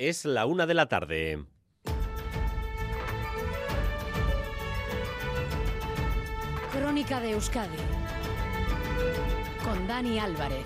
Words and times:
Es 0.00 0.24
la 0.24 0.46
una 0.46 0.66
de 0.66 0.72
la 0.72 0.86
tarde. 0.86 1.44
Crónica 6.72 7.20
de 7.20 7.32
Euskadi 7.32 7.76
con 9.62 9.86
Dani 9.86 10.18
Álvarez. 10.18 10.64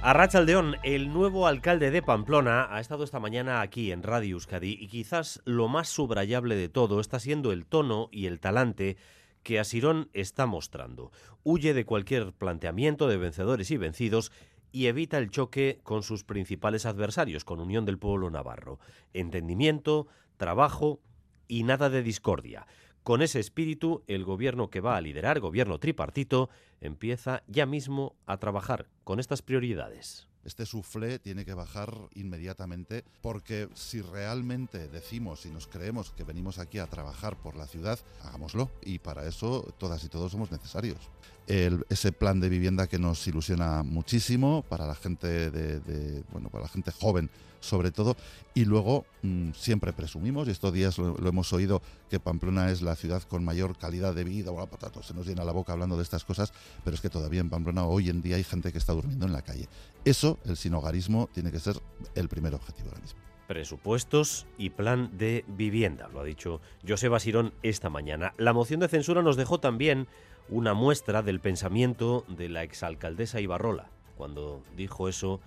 Arrachaldeón, 0.00 0.76
el 0.84 1.12
nuevo 1.12 1.48
alcalde 1.48 1.90
de 1.90 2.02
Pamplona, 2.02 2.68
ha 2.70 2.78
estado 2.78 3.02
esta 3.02 3.18
mañana 3.18 3.60
aquí 3.60 3.90
en 3.90 4.04
Radio 4.04 4.36
Euskadi 4.36 4.78
y 4.80 4.86
quizás 4.86 5.42
lo 5.44 5.66
más 5.66 5.88
subrayable 5.88 6.54
de 6.54 6.68
todo 6.68 7.00
está 7.00 7.18
siendo 7.18 7.50
el 7.50 7.66
tono 7.66 8.08
y 8.12 8.26
el 8.26 8.38
talante 8.38 8.96
que 9.42 9.58
Asirón 9.58 10.08
está 10.12 10.46
mostrando. 10.46 11.10
Huye 11.42 11.74
de 11.74 11.84
cualquier 11.84 12.32
planteamiento 12.32 13.08
de 13.08 13.16
vencedores 13.16 13.72
y 13.72 13.76
vencidos 13.76 14.30
y 14.72 14.86
evita 14.86 15.18
el 15.18 15.30
choque 15.30 15.80
con 15.82 16.02
sus 16.02 16.24
principales 16.24 16.86
adversarios, 16.86 17.44
con 17.44 17.60
Unión 17.60 17.84
del 17.84 17.98
Pueblo 17.98 18.30
Navarro. 18.30 18.80
Entendimiento, 19.12 20.08
trabajo 20.38 21.00
y 21.46 21.62
nada 21.62 21.90
de 21.90 22.02
discordia. 22.02 22.66
Con 23.02 23.20
ese 23.20 23.40
espíritu, 23.40 24.02
el 24.06 24.24
gobierno 24.24 24.70
que 24.70 24.80
va 24.80 24.96
a 24.96 25.00
liderar, 25.00 25.40
gobierno 25.40 25.78
tripartito, 25.78 26.50
empieza 26.80 27.42
ya 27.46 27.66
mismo 27.66 28.16
a 28.26 28.38
trabajar 28.38 28.88
con 29.04 29.20
estas 29.20 29.42
prioridades. 29.42 30.28
Este 30.44 30.66
suflé 30.66 31.18
tiene 31.20 31.44
que 31.44 31.54
bajar 31.54 31.94
inmediatamente 32.14 33.04
porque 33.20 33.68
si 33.74 34.02
realmente 34.02 34.88
decimos 34.88 35.46
y 35.46 35.50
nos 35.50 35.68
creemos 35.68 36.10
que 36.10 36.24
venimos 36.24 36.58
aquí 36.58 36.78
a 36.78 36.88
trabajar 36.88 37.36
por 37.36 37.56
la 37.56 37.66
ciudad, 37.66 37.98
hagámoslo. 38.24 38.70
Y 38.82 38.98
para 38.98 39.26
eso 39.26 39.72
todas 39.78 40.02
y 40.04 40.08
todos 40.08 40.32
somos 40.32 40.50
necesarios. 40.50 40.98
Ese 41.46 42.12
plan 42.12 42.40
de 42.40 42.48
vivienda 42.48 42.86
que 42.86 42.98
nos 42.98 43.26
ilusiona 43.26 43.82
muchísimo 43.82 44.64
para 44.68 44.86
la 44.86 44.94
gente 44.94 45.50
de, 45.50 46.22
bueno 46.32 46.48
para 46.48 46.64
la 46.64 46.68
gente 46.68 46.92
joven 46.92 47.30
sobre 47.60 47.92
todo. 47.92 48.16
Y 48.54 48.64
luego 48.64 49.06
mmm, 49.22 49.50
siempre 49.52 49.92
presumimos 49.92 50.48
y 50.48 50.50
estos 50.50 50.72
días 50.72 50.98
lo, 50.98 51.16
lo, 51.16 51.28
hemos 51.28 51.52
oído 51.52 51.80
que 52.10 52.18
Pamplona 52.18 52.72
es 52.72 52.82
la 52.82 52.96
ciudad 52.96 53.22
con 53.22 53.44
mayor 53.44 53.76
calidad 53.78 54.14
de 54.14 54.24
vida. 54.24 54.50
Bueno, 54.50 54.66
patato, 54.66 55.02
se 55.02 55.14
nos 55.14 55.26
llena 55.26 55.44
la 55.44 55.52
boca 55.52 55.72
hablando 55.72 55.96
de 55.96 56.02
estas 56.02 56.24
cosas 56.24 56.52
pero 56.84 56.94
es 56.94 57.00
que 57.00 57.10
todavía 57.10 57.40
en 57.40 57.50
Pamplona 57.50 57.84
hoy 57.84 58.08
en 58.08 58.22
día 58.22 58.36
hay 58.36 58.44
gente 58.44 58.72
que 58.72 58.78
está 58.78 58.92
durmiendo 58.92 59.26
en 59.26 59.32
la 59.32 59.42
calle. 59.42 59.68
Eso 60.04 60.38
el 60.44 60.56
sinogarismo 60.56 61.28
tiene 61.32 61.50
que 61.50 61.60
ser 61.60 61.76
el 62.14 62.28
primer 62.28 62.54
objetivo 62.54 62.88
ahora 62.88 63.00
mismo. 63.00 63.20
Presupuestos 63.46 64.46
y 64.56 64.70
plan 64.70 65.10
de 65.18 65.44
vivienda, 65.46 66.08
lo 66.08 66.20
ha 66.20 66.24
dicho 66.24 66.60
Joseba 66.86 67.20
Sirón 67.20 67.52
esta 67.62 67.90
mañana. 67.90 68.32
La 68.38 68.52
moción 68.52 68.80
de 68.80 68.88
censura 68.88 69.20
nos 69.22 69.36
dejó 69.36 69.60
también 69.60 70.06
una 70.52 70.74
muestra 70.74 71.22
del 71.22 71.40
pensamiento 71.40 72.24
de 72.28 72.50
la 72.50 72.62
exalcaldesa 72.62 73.40
Ibarrola, 73.40 73.86
cuando 74.18 74.60
dijo 74.76 75.08
eso 75.08 75.40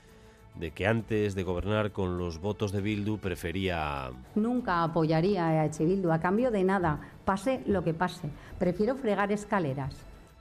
de 0.55 0.71
que 0.71 0.87
antes 0.87 1.35
de 1.35 1.43
gobernar 1.43 1.91
con 1.91 2.17
los 2.17 2.39
votos 2.39 2.71
de 2.71 2.81
Bildu 2.81 3.19
prefería... 3.19 4.09
Nunca 4.33 4.83
apoyaría 4.83 5.61
a. 5.61 5.67
Bildu 5.67 6.11
a 6.11 6.19
cambio 6.19 6.49
de 6.49 6.63
nada, 6.63 6.99
pase 7.23 7.61
lo 7.67 7.83
que 7.83 7.93
pase. 7.93 8.29
Prefiero 8.57 8.95
fregar 8.95 9.31
escaleras. 9.31 9.93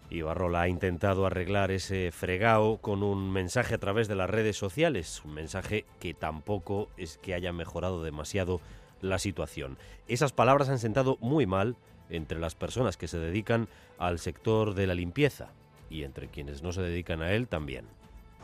Ibarrola 0.09 0.63
ha 0.63 0.69
intentado 0.69 1.27
arreglar 1.27 1.71
ese 1.71 2.11
fregao 2.11 2.79
con 2.79 3.03
un 3.03 3.33
mensaje 3.33 3.75
a 3.75 3.79
través 3.79 4.09
de 4.09 4.15
las 4.15 4.31
redes 4.31 4.57
sociales, 4.57 5.21
un 5.25 5.35
mensaje 5.35 5.85
que 6.01 6.15
tampoco 6.15 6.89
es 6.97 7.19
que 7.19 7.35
haya 7.35 7.53
mejorado 7.53 8.03
demasiado 8.03 8.61
la 9.03 9.19
situación. 9.19 9.77
Esas 10.09 10.33
palabras 10.33 10.69
han 10.71 10.79
sentado 10.79 11.19
muy 11.21 11.47
mal 11.47 11.77
entre 12.11 12.39
las 12.39 12.55
personas 12.55 12.97
que 12.97 13.09
se 13.09 13.19
dedican 13.19 13.69
al 13.99 14.19
sector 14.19 14.75
de 14.75 14.87
la 14.87 14.95
limpieza 14.95 15.49
y 15.91 16.05
entre 16.05 16.29
quienes 16.29 16.63
no 16.63 16.73
se 16.73 16.83
dedican 16.83 17.23
a 17.23 17.33
él 17.33 17.49
también. 17.49 17.87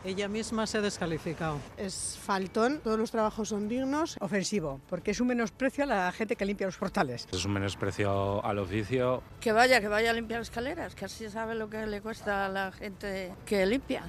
Ella 0.03 0.29
misma 0.29 0.67
se 0.67 0.79
ha 0.79 0.81
descalificado. 0.81 1.59
Es 1.77 2.19
faltón, 2.23 2.81
todos 2.83 2.99
los 2.99 3.11
trabajos 3.11 3.51
son 3.51 3.69
dignos. 3.69 4.17
Ofensivo, 4.21 4.81
porque 4.89 5.11
es 5.11 5.21
un 5.21 5.27
menosprecio 5.27 5.85
a 5.85 5.87
la 5.87 6.13
gente 6.13 6.37
que 6.37 6.47
limpia 6.47 6.67
los 6.67 6.79
portales. 6.79 7.29
Es 7.31 7.45
un 7.45 7.53
menosprecio 7.53 8.43
al 8.43 8.59
oficio. 8.59 9.23
Que 9.41 9.53
vaya, 9.53 9.79
que 9.81 9.89
vaya 9.89 10.11
a 10.11 10.15
limpiar 10.15 10.41
escaleras, 10.41 10.95
que 10.95 11.05
así 11.05 11.29
sabe 11.29 11.55
lo 11.55 11.69
que 11.69 11.87
le 11.87 12.01
cuesta 12.01 12.47
a 12.47 12.49
la 12.49 12.73
gente 12.73 13.35
que 13.45 13.67
limpia. 13.67 14.05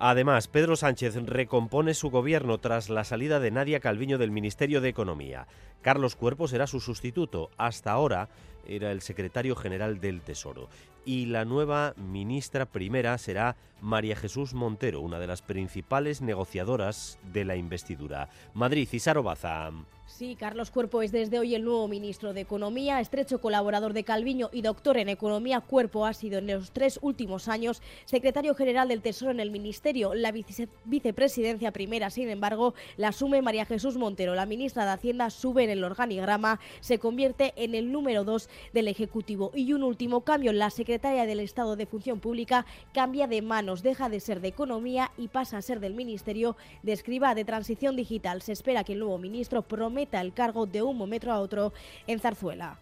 Además, 0.00 0.46
Pedro 0.46 0.76
Sánchez 0.76 1.16
recompone 1.26 1.94
su 1.94 2.10
gobierno 2.10 2.58
tras 2.58 2.88
la 2.88 3.02
salida 3.02 3.40
de 3.40 3.50
Nadia 3.50 3.80
Calviño 3.80 4.16
del 4.18 4.30
Ministerio 4.30 4.80
de 4.80 4.88
Economía. 4.88 5.48
Carlos 5.82 6.16
Cuerpo 6.16 6.48
será 6.48 6.66
su 6.66 6.80
sustituto. 6.80 7.50
Hasta 7.56 7.92
ahora 7.92 8.28
era 8.66 8.92
el 8.92 9.00
secretario 9.00 9.56
general 9.56 10.00
del 10.00 10.20
Tesoro. 10.20 10.68
Y 11.04 11.26
la 11.26 11.44
nueva 11.44 11.94
ministra 11.96 12.66
primera 12.66 13.16
será 13.16 13.56
María 13.80 14.16
Jesús 14.16 14.52
Montero, 14.52 15.00
una 15.00 15.18
de 15.18 15.26
las 15.26 15.40
principales 15.40 16.20
negociadoras 16.20 17.18
de 17.32 17.44
la 17.44 17.56
investidura. 17.56 18.28
Madrid, 18.52 18.88
Isaro 18.92 19.22
Baza. 19.22 19.70
Sí, 20.06 20.36
Carlos 20.36 20.70
Cuerpo 20.70 21.02
es 21.02 21.12
desde 21.12 21.38
hoy 21.38 21.54
el 21.54 21.64
nuevo 21.64 21.86
ministro 21.86 22.32
de 22.32 22.40
Economía, 22.40 22.98
estrecho 22.98 23.40
colaborador 23.40 23.92
de 23.92 24.04
Calviño 24.04 24.48
y 24.52 24.62
doctor 24.62 24.96
en 24.96 25.10
Economía. 25.10 25.60
Cuerpo 25.60 26.06
ha 26.06 26.14
sido 26.14 26.38
en 26.38 26.46
los 26.46 26.72
tres 26.72 26.98
últimos 27.02 27.46
años 27.46 27.82
secretario 28.06 28.54
general 28.54 28.88
del 28.88 29.02
Tesoro 29.02 29.30
en 29.30 29.38
el 29.38 29.50
Ministerio. 29.50 30.14
La 30.14 30.32
vice 30.32 30.68
vicepresidencia 30.86 31.72
primera, 31.72 32.08
sin 32.08 32.30
embargo, 32.30 32.74
la 32.96 33.08
asume 33.08 33.42
María 33.42 33.66
Jesús 33.66 33.96
Montero. 33.96 34.34
La 34.34 34.46
ministra 34.46 34.86
de 34.86 34.92
Hacienda 34.92 35.28
sube 35.28 35.64
el 35.68 35.84
organigrama, 35.84 36.60
se 36.80 36.98
convierte 36.98 37.52
en 37.56 37.74
el 37.74 37.92
número 37.92 38.24
dos 38.24 38.48
del 38.72 38.88
Ejecutivo. 38.88 39.50
Y 39.54 39.72
un 39.72 39.82
último 39.82 40.22
cambio, 40.22 40.52
la 40.52 40.70
secretaria 40.70 41.26
del 41.26 41.40
Estado 41.40 41.76
de 41.76 41.86
Función 41.86 42.20
Pública 42.20 42.66
cambia 42.92 43.26
de 43.26 43.42
manos, 43.42 43.82
deja 43.82 44.08
de 44.08 44.20
ser 44.20 44.40
de 44.40 44.48
Economía 44.48 45.10
y 45.16 45.28
pasa 45.28 45.58
a 45.58 45.62
ser 45.62 45.80
del 45.80 45.94
Ministerio 45.94 46.56
de 46.82 46.92
Escriba 46.92 47.34
de 47.34 47.44
Transición 47.44 47.96
Digital. 47.96 48.42
Se 48.42 48.52
espera 48.52 48.84
que 48.84 48.94
el 48.94 49.00
nuevo 49.00 49.18
ministro 49.18 49.62
prometa 49.62 50.20
el 50.20 50.32
cargo 50.32 50.66
de 50.66 50.82
un 50.82 50.96
momento 50.96 51.30
a 51.30 51.40
otro 51.40 51.72
en 52.06 52.20
Zarzuela. 52.20 52.78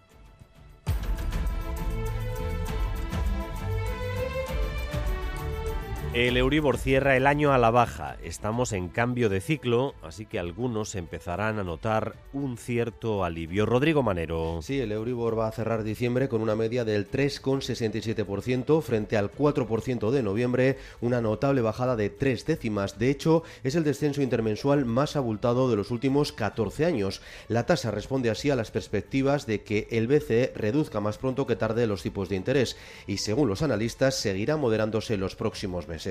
El 6.17 6.39
Euribor 6.39 6.79
cierra 6.79 7.15
el 7.15 7.27
año 7.27 7.53
a 7.53 7.59
la 7.59 7.71
baja. 7.71 8.17
Estamos 8.25 8.73
en 8.73 8.89
cambio 8.89 9.29
de 9.29 9.43
ciclo, 9.43 9.95
así 10.01 10.25
que 10.25 10.39
algunos 10.39 10.95
empezarán 10.95 11.59
a 11.59 11.63
notar 11.63 12.15
un 12.33 12.57
cierto 12.57 13.23
alivio. 13.23 13.67
Rodrigo 13.67 14.03
Manero. 14.03 14.61
Sí, 14.63 14.81
el 14.81 14.93
Euribor 14.93 15.39
va 15.39 15.49
a 15.49 15.53
cerrar 15.53 15.85
diciembre 15.85 16.31
con 16.31 16.41
una 16.41 16.57
media 16.57 16.87
del 16.87 17.11
3,67% 17.11 18.81
frente 18.81 19.19
al 19.19 19.31
4% 19.31 20.11
de 20.11 20.23
noviembre, 20.23 20.79
una 21.03 21.21
notable 21.21 21.61
bajada 21.61 21.97
de 21.97 22.09
tres 22.09 22.47
décimas. 22.47 22.99
De 22.99 23.11
hecho, 23.11 23.43
es 23.63 23.75
el 23.75 23.85
descenso 23.85 24.23
intermensual 24.23 24.87
más 24.87 25.17
abultado 25.17 25.69
de 25.69 25.77
los 25.77 25.91
últimos 25.91 26.33
14 26.33 26.87
años. 26.87 27.21
La 27.49 27.67
tasa 27.67 27.91
responde 27.91 28.31
así 28.31 28.49
a 28.49 28.57
las 28.57 28.71
perspectivas 28.71 29.45
de 29.45 29.65
que 29.65 29.87
el 29.91 30.07
BCE 30.07 30.55
reduzca 30.57 30.99
más 30.99 31.19
pronto 31.19 31.47
que 31.47 31.57
tarde 31.57 31.87
los 31.87 32.03
tipos 32.03 32.31
de 32.31 32.37
interés 32.37 32.79
y, 33.07 33.19
según 33.19 33.51
los 33.51 33.61
analistas, 33.61 34.15
seguirá 34.15 34.57
moderándose 34.57 35.19
los 35.19 35.37
próximos 35.37 35.89
meses. 35.89 36.06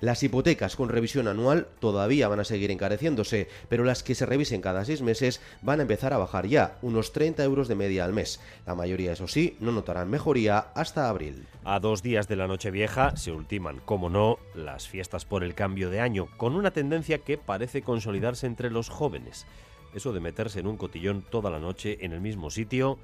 Las 0.00 0.22
hipotecas 0.22 0.76
con 0.76 0.88
revisión 0.88 1.28
anual 1.28 1.68
todavía 1.78 2.28
van 2.28 2.40
a 2.40 2.44
seguir 2.44 2.70
encareciéndose, 2.70 3.48
pero 3.68 3.84
las 3.84 4.02
que 4.02 4.14
se 4.14 4.26
revisen 4.26 4.60
cada 4.60 4.84
seis 4.84 5.02
meses 5.02 5.40
van 5.62 5.78
a 5.80 5.82
empezar 5.82 6.12
a 6.12 6.18
bajar 6.18 6.46
ya, 6.46 6.78
unos 6.82 7.12
30 7.12 7.44
euros 7.44 7.68
de 7.68 7.74
media 7.74 8.04
al 8.04 8.12
mes. 8.12 8.40
La 8.66 8.74
mayoría, 8.74 9.12
eso 9.12 9.28
sí, 9.28 9.56
no 9.60 9.72
notarán 9.72 10.10
mejoría 10.10 10.58
hasta 10.74 11.08
abril. 11.08 11.46
A 11.64 11.80
dos 11.80 12.02
días 12.02 12.28
de 12.28 12.36
la 12.36 12.48
Nochevieja 12.48 13.16
se 13.16 13.32
ultiman, 13.32 13.80
como 13.84 14.10
no, 14.10 14.38
las 14.54 14.88
fiestas 14.88 15.24
por 15.24 15.44
el 15.44 15.54
cambio 15.54 15.90
de 15.90 16.00
año, 16.00 16.28
con 16.36 16.54
una 16.54 16.72
tendencia 16.72 17.18
que 17.18 17.38
parece 17.38 17.82
consolidarse 17.82 18.46
entre 18.46 18.70
los 18.70 18.88
jóvenes. 18.88 19.46
Eso 19.94 20.12
de 20.12 20.20
meterse 20.20 20.60
en 20.60 20.66
un 20.66 20.76
cotillón 20.76 21.22
toda 21.22 21.50
la 21.50 21.58
noche 21.58 21.98
en 22.00 22.12
el 22.12 22.20
mismo 22.20 22.50
sitio, 22.50 22.98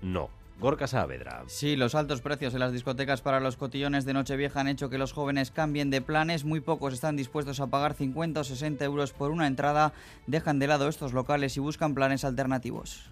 no. 0.00 0.30
Gorka 0.60 0.86
Saavedra. 0.86 1.42
Sí, 1.46 1.76
los 1.76 1.94
altos 1.94 2.20
precios 2.20 2.54
en 2.54 2.60
las 2.60 2.72
discotecas 2.72 3.20
para 3.20 3.40
los 3.40 3.56
cotillones 3.56 4.04
de 4.04 4.12
Nochevieja 4.12 4.60
han 4.60 4.68
hecho 4.68 4.88
que 4.90 4.98
los 4.98 5.12
jóvenes 5.12 5.50
cambien 5.50 5.90
de 5.90 6.00
planes. 6.00 6.44
Muy 6.44 6.60
pocos 6.60 6.94
están 6.94 7.16
dispuestos 7.16 7.58
a 7.60 7.66
pagar 7.66 7.94
50 7.94 8.40
o 8.40 8.44
60 8.44 8.84
euros 8.84 9.12
por 9.12 9.30
una 9.30 9.46
entrada. 9.46 9.92
Dejan 10.26 10.58
de 10.58 10.68
lado 10.68 10.88
estos 10.88 11.12
locales 11.12 11.56
y 11.56 11.60
buscan 11.60 11.94
planes 11.94 12.24
alternativos. 12.24 13.10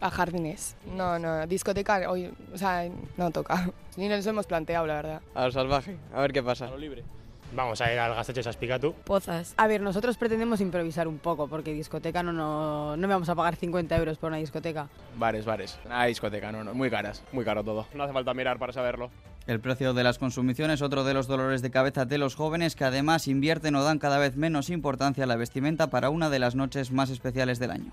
A 0.00 0.10
jardines. 0.10 0.76
No, 0.94 1.18
no, 1.18 1.46
discoteca 1.46 2.10
hoy, 2.10 2.32
o 2.54 2.58
sea, 2.58 2.88
no 3.16 3.30
toca. 3.30 3.70
Ni 3.96 4.08
nos 4.08 4.26
hemos 4.26 4.46
planteado, 4.46 4.86
la 4.86 4.94
verdad. 4.94 5.22
A 5.34 5.46
lo 5.46 5.52
salvaje, 5.52 5.98
a 6.14 6.20
ver 6.20 6.32
qué 6.32 6.42
pasa. 6.42 6.66
A 6.66 6.70
lo 6.70 6.78
libre. 6.78 7.04
Vamos 7.52 7.80
a 7.80 7.92
ir 7.92 7.98
al 7.98 8.14
Gasteche 8.14 8.42
Saspicatu. 8.42 8.92
Pozas. 9.04 9.54
A 9.56 9.66
ver, 9.66 9.80
nosotros 9.80 10.16
pretendemos 10.16 10.60
improvisar 10.60 11.08
un 11.08 11.18
poco, 11.18 11.48
porque 11.48 11.72
discoteca 11.72 12.22
no, 12.22 12.32
no, 12.32 12.96
no 12.96 13.08
vamos 13.08 13.28
a 13.28 13.34
pagar 13.34 13.56
50 13.56 13.96
euros 13.96 14.18
por 14.18 14.28
una 14.28 14.36
discoteca. 14.36 14.88
Bares, 15.16 15.44
bares. 15.44 15.78
Nada 15.88 16.04
discoteca, 16.04 16.52
no, 16.52 16.62
no, 16.62 16.74
muy 16.74 16.90
caras, 16.90 17.22
muy 17.32 17.44
caro 17.44 17.64
todo. 17.64 17.86
No 17.94 18.04
hace 18.04 18.12
falta 18.12 18.34
mirar 18.34 18.58
para 18.58 18.72
saberlo. 18.72 19.10
El 19.46 19.60
precio 19.60 19.94
de 19.94 20.04
las 20.04 20.18
consumiciones, 20.18 20.82
otro 20.82 21.04
de 21.04 21.14
los 21.14 21.26
dolores 21.26 21.62
de 21.62 21.70
cabeza 21.70 22.04
de 22.04 22.18
los 22.18 22.34
jóvenes 22.34 22.76
que 22.76 22.84
además 22.84 23.28
invierten 23.28 23.74
o 23.76 23.82
dan 23.82 23.98
cada 23.98 24.18
vez 24.18 24.36
menos 24.36 24.68
importancia 24.68 25.24
a 25.24 25.26
la 25.26 25.36
vestimenta 25.36 25.88
para 25.88 26.10
una 26.10 26.28
de 26.28 26.38
las 26.38 26.54
noches 26.54 26.92
más 26.92 27.08
especiales 27.08 27.58
del 27.58 27.70
año. 27.70 27.92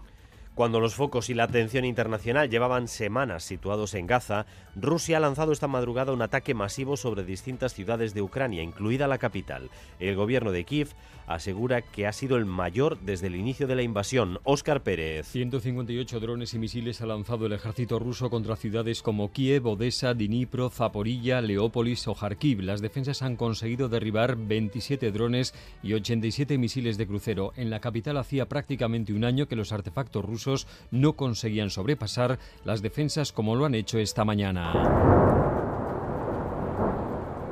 Cuando 0.55 0.79
los 0.79 0.95
focos 0.95 1.29
y 1.29 1.33
la 1.33 1.43
atención 1.43 1.83
internacional 1.83 2.49
llevaban 2.49 2.87
semanas 2.87 3.43
situados 3.43 3.93
en 3.93 4.07
Gaza, 4.07 4.45
Rusia 4.73 5.17
ha 5.17 5.19
lanzado 5.19 5.51
esta 5.51 5.67
madrugada 5.67 6.13
un 6.13 6.21
ataque 6.21 6.53
masivo 6.53 6.95
sobre 6.95 7.25
distintas 7.25 7.73
ciudades 7.73 8.13
de 8.13 8.21
Ucrania, 8.21 8.63
incluida 8.63 9.09
la 9.09 9.17
capital. 9.17 9.69
El 9.99 10.15
gobierno 10.15 10.53
de 10.53 10.63
Kiev 10.63 10.93
asegura 11.27 11.81
que 11.81 12.07
ha 12.07 12.13
sido 12.13 12.37
el 12.37 12.45
mayor 12.45 12.99
desde 13.01 13.27
el 13.27 13.35
inicio 13.35 13.67
de 13.67 13.75
la 13.75 13.81
invasión. 13.81 14.39
Óscar 14.43 14.81
Pérez. 14.81 15.27
158 15.27 16.21
drones 16.21 16.53
y 16.53 16.59
misiles 16.59 17.01
ha 17.01 17.05
lanzado 17.05 17.47
el 17.47 17.53
ejército 17.53 17.99
ruso 17.99 18.29
contra 18.29 18.55
ciudades 18.55 19.01
como 19.01 19.33
Kiev, 19.33 19.67
Odessa, 19.67 20.13
Dnipro, 20.13 20.69
Zaporilla, 20.69 21.41
Leópolis 21.41 22.07
o 22.07 22.15
Kharkiv. 22.15 22.61
Las 22.61 22.79
defensas 22.79 23.21
han 23.23 23.35
conseguido 23.35 23.89
derribar 23.89 24.37
27 24.37 25.11
drones 25.11 25.53
y 25.83 25.95
87 25.95 26.57
misiles 26.57 26.97
de 26.97 27.07
crucero. 27.07 27.51
En 27.57 27.69
la 27.69 27.81
capital 27.81 28.15
hacía 28.15 28.47
prácticamente 28.47 29.11
un 29.11 29.25
año 29.25 29.47
que 29.47 29.57
los 29.57 29.73
artefactos 29.73 30.23
rusos 30.23 30.44
no 30.91 31.13
conseguían 31.13 31.69
sobrepasar 31.69 32.39
las 32.63 32.81
defensas 32.81 33.31
como 33.31 33.55
lo 33.55 33.65
han 33.65 33.75
hecho 33.75 33.97
esta 33.99 34.25
mañana. 34.25 34.73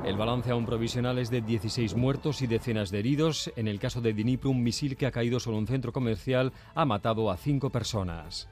El 0.05 0.17
balance 0.17 0.51
aún 0.51 0.65
provisional 0.65 1.17
es 1.17 1.29
de 1.29 1.41
16 1.41 1.95
muertos 1.95 2.41
y 2.41 2.47
decenas 2.47 2.91
de 2.91 2.99
heridos. 2.99 3.51
En 3.55 3.69
el 3.69 3.79
caso 3.79 4.01
de 4.01 4.13
Dnipro, 4.13 4.49
un 4.49 4.61
misil 4.61 4.97
que 4.97 5.05
ha 5.05 5.11
caído 5.11 5.39
sobre 5.39 5.57
un 5.57 5.67
centro 5.67 5.93
comercial 5.93 6.51
ha 6.75 6.83
matado 6.83 7.31
a 7.31 7.37
cinco 7.37 7.69
personas. 7.69 8.49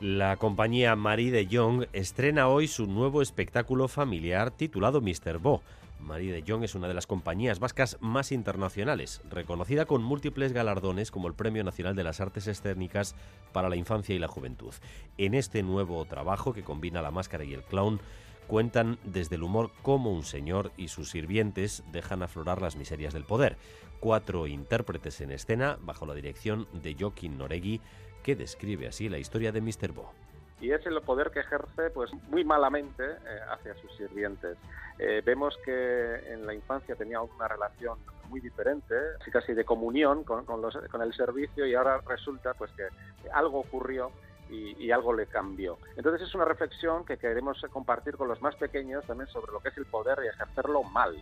La 0.00 0.36
compañía 0.36 0.94
Marie 0.96 1.30
de 1.30 1.48
Jong 1.50 1.86
estrena 1.94 2.48
hoy 2.48 2.68
su 2.68 2.86
nuevo 2.86 3.22
espectáculo 3.22 3.88
familiar 3.88 4.50
titulado 4.50 5.00
Mr. 5.00 5.38
Bo. 5.38 5.62
Marie 6.04 6.32
de 6.32 6.44
Jong 6.46 6.64
es 6.64 6.74
una 6.74 6.86
de 6.86 6.94
las 6.94 7.06
compañías 7.06 7.58
vascas 7.58 7.96
más 8.00 8.30
internacionales, 8.30 9.22
reconocida 9.28 9.86
con 9.86 10.02
múltiples 10.02 10.52
galardones 10.52 11.10
como 11.10 11.28
el 11.28 11.34
Premio 11.34 11.64
Nacional 11.64 11.96
de 11.96 12.04
las 12.04 12.20
Artes 12.20 12.46
Escénicas 12.46 13.16
para 13.52 13.68
la 13.68 13.76
Infancia 13.76 14.14
y 14.14 14.18
la 14.18 14.28
Juventud. 14.28 14.74
En 15.16 15.34
este 15.34 15.62
nuevo 15.62 16.04
trabajo 16.04 16.52
que 16.52 16.62
combina 16.62 17.02
la 17.02 17.10
máscara 17.10 17.44
y 17.44 17.54
el 17.54 17.62
clown, 17.62 18.00
cuentan 18.46 18.98
desde 19.04 19.36
el 19.36 19.42
humor 19.42 19.70
cómo 19.82 20.12
un 20.12 20.24
señor 20.24 20.72
y 20.76 20.88
sus 20.88 21.10
sirvientes 21.10 21.82
dejan 21.90 22.22
aflorar 22.22 22.60
las 22.60 22.76
miserias 22.76 23.14
del 23.14 23.24
poder. 23.24 23.56
Cuatro 23.98 24.46
intérpretes 24.46 25.22
en 25.22 25.30
escena 25.30 25.78
bajo 25.80 26.04
la 26.04 26.14
dirección 26.14 26.68
de 26.74 26.94
Joaquín 26.98 27.38
Noregui, 27.38 27.80
que 28.22 28.36
describe 28.36 28.86
así 28.86 29.08
la 29.08 29.18
historia 29.18 29.52
de 29.52 29.62
Mr. 29.62 29.92
Bo 29.92 30.12
y 30.60 30.70
es 30.72 30.84
el 30.86 31.00
poder 31.02 31.30
que 31.30 31.40
ejerce 31.40 31.90
pues 31.90 32.10
muy 32.28 32.44
malamente 32.44 33.04
eh, 33.04 33.40
hacia 33.50 33.74
sus 33.76 33.94
sirvientes. 33.96 34.56
Eh, 34.98 35.22
vemos 35.24 35.56
que 35.64 36.32
en 36.32 36.46
la 36.46 36.54
infancia 36.54 36.94
tenía 36.94 37.20
una 37.20 37.48
relación 37.48 37.98
muy 38.28 38.40
diferente, 38.40 38.94
casi 39.32 39.52
de 39.52 39.64
comunión 39.64 40.24
con, 40.24 40.44
con, 40.44 40.62
el 41.02 41.14
servicio 41.14 41.66
y 41.66 41.74
ahora 41.74 42.00
resulta 42.06 42.54
pues 42.54 42.70
que 42.72 42.88
algo 43.32 43.60
ocurrió 43.60 44.10
y, 44.48 44.82
y, 44.82 44.90
algo 44.90 45.12
le 45.12 45.26
cambió. 45.26 45.78
Entonces 45.96 46.28
es 46.28 46.34
una 46.34 46.44
reflexión 46.44 47.04
que 47.04 47.16
queremos 47.16 47.60
compartir 47.70 48.16
con 48.16 48.28
los 48.28 48.40
más 48.40 48.54
pequeños 48.56 49.04
también 49.06 49.28
sobre 49.28 49.52
lo 49.52 49.60
que 49.60 49.68
es 49.70 49.76
el 49.76 49.86
poder 49.86 50.18
y 50.24 50.28
ejercerlo 50.28 50.82
mal. 50.82 51.16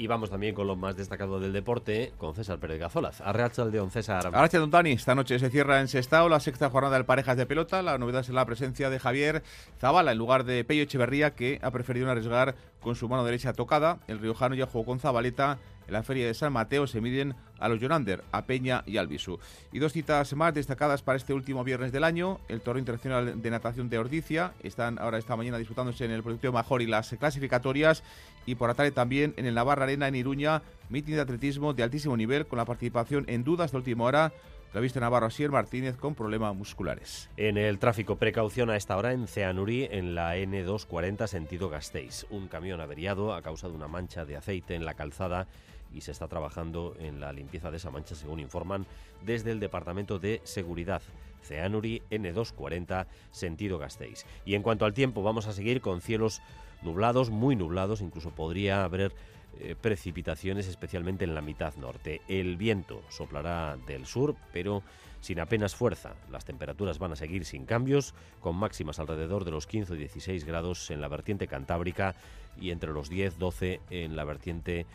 Y 0.00 0.06
vamos 0.06 0.30
también 0.30 0.54
con 0.54 0.68
lo 0.68 0.76
más 0.76 0.96
destacado 0.96 1.40
del 1.40 1.52
deporte, 1.52 2.12
con 2.18 2.32
César 2.32 2.58
Pérez 2.60 2.78
Gazolaz. 2.78 3.20
Arrachaldeón, 3.20 3.90
César. 3.90 4.24
Arrachaldeón, 4.28 4.70
Dani. 4.70 4.92
Esta 4.92 5.16
noche 5.16 5.40
se 5.40 5.50
cierra 5.50 5.80
en 5.80 5.88
Sestao 5.88 6.28
la 6.28 6.38
sexta 6.38 6.70
jornada 6.70 6.94
del 6.94 7.04
Parejas 7.04 7.36
de 7.36 7.46
Pelota. 7.46 7.82
La 7.82 7.98
novedad 7.98 8.20
es 8.20 8.28
la 8.28 8.46
presencia 8.46 8.90
de 8.90 9.00
Javier 9.00 9.42
Zavala 9.80 10.12
en 10.12 10.18
lugar 10.18 10.44
de 10.44 10.62
Pello 10.64 10.84
Echeverría, 10.84 11.34
que 11.34 11.58
ha 11.62 11.72
preferido 11.72 12.08
arriesgar 12.08 12.54
con 12.80 12.94
su 12.94 13.08
mano 13.08 13.24
derecha 13.24 13.52
tocada. 13.52 13.98
El 14.06 14.20
riojano 14.20 14.54
ya 14.54 14.66
jugó 14.66 14.84
con 14.84 15.00
Zabaleta 15.00 15.58
en 15.88 15.94
la 15.94 16.02
feria 16.02 16.26
de 16.26 16.34
San 16.34 16.52
Mateo 16.52 16.86
se 16.86 17.00
miden 17.00 17.34
a 17.58 17.68
los 17.68 17.80
Jonander, 17.80 18.22
a 18.30 18.44
Peña 18.44 18.84
y 18.86 18.98
al 18.98 19.08
Bisu. 19.08 19.40
Y 19.72 19.80
dos 19.80 19.92
citas 19.92 20.32
más 20.34 20.54
destacadas 20.54 21.02
para 21.02 21.16
este 21.16 21.34
último 21.34 21.64
viernes 21.64 21.90
del 21.90 22.04
año, 22.04 22.38
el 22.48 22.60
Torneo 22.60 22.80
Internacional 22.80 23.42
de 23.42 23.50
Natación 23.50 23.88
de 23.88 23.98
Ordicia, 23.98 24.52
están 24.62 24.98
ahora 24.98 25.18
esta 25.18 25.34
mañana 25.34 25.58
disputándose 25.58 26.04
en 26.04 26.12
el 26.12 26.22
Producto 26.22 26.52
Major 26.52 26.82
y 26.82 26.86
las 26.86 27.08
clasificatorias, 27.18 28.04
y 28.46 28.54
por 28.54 28.68
la 28.68 28.74
tarde 28.74 28.92
también 28.92 29.34
en 29.36 29.46
el 29.46 29.54
Navarra 29.54 29.84
Arena 29.84 30.06
en 30.06 30.14
Iruña, 30.14 30.62
mitin 30.88 31.16
de 31.16 31.22
atletismo 31.22 31.72
de 31.72 31.82
altísimo 31.82 32.16
nivel 32.16 32.46
con 32.46 32.58
la 32.58 32.64
participación 32.64 33.24
en 33.26 33.42
dudas 33.42 33.72
de 33.72 33.78
última 33.78 34.04
hora 34.04 34.32
la 34.74 34.80
viste 34.80 35.00
Navarro 35.00 35.26
Asier 35.26 35.50
Martínez 35.50 35.96
con 35.96 36.14
problemas 36.14 36.54
musculares. 36.54 37.30
En 37.38 37.56
el 37.56 37.78
tráfico, 37.78 38.16
precaución 38.16 38.68
a 38.68 38.76
esta 38.76 38.96
hora 38.98 39.12
en 39.12 39.26
Ceanuri, 39.26 39.88
en 39.90 40.14
la 40.14 40.36
N240 40.36 41.26
sentido 41.26 41.70
Gasteiz. 41.70 42.26
Un 42.28 42.48
camión 42.48 42.80
averiado 42.80 43.32
ha 43.32 43.40
causado 43.40 43.72
una 43.72 43.88
mancha 43.88 44.26
de 44.26 44.36
aceite 44.36 44.74
en 44.74 44.84
la 44.84 44.92
calzada 44.92 45.48
y 45.92 46.00
se 46.00 46.12
está 46.12 46.28
trabajando 46.28 46.94
en 46.98 47.20
la 47.20 47.32
limpieza 47.32 47.70
de 47.70 47.78
esa 47.78 47.90
mancha, 47.90 48.14
según 48.14 48.40
informan 48.40 48.86
desde 49.24 49.50
el 49.50 49.60
Departamento 49.60 50.18
de 50.18 50.40
Seguridad. 50.44 51.02
Ceanuri 51.42 52.02
N240, 52.10 53.06
sentido 53.30 53.78
Gasteiz. 53.78 54.26
Y 54.44 54.54
en 54.54 54.62
cuanto 54.62 54.84
al 54.84 54.94
tiempo, 54.94 55.22
vamos 55.22 55.46
a 55.46 55.52
seguir 55.52 55.80
con 55.80 56.00
cielos 56.00 56.42
nublados, 56.82 57.30
muy 57.30 57.56
nublados, 57.56 58.00
incluso 58.00 58.30
podría 58.30 58.84
haber 58.84 59.12
eh, 59.60 59.74
precipitaciones, 59.80 60.68
especialmente 60.68 61.24
en 61.24 61.34
la 61.34 61.40
mitad 61.40 61.74
norte. 61.76 62.20
El 62.28 62.56
viento 62.56 63.02
soplará 63.08 63.76
del 63.86 64.06
sur, 64.06 64.36
pero 64.52 64.82
sin 65.20 65.40
apenas 65.40 65.74
fuerza. 65.74 66.14
Las 66.30 66.44
temperaturas 66.44 66.98
van 66.98 67.12
a 67.12 67.16
seguir 67.16 67.44
sin 67.44 67.64
cambios, 67.64 68.14
con 68.40 68.56
máximas 68.56 68.98
alrededor 69.00 69.44
de 69.44 69.50
los 69.50 69.66
15 69.66 69.94
o 69.94 69.96
16 69.96 70.44
grados 70.44 70.90
en 70.90 71.00
la 71.00 71.08
vertiente 71.08 71.48
cantábrica 71.48 72.14
y 72.60 72.70
entre 72.70 72.92
los 72.92 73.10
10-12 73.10 73.80
en 73.90 74.16
la 74.16 74.24
vertiente 74.24 74.86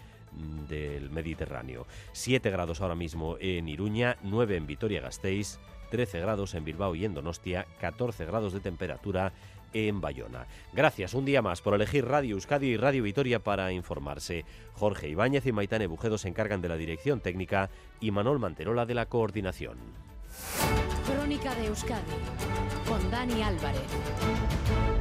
del 0.67 1.09
Mediterráneo. 1.09 1.87
7 2.11 2.49
grados 2.49 2.81
ahora 2.81 2.95
mismo 2.95 3.37
en 3.39 3.67
Iruña, 3.67 4.17
9 4.23 4.57
en 4.57 4.67
Vitoria-Gasteiz, 4.67 5.59
13 5.91 6.19
grados 6.19 6.55
en 6.55 6.65
Bilbao 6.65 6.95
y 6.95 7.05
en 7.05 7.13
Donostia, 7.13 7.67
14 7.79 8.25
grados 8.25 8.53
de 8.53 8.59
temperatura 8.59 9.33
en 9.73 10.01
Bayona. 10.01 10.47
Gracias 10.71 11.13
un 11.13 11.25
día 11.25 11.41
más 11.41 11.61
por 11.61 11.73
elegir 11.73 12.05
Radio 12.05 12.35
Euskadi 12.35 12.67
y 12.67 12.77
Radio 12.77 13.03
Vitoria 13.03 13.39
para 13.39 13.71
informarse. 13.71 14.45
Jorge 14.73 15.09
Ibáñez 15.09 15.45
y 15.45 15.51
Maitane 15.51 15.87
Bujedo 15.87 16.17
se 16.17 16.29
encargan 16.29 16.61
de 16.61 16.69
la 16.69 16.77
dirección 16.77 17.19
técnica 17.19 17.69
y 17.99 18.11
Manuel 18.11 18.39
Manterola 18.39 18.85
de 18.85 18.93
la 18.93 19.07
coordinación. 19.07 19.77
Crónica 21.05 21.53
de 21.55 21.67
Euskadi 21.67 22.01
con 22.87 23.11
Dani 23.11 23.41
Álvarez. 23.41 23.81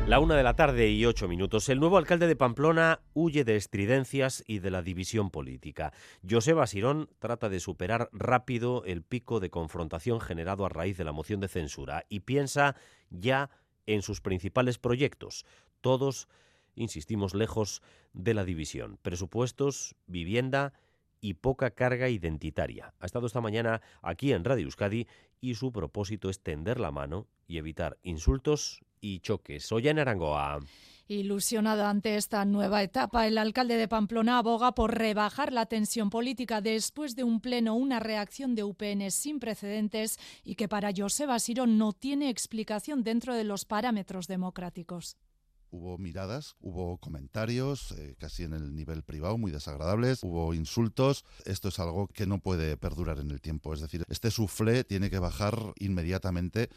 La 0.07 0.19
una 0.19 0.35
de 0.37 0.43
la 0.43 0.57
tarde 0.57 0.91
y 0.91 1.07
ocho 1.07 1.29
minutos. 1.29 1.69
El 1.69 1.79
nuevo 1.79 1.97
alcalde 1.97 2.27
de 2.27 2.35
Pamplona 2.35 3.01
huye 3.15 3.45
de 3.45 3.55
estridencias 3.55 4.43
y 4.49 4.59
de 4.59 4.73
la 4.73 4.83
división 4.83 5.31
política. 5.31 5.93
Joseba 6.29 6.67
Sirón 6.67 7.09
trata 7.21 7.49
de 7.49 7.61
superar 7.61 8.11
rápido 8.13 8.85
el 8.85 9.03
pico 9.03 9.39
de 9.39 9.49
confrontación 9.49 10.21
generado 10.21 10.67
a 10.67 10.69
raíz 10.69 10.99
de 10.99 11.05
la 11.05 11.13
moción 11.13 11.39
de 11.39 11.47
censura 11.47 12.05
y 12.09 12.21
piensa 12.21 12.75
ya 13.11 13.49
en 13.87 14.03
sus 14.03 14.21
principales 14.21 14.77
proyectos. 14.77 15.47
Todos, 15.81 16.29
insistimos, 16.75 17.33
lejos 17.33 17.81
de 18.13 18.35
la 18.35 18.45
división. 18.45 18.99
Presupuestos, 19.03 19.95
vivienda 20.07 20.73
y 21.21 21.35
poca 21.35 21.71
carga 21.71 22.09
identitaria. 22.09 22.93
Ha 22.99 23.07
estado 23.07 23.29
esta 23.29 23.41
mañana 23.41 23.81
aquí 24.03 24.33
en 24.33 24.45
Radio 24.45 24.65
Euskadi 24.65 25.07
y 25.41 25.55
su 25.55 25.71
propósito 25.71 26.29
es 26.29 26.43
tender 26.43 26.81
la 26.81 26.91
mano 26.91 27.29
y 27.47 27.59
evitar 27.59 27.99
insultos 28.03 28.81
y 29.03 29.21
choques. 29.21 29.67
Soy 29.67 29.89
en 29.89 29.99
Arangoa. 29.99 30.61
Ilusionado 31.09 31.85
ante 31.85 32.17
esta 32.17 32.45
nueva 32.47 32.83
etapa, 32.83 33.27
el 33.27 33.37
alcalde 33.37 33.77
de 33.77 33.89
Pamplona 33.89 34.39
aboga 34.39 34.73
por 34.73 34.97
rebajar 34.97 35.53
la 35.53 35.67
tensión 35.67 36.09
política 36.09 36.63
después 36.63 37.17
de 37.17 37.25
un 37.25 37.41
pleno, 37.41 37.75
una 37.75 38.01
reacción 38.01 38.55
de 38.55 38.65
UPN 38.65 39.11
sin 39.11 39.39
precedentes 39.41 40.19
y 40.43 40.55
que 40.55 40.69
para 40.69 40.93
Joseba 40.97 41.39
Sirón 41.39 41.77
no 41.77 41.93
tiene 41.93 42.31
explicación 42.31 43.03
dentro 43.03 43.35
de 43.35 43.45
los 43.45 43.67
parámetros 43.67 44.27
democráticos. 44.27 45.19
Hubo 45.71 45.99
miradas, 45.99 46.55
hubo 46.61 46.99
comentarios, 46.99 47.93
eh, 47.93 48.15
casi 48.19 48.45
en 48.45 48.53
el 48.53 48.75
nivel 48.75 49.03
privado, 49.03 49.39
muy 49.39 49.51
desagradables, 49.51 50.23
hubo 50.23 50.55
insultos. 50.55 51.25
Esto 51.47 51.69
es 51.69 51.79
algo 51.79 52.09
que 52.09 52.27
no 52.27 52.41
puede 52.41 52.77
perdurar 52.77 53.19
en 53.19 53.31
el 53.31 53.41
tiempo. 53.41 53.75
Es 53.75 53.81
decir, 53.81 54.05
este 54.09 54.31
suflé 54.31 54.85
tiene 54.85 55.11
que 55.11 55.19
bajar 55.19 55.59
inmediatamente. 55.79 56.69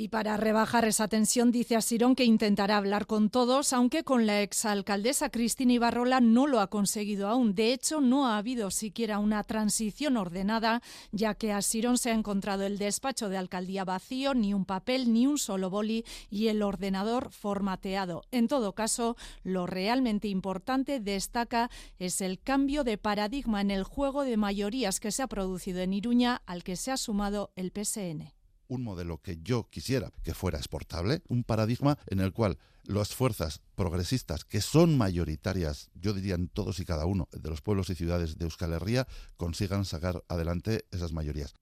Y 0.00 0.10
para 0.10 0.36
rebajar 0.36 0.84
esa 0.84 1.08
tensión, 1.08 1.50
dice 1.50 1.74
Asirón 1.74 2.14
que 2.14 2.22
intentará 2.22 2.76
hablar 2.76 3.06
con 3.06 3.30
todos, 3.30 3.72
aunque 3.72 4.04
con 4.04 4.26
la 4.26 4.42
exalcaldesa 4.42 5.28
Cristina 5.28 5.72
Ibarrola 5.72 6.20
no 6.20 6.46
lo 6.46 6.60
ha 6.60 6.68
conseguido 6.68 7.26
aún. 7.26 7.56
De 7.56 7.72
hecho, 7.72 8.00
no 8.00 8.28
ha 8.28 8.38
habido 8.38 8.70
siquiera 8.70 9.18
una 9.18 9.42
transición 9.42 10.16
ordenada, 10.16 10.82
ya 11.10 11.34
que 11.34 11.52
Asirón 11.52 11.98
se 11.98 12.12
ha 12.12 12.14
encontrado 12.14 12.62
el 12.62 12.78
despacho 12.78 13.28
de 13.28 13.38
alcaldía 13.38 13.84
vacío, 13.84 14.34
ni 14.34 14.54
un 14.54 14.64
papel, 14.64 15.12
ni 15.12 15.26
un 15.26 15.36
solo 15.36 15.68
boli 15.68 16.04
y 16.30 16.46
el 16.46 16.62
ordenador 16.62 17.32
formateado. 17.32 18.22
En 18.30 18.46
todo 18.46 18.76
caso, 18.76 19.16
lo 19.42 19.66
realmente 19.66 20.28
importante, 20.28 21.00
destaca, 21.00 21.70
es 21.98 22.20
el 22.20 22.38
cambio 22.38 22.84
de 22.84 22.98
paradigma 22.98 23.62
en 23.62 23.72
el 23.72 23.82
juego 23.82 24.22
de 24.22 24.36
mayorías 24.36 25.00
que 25.00 25.10
se 25.10 25.24
ha 25.24 25.26
producido 25.26 25.80
en 25.80 25.92
Iruña, 25.92 26.40
al 26.46 26.62
que 26.62 26.76
se 26.76 26.92
ha 26.92 26.96
sumado 26.96 27.50
el 27.56 27.72
PSN 27.72 28.37
un 28.68 28.84
modelo 28.84 29.20
que 29.20 29.38
yo 29.42 29.68
quisiera 29.70 30.12
que 30.22 30.34
fuera 30.34 30.58
exportable, 30.58 31.22
un 31.28 31.44
paradigma 31.44 31.98
en 32.06 32.20
el 32.20 32.32
cual 32.32 32.58
las 32.84 33.14
fuerzas 33.14 33.60
progresistas, 33.74 34.44
que 34.44 34.60
son 34.60 34.96
mayoritarias, 34.96 35.90
yo 35.94 36.14
diría 36.14 36.36
en 36.36 36.48
todos 36.48 36.80
y 36.80 36.84
cada 36.84 37.04
uno 37.04 37.28
de 37.32 37.50
los 37.50 37.60
pueblos 37.60 37.90
y 37.90 37.94
ciudades 37.94 38.38
de 38.38 38.44
Euskal 38.44 38.72
Herria, 38.72 39.06
consigan 39.36 39.84
sacar 39.84 40.24
adelante 40.28 40.86
esas 40.90 41.12
mayorías. 41.12 41.54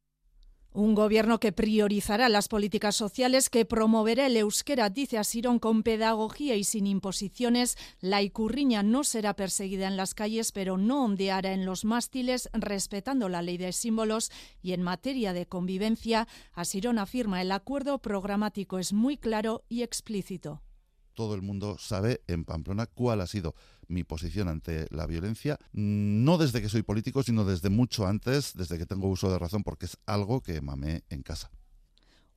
Un 0.77 0.95
gobierno 0.95 1.41
que 1.41 1.53
priorizará 1.53 2.29
las 2.29 2.49
políticas 2.49 2.95
sociales, 2.95 3.49
que 3.49 3.65
promoverá 3.65 4.27
el 4.27 4.37
euskera, 4.37 4.91
dice 4.91 5.17
Asirón, 5.17 5.59
con 5.59 5.83
pedagogía 5.83 6.55
y 6.55 6.65
sin 6.65 6.87
imposiciones. 6.87 7.79
La 7.99 8.21
icurriña 8.21 8.83
no 8.83 9.03
será 9.03 9.35
perseguida 9.35 9.89
en 9.89 9.97
las 9.97 10.13
calles, 10.13 10.53
pero 10.53 10.77
no 10.77 11.03
ondeará 11.03 11.55
en 11.55 11.65
los 11.65 11.87
mástiles, 11.87 12.51
respetando 12.53 13.31
la 13.31 13.41
ley 13.41 13.57
de 13.57 13.73
símbolos. 13.73 14.31
Y 14.61 14.75
en 14.75 14.83
materia 14.83 15.33
de 15.33 15.47
convivencia, 15.47 16.29
Asirón 16.53 16.99
afirma 16.99 17.41
el 17.41 17.53
acuerdo 17.53 17.97
programático 17.97 18.79
es 18.79 18.93
muy 18.93 19.17
claro 19.17 19.65
y 19.71 19.81
explícito 19.81 20.61
todo 21.17 21.35
el 21.35 21.43
mundo 21.43 21.77
sabe 21.81 22.23
en 22.29 22.45
Pamplona 22.45 22.87
cuál 22.87 23.21
ha 23.21 23.27
sido 23.27 23.57
mi 23.89 24.05
posición 24.05 24.47
ante 24.49 24.87
la 24.91 25.07
violencia, 25.07 25.59
no 25.73 26.39
desde 26.39 26.63
que 26.63 26.69
soy 26.69 26.83
político, 26.83 27.23
sino 27.25 27.45
desde 27.45 27.71
mucho 27.71 28.07
antes, 28.07 28.53
desde 28.55 28.79
que 28.79 28.87
tengo 28.87 29.09
uso 29.09 29.31
de 29.31 29.39
razón, 29.39 29.65
porque 29.65 29.87
es 29.87 29.97
algo 30.07 30.43
que 30.43 30.61
mamé 30.61 31.03
en 31.11 31.23
casa. 31.23 31.51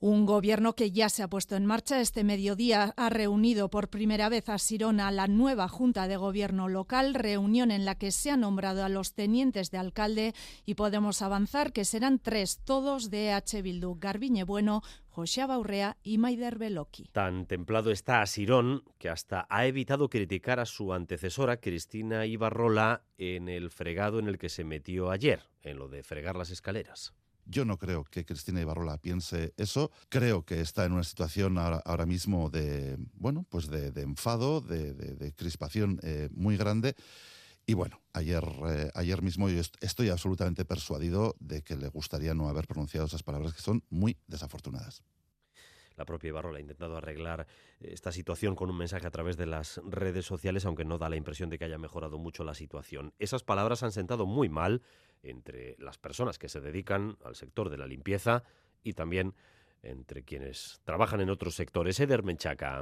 Un 0.01 0.25
gobierno 0.25 0.77
que 0.77 0.91
ya 0.91 1.09
se 1.09 1.23
ha 1.23 1.27
puesto 1.27 1.57
en 1.57 1.65
marcha 1.65 1.99
este 1.99 2.23
mediodía 2.23 2.93
ha 2.95 3.09
reunido 3.09 3.69
por 3.69 3.89
primera 3.89 4.29
vez 4.29 4.47
a 4.47 4.57
Sirona 4.57 5.11
la 5.11 5.27
nueva 5.27 5.67
Junta 5.67 6.07
de 6.07 6.15
Gobierno 6.15 6.69
local, 6.69 7.13
reunión 7.13 7.69
en 7.69 7.83
la 7.83 7.95
que 7.95 8.11
se 8.11 8.31
ha 8.31 8.37
nombrado 8.37 8.85
a 8.85 8.87
los 8.87 9.13
tenientes 9.13 9.71
de 9.71 9.77
alcalde 9.77 10.33
y 10.65 10.75
podemos 10.75 11.21
avanzar 11.21 11.73
que 11.73 11.83
serán 11.83 12.19
tres, 12.19 12.61
todos 12.63 13.09
de 13.09 13.33
H. 13.33 13.61
Bildu, 13.61 13.97
Garbiñe 13.99 14.45
Bueno, 14.45 14.83
José 15.09 15.45
Baurrea 15.45 15.97
y 16.01 16.17
Maider 16.17 16.57
Beloki. 16.57 17.09
Tan 17.11 17.45
templado 17.45 17.91
está 17.91 18.21
Asirón 18.21 18.85
que 18.99 19.09
hasta 19.09 19.47
ha 19.49 19.65
evitado 19.65 20.09
criticar 20.09 20.61
a 20.61 20.65
su 20.65 20.93
antecesora 20.93 21.57
Cristina 21.57 22.25
Ibarrola 22.25 23.03
en 23.17 23.49
el 23.49 23.69
fregado 23.69 24.19
en 24.19 24.29
el 24.29 24.37
que 24.37 24.47
se 24.47 24.63
metió 24.63 25.11
ayer, 25.11 25.41
en 25.61 25.77
lo 25.77 25.89
de 25.89 26.03
fregar 26.03 26.37
las 26.37 26.51
escaleras. 26.51 27.18
Yo 27.49 27.65
no 27.65 27.79
creo 27.79 28.03
que 28.03 28.25
Cristina 28.25 28.61
Ibarrola 28.61 28.99
piense 28.99 29.55
eso. 29.57 29.89
Creo 30.07 30.45
que 30.45 30.61
está 30.61 30.85
en 30.85 30.91
una 30.91 31.03
situación 31.03 31.57
ahora, 31.57 32.05
mismo 32.05 32.51
de, 32.51 32.95
bueno, 33.15 33.43
pues 33.49 33.67
de, 33.67 33.87
enfado, 34.01 34.61
de, 34.61 35.33
crispación 35.35 35.99
eh, 36.03 36.29
muy 36.31 36.57
grande. 36.57 36.95
Y 37.65 37.73
bueno, 37.73 38.01
ayer, 38.13 38.43
eh, 38.67 38.91
ayer 38.93 39.23
mismo 39.23 39.49
yo 39.49 39.61
estoy 39.81 40.09
absolutamente 40.09 40.63
persuadido 40.63 41.35
de 41.39 41.63
que 41.63 41.75
le 41.75 41.87
gustaría 41.87 42.35
no 42.35 42.49
haber 42.49 42.67
pronunciado 42.67 43.07
esas 43.07 43.23
palabras 43.23 43.55
que 43.55 43.61
son 43.61 43.83
muy 43.89 44.15
desafortunadas. 44.27 45.01
La 45.99 46.05
propia 46.05 46.29
Ibarrola 46.29 46.59
ha 46.59 46.61
intentado 46.61 46.95
arreglar 46.95 47.45
esta 47.81 48.11
situación 48.11 48.55
con 48.55 48.69
un 48.69 48.77
mensaje 48.77 49.05
a 49.05 49.11
través 49.11 49.37
de 49.37 49.47
las 49.47 49.81
redes 49.83 50.25
sociales, 50.25 50.65
aunque 50.65 50.85
no 50.85 50.97
da 50.97 51.09
la 51.09 51.17
impresión 51.17 51.49
de 51.49 51.57
que 51.57 51.65
haya 51.65 51.77
mejorado 51.77 52.17
mucho 52.19 52.45
la 52.45 52.53
situación. 52.53 53.13
Esas 53.19 53.43
palabras 53.43 53.83
han 53.83 53.91
sentado 53.91 54.25
muy 54.25 54.47
mal 54.49 54.81
entre 55.23 55.75
las 55.79 55.97
personas 55.97 56.37
que 56.37 56.49
se 56.49 56.61
dedican 56.61 57.17
al 57.23 57.35
sector 57.35 57.69
de 57.69 57.77
la 57.77 57.87
limpieza 57.87 58.43
y 58.83 58.93
también 58.93 59.35
entre 59.83 60.23
quienes 60.23 60.81
trabajan 60.83 61.21
en 61.21 61.29
otros 61.29 61.55
sectores. 61.55 61.99
Eder 61.99 62.23
Menchaca. 62.23 62.81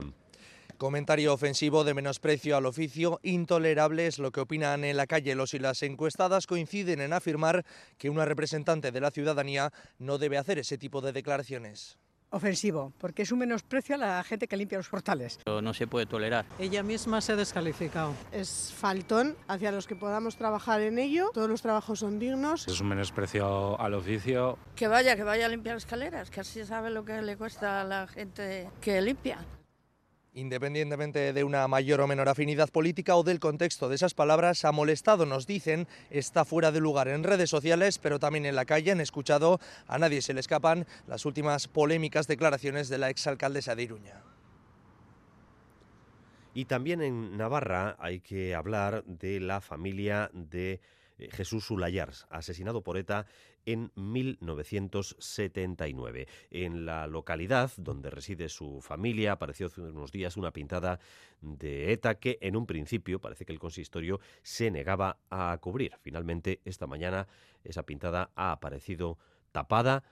Comentario 0.77 1.34
ofensivo 1.34 1.84
de 1.84 1.96
menosprecio 1.96 2.56
al 2.56 2.67
oficio, 2.67 3.20
intolerable 3.24 4.06
es 4.06 4.20
lo 4.20 4.32
que 4.32 4.41
opinan 4.41 4.84
en 4.84 4.98
la 4.98 5.08
calle. 5.08 5.34
Los 5.34 5.56
y 5.56 5.60
las 5.60 5.82
encuestadas 5.82 6.46
coinciden 6.46 7.01
en 7.01 7.13
afirmar 7.13 7.65
que 7.98 8.12
una 8.12 8.25
representante 8.25 8.91
de 8.91 9.01
la 9.01 9.10
ciudadanía 9.10 9.74
no 9.98 10.20
debe 10.20 10.38
hacer 10.38 10.60
ese 10.60 10.77
tipo 10.77 11.01
de 11.01 11.13
declaraciones 11.13 11.98
ofensivo, 12.29 12.93
porque 12.98 13.24
es 13.24 13.31
un 13.31 13.39
menosprecio 13.39 13.96
a 13.96 13.98
la 13.98 14.24
gente 14.24 14.48
que 14.48 14.57
limpia 14.57 14.77
los 14.77 14.89
portales. 14.89 15.39
No 15.46 15.74
se 15.74 15.88
puede 15.88 16.05
tolerar. 16.05 16.46
Ella 16.60 16.84
misma 16.84 17.22
se 17.22 17.34
ha 17.34 17.36
descalificado. 17.36 18.13
Es 18.31 18.74
faltón 18.75 19.36
hacia 19.48 19.72
los 19.72 19.88
que 19.88 19.96
podamos 19.96 20.38
trabajar 20.38 20.81
en 20.81 21.00
ello. 21.00 21.31
Todos 21.34 21.50
los 21.50 21.62
trabajos 21.62 22.00
son 22.00 22.19
dignos. 22.19 22.67
Es 22.67 22.81
un 22.81 22.89
menosprecio 22.89 23.79
al 23.79 23.93
oficio. 23.93 24.57
Que 24.75 24.88
vaya, 24.88 25.15
que 25.15 25.24
vaya 25.24 25.46
a 25.46 25.50
limpiar 25.50 25.77
escaleras, 25.77 26.29
que 26.29 26.41
así 26.41 26.63
sabe 26.65 26.89
lo 26.89 27.05
que 27.05 27.22
le 27.22 27.38
cuesta 27.38 27.81
a 27.81 27.84
la 27.84 28.07
gente 28.07 28.69
que 28.81 29.01
limpia. 29.01 29.39
Independientemente 30.38 31.34
de 31.34 31.44
una 31.44 31.67
mayor 31.67 32.00
o 32.00 32.06
menor 32.06 32.29
afinidad 32.29 32.70
política 32.70 33.15
o 33.15 33.24
del 33.24 33.39
contexto 33.39 33.89
de 33.89 33.96
esas 33.96 34.13
palabras, 34.13 34.65
ha 34.65 34.72
molestado, 34.72 35.25
nos 35.25 35.48
dicen, 35.48 35.88
está 36.12 36.46
fuera 36.46 36.72
de 36.72 36.79
lugar 36.79 37.08
en 37.08 37.24
redes 37.24 37.50
sociales, 37.50 37.98
pero 37.98 38.20
también 38.20 38.46
en 38.46 38.56
la 38.56 38.65
calle. 38.65 38.91
Han 38.91 39.01
escuchado, 39.01 39.60
a 39.88 39.98
nadie 39.98 40.22
se 40.22 40.36
le 40.36 40.39
escapan, 40.39 40.86
las 41.08 41.25
últimas 41.25 41.67
polémicas 41.67 42.27
declaraciones 42.27 42.88
de 42.88 43.00
la 43.00 43.10
exalcaldesa 43.10 43.74
de 43.74 43.82
Iruña. 43.82 44.22
Y 46.53 46.65
también 46.65 47.01
en 47.01 47.36
Navarra 47.36 47.96
hay 47.98 48.20
que 48.20 48.53
hablar 48.53 49.03
de 49.06 49.39
la 49.39 49.60
familia 49.60 50.29
de 50.34 50.82
eh, 51.17 51.29
Jesús 51.31 51.71
Ulayars, 51.71 52.27
asesinado 52.29 52.83
por 52.83 52.97
ETA 52.97 53.25
en 53.65 53.91
1979. 53.95 56.27
En 56.51 56.86
la 56.86 57.07
localidad 57.07 57.71
donde 57.77 58.09
reside 58.09 58.50
su 58.50 58.81
familia 58.81 59.31
apareció 59.33 59.67
hace 59.67 59.81
unos 59.81 60.12
días 60.12 60.36
una 60.38 60.51
pintada 60.51 61.00
de 61.41 61.91
ETA 61.91 62.15
que 62.15 62.38
en 62.41 62.55
un 62.55 62.65
principio 62.65 63.19
parece 63.19 63.45
que 63.45 63.53
el 63.53 63.59
consistorio 63.59 64.19
se 64.41 64.71
negaba 64.71 65.19
a 65.29 65.57
cubrir. 65.62 65.93
Finalmente, 66.01 66.62
esta 66.65 66.88
mañana 66.88 67.27
esa 67.63 67.83
pintada 67.83 68.31
ha 68.36 68.51
aparecido 68.51 69.17
tapada, 69.51 70.03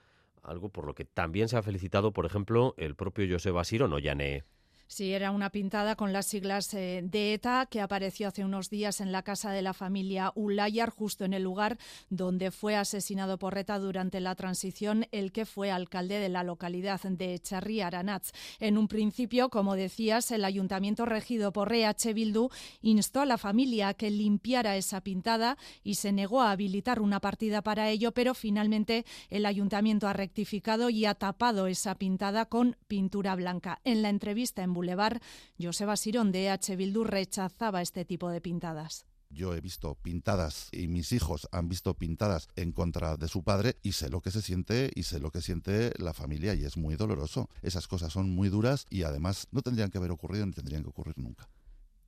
algo 0.43 0.69
por 0.69 0.85
lo 0.85 0.93
que 0.95 1.05
también 1.05 1.49
se 1.49 1.57
ha 1.57 1.63
felicitado, 1.63 2.13
por 2.13 2.25
ejemplo, 2.25 2.75
el 2.77 2.95
propio 2.95 3.25
Joseba 3.29 3.63
Siro 3.63 3.87
Noyane. 3.87 4.43
Sí, 4.87 5.13
era 5.13 5.31
una 5.31 5.49
pintada 5.49 5.95
con 5.95 6.13
las 6.13 6.27
siglas 6.27 6.71
eh, 6.75 7.01
de 7.03 7.33
ETA 7.33 7.65
que 7.65 7.81
apareció 7.81 8.27
hace 8.27 8.45
unos 8.45 8.69
días 8.69 9.01
en 9.01 9.11
la 9.11 9.23
casa 9.23 9.51
de 9.51 9.63
la 9.63 9.73
familia 9.73 10.31
Ulayar, 10.35 10.91
justo 10.91 11.25
en 11.25 11.33
el 11.33 11.41
lugar 11.41 11.79
donde 12.11 12.51
fue 12.51 12.75
asesinado 12.75 13.39
por 13.39 13.57
ETA 13.57 13.79
durante 13.79 14.19
la 14.19 14.35
transición 14.35 15.07
el 15.11 15.31
que 15.31 15.47
fue 15.47 15.71
alcalde 15.71 16.19
de 16.19 16.29
la 16.29 16.43
localidad 16.43 17.01
de 17.01 17.39
Charri 17.39 17.81
Aranatz. 17.81 18.31
En 18.59 18.77
un 18.77 18.87
principio, 18.87 19.49
como 19.49 19.75
decías, 19.75 20.29
el 20.29 20.45
ayuntamiento 20.45 21.05
regido 21.05 21.51
por 21.51 21.73
EH 21.73 22.13
Bildu 22.13 22.49
instó 22.83 23.21
a 23.21 23.25
la 23.25 23.39
familia 23.39 23.87
a 23.89 23.93
que 23.95 24.11
limpiara 24.11 24.77
esa 24.77 25.01
pintada 25.01 25.57
y 25.83 25.95
se 25.95 26.11
negó 26.11 26.43
a 26.43 26.51
habilitar 26.51 27.01
una 27.01 27.19
partida 27.19 27.63
para 27.63 27.89
ello, 27.89 28.11
pero 28.11 28.35
finalmente 28.35 29.03
el 29.31 29.47
ayuntamiento 29.47 30.07
ha 30.07 30.13
rectificado 30.13 30.91
y 30.91 31.05
ha 31.05 31.15
tapado 31.15 31.65
esa 31.65 31.95
pintada 31.95 32.45
con 32.45 32.77
pintura 32.87 33.35
blanca. 33.35 33.81
En 33.83 34.03
la 34.03 34.09
entrevista 34.09 34.61
en 34.61 34.74
Boulevard, 34.75 35.19
Joseba 35.59 35.97
Sirón 35.97 36.31
de 36.31 36.45
EH 36.45 36.75
Bildu 36.75 37.03
rechazaba 37.03 37.81
este 37.81 38.05
tipo 38.05 38.29
de 38.29 38.41
pintadas 38.41 39.07
yo 39.35 39.53
he 39.53 39.61
visto 39.61 39.95
pintadas 39.95 40.69
y 40.71 40.87
mis 40.87 41.11
hijos 41.11 41.47
han 41.51 41.67
visto 41.67 41.93
pintadas 41.93 42.47
en 42.55 42.71
contra 42.71 43.17
de 43.17 43.27
su 43.27 43.43
padre 43.43 43.77
y 43.83 43.91
sé 43.91 44.09
lo 44.09 44.21
que 44.21 44.31
se 44.31 44.41
siente 44.41 44.91
y 44.95 45.03
sé 45.03 45.19
lo 45.19 45.29
que 45.29 45.41
siente 45.41 45.91
la 45.97 46.13
familia 46.13 46.55
y 46.55 46.63
es 46.63 46.77
muy 46.77 46.95
doloroso. 46.95 47.49
Esas 47.61 47.87
cosas 47.87 48.13
son 48.13 48.29
muy 48.29 48.49
duras 48.49 48.85
y 48.89 49.03
además 49.03 49.47
no 49.51 49.61
tendrían 49.61 49.91
que 49.91 49.97
haber 49.97 50.11
ocurrido 50.11 50.45
ni 50.45 50.53
tendrían 50.53 50.83
que 50.83 50.89
ocurrir 50.89 51.17
nunca. 51.17 51.49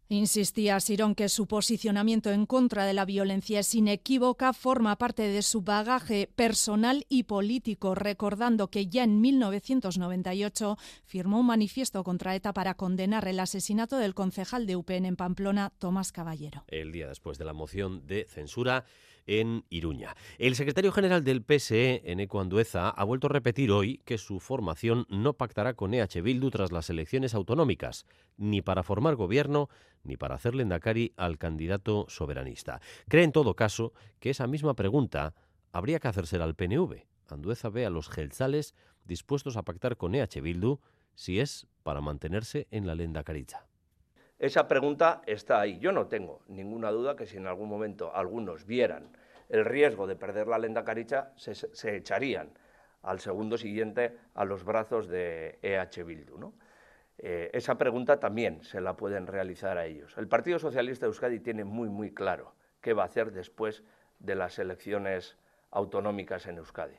Insistía 0.09 0.79
Sirón 0.79 1.15
que 1.15 1.27
su 1.27 1.47
posicionamiento 1.47 2.31
en 2.31 2.45
contra 2.45 2.85
de 2.85 2.93
la 2.93 3.03
violencia 3.03 3.59
es 3.59 3.75
inequívoca, 3.75 4.53
forma 4.53 4.95
parte 4.95 5.23
de 5.23 5.41
su 5.41 5.63
bagaje 5.63 6.29
personal 6.33 7.05
y 7.09 7.23
político, 7.23 7.93
recordando 7.93 8.69
que 8.69 8.87
ya 8.87 9.03
en 9.03 9.19
1998 9.19 10.77
firmó 11.05 11.41
un 11.41 11.47
manifiesto 11.47 12.05
contra 12.05 12.35
ETA 12.35 12.53
para 12.53 12.75
condenar 12.75 13.27
el 13.27 13.39
asesinato 13.41 13.97
del 13.97 14.15
concejal 14.15 14.65
de 14.65 14.77
UPN 14.77 15.05
en 15.05 15.15
Pamplona, 15.17 15.73
Tomás 15.77 16.13
Caballero. 16.13 16.63
El 16.69 16.93
día 16.93 17.09
después 17.09 17.37
de 17.37 17.43
la 17.43 17.53
moción 17.53 18.07
de 18.07 18.25
censura 18.29 18.85
en 19.27 19.65
Iruña. 19.69 20.15
El 20.39 20.55
secretario 20.55 20.91
general 20.91 21.23
del 21.23 21.43
PSE, 21.43 22.01
Eneco 22.05 22.39
Andueza, 22.39 22.89
ha 22.89 23.03
vuelto 23.03 23.27
a 23.27 23.29
repetir 23.29 23.71
hoy 23.71 24.01
que 24.05 24.17
su 24.17 24.39
formación 24.39 25.05
no 25.09 25.33
pactará 25.33 25.75
con 25.75 25.93
EH 25.93 26.21
Bildu 26.21 26.49
tras 26.49 26.71
las 26.71 26.89
elecciones 26.89 27.35
autonómicas, 27.35 28.05
ni 28.37 28.61
para 28.61 28.83
formar 28.83 29.15
gobierno 29.15 29.69
ni 30.03 30.17
para 30.17 30.35
hacerle 30.35 30.63
endacari 30.63 31.13
al 31.17 31.37
candidato 31.37 32.05
soberanista. 32.07 32.81
Cree 33.07 33.23
en 33.23 33.31
todo 33.31 33.55
caso 33.55 33.93
que 34.19 34.29
esa 34.29 34.47
misma 34.47 34.73
pregunta 34.73 35.35
habría 35.71 35.99
que 35.99 36.07
hacérsela 36.07 36.45
al 36.45 36.55
PNV. 36.55 37.05
Andueza 37.27 37.69
ve 37.69 37.85
a 37.85 37.89
los 37.89 38.09
gelzales 38.09 38.73
dispuestos 39.03 39.57
a 39.57 39.63
pactar 39.63 39.97
con 39.97 40.15
EH 40.15 40.41
Bildu 40.41 40.79
si 41.13 41.39
es 41.39 41.67
para 41.83 42.01
mantenerse 42.01 42.67
en 42.71 42.87
la 42.87 42.95
lendacaricha. 42.95 43.66
Esa 44.39 44.67
pregunta 44.67 45.21
está 45.25 45.59
ahí. 45.59 45.79
Yo 45.79 45.91
no 45.91 46.07
tengo 46.07 46.41
ninguna 46.47 46.91
duda 46.91 47.15
que 47.15 47.25
si 47.25 47.37
en 47.37 47.47
algún 47.47 47.69
momento 47.69 48.13
algunos 48.13 48.65
vieran 48.65 49.09
el 49.49 49.65
riesgo 49.65 50.05
de 50.05 50.15
perder 50.15 50.47
la 50.47 50.59
lenda 50.59 50.83
caricha, 50.83 51.31
se, 51.35 51.95
echarían 51.95 52.51
al 53.01 53.19
segundo 53.19 53.57
siguiente 53.57 54.15
a 54.35 54.45
los 54.45 54.63
brazos 54.63 55.07
de 55.07 55.57
EH 55.63 56.03
Bildu. 56.03 56.37
¿no? 56.37 56.53
Eh, 57.17 57.49
esa 57.53 57.79
pregunta 57.79 58.19
también 58.19 58.63
se 58.63 58.79
la 58.79 58.95
pueden 58.95 59.25
realizar 59.25 59.77
a 59.79 59.85
ellos. 59.85 60.15
El 60.17 60.27
Partido 60.27 60.59
Socialista 60.59 61.05
de 61.05 61.09
Euskadi 61.09 61.39
tiene 61.39 61.63
muy, 61.63 61.89
muy 61.89 62.13
claro 62.13 62.53
qué 62.81 62.93
va 62.93 63.03
a 63.03 63.07
hacer 63.07 63.31
después 63.31 63.83
de 64.19 64.35
las 64.35 64.59
elecciones 64.59 65.37
autonómicas 65.71 66.45
en 66.45 66.57
Euskadi 66.57 66.97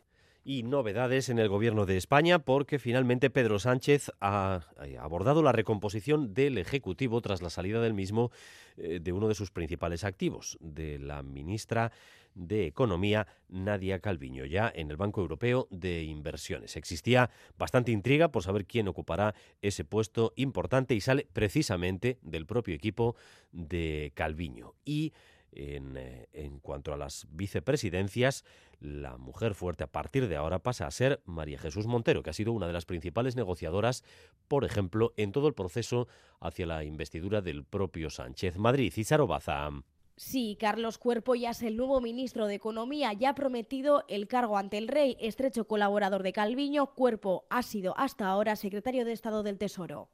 y 0.49 0.63
novedades 0.63 1.29
en 1.29 1.39
el 1.39 1.51
gobierno 1.51 1.85
de 1.85 1.99
España 1.99 2.39
porque 2.39 2.79
finalmente 2.79 3.29
Pedro 3.29 3.59
Sánchez 3.59 4.11
ha 4.23 4.63
abordado 4.99 5.43
la 5.43 5.53
recomposición 5.53 6.33
del 6.33 6.57
Ejecutivo 6.57 7.21
tras 7.21 7.43
la 7.43 7.51
salida 7.51 7.83
del 7.83 7.93
mismo 7.93 8.31
eh, 8.79 8.99
de 9.03 9.13
uno 9.13 9.29
de 9.29 9.35
sus 9.35 9.51
principales 9.51 10.05
activos, 10.05 10.57
de 10.63 10.99
la 11.01 11.23
ministra 11.23 11.93
de 12.35 12.65
Economía, 12.67 13.27
Nadia 13.51 13.99
Calviño, 13.99 14.47
ya 14.47 14.73
en 14.75 14.91
el 14.91 14.97
Banco 14.97 15.21
Europeo 15.21 15.69
de 15.71 16.05
Inversiones. 16.05 16.77
Existía 16.77 17.29
bastante 17.59 17.93
intriga 17.93 18.29
por 18.33 18.43
saber 18.43 18.65
quién 18.65 18.89
ocupará 18.89 19.35
ese 19.61 19.85
puesto 19.85 20.33
importante 20.35 20.95
y 20.95 21.03
sale 21.03 21.27
precisamente 21.31 22.21
del 22.23 22.47
propio 22.47 22.75
equipo 22.75 23.17
de 23.53 24.13
Calviño. 24.15 24.73
Y 24.87 25.13
en, 25.53 25.97
eh, 25.97 26.29
en, 26.33 26.59
cuanto 26.61 26.93
a 26.93 26.97
las 26.97 27.27
vicepresidencias, 27.31 28.45
la 28.81 29.17
mujer 29.17 29.55
fuerte 29.55 29.85
a 29.85 29.93
partir 29.93 30.29
de 30.29 30.37
ahora 30.37 30.61
pasa 30.61 30.87
a 30.87 30.91
ser 30.91 31.21
María 31.25 31.59
Jesús 31.59 31.87
Montero, 31.87 32.23
que 32.23 32.31
ha 32.31 32.35
sido 32.35 32.53
una 32.53 32.67
de 32.67 32.73
las 32.73 32.85
principales 32.85 33.37
negociadoras, 33.37 34.05
por 34.47 34.65
ejemplo, 34.65 35.13
en 35.17 35.33
todo 35.33 35.49
el 35.49 35.55
proceso 35.55 36.09
hacia 36.41 36.67
la 36.67 36.85
investidura 36.85 37.41
del 37.41 37.65
propio 37.65 38.11
Sánchez. 38.11 38.57
Madrid, 38.57 38.93
y 38.97 39.17
Baza. 39.27 39.71
Sí, 40.17 40.57
Carlos 40.59 40.99
Cuerpo 40.99 41.37
ya 41.37 41.51
es 41.51 41.63
el 41.63 41.77
nuevo 41.77 42.01
ministro 42.01 42.49
de 42.49 42.57
Economía, 42.57 43.13
ya 43.13 43.31
ha 43.31 43.35
prometido 43.37 44.05
el 44.09 44.27
cargo 44.27 44.59
ante 44.59 44.77
el 44.77 44.89
rey, 44.89 45.17
estrecho 45.21 45.69
colaborador 45.69 46.25
de 46.25 46.33
Calviño. 46.33 46.93
Cuerpo 46.95 47.47
ha 47.51 47.63
sido 47.63 47.97
hasta 47.97 48.27
ahora 48.27 48.57
secretario 48.57 49.05
de 49.05 49.13
Estado 49.13 49.45
del 49.45 49.59
Tesoro. 49.59 50.09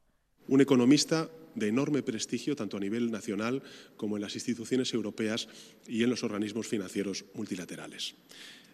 Un 0.47 0.61
economista 0.61 1.27
de 1.55 1.67
enorme 1.67 2.03
prestigio 2.03 2.55
tanto 2.55 2.77
a 2.77 2.79
nivel 2.79 3.11
nacional 3.11 3.63
como 3.97 4.17
en 4.17 4.21
las 4.21 4.35
instituciones 4.35 4.93
europeas 4.93 5.47
y 5.87 6.03
en 6.03 6.09
los 6.09 6.23
organismos 6.23 6.67
financieros 6.67 7.25
multilaterales. 7.33 8.15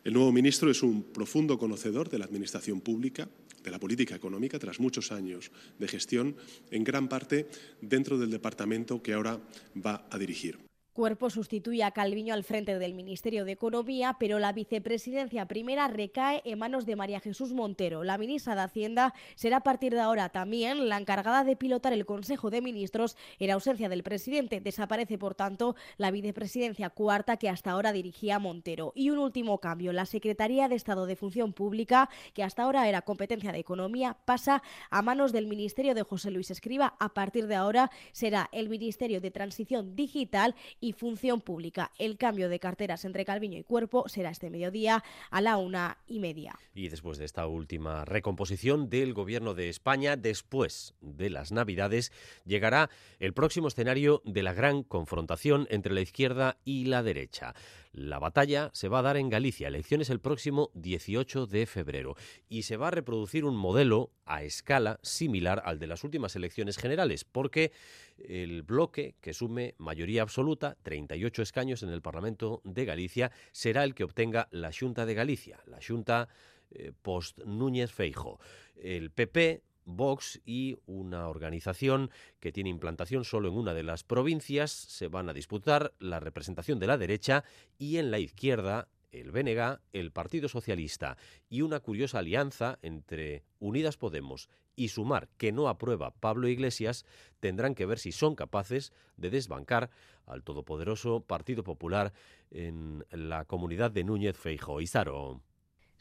El 0.04 0.14
nuevo 0.14 0.32
ministro 0.32 0.72
es 0.72 0.82
un 0.82 1.04
profundo 1.04 1.60
conocedor 1.60 2.10
de 2.10 2.18
la 2.18 2.26
administración 2.26 2.82
pública, 2.82 3.30
de 3.64 3.70
la 3.72 3.80
política 3.80 4.16
económica, 4.16 4.58
tras 4.58 4.80
muchos 4.80 5.12
años 5.12 5.52
de 5.78 5.88
gestión, 5.88 6.36
en 6.72 6.84
gran 6.84 7.08
parte 7.08 7.48
dentro 7.82 8.18
del 8.18 8.32
departamento 8.32 9.04
que 9.04 9.14
ahora 9.14 9.40
va 9.78 10.08
a 10.10 10.18
dirigir. 10.18 10.71
Cuerpo 10.94 11.30
sustituye 11.30 11.86
a 11.86 11.92
Calviño 11.92 12.34
al 12.34 12.44
frente 12.44 12.78
del 12.78 12.94
Ministerio 12.94 13.46
de 13.46 13.54
Economía, 13.54 14.18
pero 14.20 14.40
la 14.40 14.52
vicepresidencia 14.52 15.48
primera 15.48 15.88
recae 15.88 16.42
en 16.44 16.60
manos 16.60 16.86
de 16.86 16.98
María 16.98 17.22
Jesús 17.22 17.54
Montero. 17.54 18.04
La 18.04 18.18
ministra 18.18 18.56
de 18.56 18.62
Hacienda 18.64 19.14
será 19.36 19.58
a 19.58 19.64
partir 19.64 19.94
de 19.94 20.02
ahora 20.02 20.28
también 20.28 20.90
la 20.90 20.98
encargada 20.98 21.46
de 21.46 21.56
pilotar 21.56 21.94
el 21.94 22.06
Consejo 22.06 22.50
de 22.50 22.62
Ministros 22.62 23.16
en 23.40 23.52
ausencia 23.52 23.88
del 23.88 24.04
presidente. 24.04 24.60
Desaparece, 24.60 25.18
por 25.18 25.34
tanto, 25.34 25.78
la 25.96 26.12
vicepresidencia 26.12 26.90
cuarta 26.90 27.38
que 27.38 27.48
hasta 27.48 27.72
ahora 27.72 27.94
dirigía 27.94 28.38
Montero. 28.38 28.92
Y 28.94 29.12
un 29.12 29.20
último 29.20 29.60
cambio, 29.60 29.94
la 29.94 30.06
Secretaría 30.06 30.68
de 30.68 30.76
Estado 30.76 31.06
de 31.06 31.16
Función 31.16 31.54
Pública, 31.54 32.10
que 32.34 32.44
hasta 32.44 32.64
ahora 32.64 32.90
era 32.90 33.04
competencia 33.04 33.54
de 33.54 33.60
Economía, 33.60 34.18
pasa 34.26 34.62
a 34.90 35.02
manos 35.02 35.32
del 35.32 35.48
Ministerio 35.48 35.96
de 35.96 36.04
José 36.04 36.32
Luis 36.32 36.52
Escriba. 36.52 36.98
A 37.00 37.14
partir 37.14 37.48
de 37.48 37.56
ahora 37.56 37.92
será 38.12 38.50
el 38.52 38.68
Ministerio 38.68 39.22
de 39.22 39.32
Transición 39.32 39.96
Digital 39.96 40.54
y 40.82 40.94
Función 40.94 41.40
Pública. 41.40 41.92
El 41.98 42.18
cambio 42.18 42.50
de 42.50 42.60
carteras 42.60 43.06
entre 43.06 43.24
Calviño 43.24 43.58
y 43.58 43.64
Cuerpo 43.64 44.10
será 44.10 44.32
este 44.32 44.50
mediodía 44.50 45.04
a 45.30 45.40
la 45.40 45.58
una 45.58 46.00
y 46.08 46.20
media. 46.20 46.60
Y 46.74 46.90
después 46.90 47.18
de 47.18 47.26
esta 47.26 47.48
última 47.48 48.04
recomposición 48.04 48.90
del 48.90 49.14
Gobierno 49.14 49.54
de 49.54 49.70
España, 49.70 50.18
después 50.18 50.96
de 51.00 51.30
las 51.30 51.52
Navidades, 51.52 52.12
llegará 52.46 52.90
el 53.20 53.34
próximo 53.34 53.70
escenario 53.70 54.22
de 54.26 54.44
la 54.44 54.54
gran 54.54 54.84
confrontación 54.84 55.68
entre 55.70 55.94
la 55.94 56.02
izquierda 56.02 56.58
y 56.66 56.86
la 56.86 57.04
derecha. 57.04 57.54
La 57.94 58.20
batalla 58.20 58.70
se 58.74 58.88
va 58.88 59.00
a 59.00 59.02
dar 59.02 59.18
en 59.18 59.30
Galicia, 59.30 59.68
elecciones 59.68 60.10
el 60.10 60.22
próximo 60.22 60.72
18 60.76 61.46
de 61.46 61.66
febrero, 61.66 62.16
y 62.48 62.64
se 62.64 62.78
va 62.78 62.88
a 62.88 62.92
reproducir 62.92 63.44
un 63.44 63.58
modelo 63.58 64.12
a 64.26 64.44
escala 64.44 64.98
similar 65.04 65.62
al 65.66 65.78
de 65.78 65.88
las 65.88 66.06
últimas 66.06 66.38
elecciones 66.38 66.78
generales, 66.78 67.26
porque 67.26 67.74
el 68.18 68.64
bloque 68.64 69.16
que 69.22 69.34
sume 69.34 69.76
mayoría 69.78 70.22
absoluta, 70.22 70.78
38 70.84 71.42
escaños 71.42 71.84
en 71.84 71.90
el 71.90 72.02
Parlamento 72.02 72.62
de 72.64 72.86
Galicia, 72.86 73.32
será 73.52 73.84
el 73.84 73.96
que 73.96 74.04
obtenga 74.04 74.48
la 74.52 74.72
Junta 74.72 75.06
de 75.06 75.14
Galicia, 75.14 75.60
la 75.66 75.80
Junta 75.86 76.30
eh, 76.72 76.92
post 77.02 77.40
Núñez 77.40 77.92
Feijo. 77.92 78.40
El 78.76 79.12
PP 79.12 79.64
Vox 79.86 80.40
y 80.46 80.78
una 80.86 81.28
organización 81.28 82.12
que 82.40 82.52
tiene 82.52 82.70
implantación 82.70 83.26
solo 83.26 83.50
en 83.50 83.56
una 83.56 83.74
de 83.74 83.84
las 83.84 84.04
provincias 84.04 84.72
se 84.72 85.08
van 85.08 85.30
a 85.30 85.34
disputar 85.34 85.94
la 86.00 86.20
representación 86.20 86.80
de 86.80 86.88
la 86.88 86.98
derecha 86.98 87.44
y 87.78 87.98
en 87.98 88.12
la 88.12 88.20
izquierda 88.20 88.88
el 89.12 89.32
BNG, 89.32 89.80
el 89.94 90.12
Partido 90.12 90.48
Socialista 90.48 91.18
y 91.50 91.62
una 91.62 91.80
curiosa 91.80 92.20
alianza 92.20 92.80
entre 92.82 93.44
Unidas 93.60 93.98
Podemos 93.98 94.50
y 94.76 94.90
Sumar, 94.90 95.28
que 95.38 95.52
no 95.52 95.68
aprueba 95.68 96.12
Pablo 96.12 96.48
Iglesias, 96.48 97.06
tendrán 97.40 97.76
que 97.76 97.86
ver 97.86 98.00
si 98.00 98.12
son 98.12 98.36
capaces 98.36 98.94
de 99.18 99.30
desbancar 99.30 99.90
al 100.26 100.44
todopoderoso 100.44 101.22
Partido 101.22 101.64
Popular 101.64 102.14
en 102.50 103.06
la 103.12 103.46
comunidad 103.46 103.92
de 103.92 104.04
Núñez 104.04 104.38
Feijo. 104.38 104.82
Izaro. 104.82 105.42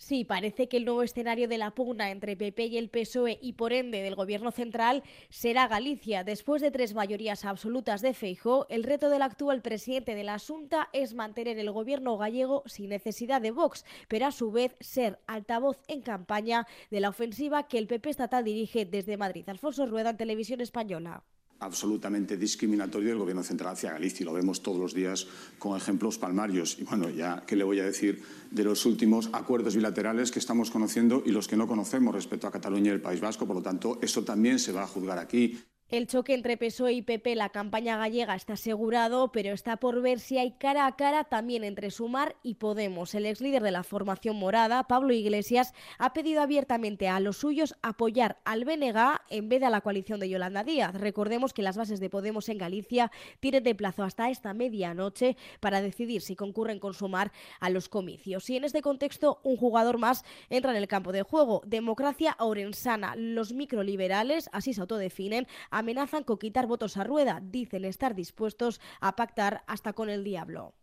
Sí, 0.01 0.25
parece 0.25 0.67
que 0.67 0.79
el 0.79 0.87
nuevo 0.87 1.03
escenario 1.03 1.47
de 1.47 1.59
la 1.59 1.73
pugna 1.73 2.11
entre 2.11 2.35
PP 2.35 2.65
y 2.65 2.79
el 2.79 2.89
PSOE 2.89 3.39
y 3.43 3.53
por 3.53 3.75
ende 3.75 4.01
del 4.01 4.15
Gobierno 4.15 4.51
central 4.51 5.03
será 5.29 5.69
Galicia. 5.69 6.25
Después 6.25 6.63
de 6.63 6.71
tres 6.71 6.95
mayorías 6.95 7.45
absolutas 7.45 8.01
de 8.01 8.15
Feijóo, 8.15 8.67
el 8.71 8.83
reto 8.83 9.11
del 9.11 9.21
actual 9.21 9.61
presidente 9.61 10.15
de 10.15 10.25
la 10.25 10.39
Junta 10.39 10.89
es 10.95 11.13
mantener 11.13 11.59
el 11.59 11.71
Gobierno 11.71 12.17
gallego 12.17 12.63
sin 12.65 12.89
necesidad 12.89 13.43
de 13.43 13.51
Vox, 13.51 13.85
pero 14.09 14.25
a 14.25 14.33
su 14.33 14.51
vez 14.51 14.75
ser 14.81 15.21
altavoz 15.27 15.77
en 15.87 16.01
campaña 16.01 16.67
de 16.91 17.01
la 17.01 17.11
ofensiva 17.11 17.69
que 17.69 17.77
el 17.77 17.87
PP 17.87 18.09
estatal 18.09 18.43
dirige 18.43 18.87
desde 18.87 19.19
Madrid. 19.19 19.47
Alfonso 19.51 19.85
Rueda 19.85 20.09
en 20.11 20.17
Televisión 20.17 20.63
Española 20.63 21.25
absolutamente 21.61 22.37
discriminatorio 22.37 23.11
del 23.11 23.19
Gobierno 23.19 23.43
central 23.43 23.75
hacia 23.75 23.93
Galicia. 23.93 24.25
Y 24.25 24.27
lo 24.27 24.33
vemos 24.33 24.63
todos 24.63 24.79
los 24.79 24.95
días 24.95 25.27
con 25.59 25.77
ejemplos 25.77 26.19
palmarios. 26.19 26.79
Y 26.79 26.85
bueno, 26.85 27.09
ya 27.09 27.45
qué 27.47 27.57
le 27.57 27.65
voy 27.65 27.81
a 27.81 27.85
decir 27.85 28.23
de 28.51 28.65
los 28.65 28.85
últimos 28.87 29.31
acuerdos 29.33 29.77
bilaterales 29.77 30.31
que 30.31 30.39
estamos 30.39 30.71
conociendo 30.71 31.23
y 31.25 31.31
los 31.31 31.47
que 31.47 31.57
no 31.57 31.69
conocemos 31.69 32.15
respecto 32.15 32.47
a 32.47 32.51
Cataluña 32.51 32.91
y 32.91 32.95
el 32.95 33.03
País 33.03 33.21
Vasco. 33.21 33.47
Por 33.47 33.57
lo 33.57 33.63
tanto, 33.63 33.99
eso 34.03 34.25
también 34.25 34.59
se 34.59 34.73
va 34.73 34.83
a 34.83 34.87
juzgar 34.87 35.19
aquí. 35.19 35.61
El 35.91 36.07
choque 36.07 36.35
entre 36.35 36.57
PSOE 36.57 36.93
y 36.93 37.03
PP, 37.03 37.35
la 37.35 37.49
campaña 37.49 37.97
gallega 37.97 38.37
está 38.37 38.53
asegurado, 38.53 39.33
pero 39.33 39.53
está 39.53 39.77
por 39.79 40.01
ver 40.03 40.21
si 40.21 40.39
hay 40.39 40.53
cara 40.53 40.87
a 40.87 40.95
cara 40.95 41.25
también 41.25 41.65
entre 41.65 41.91
Sumar 41.91 42.37
y 42.45 42.55
Podemos. 42.55 43.13
El 43.17 43.27
ex 43.27 43.41
líder 43.41 43.65
de 43.65 43.73
la 43.73 43.83
formación 43.83 44.37
morada, 44.37 44.85
Pablo 44.85 45.13
Iglesias, 45.13 45.75
ha 45.99 46.13
pedido 46.13 46.43
abiertamente 46.43 47.09
a 47.09 47.19
los 47.19 47.39
suyos 47.39 47.75
apoyar 47.83 48.39
al 48.45 48.65
BNG 48.65 49.19
en 49.31 49.49
vez 49.49 49.59
de 49.59 49.67
a 49.67 49.71
la 49.71 49.81
coalición 49.81 50.21
de 50.21 50.29
Yolanda 50.29 50.63
Díaz. 50.63 50.95
Recordemos 50.95 51.53
que 51.53 51.63
las 51.63 51.77
bases 51.77 51.99
de 51.99 52.09
Podemos 52.09 52.49
en 52.49 52.59
Galicia 52.59 53.11
tienen 53.41 53.65
de 53.65 53.75
plazo 53.75 54.05
hasta 54.05 54.31
esta 54.31 54.55
medianoche 54.55 55.37
para 55.59 55.83
decidir 55.83 56.23
si 56.23 56.37
concurren 56.37 56.79
con 56.79 56.95
Sumar 56.95 57.33
a 57.59 57.69
los 57.69 57.89
comicios. 57.89 58.49
Y 58.49 58.57
en 58.57 58.63
este 58.63 58.81
contexto, 58.81 59.41
un 59.43 59.57
jugador 59.57 59.99
más 59.99 60.25
entra 60.51 60.71
en 60.71 60.77
el 60.77 60.87
campo 60.87 61.11
de 61.11 61.23
juego. 61.23 61.63
Democracia 61.67 62.37
orensana. 62.39 63.17
Los 63.17 63.53
microliberales, 63.53 64.49
así 64.53 64.73
se 64.73 64.83
autodefinen, 64.83 65.49
amenazan 65.81 66.25
con 66.25 66.39
quitar 66.39 66.67
votos 66.67 66.97
a 66.97 67.05
rueda. 67.05 67.41
Dicen 67.43 67.85
estar 67.85 68.15
dispuestos 68.15 68.81
a 69.01 69.17
pactar 69.17 69.65
hasta 69.67 69.93
con 69.93 70.09
el 70.09 70.25
diablo. 70.25 70.75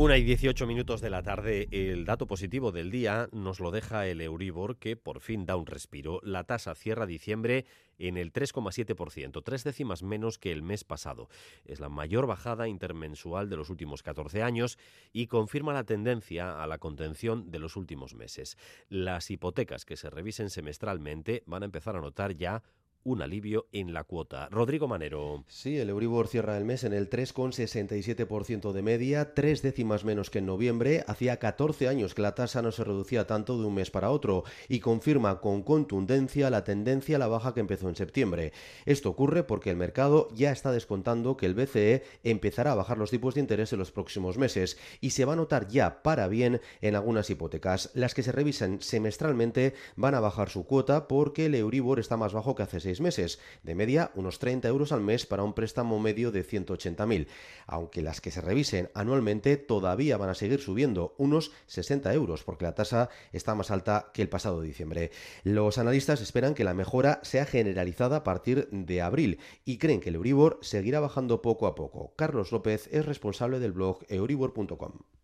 Una 0.00 0.16
y 0.16 0.22
18 0.22 0.64
minutos 0.68 1.00
de 1.00 1.10
la 1.10 1.24
tarde, 1.24 1.66
el 1.72 2.04
dato 2.04 2.28
positivo 2.28 2.70
del 2.70 2.92
día 2.92 3.28
nos 3.32 3.58
lo 3.58 3.72
deja 3.72 4.06
el 4.06 4.20
Euribor, 4.20 4.76
que 4.76 4.94
por 4.94 5.18
fin 5.18 5.44
da 5.44 5.56
un 5.56 5.66
respiro. 5.66 6.20
La 6.22 6.44
tasa 6.44 6.76
cierra 6.76 7.04
diciembre 7.04 7.66
en 7.98 8.16
el 8.16 8.32
3,7%, 8.32 9.42
tres 9.42 9.64
décimas 9.64 10.04
menos 10.04 10.38
que 10.38 10.52
el 10.52 10.62
mes 10.62 10.84
pasado. 10.84 11.28
Es 11.64 11.80
la 11.80 11.88
mayor 11.88 12.28
bajada 12.28 12.68
intermensual 12.68 13.50
de 13.50 13.56
los 13.56 13.70
últimos 13.70 14.04
14 14.04 14.44
años 14.44 14.78
y 15.12 15.26
confirma 15.26 15.72
la 15.72 15.82
tendencia 15.82 16.62
a 16.62 16.68
la 16.68 16.78
contención 16.78 17.50
de 17.50 17.58
los 17.58 17.74
últimos 17.74 18.14
meses. 18.14 18.56
Las 18.88 19.32
hipotecas 19.32 19.84
que 19.84 19.96
se 19.96 20.10
revisen 20.10 20.50
semestralmente 20.50 21.42
van 21.46 21.64
a 21.64 21.66
empezar 21.66 21.96
a 21.96 22.00
notar 22.00 22.36
ya 22.36 22.62
un 23.04 23.22
alivio 23.22 23.66
en 23.72 23.92
la 23.92 24.04
cuota. 24.04 24.48
Rodrigo 24.50 24.88
Manero. 24.88 25.44
Sí, 25.48 25.78
el 25.78 25.90
Euribor 25.90 26.28
cierra 26.28 26.56
el 26.56 26.64
mes 26.64 26.84
en 26.84 26.92
el 26.92 27.08
3,67% 27.08 28.72
de 28.72 28.82
media, 28.82 29.34
tres 29.34 29.62
décimas 29.62 30.04
menos 30.04 30.30
que 30.30 30.38
en 30.38 30.46
noviembre. 30.46 31.04
Hacía 31.06 31.38
14 31.38 31.88
años 31.88 32.14
que 32.14 32.22
la 32.22 32.34
tasa 32.34 32.62
no 32.62 32.72
se 32.72 32.84
reducía 32.84 33.26
tanto 33.26 33.58
de 33.58 33.66
un 33.66 33.74
mes 33.74 33.90
para 33.90 34.10
otro 34.10 34.44
y 34.68 34.80
confirma 34.80 35.40
con 35.40 35.62
contundencia 35.62 36.50
la 36.50 36.64
tendencia 36.64 37.16
a 37.16 37.18
la 37.18 37.28
baja 37.28 37.54
que 37.54 37.60
empezó 37.60 37.88
en 37.88 37.96
septiembre. 37.96 38.52
Esto 38.84 39.10
ocurre 39.10 39.44
porque 39.44 39.70
el 39.70 39.76
mercado 39.76 40.28
ya 40.34 40.52
está 40.52 40.72
descontando 40.72 41.36
que 41.36 41.46
el 41.46 41.54
BCE 41.54 42.02
empezará 42.24 42.72
a 42.72 42.76
bajar 42.76 42.98
los 42.98 43.10
tipos 43.10 43.34
de 43.34 43.40
interés 43.40 43.72
en 43.72 43.78
los 43.78 43.92
próximos 43.92 44.38
meses 44.38 44.78
y 45.00 45.10
se 45.10 45.24
va 45.24 45.34
a 45.34 45.36
notar 45.36 45.68
ya 45.68 46.02
para 46.02 46.28
bien 46.28 46.60
en 46.80 46.94
algunas 46.94 47.30
hipotecas. 47.30 47.90
Las 47.94 48.14
que 48.14 48.22
se 48.22 48.32
revisan 48.32 48.80
semestralmente 48.80 49.74
van 49.96 50.14
a 50.14 50.20
bajar 50.20 50.50
su 50.50 50.64
cuota 50.64 51.08
porque 51.08 51.46
el 51.46 51.54
Euribor 51.54 52.00
está 52.00 52.16
más 52.16 52.32
bajo 52.32 52.54
que 52.54 52.62
hace 52.62 52.80
meses, 53.00 53.38
de 53.62 53.74
media 53.74 54.10
unos 54.14 54.38
30 54.38 54.66
euros 54.68 54.92
al 54.92 55.00
mes 55.00 55.26
para 55.26 55.42
un 55.42 55.52
préstamo 55.52 55.98
medio 56.00 56.32
de 56.32 56.44
180.000, 56.44 57.26
aunque 57.66 58.02
las 58.02 58.20
que 58.20 58.30
se 58.30 58.40
revisen 58.40 58.90
anualmente 58.94 59.56
todavía 59.56 60.16
van 60.16 60.30
a 60.30 60.34
seguir 60.34 60.60
subiendo 60.60 61.14
unos 61.18 61.52
60 61.66 62.12
euros, 62.14 62.42
porque 62.42 62.64
la 62.64 62.74
tasa 62.74 63.10
está 63.32 63.54
más 63.54 63.70
alta 63.70 64.10
que 64.14 64.22
el 64.22 64.28
pasado 64.28 64.60
diciembre. 64.60 65.10
Los 65.44 65.78
analistas 65.78 66.20
esperan 66.20 66.54
que 66.54 66.64
la 66.64 66.74
mejora 66.74 67.20
sea 67.22 67.44
generalizada 67.44 68.16
a 68.16 68.24
partir 68.24 68.68
de 68.70 69.02
abril 69.02 69.38
y 69.64 69.78
creen 69.78 70.00
que 70.00 70.08
el 70.08 70.16
Euribor 70.16 70.58
seguirá 70.62 71.00
bajando 71.00 71.42
poco 71.42 71.66
a 71.66 71.74
poco. 71.74 72.14
Carlos 72.16 72.52
López 72.52 72.88
es 72.92 73.04
responsable 73.04 73.58
del 73.58 73.72
blog 73.72 74.04
euribor.com 74.08 75.17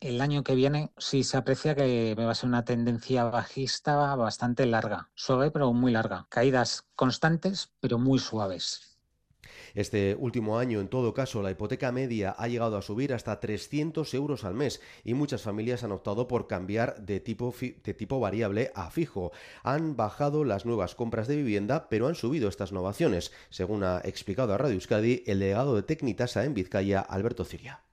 el 0.00 0.20
año 0.20 0.44
que 0.44 0.54
viene 0.54 0.92
sí 0.96 1.24
se 1.24 1.36
aprecia 1.36 1.74
que 1.74 2.14
va 2.14 2.30
a 2.30 2.34
ser 2.34 2.48
una 2.48 2.64
tendencia 2.64 3.24
bajista 3.24 4.14
bastante 4.14 4.66
larga, 4.66 5.10
suave 5.14 5.50
pero 5.50 5.72
muy 5.72 5.92
larga. 5.92 6.26
Caídas 6.28 6.86
constantes 6.94 7.72
pero 7.80 7.98
muy 7.98 8.18
suaves. 8.18 8.98
Este 9.74 10.16
último 10.18 10.58
año, 10.58 10.80
en 10.80 10.88
todo 10.88 11.14
caso, 11.14 11.42
la 11.42 11.50
hipoteca 11.50 11.92
media 11.92 12.34
ha 12.38 12.48
llegado 12.48 12.76
a 12.76 12.82
subir 12.82 13.12
hasta 13.12 13.38
300 13.38 14.12
euros 14.14 14.44
al 14.44 14.54
mes 14.54 14.80
y 15.04 15.14
muchas 15.14 15.42
familias 15.42 15.84
han 15.84 15.92
optado 15.92 16.26
por 16.26 16.46
cambiar 16.46 17.04
de 17.04 17.20
tipo, 17.20 17.54
de 17.60 17.94
tipo 17.94 18.18
variable 18.20 18.72
a 18.74 18.90
fijo. 18.90 19.32
Han 19.62 19.96
bajado 19.96 20.44
las 20.44 20.64
nuevas 20.64 20.94
compras 20.94 21.28
de 21.28 21.36
vivienda, 21.36 21.88
pero 21.88 22.08
han 22.08 22.14
subido 22.14 22.48
estas 22.48 22.72
novaciones, 22.72 23.32
según 23.50 23.84
ha 23.84 24.00
explicado 24.04 24.54
a 24.54 24.58
Radio 24.58 24.74
Euskadi 24.74 25.22
el 25.26 25.40
delegado 25.40 25.76
de 25.76 25.82
Tecnitasa 25.82 26.44
en 26.44 26.54
Vizcaya, 26.54 27.00
Alberto 27.00 27.44
Ciria. 27.44 27.87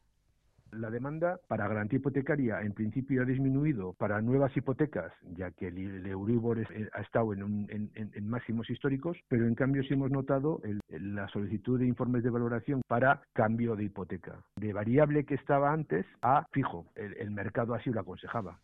La 0.77 0.89
demanda 0.89 1.39
para 1.47 1.67
garantía 1.67 1.99
hipotecaria 1.99 2.61
en 2.61 2.73
principio 2.73 3.21
ha 3.21 3.25
disminuido 3.25 3.93
para 3.93 4.21
nuevas 4.21 4.55
hipotecas, 4.57 5.13
ya 5.37 5.51
que 5.51 5.67
el, 5.67 6.05
Euribor 6.05 6.59
eh, 6.59 6.89
ha 6.93 7.01
estado 7.01 7.33
en, 7.33 8.27
máximos 8.27 8.69
históricos, 8.69 9.17
pero 9.29 9.47
en 9.47 9.55
cambio 9.55 9.83
sí 9.83 9.93
hemos 9.93 10.11
notado 10.11 10.61
la 10.89 11.27
solicitud 11.29 11.79
de 11.79 11.87
informes 11.87 12.23
de 12.23 12.29
valoración 12.29 12.81
para 12.87 13.21
cambio 13.33 13.75
de 13.75 13.85
hipoteca. 13.85 14.39
De 14.57 14.73
variable 14.73 15.25
que 15.25 15.35
estaba 15.35 15.71
antes 15.71 16.05
a 16.21 16.45
fijo. 16.51 16.85
el 16.95 17.31
mercado 17.31 17.73
así 17.73 17.89
lo 17.89 18.01
aconsejaba. 18.01 18.59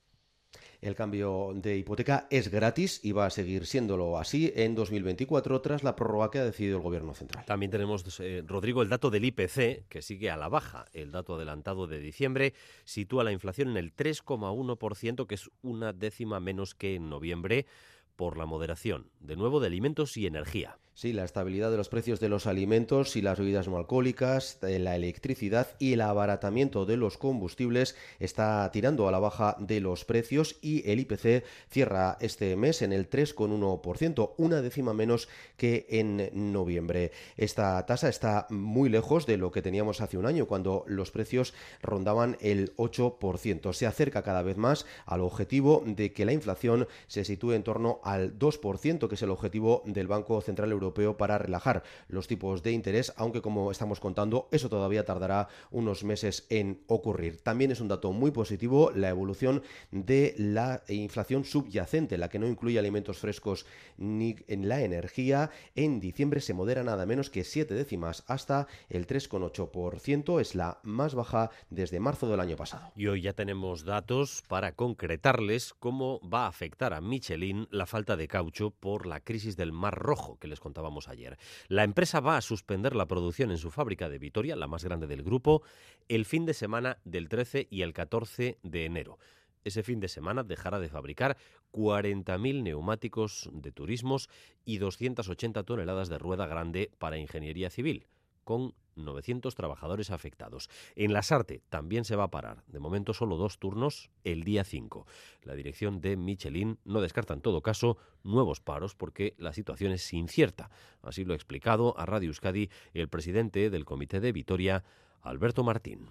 El 0.81 0.95
cambio 0.95 1.51
de 1.53 1.77
hipoteca 1.77 2.25
es 2.31 2.49
gratis 2.49 3.01
y 3.03 3.11
va 3.11 3.27
a 3.27 3.29
seguir 3.29 3.67
siéndolo 3.67 4.17
así 4.17 4.51
en 4.55 4.73
2024 4.73 5.61
tras 5.61 5.83
la 5.83 5.95
prórroga 5.95 6.31
que 6.31 6.39
ha 6.39 6.43
decidido 6.43 6.77
el 6.77 6.83
Gobierno 6.83 7.13
central. 7.13 7.45
También 7.45 7.71
tenemos, 7.71 8.03
eh, 8.19 8.43
Rodrigo, 8.47 8.81
el 8.81 8.89
dato 8.89 9.11
del 9.11 9.25
IPC, 9.25 9.85
que 9.87 10.01
sigue 10.01 10.31
a 10.31 10.37
la 10.37 10.49
baja. 10.49 10.85
El 10.91 11.11
dato 11.11 11.35
adelantado 11.35 11.85
de 11.85 11.99
diciembre 11.99 12.55
sitúa 12.83 13.23
la 13.23 13.31
inflación 13.31 13.69
en 13.69 13.77
el 13.77 13.95
3,1%, 13.95 15.27
que 15.27 15.35
es 15.35 15.51
una 15.61 15.93
décima 15.93 16.39
menos 16.39 16.73
que 16.73 16.95
en 16.95 17.09
noviembre 17.09 17.67
por 18.15 18.37
la 18.37 18.47
moderación, 18.47 19.11
de 19.19 19.35
nuevo, 19.35 19.59
de 19.59 19.67
alimentos 19.67 20.17
y 20.17 20.25
energía. 20.25 20.79
Sí, 20.93 21.13
la 21.13 21.23
estabilidad 21.23 21.71
de 21.71 21.77
los 21.77 21.87
precios 21.87 22.19
de 22.19 22.27
los 22.27 22.45
alimentos 22.45 23.15
y 23.15 23.21
las 23.21 23.39
bebidas 23.39 23.67
no 23.67 23.77
alcohólicas, 23.77 24.59
la 24.61 24.95
electricidad 24.97 25.69
y 25.79 25.93
el 25.93 26.01
abaratamiento 26.01 26.85
de 26.85 26.97
los 26.97 27.17
combustibles 27.17 27.95
está 28.19 28.69
tirando 28.73 29.07
a 29.07 29.11
la 29.11 29.17
baja 29.17 29.55
de 29.57 29.79
los 29.79 30.03
precios 30.03 30.57
y 30.61 30.87
el 30.91 30.99
IPC 30.99 31.45
cierra 31.69 32.17
este 32.19 32.57
mes 32.57 32.81
en 32.81 32.91
el 32.91 33.09
3,1%, 33.09 34.33
una 34.37 34.61
décima 34.61 34.93
menos 34.93 35.29
que 35.55 35.87
en 35.89 36.29
noviembre. 36.51 37.13
Esta 37.37 37.83
tasa 37.85 38.09
está 38.09 38.45
muy 38.49 38.89
lejos 38.89 39.25
de 39.25 39.37
lo 39.37 39.49
que 39.49 39.61
teníamos 39.61 40.01
hace 40.01 40.17
un 40.17 40.25
año 40.25 40.45
cuando 40.45 40.83
los 40.87 41.09
precios 41.09 41.53
rondaban 41.81 42.37
el 42.41 42.75
8%. 42.75 43.73
Se 43.73 43.87
acerca 43.87 44.23
cada 44.23 44.43
vez 44.43 44.57
más 44.57 44.85
al 45.05 45.21
objetivo 45.21 45.83
de 45.85 46.11
que 46.11 46.25
la 46.25 46.33
inflación 46.33 46.87
se 47.07 47.23
sitúe 47.23 47.53
en 47.53 47.63
torno 47.63 48.01
al 48.03 48.37
2%, 48.37 49.07
que 49.07 49.15
es 49.15 49.21
el 49.21 49.31
objetivo 49.31 49.83
del 49.85 50.07
Banco 50.07 50.41
Central 50.41 50.69
Europeo 50.71 50.80
Europeo 50.81 51.17
para 51.17 51.37
relajar 51.37 51.83
los 52.07 52.27
tipos 52.27 52.63
de 52.63 52.71
interés, 52.71 53.13
aunque 53.15 53.41
como 53.41 53.71
estamos 53.71 53.99
contando, 53.99 54.47
eso 54.51 54.69
todavía 54.69 55.05
tardará 55.05 55.47
unos 55.69 56.03
meses 56.03 56.45
en 56.49 56.81
ocurrir. 56.87 57.41
También 57.41 57.71
es 57.71 57.81
un 57.81 57.87
dato 57.87 58.11
muy 58.11 58.31
positivo 58.31 58.91
la 58.91 59.09
evolución 59.09 59.61
de 59.91 60.33
la 60.37 60.83
inflación 60.87 61.45
subyacente, 61.45 62.17
la 62.17 62.29
que 62.29 62.39
no 62.39 62.47
incluye 62.47 62.79
alimentos 62.79 63.19
frescos 63.19 63.65
ni 63.97 64.35
en 64.47 64.67
la 64.67 64.81
energía. 64.81 65.51
En 65.75 65.99
diciembre 65.99 66.41
se 66.41 66.53
modera 66.53 66.83
nada 66.83 67.05
menos 67.05 67.29
que 67.29 67.43
7 67.43 67.73
décimas 67.73 68.23
hasta 68.27 68.67
el 68.89 69.07
3,8%, 69.07 70.41
es 70.41 70.55
la 70.55 70.79
más 70.83 71.15
baja 71.15 71.51
desde 71.69 71.99
marzo 71.99 72.27
del 72.27 72.39
año 72.39 72.55
pasado. 72.55 72.91
Y 72.95 73.07
hoy 73.07 73.21
ya 73.21 73.33
tenemos 73.33 73.83
datos 73.83 74.43
para 74.47 74.73
concretarles 74.73 75.73
cómo 75.79 76.19
va 76.27 76.45
a 76.45 76.47
afectar 76.47 76.93
a 76.93 77.01
Michelin 77.01 77.67
la 77.71 77.85
falta 77.85 78.17
de 78.17 78.27
caucho 78.27 78.71
por 78.71 79.05
la 79.05 79.19
crisis 79.19 79.57
del 79.57 79.71
Mar 79.71 79.95
Rojo 79.95 80.37
que 80.39 80.47
les 80.47 80.59
contábamos 80.71 81.09
ayer. 81.09 81.37
La 81.67 81.83
empresa 81.83 82.21
va 82.21 82.37
a 82.37 82.41
suspender 82.41 82.95
la 82.95 83.05
producción 83.05 83.51
en 83.51 83.57
su 83.57 83.71
fábrica 83.71 84.07
de 84.07 84.19
Vitoria, 84.19 84.55
la 84.55 84.67
más 84.67 84.85
grande 84.85 85.05
del 85.05 85.21
grupo, 85.21 85.63
el 86.07 86.23
fin 86.23 86.45
de 86.45 86.53
semana 86.53 86.97
del 87.03 87.27
13 87.27 87.67
y 87.69 87.81
el 87.81 87.91
14 87.91 88.57
de 88.63 88.85
enero. 88.85 89.19
Ese 89.65 89.83
fin 89.83 89.99
de 89.99 90.07
semana 90.07 90.43
dejará 90.43 90.79
de 90.79 90.87
fabricar 90.87 91.35
40.000 91.73 92.63
neumáticos 92.63 93.49
de 93.51 93.73
turismos 93.73 94.29
y 94.63 94.77
280 94.77 95.63
toneladas 95.63 96.07
de 96.07 96.17
rueda 96.17 96.47
grande 96.47 96.89
para 96.97 97.17
ingeniería 97.17 97.69
civil, 97.69 98.07
con 98.45 98.73
900 98.95 99.55
trabajadores 99.55 100.11
afectados. 100.11 100.69
En 100.95 101.13
la 101.13 101.21
Sarte 101.21 101.61
también 101.69 102.05
se 102.05 102.15
va 102.15 102.25
a 102.25 102.31
parar, 102.31 102.63
de 102.67 102.79
momento 102.79 103.13
solo 103.13 103.37
dos 103.37 103.59
turnos 103.59 104.09
el 104.23 104.43
día 104.43 104.63
5. 104.63 105.05
La 105.43 105.55
dirección 105.55 106.01
de 106.01 106.17
Michelin 106.17 106.79
no 106.85 107.01
descarta 107.01 107.33
en 107.33 107.41
todo 107.41 107.61
caso 107.61 107.97
nuevos 108.23 108.61
paros 108.61 108.95
porque 108.95 109.35
la 109.37 109.53
situación 109.53 109.91
es 109.91 110.11
incierta. 110.13 110.69
Así 111.01 111.25
lo 111.25 111.33
ha 111.33 111.35
explicado 111.35 111.97
a 111.97 112.05
Radio 112.05 112.29
Euskadi 112.29 112.69
el 112.93 113.09
presidente 113.09 113.69
del 113.69 113.85
Comité 113.85 114.19
de 114.19 114.31
Vitoria, 114.31 114.83
Alberto 115.21 115.63
Martín. 115.63 116.09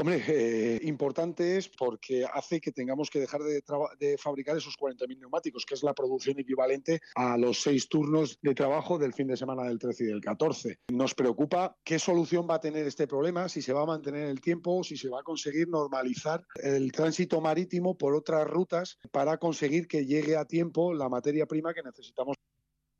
Hombre, 0.00 0.22
eh, 0.28 0.78
importante 0.84 1.56
es 1.56 1.68
porque 1.68 2.24
hace 2.24 2.60
que 2.60 2.70
tengamos 2.70 3.10
que 3.10 3.18
dejar 3.18 3.42
de, 3.42 3.64
de 3.98 4.16
fabricar 4.16 4.56
esos 4.56 4.78
40.000 4.78 5.18
neumáticos, 5.18 5.66
que 5.66 5.74
es 5.74 5.82
la 5.82 5.92
producción 5.92 6.38
equivalente 6.38 7.00
a 7.16 7.36
los 7.36 7.62
seis 7.62 7.88
turnos 7.88 8.38
de 8.40 8.54
trabajo 8.54 8.96
del 8.96 9.12
fin 9.12 9.26
de 9.26 9.36
semana 9.36 9.64
del 9.64 9.80
13 9.80 10.04
y 10.04 10.06
del 10.06 10.20
14. 10.20 10.78
Nos 10.92 11.16
preocupa 11.16 11.76
qué 11.82 11.98
solución 11.98 12.46
va 12.48 12.54
a 12.54 12.60
tener 12.60 12.86
este 12.86 13.08
problema, 13.08 13.48
si 13.48 13.60
se 13.60 13.72
va 13.72 13.82
a 13.82 13.86
mantener 13.86 14.28
el 14.28 14.40
tiempo, 14.40 14.84
si 14.84 14.96
se 14.96 15.08
va 15.08 15.18
a 15.18 15.24
conseguir 15.24 15.66
normalizar 15.66 16.46
el 16.62 16.92
tránsito 16.92 17.40
marítimo 17.40 17.98
por 17.98 18.14
otras 18.14 18.46
rutas 18.46 19.00
para 19.10 19.38
conseguir 19.38 19.88
que 19.88 20.06
llegue 20.06 20.36
a 20.36 20.44
tiempo 20.44 20.94
la 20.94 21.08
materia 21.08 21.46
prima 21.46 21.74
que 21.74 21.82
necesitamos 21.82 22.36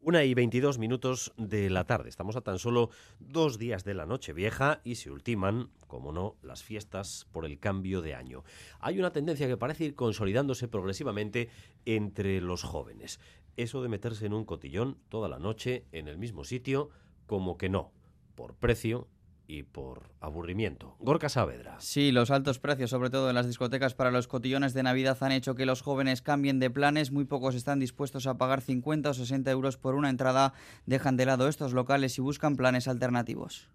una 0.01 0.25
y 0.25 0.33
22 0.33 0.79
minutos 0.79 1.35
de 1.37 1.69
la 1.71 1.85
tarde. 1.85 2.09
Estamos 2.09 2.37
a 2.37 2.41
tan 2.41 2.59
solo 2.59 2.91
dos 3.19 3.59
días 3.59 3.85
de 3.85 3.95
la 3.95 4.07
noche 4.07 4.33
vieja 4.33 4.81
y 4.85 4.95
se 4.95 5.11
ultiman, 5.11 5.71
como 5.87 6.13
no, 6.13 6.37
las 6.41 6.63
fiestas 6.63 7.27
por 7.33 7.45
el 7.45 7.59
cambio 7.59 8.01
de 8.01 8.15
año. 8.15 8.45
Hay 8.81 8.99
una 8.99 9.13
tendencia 9.13 9.49
que 9.49 9.57
parece 9.57 9.85
ir 9.85 9.95
consolidándose 9.95 10.69
progresivamente 10.69 11.51
entre 11.85 12.41
los 12.41 12.63
jóvenes. 12.63 13.21
Eso 13.57 13.83
de 13.83 13.89
meterse 13.89 14.25
en 14.25 14.33
un 14.33 14.45
cotillón 14.45 14.99
toda 15.09 15.29
la 15.29 15.39
noche 15.39 15.85
en 15.93 16.09
el 16.09 16.17
mismo 16.17 16.45
sitio, 16.45 16.91
como 17.27 17.59
que 17.59 17.69
no, 17.69 17.93
por 18.35 18.55
precio, 18.55 19.09
y 19.49 19.63
por 19.63 20.11
aburrimiento. 20.21 20.95
Gorka 21.01 21.29
Saavedra. 21.29 21.77
Sí, 21.81 22.13
los 22.13 22.31
altos 22.31 22.59
precios, 22.59 22.91
sobre 22.91 23.11
todo 23.11 23.31
en 23.31 23.35
las 23.35 23.47
discotecas 23.47 23.95
para 23.95 24.11
los 24.11 24.29
cotillones 24.29 24.75
de 24.75 24.83
Navidad, 24.83 25.17
han 25.21 25.33
hecho 25.33 25.55
que 25.55 25.67
los 25.67 25.81
jóvenes 25.81 26.23
cambien 26.23 26.61
de 26.61 26.71
planes. 26.71 27.11
Muy 27.11 27.25
pocos 27.25 27.55
están 27.55 27.81
dispuestos 27.81 28.27
a 28.27 28.37
pagar 28.37 28.61
50 28.61 29.09
o 29.11 29.15
60 29.15 29.51
euros 29.51 29.79
por 29.79 29.95
una 29.95 30.11
entrada. 30.11 30.53
Dejan 30.85 31.17
de 31.17 31.27
lado 31.27 31.49
estos 31.49 31.73
locales 31.73 32.19
y 32.19 32.21
buscan 32.21 32.57
planes 32.57 32.87
alternativos. 32.87 33.69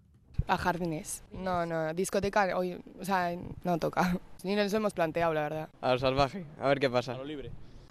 A 0.46 0.56
jardines. 0.56 1.24
No, 1.32 1.66
no, 1.66 1.92
discoteca 1.92 2.56
hoy, 2.56 2.80
o 3.00 3.04
sea, 3.04 3.36
no 3.64 3.78
toca. 3.78 4.18
Ni 4.44 4.54
nos 4.54 4.72
hemos 4.72 4.94
planteado, 4.94 5.34
la 5.34 5.42
verdad. 5.42 5.68
A 5.80 5.92
lo 5.92 5.98
salvaje, 5.98 6.46
a 6.60 6.68
ver 6.68 6.78
qué 6.78 6.88
pasa. 6.88 7.14
A 7.14 7.18
lo 7.18 7.24
libre. 7.24 7.50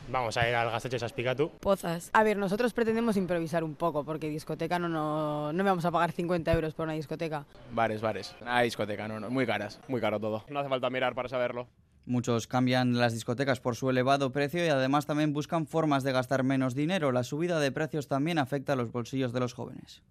Vamos 0.09 0.37
a 0.37 0.47
ir 0.47 0.53
al 0.55 0.69
Gasteche 0.69 0.99
Saspicatu. 0.99 1.49
Pozas. 1.59 2.09
A 2.13 2.23
ver, 2.23 2.37
nosotros 2.37 2.73
pretendemos 2.73 3.17
improvisar 3.17 3.63
un 3.63 3.75
poco, 3.75 4.03
porque 4.03 4.29
discoteca 4.29 4.77
no, 4.77 4.89
no, 4.89 5.53
no 5.53 5.63
vamos 5.63 5.85
a 5.85 5.91
pagar 5.91 6.11
50 6.11 6.51
euros 6.53 6.73
por 6.73 6.85
una 6.85 6.93
discoteca. 6.93 7.45
Bares, 7.71 8.01
bares. 8.01 8.35
Ah, 8.45 8.61
discoteca, 8.61 9.07
no, 9.07 9.19
no, 9.19 9.29
muy 9.29 9.45
caras, 9.45 9.79
muy 9.87 10.01
caro 10.01 10.19
todo. 10.19 10.43
No 10.49 10.59
hace 10.59 10.69
falta 10.69 10.89
mirar 10.89 11.15
para 11.15 11.29
saberlo. 11.29 11.67
Muchos 12.05 12.47
cambian 12.47 12.97
las 12.97 13.13
discotecas 13.13 13.61
por 13.61 13.77
su 13.77 13.89
elevado 13.89 14.33
precio 14.33 14.65
y 14.65 14.67
además 14.67 15.05
también 15.05 15.31
buscan 15.31 15.65
formas 15.65 16.03
de 16.03 16.11
gastar 16.11 16.43
menos 16.43 16.75
dinero. 16.75 17.13
La 17.13 17.23
subida 17.23 17.59
de 17.61 17.71
precios 17.71 18.09
también 18.09 18.39
afecta 18.39 18.73
a 18.73 18.75
los 18.75 18.91
bolsillos 18.91 19.31
de 19.31 19.39
los 19.39 19.53
jóvenes. 19.53 20.01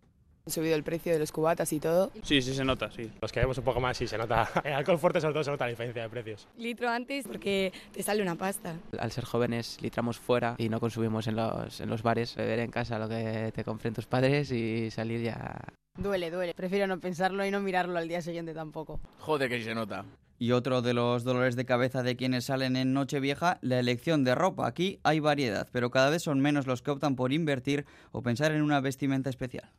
Ha 0.45 0.51
subido 0.51 0.75
el 0.75 0.83
precio 0.83 1.13
de 1.13 1.21
los 1.21 1.31
cubatas 1.31 1.73
y 1.73 1.79
todo. 1.79 2.11
Sí, 2.23 2.43
sí 2.43 2.53
se 2.53 2.65
nota, 2.65 2.91
sí. 2.91 3.09
Los 3.21 3.31
que 3.31 3.39
vemos 3.39 3.57
un 3.59 3.65
poco 3.65 3.81
más 3.81 3.97
sí 3.97 4.09
se 4.09 4.19
nota. 4.19 4.49
El 4.65 4.73
alcohol 4.73 4.99
fuerte 4.99 5.21
sobre 5.21 5.35
todo 5.35 5.45
se 5.45 5.51
nota 5.53 5.67
la 5.67 5.71
diferencia 5.71 6.03
de 6.03 6.09
precios. 6.09 6.49
Litro 6.59 6.89
antes 6.89 7.29
porque 7.29 7.73
te 7.93 8.03
sale 8.03 8.23
una 8.23 8.35
pasta. 8.35 8.75
Al 8.99 9.13
ser 9.13 9.25
jóvenes 9.25 9.79
litramos 9.81 10.19
fuera 10.19 10.57
y 10.59 10.69
no 10.69 10.81
consumimos 10.81 11.29
en 11.29 11.37
los, 11.37 11.81
en 11.81 11.89
los 11.89 12.03
bares. 12.03 12.35
Beber 12.35 12.59
en 12.59 12.73
casa 12.73 12.99
lo 12.99 13.09
que 13.09 13.53
te 13.55 13.63
compren 13.63 13.95
tus 13.95 14.07
padres 14.07 14.51
y 14.51 14.91
salir 14.91 15.23
ya... 15.23 15.61
Duele, 15.97 16.31
duele. 16.31 16.55
Prefiero 16.55 16.89
no 16.89 16.99
pensarlo 16.99 17.47
y 17.47 17.51
no 17.53 17.61
mirarlo 17.61 17.97
al 17.99 18.09
día 18.09 18.21
siguiente 18.21 18.53
tampoco. 18.53 18.99
Joder 19.19 19.49
que 19.49 19.59
sí 19.59 19.65
se 19.65 19.75
nota. 19.75 20.05
Y 20.41 20.51
otro 20.51 20.83
de 20.83 20.93
los 20.93 21.23
dolores 21.23 21.55
de 21.55 21.67
cabeza 21.67 22.03
de 22.03 22.17
quienes 22.17 22.47
salen 22.47 22.75
en 22.75 22.93
Nochevieja, 22.93 23.59
la 23.61 23.79
elección 23.79 24.25
de 24.25 24.35
ropa. 24.35 24.67
Aquí 24.67 24.99
hay 25.05 25.21
variedad, 25.21 25.69
pero 25.71 25.93
cada 25.93 26.11
vez 26.11 26.23
son 26.23 26.41
menos 26.41 26.67
los 26.67 26.83
que 26.83 26.91
optan 26.91 27.15
por 27.15 27.33
invertir 27.33 27.87
o 28.11 28.23
pensar 28.23 28.51
en 28.51 28.63
una 28.63 28.81
vestimenta 28.81 29.31
especial 29.31 29.71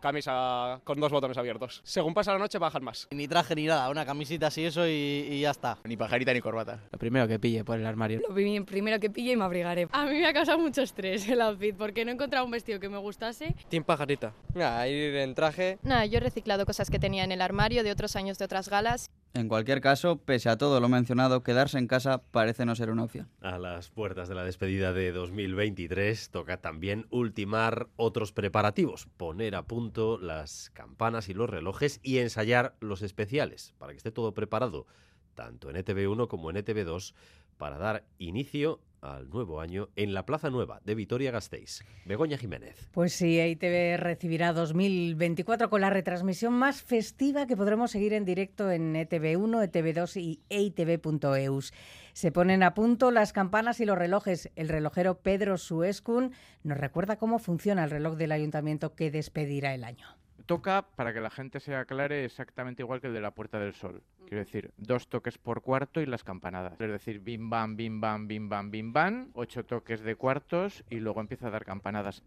camisa 0.00 0.80
con 0.84 1.00
dos 1.00 1.12
botones 1.12 1.36
abiertos. 1.36 1.80
Según 1.84 2.14
pasa 2.14 2.32
la 2.32 2.38
noche 2.38 2.58
bajan 2.58 2.84
más. 2.84 3.08
Ni 3.10 3.28
traje 3.28 3.54
ni 3.54 3.66
nada, 3.66 3.88
una 3.90 4.04
camisita 4.04 4.48
así 4.48 4.64
eso 4.64 4.86
y, 4.86 5.40
ya 5.40 5.50
está. 5.50 5.78
Ni 5.84 5.96
pajarita 5.96 6.32
ni 6.32 6.40
corbata. 6.40 6.80
Lo 6.90 6.98
primero 6.98 7.28
que 7.28 7.38
pille 7.38 7.64
por 7.64 7.78
el 7.78 7.86
armario. 7.86 8.20
Lo 8.26 8.34
primero 8.34 9.00
que 9.00 9.10
pille 9.10 9.32
y 9.32 9.36
me 9.36 9.44
abrigaré. 9.44 9.88
A 9.92 10.04
mí 10.04 10.20
me 10.20 10.26
ha 10.26 10.32
causado 10.32 10.58
mucho 10.58 10.82
estrés 10.82 11.28
el 11.28 11.40
outfit 11.40 11.76
porque 11.76 12.04
no 12.04 12.10
he 12.10 12.14
encontrado 12.14 12.44
un 12.44 12.50
vestido 12.50 12.80
que 12.80 12.88
me 12.88 12.98
gustase. 12.98 13.54
Team 13.68 13.84
pajarita. 13.84 14.32
Nada, 14.54 14.88
ir 14.88 15.14
en 15.16 15.34
traje. 15.34 15.78
Nada, 15.82 16.06
yo 16.06 16.18
he 16.18 16.20
reciclado 16.20 16.66
cosas 16.66 16.90
que 16.90 16.98
tenía 16.98 17.24
en 17.24 17.32
el 17.32 17.40
armario 17.40 17.82
de 17.82 17.90
otros 17.90 18.16
años 18.16 18.38
de 18.38 18.44
otras 18.44 18.68
galas. 18.68 19.10
En 19.34 19.48
cualquier 19.48 19.82
caso, 19.82 20.16
pese 20.16 20.48
a 20.48 20.56
todo 20.56 20.80
lo 20.80 20.88
mencionado, 20.88 21.42
quedarse 21.42 21.78
en 21.78 21.86
casa 21.86 22.22
parece 22.30 22.64
no 22.64 22.74
ser 22.74 22.90
una 22.90 23.04
opción. 23.04 23.28
A 23.42 23.58
las 23.58 23.90
puertas 23.90 24.28
de 24.28 24.34
la 24.34 24.44
despedida 24.44 24.94
de 24.94 25.12
2023 25.12 26.30
toca 26.30 26.56
también 26.62 27.06
ultimar 27.10 27.88
otros 27.96 28.32
preparativos, 28.32 29.08
poner 29.18 29.54
a 29.54 29.66
punto 29.66 30.18
las 30.18 30.70
campanas 30.70 31.28
y 31.28 31.34
los 31.34 31.50
relojes 31.50 32.00
y 32.02 32.18
ensayar 32.18 32.76
los 32.80 33.02
especiales 33.02 33.74
para 33.76 33.92
que 33.92 33.98
esté 33.98 34.10
todo 34.10 34.32
preparado, 34.32 34.86
tanto 35.34 35.68
en 35.68 35.76
ETV1 35.76 36.28
como 36.28 36.50
en 36.50 36.56
ETV2, 36.56 37.12
para 37.58 37.76
dar 37.76 38.04
inicio 38.18 38.80
al 39.14 39.30
nuevo 39.30 39.60
año 39.60 39.88
en 39.96 40.14
la 40.14 40.26
Plaza 40.26 40.50
Nueva 40.50 40.80
de 40.84 40.94
Vitoria-Gasteiz. 40.94 41.84
Begoña 42.04 42.38
Jiménez. 42.38 42.88
Pues 42.92 43.12
sí, 43.12 43.38
EITV 43.38 43.98
recibirá 43.98 44.52
2024 44.52 45.70
con 45.70 45.80
la 45.80 45.90
retransmisión 45.90 46.52
más 46.52 46.82
festiva 46.82 47.46
que 47.46 47.56
podremos 47.56 47.90
seguir 47.90 48.12
en 48.12 48.24
directo 48.24 48.70
en 48.70 48.94
ETV1, 48.94 49.70
ETV2 49.70 50.20
y 50.20 50.40
EITV.eus. 50.48 51.72
Se 52.12 52.32
ponen 52.32 52.62
a 52.62 52.74
punto 52.74 53.10
las 53.10 53.32
campanas 53.32 53.80
y 53.80 53.84
los 53.84 53.98
relojes. 53.98 54.50
El 54.56 54.68
relojero 54.68 55.18
Pedro 55.20 55.58
Suescun 55.58 56.32
nos 56.62 56.78
recuerda 56.78 57.16
cómo 57.16 57.38
funciona 57.38 57.84
el 57.84 57.90
reloj 57.90 58.16
del 58.16 58.32
ayuntamiento 58.32 58.94
que 58.94 59.10
despedirá 59.10 59.74
el 59.74 59.84
año 59.84 60.16
toca, 60.46 60.86
para 60.96 61.12
que 61.12 61.20
la 61.20 61.30
gente 61.30 61.60
se 61.60 61.74
aclare, 61.74 62.24
exactamente 62.24 62.82
igual 62.82 63.00
que 63.00 63.08
el 63.08 63.14
de 63.14 63.20
la 63.20 63.32
Puerta 63.32 63.58
del 63.58 63.74
Sol. 63.74 64.02
Quiero 64.26 64.38
decir, 64.38 64.72
dos 64.76 65.08
toques 65.08 65.38
por 65.38 65.62
cuarto 65.62 66.00
y 66.00 66.06
las 66.06 66.24
campanadas. 66.24 66.80
Es 66.80 66.90
decir, 66.90 67.20
bim 67.20 67.50
bam, 67.50 67.76
bim 67.76 68.00
bam, 68.00 68.26
bim 68.26 68.48
bam, 68.48 68.70
bim 68.70 68.92
bam, 68.92 69.30
ocho 69.34 69.64
toques 69.64 70.00
de 70.00 70.16
cuartos 70.16 70.84
y 70.88 70.96
luego 70.96 71.20
empieza 71.20 71.48
a 71.48 71.50
dar 71.50 71.64
campanadas. 71.64 72.22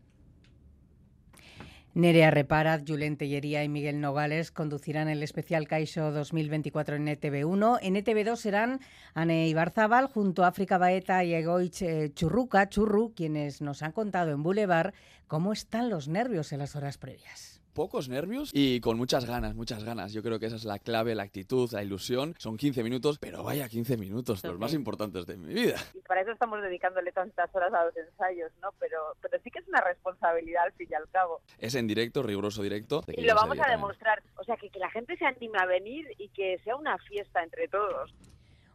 Nerea 1.95 2.29
Reparaz, 2.29 2.83
Julen 2.87 3.17
Tellería 3.17 3.63
y 3.63 3.69
Miguel 3.69 3.99
Nogales 3.99 4.51
conducirán 4.51 5.09
el 5.09 5.23
especial 5.23 5.67
Caixo 5.67 6.11
2024 6.11 6.95
en 6.97 7.07
ETV1. 7.07 7.79
En 7.81 7.95
ETV2 7.95 8.35
serán 8.35 8.79
Ane 9.15 9.47
Ibarzábal 9.47 10.05
junto 10.07 10.43
a 10.43 10.49
África 10.49 10.77
Baeta 10.77 11.23
y 11.23 11.33
Egoich 11.33 11.81
eh, 11.81 12.11
Churruca, 12.13 12.69
Churru, 12.69 13.13
quienes 13.15 13.61
nos 13.61 13.81
han 13.81 13.91
contado 13.91 14.31
en 14.31 14.43
Boulevard 14.43 14.93
cómo 15.27 15.51
están 15.51 15.89
los 15.89 16.07
nervios 16.07 16.53
en 16.53 16.59
las 16.59 16.75
horas 16.75 16.99
previas 16.99 17.58
pocos 17.79 18.09
nervios 18.09 18.51
y 18.51 18.81
con 18.81 18.97
muchas 18.97 19.23
ganas, 19.23 19.55
muchas 19.55 19.85
ganas. 19.85 20.11
Yo 20.11 20.21
creo 20.21 20.37
que 20.37 20.47
esa 20.47 20.57
es 20.57 20.65
la 20.65 20.79
clave, 20.79 21.15
la 21.15 21.23
actitud, 21.23 21.71
la 21.71 21.81
ilusión. 21.81 22.35
Son 22.37 22.57
15 22.57 22.83
minutos, 22.83 23.19
pero 23.19 23.41
vaya 23.41 23.69
15 23.69 23.95
minutos, 23.95 24.43
los 24.43 24.59
más 24.59 24.73
importantes 24.73 25.25
de 25.25 25.37
mi 25.37 25.53
vida. 25.53 25.77
Y 25.93 26.01
para 26.01 26.19
eso 26.19 26.31
estamos 26.31 26.61
dedicándole 26.61 27.13
tantas 27.13 27.49
horas 27.55 27.73
a 27.73 27.85
los 27.85 27.95
ensayos, 27.95 28.51
¿no? 28.61 28.73
Pero, 28.79 28.97
pero 29.21 29.41
sí 29.41 29.49
que 29.49 29.59
es 29.59 29.67
una 29.69 29.79
responsabilidad 29.79 30.65
al 30.65 30.73
fin 30.73 30.89
y 30.91 30.93
al 30.93 31.07
cabo. 31.07 31.39
Es 31.57 31.73
en 31.75 31.87
directo, 31.87 32.21
riguroso 32.21 32.61
directo. 32.63 33.01
Y 33.15 33.21
lo 33.21 33.33
vamos 33.33 33.57
a 33.65 33.71
demostrar. 33.71 34.21
O 34.35 34.43
sea, 34.43 34.57
que, 34.57 34.69
que 34.69 34.79
la 34.79 34.89
gente 34.89 35.15
se 35.15 35.23
anime 35.23 35.57
a 35.59 35.65
venir 35.65 36.05
y 36.17 36.27
que 36.27 36.59
sea 36.65 36.75
una 36.75 36.97
fiesta 36.97 37.41
entre 37.41 37.69
todos. 37.69 38.13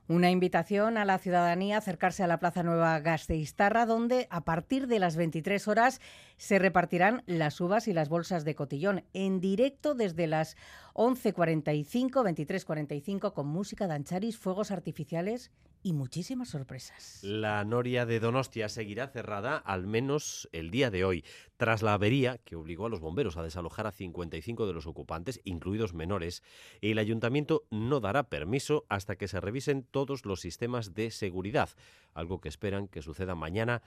Una 0.07 0.31
invitación 0.31 0.99
a 0.99 1.07
la 1.07 1.17
ciudadanía 1.17 1.77
a 1.77 1.79
acercarse 1.79 2.23
a 2.23 2.27
la 2.27 2.38
Plaza 2.38 2.62
Nueva 2.62 3.01
Gasteiztarra, 3.01 3.87
donde 3.87 4.27
a 4.29 4.45
partir 4.45 4.87
de 4.87 4.99
las 4.99 5.17
23 5.17 5.67
horas 5.67 6.03
se 6.37 6.59
repartirán 6.59 7.23
las 7.25 7.59
uvas 7.59 7.88
y 7.88 7.95
las 7.95 8.11
bolsas 8.11 8.45
de 8.45 8.55
cotillón 8.55 9.05
en 9.14 9.40
directo 9.40 9.95
desde 9.95 10.27
las 10.27 10.57
11.45, 10.94 12.22
23.45 12.22 13.33
con 13.33 13.48
música, 13.48 13.88
dancharis, 13.88 14.38
fuegos 14.38 14.70
artificiales 14.70 15.50
y 15.83 15.92
muchísimas 15.92 16.48
sorpresas. 16.48 17.18
La 17.22 17.62
noria 17.64 18.07
de 18.07 18.18
Donostia 18.18 18.68
seguirá 18.68 19.09
cerrada 19.09 19.59
al 19.59 19.87
menos 19.87 20.48
el 20.52 20.70
día 20.70 20.90
de 20.90 21.04
hoy, 21.04 21.24
tras 21.57 21.83
la 21.83 21.94
avería 21.94 22.38
que 22.38 22.57
obligó 22.57 22.87
a 22.87 22.88
los 22.88 23.00
bomberos 23.00 23.37
a 23.37 23.42
desalojar 23.42 23.88
a 23.88 23.92
55 23.92 24.66
de 24.66 24.72
los 24.72 24.87
ocupantes, 24.87 25.40
incluidos 25.44 25.92
menores. 25.92 26.42
El 26.80 26.98
ayuntamiento 26.98 27.64
no 27.70 28.00
dará 28.00 28.30
permiso 28.30 28.87
hasta 28.88 29.16
que 29.16 29.28
se 29.28 29.40
revisen 29.40 29.83
todos 29.83 30.24
los 30.24 30.40
sistemas 30.40 30.94
de 30.94 31.11
seguridad, 31.11 31.70
algo 32.14 32.40
que 32.40 32.48
esperan 32.48 32.88
que 32.88 33.02
suceda 33.02 33.35
mañana 33.35 33.83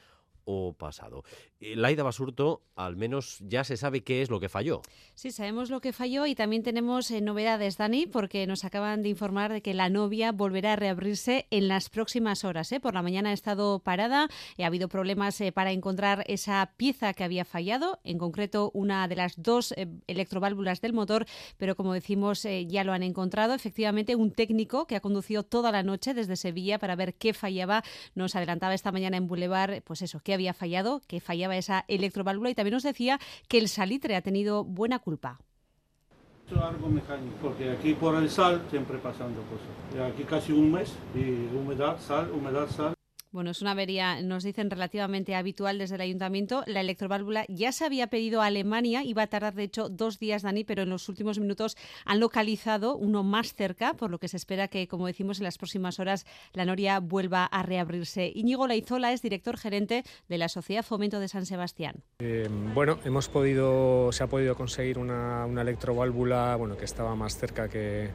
o 0.47 0.73
pasado. 0.73 1.23
Eh, 1.59 1.75
Laida 1.75 2.03
Basurto, 2.03 2.63
al 2.75 2.95
menos 2.95 3.39
ya 3.41 3.63
se 3.63 3.75
sabe 3.75 4.03
qué 4.03 4.21
es 4.21 4.29
lo 4.29 4.39
que 4.39 4.47
falló. 4.47 4.81
Sí, 5.13 5.31
sabemos 5.31 5.69
lo 5.69 5.81
que 5.81 5.91
falló 5.91 6.25
y 6.25 6.35
también 6.35 6.63
tenemos 6.63 7.11
eh, 7.11 7.19
novedades, 7.19 7.77
Dani, 7.77 8.07
porque 8.07 8.47
nos 8.47 8.63
acaban 8.63 9.03
de 9.03 9.09
informar 9.09 9.51
de 9.51 9.61
que 9.61 9.73
la 9.73 9.89
novia 9.89 10.31
volverá 10.31 10.73
a 10.73 10.75
reabrirse 10.77 11.47
en 11.51 11.67
las 11.67 11.89
próximas 11.89 12.45
horas. 12.45 12.71
¿eh? 12.71 12.79
Por 12.79 12.93
la 12.93 13.01
mañana 13.01 13.31
ha 13.31 13.33
estado 13.33 13.79
parada, 13.79 14.29
ha 14.57 14.65
habido 14.65 14.87
problemas 14.87 15.43
para 15.53 15.71
encontrar 15.71 16.23
esa 16.27 16.73
pieza 16.77 17.13
que 17.13 17.25
había 17.25 17.43
fallado, 17.43 17.99
en 18.05 18.17
concreto 18.17 18.71
una 18.73 19.07
de 19.07 19.17
las 19.17 19.41
dos 19.41 19.73
electroválvulas 20.07 20.79
del 20.79 20.93
motor, 20.93 21.25
pero 21.57 21.75
como 21.75 21.93
decimos 21.93 22.47
ya 22.67 22.83
lo 22.85 22.93
han 22.93 23.03
encontrado. 23.03 23.53
Efectivamente, 23.53 24.15
un 24.15 24.31
técnico 24.31 24.87
que 24.87 24.95
ha 24.95 25.01
conducido 25.01 25.43
toda 25.43 25.71
la 25.71 25.83
noche 25.83 26.13
desde 26.13 26.37
Sevilla 26.37 26.79
para 26.79 26.95
ver 26.95 27.15
qué 27.15 27.33
fallaba, 27.33 27.83
nos 28.15 28.35
adelantaba 28.35 28.73
esta 28.73 28.91
mañana 28.93 29.17
en 29.17 29.27
Boulevard, 29.27 29.81
pues 29.83 30.01
eso, 30.01 30.21
que 30.21 30.36
había 30.37 30.53
fallado, 30.53 31.01
que 31.07 31.19
fallaba 31.19 31.57
esa 31.57 31.83
electroválvula 31.87 32.49
y 32.49 32.55
también 32.55 32.73
nos 32.73 32.83
decía 32.83 33.19
que 33.47 33.57
el 33.57 33.67
salitre 33.67 34.15
ha 34.15 34.21
tenido 34.21 34.63
buena 34.63 34.99
culpa. 34.99 35.39
Algo 36.55 36.87
mecánico, 36.87 37.35
porque 37.41 37.71
aquí 37.71 37.93
por 37.93 38.15
el 38.15 38.29
sal 38.29 38.65
siempre 38.69 38.97
pasando 38.99 39.41
cosas. 39.51 40.13
Aquí 40.13 40.23
casi 40.23 40.53
un 40.53 40.71
mes 40.71 40.93
y 41.13 41.53
humedad, 41.53 41.99
sal, 41.99 42.31
humedad, 42.31 42.69
sal. 42.69 42.93
Bueno, 43.31 43.51
es 43.51 43.61
una 43.61 43.71
avería, 43.71 44.21
nos 44.21 44.43
dicen, 44.43 44.69
relativamente 44.69 45.35
habitual 45.35 45.77
desde 45.77 45.95
el 45.95 46.01
ayuntamiento. 46.01 46.63
La 46.65 46.81
electroválvula 46.81 47.45
ya 47.49 47.71
se 47.71 47.85
había 47.85 48.07
pedido 48.07 48.41
a 48.41 48.45
Alemania, 48.45 49.03
iba 49.03 49.23
a 49.23 49.27
tardar 49.27 49.53
de 49.53 49.63
hecho 49.63 49.89
dos 49.89 50.17
días, 50.19 50.43
Dani, 50.43 50.63
pero 50.63 50.83
en 50.83 50.89
los 50.89 51.09
últimos 51.09 51.39
minutos 51.39 51.75
han 52.05 52.19
localizado 52.19 52.95
uno 52.95 53.23
más 53.23 53.53
cerca, 53.53 53.93
por 53.93 54.11
lo 54.11 54.19
que 54.19 54.27
se 54.27 54.37
espera 54.37 54.67
que, 54.69 54.87
como 54.87 55.07
decimos, 55.07 55.39
en 55.39 55.43
las 55.43 55.57
próximas 55.57 55.99
horas 55.99 56.25
la 56.53 56.65
noria 56.65 56.99
vuelva 56.99 57.45
a 57.45 57.63
reabrirse. 57.63 58.31
Íñigo 58.33 58.67
Laizola 58.67 59.11
es 59.11 59.21
director 59.21 59.57
gerente 59.57 60.03
de 60.27 60.37
la 60.37 60.49
Sociedad 60.49 60.83
Fomento 60.83 61.19
de 61.19 61.27
San 61.27 61.45
Sebastián. 61.45 62.03
Eh, 62.19 62.47
bueno, 62.73 62.99
hemos 63.03 63.29
podido, 63.29 64.11
se 64.11 64.23
ha 64.23 64.27
podido 64.27 64.55
conseguir 64.55 64.97
una, 64.97 65.45
electroválvula 65.61 66.55
bueno, 66.55 66.77
que 66.77 66.85
estaba 66.85 67.15
más 67.15 67.37
cerca 67.37 67.67
que 67.67 68.09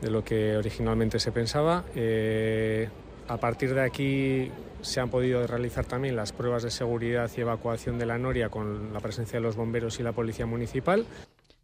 de 0.00 0.10
lo 0.10 0.22
que 0.22 0.56
originalmente 0.56 1.18
se 1.18 1.32
pensaba. 1.32 1.84
Eh, 1.94 2.88
a 3.28 3.36
partir 3.36 3.74
de 3.74 3.82
aquí 3.82 4.50
se 4.82 5.00
han 5.00 5.10
podido 5.10 5.46
realizar 5.46 5.84
también 5.84 6.16
las 6.16 6.32
pruebas 6.32 6.62
de 6.62 6.70
seguridad 6.70 7.30
y 7.36 7.40
evacuación 7.40 7.98
de 7.98 8.06
la 8.06 8.18
noria 8.18 8.48
con 8.48 8.92
la 8.92 9.00
presencia 9.00 9.38
de 9.38 9.42
los 9.42 9.56
bomberos 9.56 10.00
y 10.00 10.02
la 10.02 10.12
policía 10.12 10.46
municipal. 10.46 11.04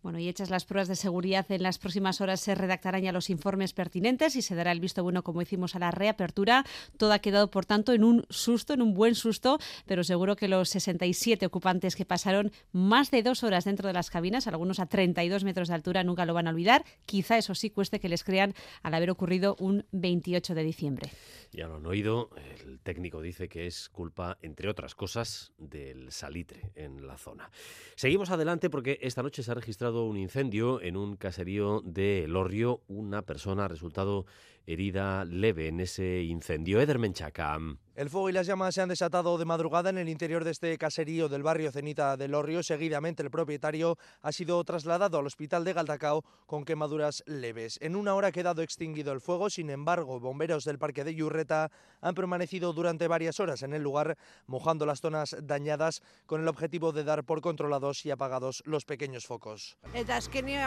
Bueno, 0.04 0.18
y 0.18 0.28
hechas 0.28 0.50
las 0.50 0.66
pruebas 0.66 0.88
de 0.88 0.96
seguridad, 0.96 1.50
en 1.50 1.62
las 1.62 1.78
próximas 1.78 2.20
horas 2.20 2.38
se 2.38 2.54
redactarán 2.54 3.00
ya 3.00 3.10
los 3.10 3.30
informes 3.30 3.72
pertinentes 3.72 4.36
y 4.36 4.42
se 4.42 4.54
dará 4.54 4.70
el 4.70 4.78
visto 4.78 5.02
bueno, 5.02 5.24
como 5.24 5.40
hicimos, 5.40 5.74
a 5.76 5.78
la 5.78 5.90
reapertura. 5.90 6.66
Todo 6.98 7.14
ha 7.14 7.20
quedado, 7.20 7.50
por 7.50 7.64
tanto, 7.64 7.94
en 7.94 8.04
un 8.04 8.26
susto, 8.28 8.74
en 8.74 8.82
un 8.82 8.92
buen 8.92 9.14
susto, 9.14 9.58
pero 9.86 10.04
seguro 10.04 10.36
que 10.36 10.46
los 10.46 10.68
67 10.68 11.46
ocupantes 11.46 11.96
que 11.96 12.04
pasaron 12.04 12.52
más 12.70 13.10
de 13.10 13.22
dos 13.22 13.44
horas 13.44 13.64
dentro 13.64 13.86
de 13.88 13.94
las 13.94 14.10
cabinas, 14.10 14.46
algunos 14.46 14.78
a 14.78 14.84
32 14.84 15.42
metros 15.42 15.68
de 15.68 15.74
altura, 15.74 16.04
nunca 16.04 16.26
lo 16.26 16.34
van 16.34 16.48
a 16.48 16.50
olvidar. 16.50 16.84
Quizá 17.06 17.38
eso 17.38 17.54
sí 17.54 17.70
cueste 17.70 17.98
que 17.98 18.10
les 18.10 18.24
crean 18.24 18.52
al 18.82 18.92
haber 18.92 19.10
ocurrido 19.10 19.56
un 19.58 19.86
28 19.92 20.54
de 20.54 20.64
diciembre. 20.64 21.10
Ya 21.50 21.66
lo 21.66 21.76
han 21.76 21.86
oído, 21.86 22.28
el 22.60 22.78
técnico 22.80 23.22
dice 23.22 23.48
que 23.48 23.66
es 23.66 23.88
culpa, 23.88 24.36
entre 24.42 24.68
otras 24.68 24.94
cosas, 24.94 25.52
del 25.56 26.12
salitre 26.12 26.72
en 26.74 27.06
la 27.06 27.16
zona. 27.16 27.50
Seguimos 27.94 28.30
adelante 28.30 28.68
porque 28.68 28.98
esta 29.00 29.22
noche 29.22 29.42
se 29.42 29.50
ha 29.50 29.54
registrado 29.54 29.93
un 30.02 30.16
incendio 30.16 30.83
en 30.83 30.96
un 30.96 31.16
caserío 31.16 31.80
de 31.85 32.26
Lorrio. 32.26 32.83
Una 32.88 33.22
persona 33.22 33.66
ha 33.66 33.68
resultado 33.68 34.26
herida 34.66 35.24
leve 35.24 35.68
en 35.68 35.81
ese 35.81 36.22
incendio. 36.22 36.81
Eder 36.81 36.98
Menchaca. 36.98 37.59
El 37.94 38.11
fuego 38.11 38.29
y 38.29 38.33
las 38.33 38.48
llamas 38.48 38.74
se 38.74 38.83
han 38.83 38.88
desatado 38.88 39.38
de 39.38 39.44
madrugada 39.44 39.88
en 39.88 39.98
el 39.98 40.09
interior 40.09 40.42
de 40.42 40.50
este 40.50 40.77
caserío 40.79 41.29
del 41.29 41.44
barrio 41.44 41.70
Cenita 41.70 42.16
de 42.16 42.27
Lorrio. 42.27 42.64
Seguidamente 42.64 43.22
el 43.22 43.31
propietario 43.31 43.98
ha 44.20 44.33
sido 44.33 44.64
trasladado 44.64 45.18
al 45.18 45.27
hospital 45.27 45.64
de 45.64 45.74
Galdacao 45.74 46.24
con 46.46 46.64
quemaduras 46.64 47.22
leves. 47.27 47.79
En 47.81 47.94
una 47.94 48.14
hora 48.14 48.29
ha 48.29 48.33
quedado 48.33 48.62
extinguido 48.62 49.12
el 49.12 49.20
fuego, 49.20 49.48
sin 49.48 49.70
embargo, 49.70 50.18
bomberos 50.18 50.64
del 50.64 50.79
parque 50.79 51.05
de 51.05 51.14
Yurreta 51.14 51.70
han 52.00 52.14
permanecido 52.14 52.72
durante 52.72 53.07
varias 53.07 53.38
horas 53.38 53.62
en 53.62 53.74
el 53.74 53.83
lugar 53.83 54.18
mojando 54.46 54.87
las 54.87 55.00
zonas 55.00 55.37
dañadas 55.40 56.03
con 56.27 56.40
el 56.40 56.48
objetivo 56.48 56.90
de 56.90 57.05
dar 57.05 57.22
por 57.22 57.42
controlados 57.42 58.05
y 58.07 58.11
apagados 58.11 58.64
los 58.66 58.85
pequeños 58.85 59.27
focos. 59.27 59.79
Eta 59.94 60.20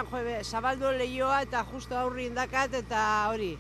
jueves, 0.10 0.48
zabaldu 0.48 0.88
eta 1.42 1.64
justo 1.66 1.96
eta 2.18 3.30
hori. 3.30 3.58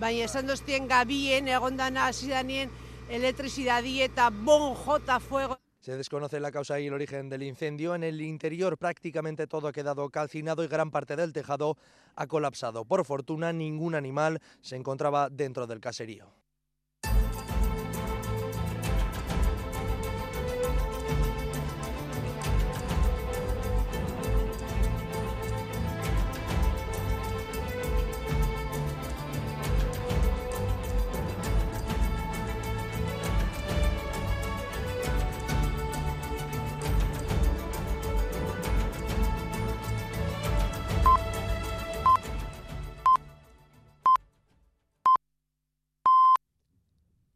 Baina 0.00 0.24
esan 0.24 0.48
doztien 0.48 0.88
gabien 0.88 1.48
egondan 1.48 1.94
danien 1.94 2.70
elektrizidadi 3.10 4.00
eta 4.02 4.30
bon 4.30 4.74
jota 4.74 5.20
fuego. 5.20 5.58
Se 5.80 5.96
desconoce 5.96 6.40
la 6.40 6.50
causa 6.50 6.78
y 6.78 6.86
el 6.86 6.94
origen 6.94 7.28
del 7.28 7.42
incendio. 7.42 7.94
En 7.94 8.04
el 8.04 8.20
interior 8.20 8.76
prácticamente 8.76 9.46
todo 9.46 9.68
ha 9.68 9.72
quedado 9.72 10.08
calcinado 10.10 10.62
y 10.62 10.68
gran 10.68 10.90
parte 10.90 11.16
del 11.16 11.32
tejado 11.32 11.76
ha 12.16 12.26
colapsado. 12.26 12.84
Por 12.84 13.04
fortuna, 13.04 13.52
ningún 13.52 13.94
animal 13.94 14.40
se 14.60 14.76
encontraba 14.76 15.30
dentro 15.30 15.66
del 15.66 15.80
caserío. 15.80 16.39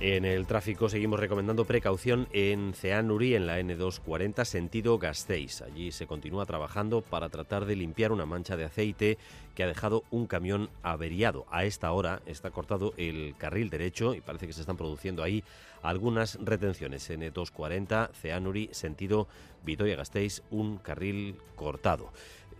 En 0.00 0.24
el 0.24 0.46
tráfico 0.46 0.88
seguimos 0.88 1.18
recomendando 1.18 1.64
precaución 1.64 2.28
en 2.32 2.72
Ceanuri, 2.72 3.34
en 3.34 3.46
la 3.48 3.58
N240, 3.58 4.44
sentido 4.44 4.96
Gasteiz. 4.96 5.60
Allí 5.60 5.90
se 5.90 6.06
continúa 6.06 6.46
trabajando 6.46 7.02
para 7.02 7.28
tratar 7.30 7.66
de 7.66 7.74
limpiar 7.74 8.12
una 8.12 8.24
mancha 8.24 8.56
de 8.56 8.64
aceite 8.64 9.18
que 9.56 9.64
ha 9.64 9.66
dejado 9.66 10.04
un 10.12 10.28
camión 10.28 10.70
averiado. 10.84 11.46
A 11.50 11.64
esta 11.64 11.90
hora 11.90 12.22
está 12.26 12.52
cortado 12.52 12.94
el 12.96 13.34
carril 13.38 13.70
derecho 13.70 14.14
y 14.14 14.20
parece 14.20 14.46
que 14.46 14.52
se 14.52 14.60
están 14.60 14.76
produciendo 14.76 15.24
ahí 15.24 15.42
algunas 15.82 16.38
retenciones. 16.44 17.10
N240, 17.10 18.12
Ceanuri, 18.12 18.68
sentido 18.70 19.26
Vitoria-Gasteiz, 19.64 20.44
un 20.52 20.78
carril 20.78 21.34
cortado 21.56 22.12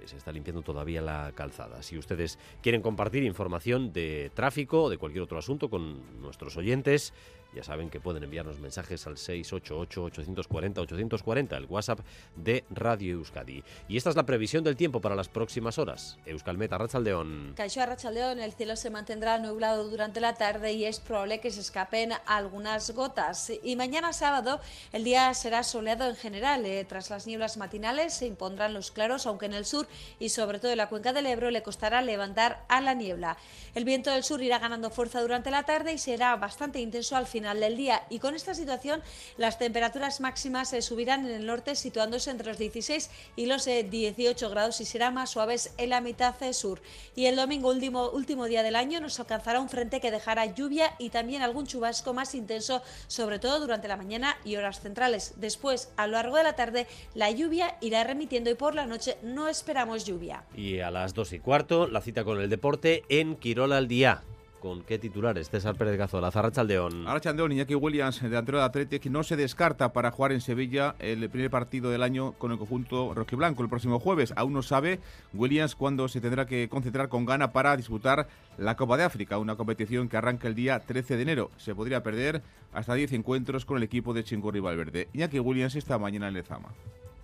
se 0.07 0.17
está 0.17 0.33
limpiando 0.33 0.63
todavía 0.63 1.03
la 1.03 1.33
calzada. 1.35 1.83
Si 1.83 1.99
ustedes 1.99 2.39
quieren 2.63 2.83
compartir 2.83 3.25
información 3.25 3.93
de 3.93 4.31
tráfico 4.35 4.85
o 4.85 4.91
de 4.91 4.99
cualquier 4.99 5.23
otro 5.23 5.39
asunto 5.39 5.69
con 5.69 6.21
nuestros 6.21 6.57
oyentes, 6.57 7.13
ya 7.55 7.63
saben 7.65 7.89
que 7.89 8.01
pueden 8.01 8.23
enviarnos 8.23 8.61
mensajes 8.61 9.07
al 9.07 9.17
688-840-840, 9.17 11.57
el 11.57 11.65
WhatsApp 11.67 12.01
de 12.37 12.65
Radio 12.71 13.15
Euskadi. 13.15 13.65
Y 13.89 13.97
esta 13.97 14.11
es 14.11 14.17
la 14.17 14.27
previsión 14.27 14.63
del 14.65 14.77
tiempo 14.77 15.01
para 15.01 15.15
las 15.15 15.31
próximas 15.31 15.79
horas. 15.79 16.19
Euskalmet, 16.27 16.71
Arrachaldeón. 16.73 17.55
Caixo 17.57 17.81
Arrachaldeón, 17.81 18.41
el 18.41 18.53
cielo 18.53 18.77
se 18.77 18.91
mantendrá 18.91 19.39
nublado 19.39 19.89
durante 19.89 20.21
la 20.21 20.35
tarde 20.35 20.73
y 20.73 20.85
es 20.85 21.01
probable 21.01 21.41
que 21.41 21.51
se 21.51 21.61
escapen 21.61 22.13
algunas 22.27 22.91
gotas. 22.91 23.51
Y 23.63 23.77
mañana 23.77 24.13
sábado 24.13 24.61
el 24.93 25.05
día 25.05 25.33
será 25.33 25.63
soleado 25.63 26.07
en 26.07 26.17
general. 26.17 26.67
Eh, 26.67 26.85
tras 26.85 27.09
las 27.09 27.27
nieblas 27.27 27.57
matinales 27.57 28.13
se 28.13 28.27
impondrán 28.27 28.75
los 28.75 28.91
claros, 28.91 29.27
aunque 29.27 29.47
en 29.47 29.55
el 29.55 29.65
sur 29.65 29.89
y 30.19 30.29
sobre 30.29 30.59
todo 30.59 30.73
en 30.73 30.79
la 30.79 30.91
cuenca 30.91 31.15
del 31.15 31.25
Ebro 31.27 31.51
le 31.51 31.63
costará 31.63 32.03
levantar 32.03 32.63
a 32.69 32.83
la 32.83 32.93
niebla. 32.93 33.39
El 33.75 33.87
viento 33.87 34.11
del 34.11 34.25
sur 34.25 34.43
irá 34.43 34.59
ganando 34.59 34.91
fuerza 34.91 35.23
durante 35.23 35.51
la 35.51 35.63
tarde 35.63 35.95
y 35.95 35.99
será 35.99 36.37
bastante 36.37 36.81
intenso 36.81 37.17
al 37.17 37.27
final 37.27 37.38
final 37.39 37.61
del 37.61 37.77
día. 37.77 38.03
Y 38.11 38.19
con 38.19 38.35
esta 38.35 38.53
situación, 38.53 39.01
las 39.37 39.59
temperaturas 39.59 40.21
máximas 40.21 40.71
se 40.71 40.83
subirán 40.83 41.25
en 41.25 41.33
el 41.33 41.47
norte, 41.47 41.77
situándose 41.77 42.31
entre 42.31 42.49
los 42.49 42.59
16 42.59 43.11
y 43.37 43.47
los 43.47 43.65
18 43.65 44.47
eh, 44.47 44.49
grados 44.51 44.81
y 44.81 44.85
serán 44.85 45.15
más 45.15 45.31
suaves 45.31 45.73
en 45.79 45.91
la 45.91 46.01
mitad 46.01 46.35
sur. 46.53 46.81
Y 47.15 47.27
el 47.27 47.37
domingo, 47.37 47.69
último, 47.71 48.11
último 48.11 48.47
día 48.47 48.65
del 48.65 48.75
año, 48.75 49.01
nos 49.01 49.21
alcanzará 49.21 49.61
un 49.61 49.69
frente 49.69 50.01
que 50.01 50.11
dejará 50.11 50.47
lluvia 50.47 50.95
y 50.99 51.11
también 51.11 51.43
algún 51.43 51.67
chubasco 51.67 52.13
más 52.13 52.35
intenso, 52.35 52.83
sobre 53.07 53.39
todo 53.39 53.61
durante 53.61 53.87
la 53.87 53.97
mañana 53.97 54.37
y 54.45 54.57
horas 54.57 54.81
centrales. 54.81 55.35
Después, 55.37 55.93
a 55.97 56.09
lo 56.09 56.15
largo 56.15 56.39
de 56.39 56.43
la 56.43 56.57
tarde, 56.57 56.89
la 57.15 57.31
lluvia 57.31 57.77
irá 57.81 58.03
remitiendo 58.03 58.51
y 58.51 58.55
por 58.55 58.75
la 58.75 58.87
noche 58.87 59.17
no 59.23 59.47
esperamos 59.47 60.05
lluvia. 60.05 60.43
Y 60.57 60.81
a 60.81 60.91
las 60.91 61.15
2 61.15 61.35
y 61.35 61.39
cuarto, 61.39 61.87
la 61.87 62.01
cita 62.01 62.25
con 62.25 62.41
el 62.41 62.51
deporte 62.51 63.05
en 63.09 63.37
Quirola 63.37 63.77
al 63.77 63.87
día. 63.87 64.25
¿Con 64.61 64.83
qué 64.83 64.99
titulares? 64.99 65.51
César 65.51 65.77
Pérez 65.77 65.97
Gazola, 65.97 66.33
Zarrachaldeón. 66.33 67.07
Arrachaldeón, 67.07 67.53
Iñaki 67.53 67.77
Williams, 67.77 68.21
delantero 68.21 68.59
de 68.59 68.65
Athletic, 68.65 69.07
no 69.07 69.23
se 69.23 69.37
descarta 69.37 69.93
para 69.93 70.11
jugar 70.11 70.33
en 70.33 70.41
Sevilla 70.41 70.97
el 70.99 71.31
primer 71.31 71.49
partido 71.49 71.91
del 71.91 72.03
año 72.03 72.33
con 72.33 72.51
el 72.51 72.59
conjunto 72.59 73.15
rojiblanco 73.15 73.63
el 73.63 73.69
próximo 73.69 74.01
jueves. 74.01 74.33
Aún 74.35 74.55
no 74.55 74.63
sabe 74.63 74.99
Williams 75.33 75.77
cuándo 75.77 76.09
se 76.09 76.21
tendrá 76.21 76.47
que 76.47 76.69
concentrar 76.69 77.09
con 77.09 77.25
gana 77.25 77.53
para 77.53 77.77
disputar 77.77 78.27
la 78.57 78.77
Copa 78.77 78.97
de 78.97 79.05
África, 79.05 79.39
una 79.39 79.55
competición 79.55 80.09
que 80.09 80.17
arranca 80.17 80.49
el 80.49 80.57
día 80.57 80.81
13 80.81 81.17
de 81.17 81.23
enero. 81.23 81.51
Se 81.57 81.77
podría 81.77 82.03
perder 82.03 82.43
hasta 82.73 82.95
10 82.95 83.13
encuentros 83.13 83.65
con 83.65 83.77
el 83.77 83.85
equipo 83.85 84.13
de 84.13 84.25
Chingurri 84.25 84.59
Valverde. 84.59 85.09
Iñaki 85.13 85.39
Williams 85.39 85.77
esta 85.77 85.99
mañana 85.99 86.27
en 86.27 86.35
Lezama. 86.35 86.71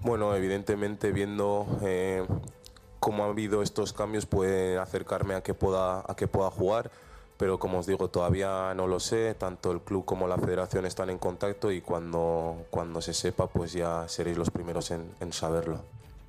Bueno, 0.03 0.37
evidentemente 0.37 1.11
viendo 1.11 1.67
eh, 1.83 2.25
cómo 3.01 3.25
ha 3.25 3.29
habido 3.29 3.61
estos 3.61 3.93
cambios 3.93 4.25
puede 4.25 4.79
acercarme 4.79 5.35
a 5.35 5.43
que 5.43 5.53
pueda, 5.53 6.05
a 6.07 6.15
que 6.15 6.29
pueda 6.29 6.51
jugar 6.51 6.93
pero 7.37 7.59
como 7.59 7.81
os 7.81 7.87
digo, 7.87 8.09
todavía 8.09 8.73
no 8.75 8.87
lo 8.87 9.01
sé, 9.01 9.35
tanto 9.35 9.73
el 9.73 9.81
club 9.81 10.05
como 10.05 10.29
la 10.29 10.39
federación 10.39 10.87
están 10.87 11.11
en 11.11 11.19
contacto 11.19 11.73
y 11.73 11.81
cuando, 11.81 12.67
cuando 12.71 13.01
se 13.01 13.13
sepa, 13.13 13.49
pues 13.49 13.73
ya 13.73 14.07
seréis 14.09 14.39
los 14.39 14.51
primeros 14.51 14.91
en, 14.93 15.33
saberlo. 15.33 15.85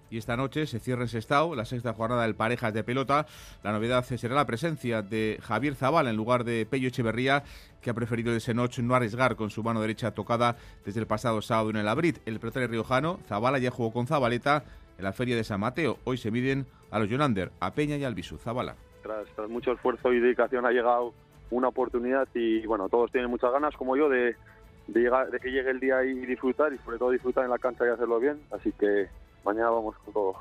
Y 0.10 0.18
esta 0.18 0.38
noche 0.38 0.66
se 0.66 0.80
cierra 0.80 1.04
en 1.04 1.08
Sestao 1.08 1.56
la 1.56 1.66
sexta 1.66 1.94
jornada 1.94 2.24
del 2.24 2.36
Parejas 2.36 2.74
de 2.74 2.84
Pelota. 2.84 3.26
La 3.64 3.72
novedad 3.72 4.04
será 4.04 4.36
la 4.36 4.46
presencia 4.46 5.02
de 5.02 5.40
Javier 5.42 5.76
Zavala 5.76 6.10
en 6.10 6.16
lugar 6.16 6.44
de 6.44 6.66
Pello 6.66 6.88
Echeverría, 6.88 7.44
que 7.82 7.90
ha 7.90 7.94
preferido 7.94 8.34
ese 8.34 8.54
noche 8.54 8.82
no 8.82 8.96
arriesgar 8.96 9.36
con 9.36 9.50
su 9.50 9.64
mano 9.64 9.82
derecha 9.82 10.12
tocada 10.12 10.58
desde 10.86 11.00
el 11.02 11.08
pasado 11.08 11.42
sábado 11.42 11.72
en 11.72 11.78
el 11.78 11.88
Abrit. 11.88 12.20
El 12.26 12.40
pelotero 12.40 12.68
riojano, 12.68 13.20
Zavala, 13.28 13.60
ya 13.60 13.72
jugó 13.72 13.92
con 13.92 14.08
Zabaleta 14.08 14.64
en 14.98 15.04
la 15.04 15.14
Feria 15.14 15.36
de 15.36 15.44
San 15.44 15.60
Mateo. 15.60 16.00
Hoy 16.04 16.18
se 16.18 16.32
miden 16.32 16.66
a 16.92 17.00
los 17.00 17.10
Jonander, 17.10 17.52
a 17.60 17.74
Peña 17.74 17.98
y 17.98 18.04
al 18.04 18.16
Bisu. 18.16 18.38
Zavala 18.38 18.76
tras, 19.06 19.50
mucho 19.50 19.74
esfuerzo 19.74 20.12
y 20.12 20.20
dedicación 20.20 20.66
ha 20.66 20.72
llegado 20.72 21.14
una 21.52 21.68
oportunidad 21.68 22.28
y 22.34 22.66
bueno, 22.66 22.90
todos 22.90 23.12
tienen 23.12 23.30
muchas 23.30 23.52
ganas 23.52 23.76
como 23.76 23.96
yo 23.96 24.10
de, 24.10 24.36
llegar, 24.88 25.30
de 25.30 25.40
que 25.40 25.52
llegue 25.52 25.70
el 25.70 25.80
día 25.80 26.04
y 26.04 26.26
disfrutar 26.26 26.74
y 26.74 26.78
sobre 26.80 26.98
todo 26.98 27.12
disfrutar 27.12 27.44
en 27.46 27.52
la 27.52 27.60
cancha 27.60 27.86
y 27.86 27.90
hacerlo 27.90 28.20
bien, 28.20 28.40
así 28.52 28.72
que 28.72 29.08
mañana 29.44 29.70
vamos 29.70 29.96
con 30.00 30.14
todo. 30.14 30.36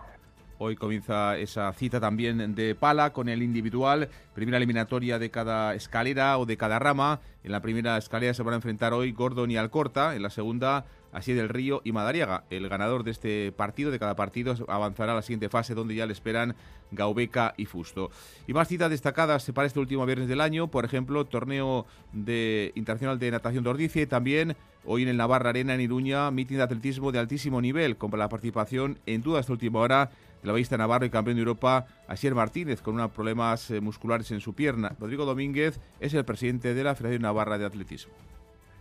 Hoy 0.57 0.77
comienza 0.77 1.37
esa 1.37 1.73
cita 1.73 2.01
también 2.01 2.55
de 2.55 2.75
pala 2.75 3.13
con 3.13 3.29
el 3.29 3.43
individual, 3.43 4.09
primera 4.35 4.57
eliminatoria 4.57 5.19
de 5.19 5.29
cada 5.29 5.75
escalera 5.75 6.39
o 6.39 6.47
de 6.47 6.57
cada 6.57 6.79
rama. 6.79 7.21
En 7.43 7.51
la 7.51 7.61
primera 7.61 7.99
escalera 7.99 8.35
se 8.35 8.45
van 8.45 8.55
a 8.55 8.57
enfrentar 8.57 8.93
hoy 8.93 9.11
Gordon 9.13 9.51
y 9.51 9.57
Alcorta, 9.57 10.15
en 10.15 10.23
la 10.23 10.31
segunda 10.31 10.87
así 11.15 11.33
del 11.33 11.49
Río 11.49 11.81
y 11.85 11.93
Madariaga. 11.93 12.45
El 12.51 12.69
ganador 12.69 13.05
de 13.05 13.13
este 13.13 13.53
partido, 13.53 13.91
de 13.91 13.99
cada 13.99 14.17
partido, 14.17 14.55
avanzará 14.69 15.13
a 15.13 15.17
la 15.17 15.23
siguiente 15.23 15.49
fase 15.49 15.75
donde 15.75 15.95
ya 15.95 16.07
le 16.07 16.13
esperan 16.13 16.55
Gaubeca 16.91 17.55
y 17.57 17.65
Fusto. 17.67 18.11
Y 18.47 18.53
más 18.53 18.69
citas 18.69 18.91
destacadas 18.91 19.51
para 19.53 19.67
este 19.67 19.81
último 19.81 20.05
viernes 20.05 20.29
del 20.29 20.41
año, 20.41 20.69
por 20.69 20.85
ejemplo, 20.85 21.25
torneo 21.25 21.87
de 22.13 22.73
internacional 22.75 23.19
de 23.19 23.31
natación 23.31 23.65
de 23.65 23.71
Ordicia 23.71 24.03
y 24.03 24.07
también 24.07 24.57
hoy 24.85 25.03
en 25.03 25.09
el 25.09 25.17
Navarra 25.17 25.51
Arena 25.51 25.75
en 25.75 25.81
Iruña, 25.81 26.31
mitin 26.31 26.59
de 26.59 26.65
atletismo 26.65 27.13
de 27.13 27.19
altísimo 27.19 27.61
nivel, 27.61 27.97
con 27.97 28.11
la 28.19 28.29
participación 28.29 28.99
en 29.07 29.23
toda 29.23 29.41
esta 29.41 29.53
última 29.53 29.81
hora 29.81 30.11
de 30.43 30.49
la 30.49 30.53
vista 30.53 30.77
Navarro 30.77 31.07
y 31.07 31.11
campeón 31.11 31.37
de 31.37 31.43
Europa, 31.43 31.87
Asier 32.07 32.35
Martínez, 32.35 32.83
con 32.83 32.95
unos 32.95 33.13
problemas 33.13 33.71
eh, 33.71 33.81
musculares 33.81 34.31
en 34.31 34.41
su 34.41 34.55
pierna. 34.55 34.95
Rodrigo 35.01 35.25
Domínguez 35.25 35.81
es 36.01 36.13
el 36.13 36.25
presidente 36.25 36.75
de 36.75 36.85
la 36.85 36.95
Federación 36.95 37.23
Navarra 37.23 37.57
de 37.57 37.65
Atletismo. 37.65 38.13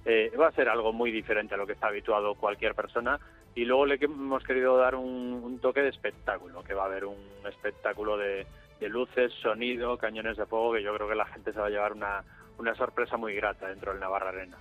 Eh, 0.05 0.31
va 0.39 0.47
a 0.47 0.51
ser 0.51 0.67
algo 0.67 0.91
muy 0.91 1.11
diferente 1.11 1.55
a 1.55 1.57
lo 1.57 1.65
que 1.65 1.73
está 1.73 1.87
habituado 1.87 2.35
cualquier 2.35 2.75
persona. 2.75 3.19
Y 3.55 3.65
luego 3.65 3.85
le 3.85 3.97
hemos 4.01 4.43
querido 4.43 4.77
dar 4.77 4.95
un, 4.95 5.59
toque 5.61 5.81
de 5.81 5.89
espectáculo, 5.89 6.63
que 6.63 6.73
va 6.73 6.83
a 6.83 6.87
haber 6.87 7.05
un 7.05 7.17
espectáculo 7.47 8.17
de, 8.17 8.45
luces, 8.81 9.31
sonido, 9.41 9.97
cañones 9.97 10.35
de 10.35 10.45
fuego, 10.45 10.73
que 10.73 10.83
yo 10.83 10.93
creo 10.93 11.07
que 11.07 11.15
la 11.15 11.25
gente 11.27 11.53
se 11.53 11.59
va 11.59 11.67
a 11.67 11.69
llevar 11.69 11.93
una, 11.93 12.23
una 12.57 12.75
sorpresa 12.75 13.15
muy 13.15 13.33
grata 13.33 13.69
dentro 13.69 13.91
del 13.91 14.01
Navarra 14.01 14.29
Arena 14.29 14.57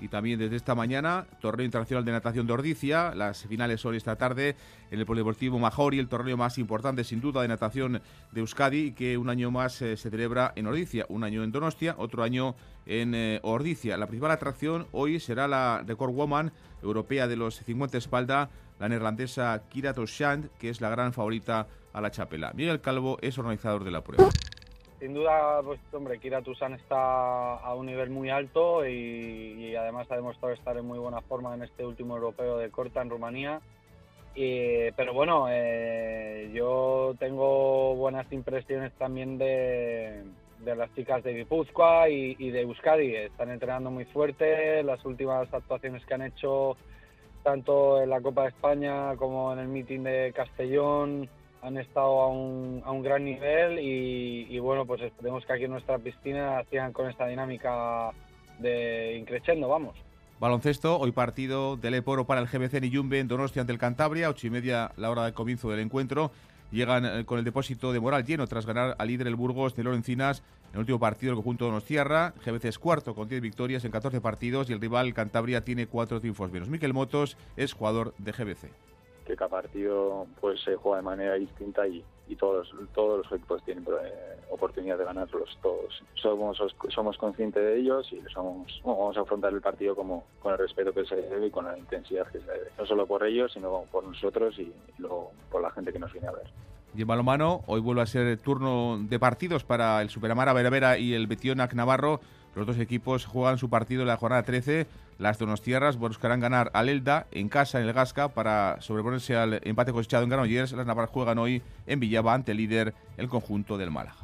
y 0.00 0.08
también 0.08 0.38
desde 0.38 0.56
esta 0.56 0.74
mañana, 0.74 1.26
Torneo 1.40 1.64
Internacional 1.64 2.04
de 2.04 2.12
Natación 2.12 2.46
de 2.46 2.52
Ordicia. 2.52 3.14
Las 3.14 3.44
finales 3.46 3.80
son 3.80 3.94
esta 3.94 4.16
tarde 4.16 4.56
en 4.90 5.00
el 5.00 5.06
Polideportivo 5.06 5.58
Majori, 5.58 5.98
el 5.98 6.08
torneo 6.08 6.36
más 6.36 6.58
importante 6.58 7.04
sin 7.04 7.20
duda 7.20 7.42
de 7.42 7.48
natación 7.48 8.00
de 8.32 8.40
Euskadi, 8.40 8.92
que 8.92 9.18
un 9.18 9.28
año 9.28 9.50
más 9.50 9.80
eh, 9.82 9.96
se 9.96 10.10
celebra 10.10 10.52
en 10.56 10.66
Ordicia, 10.66 11.06
un 11.08 11.24
año 11.24 11.42
en 11.42 11.52
Donostia, 11.52 11.94
otro 11.98 12.22
año 12.22 12.54
en 12.86 13.14
eh, 13.14 13.40
Ordicia. 13.42 13.96
La 13.96 14.06
principal 14.06 14.30
atracción 14.30 14.86
hoy 14.92 15.20
será 15.20 15.48
la 15.48 15.82
Record 15.86 16.12
Woman 16.12 16.52
europea 16.82 17.26
de 17.26 17.36
los 17.36 17.56
50 17.56 17.98
espalda, 17.98 18.50
la 18.78 18.88
neerlandesa 18.88 19.62
Kira 19.68 19.94
Toshand, 19.94 20.50
que 20.58 20.70
es 20.70 20.80
la 20.80 20.90
gran 20.90 21.12
favorita 21.12 21.66
a 21.92 22.00
la 22.00 22.10
chapela. 22.10 22.52
Miguel 22.54 22.80
Calvo 22.80 23.18
es 23.20 23.38
organizador 23.38 23.84
de 23.84 23.90
la 23.90 24.02
prueba. 24.02 24.28
Sin 24.98 25.14
duda, 25.14 25.62
pues 25.62 25.80
hombre, 25.92 26.18
Kira 26.18 26.42
Tusan 26.42 26.74
está 26.74 27.54
a 27.56 27.74
un 27.74 27.86
nivel 27.86 28.10
muy 28.10 28.30
alto 28.30 28.86
y, 28.86 29.74
además 29.76 30.10
ha 30.10 30.16
demostrado 30.16 30.54
estar 30.54 30.76
en 30.76 30.86
muy 30.86 30.98
buena 30.98 31.20
forma 31.22 31.54
en 31.54 31.62
este 31.62 31.84
último 31.84 32.16
europeo 32.16 32.58
de 32.58 32.70
corta 32.70 33.02
en 33.02 33.10
Rumanía. 33.10 33.60
Y- 34.34 34.90
pero 34.92 35.12
bueno, 35.12 35.46
eh, 35.50 36.50
yo 36.52 37.14
tengo 37.18 37.94
buenas 37.96 38.30
impresiones 38.32 38.92
también 38.94 39.38
de, 39.38 40.24
de 40.60 40.76
las 40.76 40.92
chicas 40.94 41.22
de 41.22 41.34
Guipúzcoa 41.34 42.08
y, 42.08 42.36
y 42.38 42.50
de 42.50 42.62
Euskadi. 42.62 43.14
Están 43.16 43.50
entrenando 43.50 43.90
muy 43.90 44.04
fuerte. 44.06 44.82
Las 44.82 45.04
últimas 45.04 45.52
actuaciones 45.52 46.04
que 46.06 46.14
han 46.14 46.22
hecho, 46.22 46.76
tanto 47.42 48.02
en 48.02 48.10
la 48.10 48.20
Copa 48.20 48.42
de 48.42 48.48
España 48.48 49.16
como 49.16 49.52
en 49.52 49.60
el 49.60 49.68
meeting 49.68 50.02
de 50.02 50.32
Castellón, 50.34 51.28
han 51.62 51.76
estado 51.78 52.20
a 52.20 52.28
un, 52.28 52.82
a 52.84 52.92
un 52.92 53.02
gran 53.02 53.24
nivel. 53.24 53.78
Y, 53.78 54.46
y 54.48 54.58
bueno, 54.58 54.86
pues 54.86 55.00
esperemos 55.02 55.44
que 55.46 55.52
aquí 55.52 55.64
en 55.64 55.72
nuestra 55.72 55.98
piscina 55.98 56.62
sigan 56.70 56.92
con 56.92 57.08
esta 57.08 57.26
dinámica 57.26 58.10
de 58.58 59.16
increciendo, 59.18 59.68
vamos. 59.68 59.96
Baloncesto, 60.40 60.98
hoy 61.00 61.10
partido 61.10 61.76
del 61.76 61.94
Eporo 61.94 62.24
para 62.24 62.40
el 62.40 62.46
GBC 62.46 62.80
Niyumbe 62.80 63.18
en 63.18 63.26
Donostia 63.26 63.62
ante 63.62 63.72
el 63.72 63.78
Cantabria, 63.78 64.30
ocho 64.30 64.46
y 64.46 64.50
media 64.50 64.92
la 64.96 65.10
hora 65.10 65.24
de 65.24 65.32
comienzo 65.32 65.68
del 65.68 65.80
encuentro. 65.80 66.30
Llegan 66.70 67.04
eh, 67.04 67.24
con 67.24 67.38
el 67.38 67.44
depósito 67.44 67.92
de 67.92 67.98
moral 67.98 68.24
lleno 68.24 68.46
tras 68.46 68.64
ganar 68.64 68.94
al 68.98 69.08
líder 69.08 69.26
el 69.26 69.34
Burgos 69.34 69.74
de 69.74 69.82
Lorencinas 69.82 70.44
en 70.68 70.74
el 70.74 70.80
último 70.80 71.00
partido 71.00 71.30
del 71.30 71.36
conjunto 71.36 71.64
Donostiarra. 71.64 72.34
GBC 72.44 72.66
es 72.66 72.78
cuarto 72.78 73.16
con 73.16 73.28
10 73.28 73.40
victorias 73.40 73.84
en 73.84 73.90
14 73.90 74.20
partidos 74.20 74.70
y 74.70 74.74
el 74.74 74.80
rival 74.80 75.12
Cantabria 75.12 75.64
tiene 75.64 75.88
cuatro 75.88 76.20
triunfos 76.20 76.52
menos. 76.52 76.68
Miquel 76.68 76.94
Motos 76.94 77.36
es 77.56 77.72
jugador 77.72 78.14
de 78.18 78.30
GBC. 78.30 78.70
Que 79.28 79.36
cada 79.36 79.50
partido 79.50 80.26
pues 80.40 80.60
se 80.62 80.74
juega 80.76 80.96
de 80.96 81.02
manera 81.04 81.34
distinta 81.34 81.86
y, 81.86 82.02
y 82.26 82.34
todos 82.34 82.72
todos 82.94 83.18
los 83.18 83.32
equipos 83.32 83.62
tienen 83.62 83.84
eh, 83.84 84.36
oportunidad 84.50 84.98
de 84.98 85.04
ganarlos 85.04 85.56
todos. 85.62 86.02
Somos 86.14 86.58
somos 86.88 87.16
conscientes 87.18 87.62
de 87.62 87.78
ellos 87.78 88.12
y 88.12 88.20
somos 88.32 88.80
bueno, 88.82 88.98
vamos 88.98 89.16
a 89.16 89.20
afrontar 89.20 89.52
el 89.52 89.60
partido 89.60 89.94
como 89.94 90.24
con 90.42 90.52
el 90.52 90.58
respeto 90.58 90.92
que 90.92 91.04
se 91.04 91.16
debe 91.16 91.46
y 91.46 91.50
con 91.50 91.66
la 91.66 91.78
intensidad 91.78 92.26
que 92.26 92.40
se 92.40 92.50
debe. 92.50 92.70
No 92.76 92.86
solo 92.86 93.06
por 93.06 93.24
ellos 93.24 93.52
sino 93.52 93.84
por 93.92 94.04
nosotros 94.04 94.58
y, 94.58 94.62
y 94.98 95.02
por 95.50 95.62
la 95.62 95.70
gente 95.70 95.92
que 95.92 95.98
nos 95.98 96.12
viene 96.12 96.28
a 96.28 96.32
ver. 96.32 96.46
Y 96.94 97.02
en 97.02 97.06
balonmano, 97.06 97.62
hoy 97.66 97.80
vuelve 97.80 98.02
a 98.02 98.06
ser 98.06 98.38
turno 98.38 98.98
de 98.98 99.18
partidos 99.18 99.62
para 99.62 100.00
el 100.02 100.08
Superamara 100.08 100.52
Veravera 100.52 100.98
y 100.98 101.12
el 101.14 101.26
Betionac 101.26 101.74
Navarro. 101.74 102.20
Los 102.58 102.66
dos 102.66 102.78
equipos 102.80 103.24
juegan 103.24 103.56
su 103.56 103.70
partido 103.70 104.02
en 104.02 104.08
la 104.08 104.16
jornada 104.16 104.42
13. 104.42 104.88
Las 105.18 105.38
donostiarras 105.38 105.96
buscarán 105.96 106.40
ganar 106.40 106.72
al 106.74 106.88
Elda 106.88 107.28
en 107.30 107.48
casa 107.48 107.78
en 107.78 107.86
el 107.86 107.92
Gasca 107.92 108.30
para 108.30 108.78
sobreponerse 108.80 109.36
al 109.36 109.60
empate 109.62 109.92
cosechado 109.92 110.24
en 110.24 110.30
Granollers. 110.30 110.72
Las 110.72 110.84
navarras 110.84 111.12
juegan 111.12 111.38
hoy 111.38 111.62
en 111.86 112.00
Villaba 112.00 112.34
ante 112.34 112.50
el 112.50 112.58
líder, 112.58 112.94
el 113.16 113.28
conjunto 113.28 113.78
del 113.78 113.92
Málaga. 113.92 114.16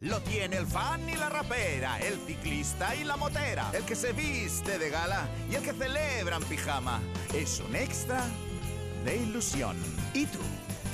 Lo 0.00 0.18
tiene 0.20 0.56
el 0.56 0.66
fan 0.66 1.06
y 1.08 1.16
la 1.16 1.28
rapera, 1.28 1.98
el 2.00 2.14
ciclista 2.26 2.96
y 2.96 3.04
la 3.04 3.18
motera, 3.18 3.70
el 3.74 3.84
que 3.84 3.94
se 3.94 4.14
viste 4.14 4.78
de 4.78 4.88
gala 4.88 5.28
y 5.50 5.56
el 5.56 5.62
que 5.62 5.74
celebra 5.74 6.36
en 6.36 6.44
pijama. 6.44 7.00
Es 7.34 7.60
un 7.60 7.76
extra 7.76 8.24
de 9.04 9.16
ilusión. 9.18 9.76
¿Y 10.14 10.24
tú? 10.24 10.40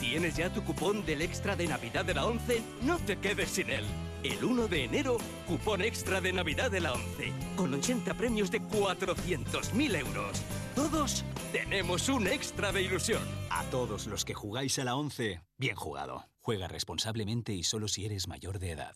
¿Tienes 0.00 0.36
ya 0.36 0.52
tu 0.52 0.62
cupón 0.62 1.04
del 1.04 1.22
extra 1.22 1.56
de 1.56 1.66
Navidad 1.66 2.04
de 2.04 2.14
la 2.14 2.24
11? 2.24 2.62
No 2.82 2.98
te 2.98 3.18
quedes 3.18 3.50
sin 3.50 3.68
él. 3.68 3.84
El 4.22 4.44
1 4.44 4.68
de 4.68 4.84
enero, 4.84 5.18
cupón 5.46 5.82
extra 5.82 6.20
de 6.20 6.32
Navidad 6.32 6.70
de 6.70 6.80
la 6.80 6.92
11, 6.92 7.32
con 7.56 7.74
80 7.74 8.14
premios 8.14 8.50
de 8.50 8.62
400.000 8.62 9.96
euros. 9.96 10.42
Todos 10.76 11.24
tenemos 11.52 12.08
un 12.08 12.28
extra 12.28 12.70
de 12.70 12.82
ilusión. 12.82 13.22
A 13.50 13.64
todos 13.64 14.06
los 14.06 14.24
que 14.24 14.34
jugáis 14.34 14.78
a 14.78 14.84
la 14.84 14.94
11, 14.94 15.40
bien 15.56 15.74
jugado. 15.74 16.28
Juega 16.40 16.68
responsablemente 16.68 17.52
y 17.52 17.64
solo 17.64 17.88
si 17.88 18.06
eres 18.06 18.28
mayor 18.28 18.60
de 18.60 18.70
edad. 18.70 18.94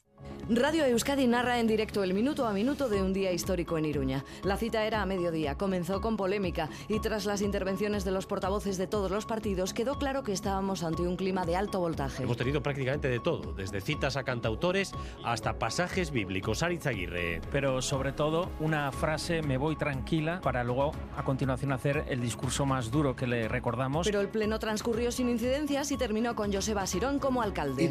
Radio 0.48 0.84
Euskadi 0.84 1.28
narra 1.28 1.60
en 1.60 1.68
directo 1.68 2.02
el 2.02 2.14
minuto 2.14 2.46
a 2.46 2.52
minuto 2.52 2.88
de 2.88 3.00
un 3.00 3.12
día 3.12 3.32
histórico 3.32 3.78
en 3.78 3.84
Iruña. 3.84 4.24
La 4.42 4.56
cita 4.56 4.84
era 4.84 5.00
a 5.00 5.06
mediodía, 5.06 5.56
comenzó 5.56 6.00
con 6.00 6.16
polémica 6.16 6.68
y 6.88 6.98
tras 6.98 7.26
las 7.26 7.42
intervenciones 7.42 8.04
de 8.04 8.10
los 8.10 8.26
portavoces 8.26 8.76
de 8.76 8.88
todos 8.88 9.10
los 9.10 9.24
partidos 9.24 9.72
quedó 9.72 9.98
claro 9.98 10.24
que 10.24 10.32
estábamos 10.32 10.82
ante 10.82 11.02
un 11.02 11.16
clima 11.16 11.46
de 11.46 11.54
alto 11.54 11.78
voltaje. 11.78 12.24
Hemos 12.24 12.36
tenido 12.36 12.60
prácticamente 12.62 13.08
de 13.08 13.20
todo, 13.20 13.52
desde 13.52 13.80
citas 13.80 14.16
a 14.16 14.24
cantautores 14.24 14.92
hasta 15.24 15.58
pasajes 15.58 16.10
bíblicos. 16.10 16.62
Aritz 16.62 16.86
Aguirre. 16.86 17.40
Pero 17.52 17.80
sobre 17.80 18.12
todo 18.12 18.50
una 18.58 18.90
frase, 18.90 19.42
me 19.42 19.56
voy 19.58 19.76
tranquila, 19.76 20.40
para 20.42 20.64
luego 20.64 20.92
a 21.16 21.22
continuación 21.22 21.72
hacer 21.72 22.04
el 22.08 22.20
discurso 22.20 22.66
más 22.66 22.90
duro 22.90 23.14
que 23.14 23.28
le 23.28 23.46
recordamos. 23.46 24.06
Pero 24.06 24.20
el 24.20 24.28
pleno 24.28 24.58
transcurrió 24.58 25.12
sin 25.12 25.28
incidencias 25.28 25.92
y 25.92 25.96
terminó 25.96 26.34
con 26.34 26.52
Joseba 26.52 26.86
Sirón 26.86 27.20
como 27.20 27.42
alcalde. 27.42 27.88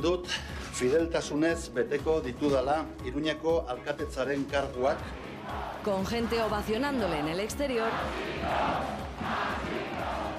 Dut 0.00 0.28
fideltasunez 0.72 1.67
beteko 1.74 2.20
ditudala 2.20 2.84
Iruñeko 3.04 3.64
alkatetzaren 3.68 4.44
karguak 4.44 4.98
Con 5.84 6.06
gente 6.06 6.42
ovacionándole 6.42 7.20
en 7.20 7.28
el 7.28 7.40
exterior. 7.40 7.88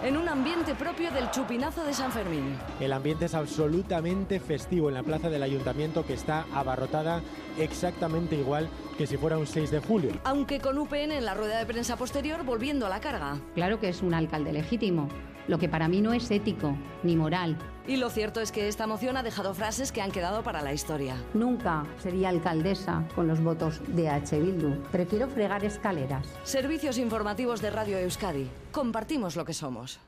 En 0.03 0.15
un 0.15 0.29
ambiente 0.29 0.75
propio 0.75 1.11
del 1.11 1.29
chupinazo 1.31 1.83
de 1.83 1.93
San 1.93 2.11
Fermín. 2.11 2.57
El 2.79 2.93
ambiente 2.93 3.25
es 3.25 3.35
absolutamente 3.35 4.39
festivo 4.39 4.87
en 4.87 4.95
la 4.95 5.03
plaza 5.03 5.29
del 5.29 5.43
ayuntamiento 5.43 6.05
que 6.05 6.13
está 6.13 6.45
abarrotada 6.53 7.21
exactamente 7.57 8.35
igual 8.35 8.69
que 8.97 9.07
si 9.07 9.17
fuera 9.17 9.37
un 9.37 9.45
6 9.45 9.71
de 9.71 9.79
julio. 9.79 10.11
Aunque 10.23 10.61
con 10.61 10.77
UPN 10.77 11.11
en 11.11 11.25
la 11.25 11.33
rueda 11.33 11.59
de 11.59 11.65
prensa 11.65 11.97
posterior 11.97 12.45
volviendo 12.45 12.85
a 12.85 12.89
la 12.89 13.01
carga. 13.01 13.39
Claro 13.55 13.79
que 13.81 13.89
es 13.89 14.01
un 14.01 14.13
alcalde 14.13 14.53
legítimo, 14.53 15.09
lo 15.49 15.57
que 15.57 15.67
para 15.67 15.87
mí 15.87 15.99
no 15.99 16.13
es 16.13 16.29
ético 16.29 16.77
ni 17.01 17.15
moral. 17.15 17.57
Y 17.87 17.97
lo 17.97 18.11
cierto 18.11 18.39
es 18.39 18.51
que 18.51 18.67
esta 18.67 18.85
moción 18.85 19.17
ha 19.17 19.23
dejado 19.23 19.55
frases 19.55 19.91
que 19.91 20.01
han 20.01 20.11
quedado 20.11 20.43
para 20.43 20.61
la 20.61 20.73
historia. 20.73 21.15
Nunca 21.33 21.87
sería 21.97 22.29
alcaldesa 22.29 23.07
con 23.15 23.27
los 23.27 23.41
votos 23.43 23.81
de 23.87 24.09
H. 24.09 24.39
Bildu. 24.39 24.75
Prefiero 24.91 25.27
fregar 25.27 25.65
escaleras. 25.65 26.27
Servicios 26.43 26.99
informativos 26.99 27.61
de 27.63 27.71
Radio 27.71 27.97
Euskadi. 27.97 28.47
Compartimos 28.71 29.35
lo 29.35 29.43
que 29.43 29.53
somos. 29.53 29.99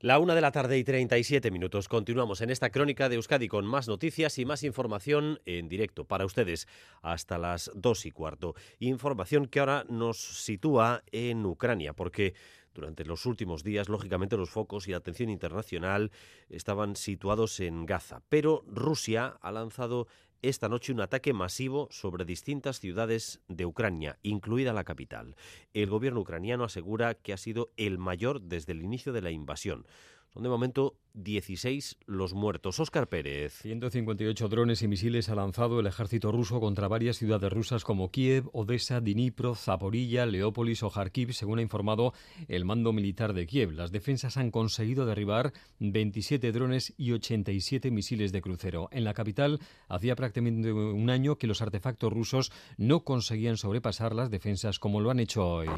La 0.00 0.20
una 0.20 0.36
de 0.36 0.40
la 0.40 0.52
tarde 0.52 0.78
y 0.78 0.84
37 0.84 1.50
minutos. 1.50 1.88
Continuamos 1.88 2.40
en 2.40 2.50
esta 2.50 2.70
crónica 2.70 3.08
de 3.08 3.16
Euskadi 3.16 3.48
con 3.48 3.66
más 3.66 3.88
noticias 3.88 4.38
y 4.38 4.44
más 4.44 4.62
información 4.62 5.40
en 5.44 5.68
directo 5.68 6.04
para 6.04 6.24
ustedes 6.24 6.68
hasta 7.02 7.36
las 7.36 7.68
dos 7.74 8.06
y 8.06 8.12
cuarto. 8.12 8.54
Información 8.78 9.46
que 9.46 9.58
ahora 9.58 9.84
nos 9.88 10.18
sitúa 10.18 11.02
en 11.10 11.44
Ucrania, 11.44 11.94
porque 11.94 12.34
durante 12.78 13.04
los 13.04 13.26
últimos 13.26 13.64
días, 13.64 13.88
lógicamente, 13.88 14.36
los 14.36 14.50
focos 14.50 14.86
y 14.86 14.92
la 14.92 14.98
atención 14.98 15.30
internacional 15.30 16.12
estaban 16.48 16.94
situados 16.94 17.58
en 17.58 17.86
Gaza. 17.86 18.22
Pero 18.28 18.62
Rusia 18.68 19.36
ha 19.40 19.50
lanzado 19.50 20.06
esta 20.42 20.68
noche 20.68 20.92
un 20.92 21.00
ataque 21.00 21.32
masivo 21.32 21.88
sobre 21.90 22.24
distintas 22.24 22.78
ciudades 22.78 23.40
de 23.48 23.66
Ucrania, 23.66 24.18
incluida 24.22 24.72
la 24.72 24.84
capital. 24.84 25.34
El 25.74 25.90
gobierno 25.90 26.20
ucraniano 26.20 26.62
asegura 26.62 27.14
que 27.14 27.32
ha 27.32 27.36
sido 27.36 27.72
el 27.76 27.98
mayor 27.98 28.42
desde 28.42 28.72
el 28.72 28.82
inicio 28.82 29.12
de 29.12 29.22
la 29.22 29.32
invasión. 29.32 29.84
Son 30.32 30.42
de 30.42 30.48
momento 30.48 30.98
16 31.14 31.98
los 32.06 32.34
muertos. 32.34 32.78
Óscar 32.80 33.08
Pérez. 33.08 33.54
158 33.62 34.48
drones 34.48 34.82
y 34.82 34.88
misiles 34.88 35.28
ha 35.28 35.34
lanzado 35.34 35.80
el 35.80 35.86
ejército 35.86 36.30
ruso 36.30 36.60
contra 36.60 36.86
varias 36.86 37.16
ciudades 37.16 37.52
rusas 37.52 37.84
como 37.84 38.10
Kiev, 38.10 38.48
Odessa, 38.52 39.00
Dnipro, 39.00 39.54
Zaporilla, 39.54 40.26
Leópolis 40.26 40.82
o 40.82 40.90
Kharkiv, 40.90 41.32
según 41.32 41.58
ha 41.58 41.62
informado 41.62 42.12
el 42.46 42.64
mando 42.64 42.92
militar 42.92 43.32
de 43.32 43.46
Kiev. 43.46 43.72
Las 43.72 43.90
defensas 43.90 44.36
han 44.36 44.50
conseguido 44.50 45.06
derribar 45.06 45.52
27 45.80 46.52
drones 46.52 46.94
y 46.96 47.12
87 47.12 47.90
misiles 47.90 48.30
de 48.30 48.42
crucero. 48.42 48.88
En 48.92 49.04
la 49.04 49.14
capital 49.14 49.60
hacía 49.88 50.14
prácticamente 50.14 50.72
un 50.72 51.10
año 51.10 51.36
que 51.36 51.46
los 51.46 51.62
artefactos 51.62 52.12
rusos 52.12 52.52
no 52.76 53.04
conseguían 53.04 53.56
sobrepasar 53.56 54.14
las 54.14 54.30
defensas 54.30 54.78
como 54.78 55.00
lo 55.00 55.10
han 55.10 55.20
hecho 55.20 55.46
hoy. 55.46 55.68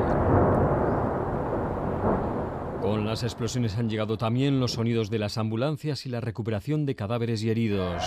Con 2.91 3.07
las 3.07 3.22
explosiones 3.22 3.76
han 3.76 3.88
llegado 3.88 4.18
también 4.18 4.59
los 4.59 4.72
sonidos 4.72 5.11
de 5.11 5.20
las 5.20 5.38
ambulancias 5.38 6.07
y 6.07 6.09
la 6.09 6.20
recuperación 6.20 6.86
de 6.86 6.97
cadáveres 6.97 7.41
y 7.45 7.49
heridos. 7.49 8.03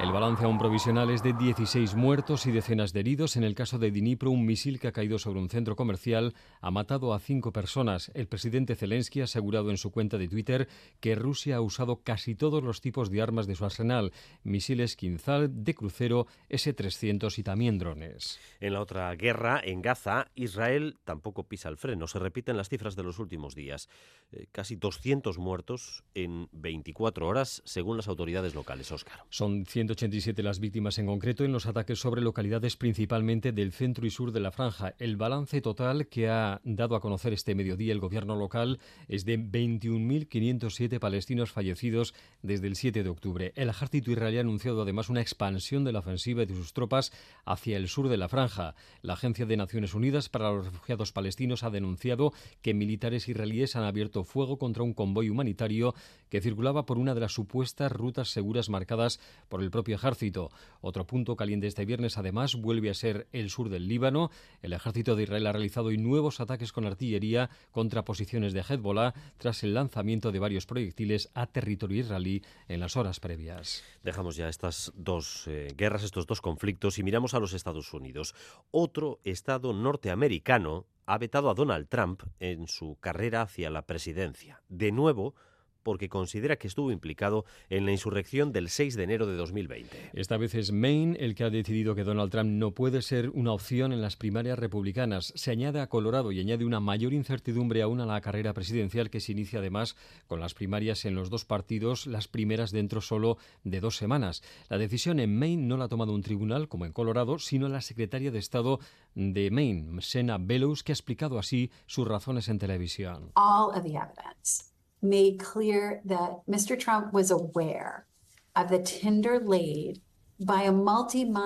El 0.00 0.12
balance 0.12 0.46
aún 0.46 0.56
provisional 0.56 1.10
es 1.10 1.22
de 1.22 1.34
16 1.34 1.94
muertos 1.94 2.46
y 2.46 2.52
decenas 2.52 2.94
de 2.94 3.00
heridos. 3.00 3.36
En 3.36 3.44
el 3.44 3.54
caso 3.54 3.78
de 3.78 3.90
Dnipro, 3.90 4.30
un 4.30 4.46
misil 4.46 4.80
que 4.80 4.88
ha 4.88 4.92
caído 4.92 5.18
sobre 5.18 5.40
un 5.40 5.50
centro 5.50 5.76
comercial 5.76 6.34
ha 6.62 6.70
matado 6.70 7.12
a 7.12 7.20
cinco 7.20 7.52
personas. 7.52 8.10
El 8.14 8.26
presidente 8.26 8.76
Zelensky 8.76 9.20
ha 9.20 9.24
asegurado 9.24 9.68
en 9.68 9.76
su 9.76 9.90
cuenta 9.90 10.16
de 10.16 10.26
Twitter 10.26 10.68
que 11.00 11.16
Rusia 11.16 11.56
ha 11.56 11.60
usado 11.60 12.00
casi 12.02 12.34
todos 12.34 12.62
los 12.62 12.80
tipos 12.80 13.10
de 13.10 13.20
armas 13.20 13.46
de 13.46 13.56
su 13.56 13.66
arsenal, 13.66 14.10
misiles 14.42 14.96
Kinzhal, 14.96 15.64
de 15.64 15.74
crucero, 15.74 16.26
S-300 16.48 17.36
y 17.36 17.42
también 17.42 17.76
drones. 17.78 18.40
En 18.58 18.72
la 18.72 18.80
otra 18.80 19.14
guerra, 19.16 19.60
en 19.62 19.82
Gaza, 19.82 20.28
Israel 20.34 20.98
tampoco 21.04 21.44
pisa 21.44 21.68
el 21.68 21.76
freno. 21.76 22.06
Se 22.06 22.18
repiten 22.18 22.56
las 22.56 22.70
cifras 22.70 22.96
de 22.96 23.02
los 23.02 23.18
últimos 23.18 23.54
días. 23.54 23.90
Eh, 24.32 24.46
casi 24.50 24.76
200 24.76 25.36
muertos 25.36 26.04
en 26.14 26.48
24 26.52 27.26
horas, 27.26 27.60
según 27.66 27.98
las 27.98 28.08
autoridades 28.08 28.54
locales. 28.54 28.90
Oscar. 28.92 29.24
Son 29.28 29.66
100 29.66 29.89
187 29.90 30.44
las 30.44 30.60
víctimas 30.60 30.98
en 30.98 31.06
concreto 31.06 31.44
en 31.44 31.50
los 31.50 31.66
ataques 31.66 31.98
sobre 31.98 32.22
localidades 32.22 32.76
principalmente 32.76 33.50
del 33.50 33.72
centro 33.72 34.06
y 34.06 34.10
sur 34.10 34.30
de 34.30 34.38
la 34.38 34.52
franja. 34.52 34.94
El 35.00 35.16
balance 35.16 35.60
total 35.60 36.06
que 36.06 36.28
ha 36.28 36.60
dado 36.62 36.94
a 36.94 37.00
conocer 37.00 37.32
este 37.32 37.56
mediodía 37.56 37.92
el 37.92 37.98
gobierno 37.98 38.36
local 38.36 38.78
es 39.08 39.24
de 39.24 39.36
21.507 39.36 41.00
palestinos 41.00 41.50
fallecidos 41.50 42.14
desde 42.40 42.68
el 42.68 42.76
7 42.76 43.02
de 43.02 43.08
octubre. 43.08 43.52
El 43.56 43.68
ejército 43.68 44.12
israelí 44.12 44.38
ha 44.38 44.42
anunciado 44.42 44.82
además 44.82 45.08
una 45.08 45.22
expansión 45.22 45.82
de 45.82 45.90
la 45.90 45.98
ofensiva 45.98 46.46
de 46.46 46.54
sus 46.54 46.72
tropas 46.72 47.10
hacia 47.44 47.76
el 47.76 47.88
sur 47.88 48.08
de 48.08 48.16
la 48.16 48.28
franja. 48.28 48.76
La 49.02 49.14
Agencia 49.14 49.44
de 49.44 49.56
Naciones 49.56 49.94
Unidas 49.94 50.28
para 50.28 50.52
los 50.52 50.66
Refugiados 50.66 51.10
Palestinos 51.10 51.64
ha 51.64 51.70
denunciado 51.70 52.32
que 52.62 52.74
militares 52.74 53.28
israelíes 53.28 53.74
han 53.74 53.82
abierto 53.82 54.22
fuego 54.22 54.56
contra 54.56 54.84
un 54.84 54.94
convoy 54.94 55.30
humanitario 55.30 55.96
que 56.28 56.40
circulaba 56.40 56.86
por 56.86 56.96
una 56.96 57.14
de 57.14 57.20
las 57.22 57.32
supuestas 57.32 57.90
rutas 57.90 58.28
seguras 58.28 58.68
marcadas 58.68 59.18
por 59.48 59.64
el 59.64 59.72
propio 59.80 59.96
ejército. 59.96 60.50
Otro 60.82 61.06
punto 61.06 61.36
caliente 61.36 61.66
este 61.66 61.86
viernes, 61.86 62.18
además, 62.18 62.54
vuelve 62.54 62.90
a 62.90 62.94
ser 62.94 63.28
el 63.32 63.48
sur 63.48 63.70
del 63.70 63.88
Líbano. 63.88 64.30
El 64.60 64.74
ejército 64.74 65.16
de 65.16 65.22
Israel 65.22 65.46
ha 65.46 65.52
realizado 65.52 65.86
hoy 65.86 65.96
nuevos 65.96 66.38
ataques 66.38 66.70
con 66.70 66.84
artillería 66.84 67.48
contra 67.70 68.04
posiciones 68.04 68.52
de 68.52 68.60
Hezbollah 68.60 69.14
tras 69.38 69.62
el 69.62 69.72
lanzamiento 69.72 70.32
de 70.32 70.38
varios 70.38 70.66
proyectiles 70.66 71.30
a 71.32 71.46
territorio 71.46 72.00
israelí 72.00 72.42
en 72.68 72.80
las 72.80 72.98
horas 72.98 73.20
previas. 73.20 73.82
Dejamos 74.02 74.36
ya 74.36 74.50
estas 74.50 74.92
dos 74.96 75.44
eh, 75.46 75.72
guerras, 75.74 76.02
estos 76.02 76.26
dos 76.26 76.42
conflictos 76.42 76.98
y 76.98 77.02
miramos 77.02 77.32
a 77.32 77.40
los 77.40 77.54
Estados 77.54 77.94
Unidos. 77.94 78.34
Otro 78.70 79.20
estado 79.24 79.72
norteamericano 79.72 80.84
ha 81.06 81.16
vetado 81.16 81.48
a 81.48 81.54
Donald 81.54 81.88
Trump 81.88 82.22
en 82.38 82.68
su 82.68 82.98
carrera 83.00 83.40
hacia 83.40 83.70
la 83.70 83.86
presidencia. 83.86 84.60
De 84.68 84.92
nuevo, 84.92 85.34
porque 85.82 86.08
considera 86.08 86.56
que 86.56 86.68
estuvo 86.68 86.92
implicado 86.92 87.44
en 87.68 87.86
la 87.86 87.92
insurrección 87.92 88.52
del 88.52 88.68
6 88.68 88.96
de 88.96 89.02
enero 89.02 89.26
de 89.26 89.36
2020. 89.36 90.10
Esta 90.14 90.36
vez 90.36 90.54
es 90.54 90.72
Maine 90.72 91.16
el 91.20 91.34
que 91.34 91.44
ha 91.44 91.50
decidido 91.50 91.94
que 91.94 92.04
Donald 92.04 92.30
Trump 92.30 92.50
no 92.50 92.72
puede 92.72 93.02
ser 93.02 93.30
una 93.30 93.52
opción 93.52 93.92
en 93.92 94.02
las 94.02 94.16
primarias 94.16 94.58
republicanas. 94.58 95.32
Se 95.36 95.50
añade 95.50 95.80
a 95.80 95.88
Colorado 95.88 96.32
y 96.32 96.40
añade 96.40 96.64
una 96.64 96.80
mayor 96.80 97.12
incertidumbre 97.12 97.82
aún 97.82 98.00
a 98.00 98.06
la 98.06 98.20
carrera 98.20 98.52
presidencial 98.52 99.10
que 99.10 99.20
se 99.20 99.32
inicia 99.32 99.58
además 99.58 99.96
con 100.26 100.40
las 100.40 100.54
primarias 100.54 101.04
en 101.04 101.14
los 101.14 101.30
dos 101.30 101.44
partidos, 101.44 102.06
las 102.06 102.28
primeras 102.28 102.70
dentro 102.70 103.00
solo 103.00 103.38
de 103.64 103.80
dos 103.80 103.96
semanas. 103.96 104.42
La 104.68 104.78
decisión 104.78 105.20
en 105.20 105.38
Maine 105.38 105.66
no 105.66 105.76
la 105.76 105.84
ha 105.84 105.88
tomado 105.88 106.14
un 106.14 106.22
tribunal 106.22 106.68
como 106.68 106.86
en 106.86 106.92
Colorado, 106.92 107.38
sino 107.38 107.68
la 107.68 107.80
secretaria 107.80 108.30
de 108.30 108.38
Estado 108.38 108.80
de 109.14 109.50
Maine, 109.50 110.00
Sena 110.02 110.38
Bellows, 110.38 110.82
que 110.82 110.92
ha 110.92 110.94
explicado 110.94 111.38
así 111.38 111.70
sus 111.86 112.06
razones 112.06 112.48
en 112.48 112.58
televisión. 112.58 113.32
All 113.34 113.70
of 113.76 113.82
the 113.82 113.96
evidence 113.96 114.69
made 115.02 115.38
clear 115.38 116.00
that 116.04 116.40
Mr. 116.48 116.78
Trump 116.78 117.12
was 117.12 117.30
aware 117.30 118.06
of 118.54 118.68
the 118.68 118.78
tender 118.78 119.38
laid 119.38 120.00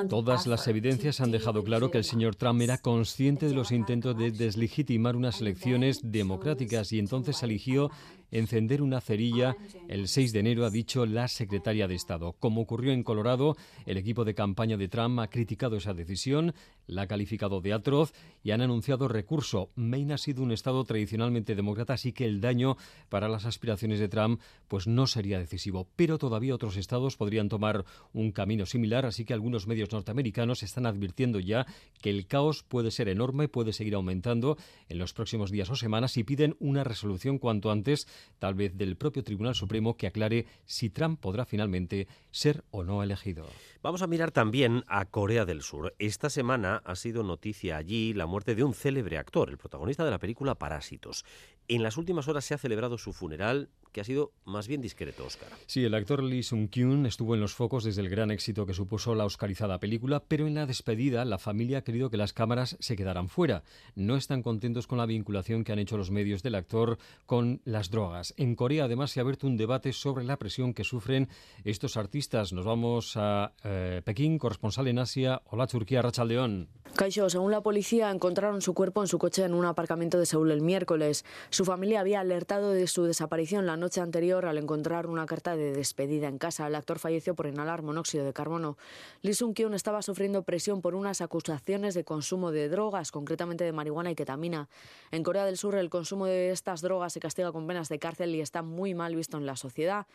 Todas 0.09 0.47
las 0.47 0.69
evidencias 0.69 1.21
han 1.21 1.33
dejado 1.33 1.65
claro 1.65 1.91
que 1.91 1.99
el 1.99 2.05
señor 2.05 2.37
Trump 2.37 2.61
era 2.61 2.79
consciente 2.79 3.49
de 3.49 3.55
los 3.55 3.73
intentos 3.73 4.17
de 4.17 4.31
deslegitimar 4.31 5.17
unas 5.17 5.41
elecciones 5.41 5.99
democráticas 6.13 6.93
y 6.93 7.01
entonces 7.01 7.43
eligió 7.43 7.91
encender 8.35 8.83
una 8.83 9.01
cerilla 9.01 9.57
el 9.89 10.09
6 10.09 10.33
de 10.33 10.41
enero, 10.41 10.67
ha 10.67 10.71
dicho 10.71 11.07
la 11.07 11.29
secretaria 11.29 11.89
de 11.89 11.95
Estado. 11.95 12.35
Como 12.39 12.61
ocurrió 12.61 12.93
en 12.93 13.05
Colorado, 13.05 13.57
el 13.87 13.97
equipo 13.97 14.25
de 14.25 14.35
campaña 14.35 14.77
de 14.77 14.89
Trump 14.89 15.21
ha 15.21 15.29
criticado 15.29 15.77
esa 15.77 15.95
decisión, 15.95 16.53
la 16.87 17.03
ha 17.03 17.07
calificado 17.07 17.61
de 17.61 17.73
atroz 17.73 18.13
y 18.43 18.51
han 18.51 18.61
anunciado 18.61 19.09
recurso. 19.09 19.71
Maine 19.77 20.15
ha 20.15 20.19
sido 20.19 20.43
un 20.43 20.53
Estado 20.53 20.85
tradicionalmente 20.85 21.55
demócrata, 21.55 21.95
así 21.95 22.13
que 22.13 22.27
el 22.27 22.41
daño 22.41 22.77
para 23.09 23.29
las 23.29 23.47
aspiraciones 23.47 24.01
de 24.01 24.09
Trump 24.09 24.41
pues 24.69 24.87
no 24.87 25.07
sería 25.07 25.39
decisivo. 25.39 25.87
Pero 25.97 26.19
todavía 26.19 26.55
otros 26.55 26.77
estados 26.77 27.17
podrían 27.17 27.49
tomar 27.49 27.85
un 28.13 28.33
camino 28.33 28.67
similar, 28.67 29.07
así 29.07 29.25
que 29.25 29.33
algunos 29.33 29.67
medios 29.67 29.93
norteamericanos 29.93 30.63
están 30.63 30.87
advirtiendo 30.87 31.41
ya 31.41 31.67
que 32.03 32.11
el 32.11 32.27
caos 32.27 32.65
puede 32.65 32.91
ser 32.91 33.09
enorme, 33.09 33.49
puede 33.49 33.73
seguir 33.73 33.95
aumentando 33.95 34.59
en 34.89 34.99
los 34.99 35.13
próximos 35.13 35.51
días 35.51 35.71
o 35.71 35.77
semanas 35.77 36.17
y 36.17 36.25
piden 36.25 36.57
una 36.59 36.85
resolución 36.85 37.39
cuanto 37.39 37.71
antes 37.71 38.09
tal 38.39 38.55
vez 38.55 38.77
del 38.77 38.97
propio 38.97 39.25
Tribunal 39.25 39.55
Supremo, 39.55 39.97
que 39.97 40.07
aclare 40.07 40.47
si 40.65 40.91
Trump 40.91 41.21
podrá 41.21 41.45
finalmente 41.45 42.09
ser 42.31 42.65
o 42.71 42.85
no 42.85 43.03
elegido. 43.03 43.47
Vamos 43.83 44.03
a 44.03 44.07
mirar 44.07 44.31
también 44.31 44.85
a 44.87 45.05
Corea 45.05 45.45
del 45.45 45.63
Sur. 45.63 45.95
Esta 45.99 46.31
semana 46.31 46.83
ha 46.85 46.97
sido 46.97 47.23
noticia 47.23 47.77
allí 47.77 48.15
la 48.15 48.27
muerte 48.27 48.55
de 48.55 48.65
un 48.65 48.75
célebre 48.75 49.19
actor, 49.19 49.51
el 49.51 49.59
protagonista 49.59 50.05
de 50.05 50.11
la 50.11 50.19
película 50.19 50.55
Parásitos. 50.55 51.25
En 51.69 51.83
las 51.83 51.97
últimas 51.97 52.29
horas 52.29 52.45
se 52.45 52.55
ha 52.55 52.59
celebrado 52.59 52.99
su 52.99 53.13
funeral, 53.13 53.69
que 53.95 54.01
ha 54.01 54.05
sido 54.05 54.33
más 54.45 54.67
bien 54.67 54.83
discreto, 54.83 55.25
Oscar. 55.25 55.49
Sí, 55.67 55.85
el 55.85 55.95
actor 55.95 56.21
Lee 56.21 56.43
Sung-kyun 56.43 57.07
estuvo 57.07 57.37
en 57.37 57.41
los 57.41 57.55
focos 57.55 57.85
desde 57.85 58.03
el 58.03 58.11
gran 58.11 58.33
éxito 58.33 58.67
que 58.67 58.75
supuso 58.75 59.15
la 59.15 59.25
oscarizada 59.25 59.79
película, 59.79 60.25
pero 60.27 60.49
en 60.49 60.55
la 60.55 60.67
despedida 60.67 61.25
la 61.25 61.39
familia 61.39 61.79
ha 61.79 61.85
querido 61.85 62.11
que 62.11 62.17
las 62.17 62.33
cámaras 62.33 62.77
se 62.81 62.97
quedaran 62.97 63.29
fuera. 63.29 63.63
No 63.95 64.17
están 64.17 64.43
contentos 64.43 64.89
con 64.89 64.99
la 64.99 65.07
vinculación 65.07 65.63
que 65.63 65.71
han 65.71 65.79
hecho 65.79 65.97
los 65.97 66.11
medios 66.11 66.43
del 66.43 66.57
actor 66.57 66.99
con 67.25 67.61
las 67.65 67.89
drogas. 67.91 68.35
En 68.37 68.57
Corea, 68.57 68.87
además, 68.87 69.13
se 69.13 69.21
ha 69.21 69.23
abierto 69.23 69.47
un 69.47 69.57
debate 69.57 69.93
sobre 69.93 70.25
la 70.25 70.39
presión 70.39 70.75
que 70.75 70.83
sufren 70.83 71.29
estos 71.63 71.97
artistas. 71.97 72.53
Nos 72.53 72.65
vamos 72.65 73.13
a 73.17 73.53
eh, 73.63 74.03
Pekín, 74.05 74.39
corresponsal 74.39 74.89
en 74.89 74.99
Asia. 74.99 75.41
Hola, 75.47 75.69
Turquía, 75.69 76.03
Rachaldeón. 76.03 76.69
Caixo, 76.97 77.29
según 77.29 77.51
la 77.51 77.61
policía, 77.61 78.11
encontraron 78.11 78.61
su 78.61 78.75
cuerpo 78.75 79.01
en 79.03 79.09
su 79.09 79.19
coche 79.19 79.45
en 79.45 79.55
un 79.55 79.65
aparcamiento 79.65 80.19
de 80.19 80.27
Seúl 80.27 80.51
el 80.51 80.63
miércoles. 80.63 81.25
Su 81.51 81.65
familia 81.65 82.01
había 82.01 82.21
alertado 82.21 82.71
de 82.71 82.87
su 82.87 83.05
desaparición 83.05 83.67
la 83.67 83.77
noche 83.77 83.84
anterior 84.03 84.47
al 84.47 84.59
encontrar 84.59 85.07
una 85.07 85.27
carta 85.27 85.57
de 85.57 85.73
despedida 85.73 86.29
en 86.29 86.39
casa. 86.39 86.67
El 86.67 86.75
actor 86.75 86.99
falleció 86.99 87.35
por 87.35 87.47
inhalar 87.47 87.83
monóxido 87.83 88.25
de 88.25 88.33
carbono. 88.33 88.77
Lee 89.23 89.35
Sung-kyun 89.35 89.75
estaba 89.75 90.03
sufriendo 90.03 90.43
presión 90.43 90.81
por 90.81 90.95
unas 90.95 91.21
acusaciones 91.21 91.95
de 91.95 92.05
consumo 92.05 92.51
de 92.51 92.69
drogas, 92.69 93.13
concretamente 93.13 93.65
de 93.65 93.73
marihuana 93.73 94.11
y 94.11 94.15
ketamina. 94.15 94.69
En 95.11 95.23
Corea 95.23 95.45
del 95.45 95.57
Sur, 95.59 95.75
el 95.75 95.91
consumo 95.91 96.27
de 96.27 96.51
estas 96.51 96.81
drogas 96.81 97.13
se 97.13 97.21
castiga 97.21 97.53
con 97.53 97.67
penas 97.67 97.89
de 97.89 97.99
cárcel 97.99 98.35
y 98.35 98.41
está 98.41 98.63
muy 98.63 98.95
mal 98.95 99.15
visto 99.15 99.37
en 99.37 99.47
la 99.47 99.57
sociedad. 99.57 100.07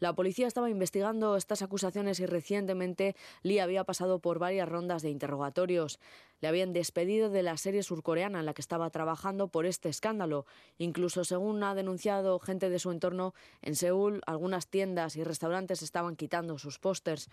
La 0.00 0.14
policía 0.14 0.46
estaba 0.46 0.70
investigando 0.70 1.36
estas 1.36 1.62
acusaciones 1.62 2.20
y 2.20 2.26
recientemente 2.26 3.16
Lee 3.42 3.58
había 3.58 3.84
pasado 3.84 4.20
por 4.20 4.38
varias 4.38 4.68
rondas 4.68 5.02
de 5.02 5.10
interrogatorios. 5.10 5.98
Le 6.40 6.48
habían 6.48 6.72
despedido 6.72 7.30
de 7.30 7.42
la 7.42 7.56
serie 7.56 7.82
surcoreana 7.82 8.40
en 8.40 8.46
la 8.46 8.54
que 8.54 8.62
estaba 8.62 8.90
trabajando 8.90 9.48
por 9.48 9.66
este 9.66 9.88
escándalo. 9.88 10.46
Incluso, 10.78 11.24
según 11.24 11.62
ha 11.62 11.74
denunciado 11.74 12.38
gente 12.38 12.70
de 12.70 12.78
su 12.78 12.90
entorno, 12.90 13.34
en 13.62 13.74
Seúl 13.74 14.20
algunas 14.26 14.68
tiendas 14.68 15.16
y 15.16 15.24
restaurantes 15.24 15.82
estaban 15.82 16.16
quitando 16.16 16.58
sus 16.58 16.78
pósters. 16.78 17.28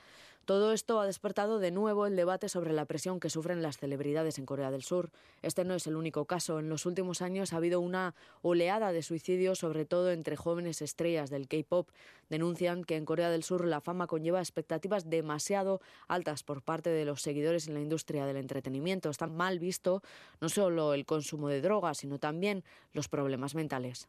Todo 0.45 0.74
esto 0.74 0.99
ha 0.99 1.08
despertado 1.08 1.58
de 1.58 1.72
nuevo 1.72 2.06
el 2.06 2.16
debate 2.16 2.49
sobre 2.49 2.72
la 2.72 2.86
presión 2.86 3.20
que 3.20 3.32
sufren 3.32 3.64
las 3.64 3.78
celebridades 3.78 4.38
en 4.38 4.45
Corea 4.45 4.70
del 4.70 4.84
Sur. 4.84 5.10
Este 5.41 5.66
no 5.66 5.74
es 5.74 5.88
el 5.88 5.95
único 5.95 6.26
caso. 6.26 6.60
En 6.60 6.70
los 6.70 6.86
últimos 6.86 7.24
años 7.24 7.51
ha 7.51 7.58
habido 7.58 7.80
una 7.80 8.14
oleada 8.43 8.91
de 8.91 9.01
suicidios, 9.01 9.60
sobre 9.60 9.86
todo 9.86 10.12
entre 10.12 10.36
jóvenes 10.36 10.84
estrellas 10.84 11.32
del 11.32 11.47
K-pop. 11.47 11.89
Denuncian 12.30 12.84
que 12.84 12.95
en 12.95 13.06
Corea 13.06 13.30
del 13.30 13.43
Sur 13.43 13.66
la 13.66 13.82
fama 13.82 14.08
conlleva 14.08 14.39
expectativas 14.39 15.10
demasiado 15.10 15.82
altas 16.08 16.43
por 16.43 16.62
parte 16.62 16.91
de 16.91 17.06
los 17.06 17.22
seguidores 17.22 17.68
en 17.68 17.74
la 17.74 17.82
industria 17.82 18.26
del 18.26 18.38
entretenimiento. 18.38 18.94
Está 19.03 19.27
mal 19.27 19.59
visto 19.59 20.01
no 20.41 20.49
solo 20.49 20.93
el 20.93 21.05
consumo 21.05 21.49
de 21.49 21.61
drogas, 21.61 21.99
sino 21.99 22.19
también 22.19 22.63
los 22.93 23.07
problemas 23.07 23.55
mentales. 23.55 24.07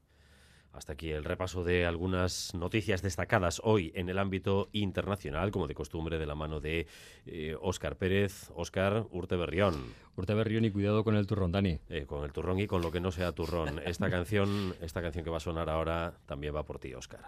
Hasta 0.76 0.92
aquí 0.92 1.10
el 1.10 1.24
repaso 1.24 1.64
de 1.64 1.86
algunas 1.86 2.54
noticias 2.54 3.00
destacadas 3.00 3.62
hoy 3.64 3.92
en 3.94 4.10
el 4.10 4.18
ámbito 4.18 4.68
internacional, 4.72 5.50
como 5.50 5.66
de 5.66 5.74
costumbre, 5.74 6.18
de 6.18 6.26
la 6.26 6.34
mano 6.34 6.60
de 6.60 6.86
Óscar 7.62 7.92
eh, 7.92 7.96
Pérez. 7.96 8.50
Óscar 8.54 9.06
Urteberrión. 9.10 9.74
Urteberrión 10.16 10.66
y 10.66 10.70
cuidado 10.70 11.02
con 11.02 11.16
el 11.16 11.26
turrón, 11.26 11.50
Dani. 11.50 11.78
Eh, 11.88 12.04
con 12.06 12.24
el 12.24 12.32
turrón 12.32 12.60
y 12.60 12.66
con 12.66 12.82
lo 12.82 12.92
que 12.92 13.00
no 13.00 13.10
sea 13.10 13.32
turrón. 13.32 13.80
Esta 13.86 14.10
canción, 14.10 14.74
esta 14.82 15.00
canción 15.00 15.24
que 15.24 15.30
va 15.30 15.38
a 15.38 15.40
sonar 15.40 15.70
ahora 15.70 16.12
también 16.26 16.54
va 16.54 16.62
por 16.62 16.78
ti, 16.78 16.92
Óscar. 16.92 17.24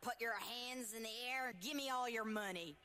Put 0.00 0.20
your 0.20 0.34
hands 0.34 0.94
in 0.96 1.02
the 1.02 1.08
air. 1.28 1.54
Give 1.60 1.74
me 1.74 1.90
all 1.90 2.08
your 2.08 2.24
money. 2.24 2.76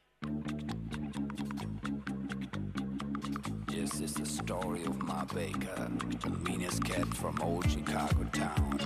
This 3.67 3.99
is 4.01 4.15
the 4.15 4.25
story 4.25 4.83
of 4.83 4.99
my 5.03 5.23
baker, 5.25 5.89
the 6.21 6.29
meanest 6.43 6.83
cat 6.83 7.07
from 7.13 7.39
old 7.39 7.69
Chicago 7.69 8.23
town. 8.33 8.79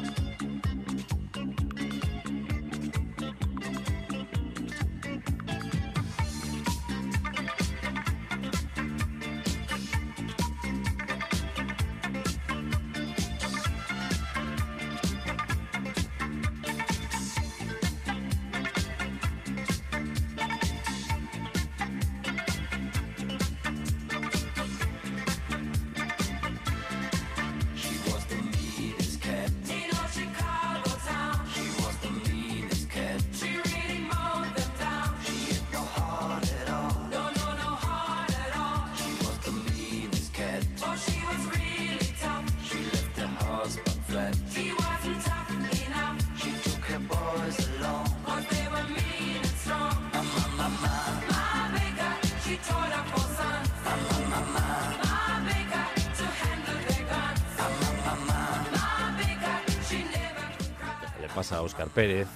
Pasa 61.35 61.57
a 61.57 61.61
Óscar 61.61 61.87
Pérez, 61.89 62.27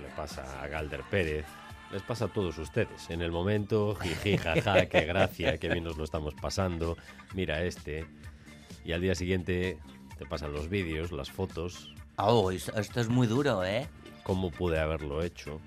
le 0.00 0.08
pasa 0.16 0.62
a 0.62 0.68
Galder 0.68 1.02
Pérez, 1.10 1.44
les 1.92 2.02
pasa 2.02 2.26
a 2.26 2.28
todos 2.28 2.58
ustedes. 2.58 3.10
En 3.10 3.22
el 3.22 3.30
momento, 3.30 3.94
jiji, 3.96 4.36
jaja, 4.38 4.86
qué 4.86 5.02
gracia, 5.04 5.58
qué 5.58 5.68
bien 5.68 5.84
nos 5.84 5.96
lo 5.96 6.04
estamos 6.04 6.34
pasando. 6.34 6.96
Mira 7.34 7.62
este. 7.62 8.06
Y 8.84 8.92
al 8.92 9.00
día 9.00 9.14
siguiente 9.14 9.78
te 10.18 10.26
pasan 10.26 10.52
los 10.52 10.68
vídeos, 10.68 11.12
las 11.12 11.30
fotos. 11.30 11.94
Oh, 12.16 12.50
esto 12.50 13.00
es 13.00 13.08
muy 13.08 13.26
duro, 13.26 13.64
¿eh? 13.64 13.88
¿Cómo 14.22 14.50
pude 14.50 14.78
haberlo 14.78 15.22
hecho? 15.22 15.60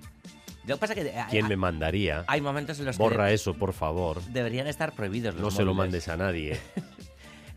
Lo 0.66 0.74
que 0.74 0.80
pasa 0.80 0.92
es 0.94 1.00
que 1.00 1.08
eh, 1.08 1.24
¿Quién 1.30 1.44
hay- 1.46 1.48
me 1.50 1.56
mandaría? 1.56 2.24
hay 2.26 2.40
momentos 2.40 2.78
en 2.78 2.86
los 2.86 2.96
que 2.96 3.02
Borra 3.02 3.30
eso, 3.32 3.54
por 3.54 3.72
favor. 3.72 4.20
deberían 4.24 4.66
estar 4.66 4.92
prohibidos 4.94 5.34
los 5.34 5.42
No 5.42 5.50
se 5.50 5.64
lo 5.64 5.72
mandes 5.74 6.08
a 6.08 6.16
nadie. 6.16 6.58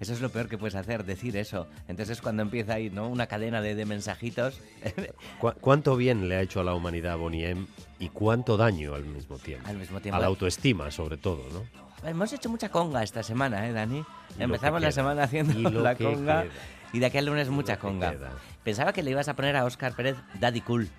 Eso 0.02 0.14
es 0.14 0.20
lo 0.20 0.30
peor 0.30 0.49
que 0.49 0.58
puedes 0.58 0.76
hacer, 0.76 1.06
decir 1.06 1.38
eso. 1.38 1.68
Entonces 1.88 2.18
es 2.18 2.22
cuando 2.22 2.41
empieza 2.41 2.74
ahí, 2.74 2.89
¿no? 2.89 3.08
Una 3.08 3.28
cadena 3.28 3.62
de, 3.62 3.76
de 3.76 3.86
mensajitos. 3.86 4.60
¿Cu- 5.39 5.54
¿Cuánto 5.62 5.95
bien 5.95 6.28
le 6.28 6.36
ha 6.36 6.41
hecho 6.41 6.60
a 6.60 6.64
la 6.64 6.74
humanidad 6.74 7.18
Bonnie 7.18 7.47
M 7.52 7.68
y 7.99 8.10
cuánto 8.10 8.58
daño 8.58 8.95
al 8.95 9.06
mismo 9.06 9.38
tiempo? 9.38 9.70
Al 9.70 9.78
mismo 9.78 10.02
tiempo. 10.02 10.18
A 10.18 10.20
la 10.20 10.26
autoestima, 10.28 10.89
sobre 10.91 11.18
todo, 11.18 11.43
¿no? 11.54 11.64
Hemos 12.10 12.34
hecho 12.34 12.49
mucha 12.49 12.70
conga 12.70 13.04
esta 13.04 13.22
semana, 13.22 13.68
¿eh, 13.68 13.74
Dani? 13.74 14.04
Y 14.39 14.41
Empezamos 14.43 14.82
la 14.82 14.91
semana 14.91 15.22
haciendo 15.24 15.70
la 15.70 15.95
conga 15.95 16.41
queda. 16.43 16.54
y 16.93 16.97
de 16.99 17.06
aquí 17.06 17.20
al 17.20 17.28
lunes 17.28 17.49
mucha 17.49 17.78
conga. 17.78 18.10
queda. 18.12 18.32
Pensaba 18.64 18.91
que 18.93 19.04
le 19.04 19.12
ibas 19.12 19.28
a 19.28 19.36
poner 19.36 19.56
a 19.56 19.66
Óscar 19.66 19.93
Pérez 19.95 20.18
Daddy 20.39 20.62
Cool. 20.62 20.89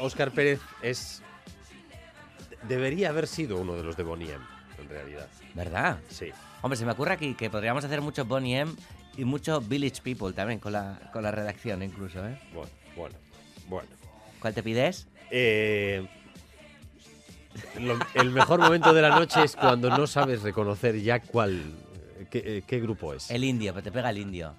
Óscar 0.00 0.30
Pérez 0.30 0.60
es... 0.82 1.22
Debería 2.68 3.10
haber 3.10 3.26
sido 3.26 3.58
uno 3.58 3.74
de 3.74 3.82
los 3.84 3.96
de 3.98 4.02
Bonnie 4.02 4.32
M, 4.32 4.42
en 4.82 4.88
realidad. 4.88 5.28
¿Verdad? 5.54 5.98
Sí. 6.08 6.32
Hombre, 6.66 6.76
se 6.76 6.84
me 6.84 6.90
ocurre 6.90 7.12
aquí 7.12 7.34
que 7.34 7.48
podríamos 7.48 7.84
hacer 7.84 8.00
mucho 8.00 8.24
Bonnie 8.24 8.58
M 8.58 8.72
y 9.16 9.24
mucho 9.24 9.60
Village 9.60 10.02
People 10.02 10.32
también 10.32 10.58
con 10.58 10.72
la, 10.72 10.98
con 11.12 11.22
la 11.22 11.30
redacción 11.30 11.80
incluso, 11.80 12.26
¿eh? 12.26 12.36
Bueno, 12.52 12.68
bueno, 12.96 13.14
bueno. 13.68 13.88
¿Cuál 14.40 14.52
te 14.52 14.64
pides? 14.64 15.06
Eh, 15.30 16.04
lo- 17.78 17.96
el 18.14 18.30
mejor 18.32 18.58
momento 18.58 18.92
de 18.92 19.00
la 19.00 19.10
noche 19.10 19.44
es 19.44 19.54
cuando 19.54 19.96
no 19.96 20.08
sabes 20.08 20.42
reconocer 20.42 21.00
ya 21.00 21.20
cuál, 21.20 21.62
qué, 22.32 22.42
eh, 22.44 22.62
qué 22.66 22.80
grupo 22.80 23.14
es. 23.14 23.30
El 23.30 23.44
indio, 23.44 23.72
pero 23.72 23.84
te 23.84 23.92
pega 23.92 24.10
el 24.10 24.18
indio. 24.18 24.52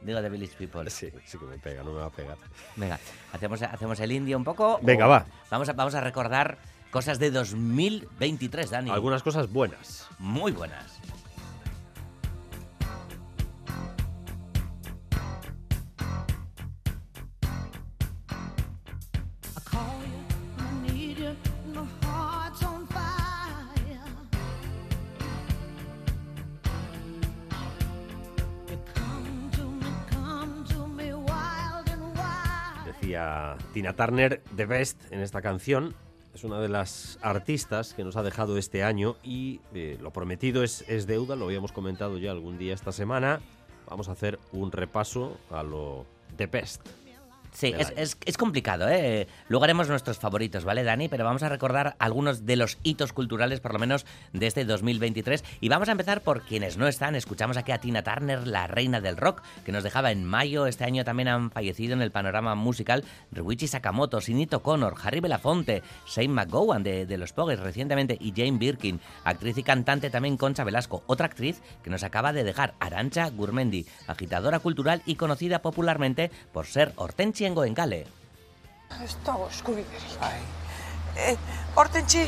Digo 0.00 0.22
de 0.22 0.28
Village 0.28 0.54
People. 0.56 0.88
Sí, 0.90 1.08
sí 1.26 1.38
que 1.38 1.44
me 1.44 1.58
pega, 1.58 1.82
no 1.82 1.90
me 1.90 1.98
va 1.98 2.06
a 2.06 2.10
pegar. 2.10 2.36
Venga, 2.76 3.00
hacemos, 3.32 3.60
hacemos 3.62 3.98
el 3.98 4.12
indio 4.12 4.36
un 4.36 4.44
poco. 4.44 4.78
Venga, 4.80 5.08
va. 5.08 5.26
Vamos 5.50 5.68
a, 5.68 5.72
vamos 5.72 5.96
a 5.96 6.00
recordar 6.02 6.56
cosas 6.92 7.18
de 7.18 7.32
2023, 7.32 8.70
Dani. 8.70 8.90
Algunas 8.90 9.24
cosas 9.24 9.50
buenas. 9.52 10.06
Muy 10.20 10.52
buenas. 10.52 11.00
Decía 33.08 33.56
Tina 33.72 33.94
Turner, 33.94 34.42
The 34.54 34.66
Best, 34.66 35.00
en 35.10 35.20
esta 35.20 35.40
canción. 35.40 35.94
Es 36.34 36.44
una 36.44 36.60
de 36.60 36.68
las 36.68 37.18
artistas 37.22 37.94
que 37.94 38.04
nos 38.04 38.16
ha 38.16 38.22
dejado 38.22 38.58
este 38.58 38.84
año 38.84 39.16
y 39.22 39.62
eh, 39.72 39.96
lo 40.02 40.12
prometido 40.12 40.62
es, 40.62 40.84
es 40.88 41.06
deuda, 41.06 41.34
lo 41.34 41.46
habíamos 41.46 41.72
comentado 41.72 42.18
ya 42.18 42.32
algún 42.32 42.58
día 42.58 42.74
esta 42.74 42.92
semana. 42.92 43.40
Vamos 43.88 44.10
a 44.10 44.12
hacer 44.12 44.38
un 44.52 44.72
repaso 44.72 45.38
a 45.50 45.62
lo 45.62 46.04
The 46.36 46.48
Best. 46.48 46.86
Sí, 47.52 47.74
es, 47.76 47.92
es- 47.96 48.16
es 48.24 48.36
complicado, 48.36 48.88
¿eh? 48.88 49.26
Luego 49.48 49.64
haremos 49.64 49.88
nuestros 49.88 50.18
favoritos, 50.18 50.64
¿vale, 50.64 50.84
Dani? 50.84 51.08
Pero 51.08 51.24
vamos 51.24 51.42
a 51.42 51.48
recordar 51.48 51.96
algunos 51.98 52.46
de 52.46 52.56
los 52.56 52.78
hitos 52.82 53.12
culturales, 53.12 53.60
por 53.60 53.72
lo 53.72 53.78
menos, 53.78 54.06
de 54.32 54.46
este 54.46 54.64
2023. 54.64 55.42
Y 55.60 55.68
vamos 55.68 55.88
a 55.88 55.92
empezar 55.92 56.20
por 56.22 56.42
quienes 56.42 56.76
no 56.76 56.86
están. 56.86 57.14
Escuchamos 57.14 57.56
aquí 57.56 57.72
a 57.72 57.78
Tina 57.78 58.02
Turner, 58.02 58.46
la 58.46 58.66
reina 58.66 59.00
del 59.00 59.16
rock, 59.16 59.42
que 59.64 59.72
nos 59.72 59.82
dejaba 59.82 60.12
en 60.12 60.24
mayo. 60.24 60.66
Este 60.66 60.84
año 60.84 61.04
también 61.04 61.28
han 61.28 61.50
fallecido 61.50 61.94
en 61.94 62.02
el 62.02 62.10
panorama 62.10 62.54
musical 62.54 63.04
Ryuichi 63.32 63.66
Sakamoto, 63.66 64.20
Sinito 64.20 64.62
Connor, 64.62 64.94
Harry 65.02 65.20
Belafonte, 65.20 65.82
Shane 66.06 66.28
McGowan 66.28 66.82
de, 66.82 67.06
de 67.06 67.18
Los 67.18 67.32
Pogues 67.32 67.58
recientemente 67.60 68.16
y 68.20 68.32
Jane 68.36 68.58
Birkin, 68.58 69.00
actriz 69.24 69.58
y 69.58 69.62
cantante 69.62 70.10
también 70.10 70.36
Concha 70.36 70.64
Velasco, 70.64 71.02
otra 71.06 71.26
actriz 71.26 71.60
que 71.82 71.90
nos 71.90 72.04
acaba 72.04 72.32
de 72.32 72.44
dejar, 72.44 72.74
Arancha 72.78 73.28
Gurmendi, 73.30 73.86
agitadora 74.06 74.58
cultural 74.60 75.02
y 75.06 75.16
conocida 75.16 75.60
popularmente 75.62 76.30
por 76.52 76.66
ser 76.66 76.92
gutxiengoen 77.38 77.74
kale. 77.74 78.04
Ez 79.04 79.14
dago 79.24 79.46
eskubiderik. 79.46 80.14
Bai. 80.18 80.38
E, 81.14 81.36
hortentxi, 81.76 82.24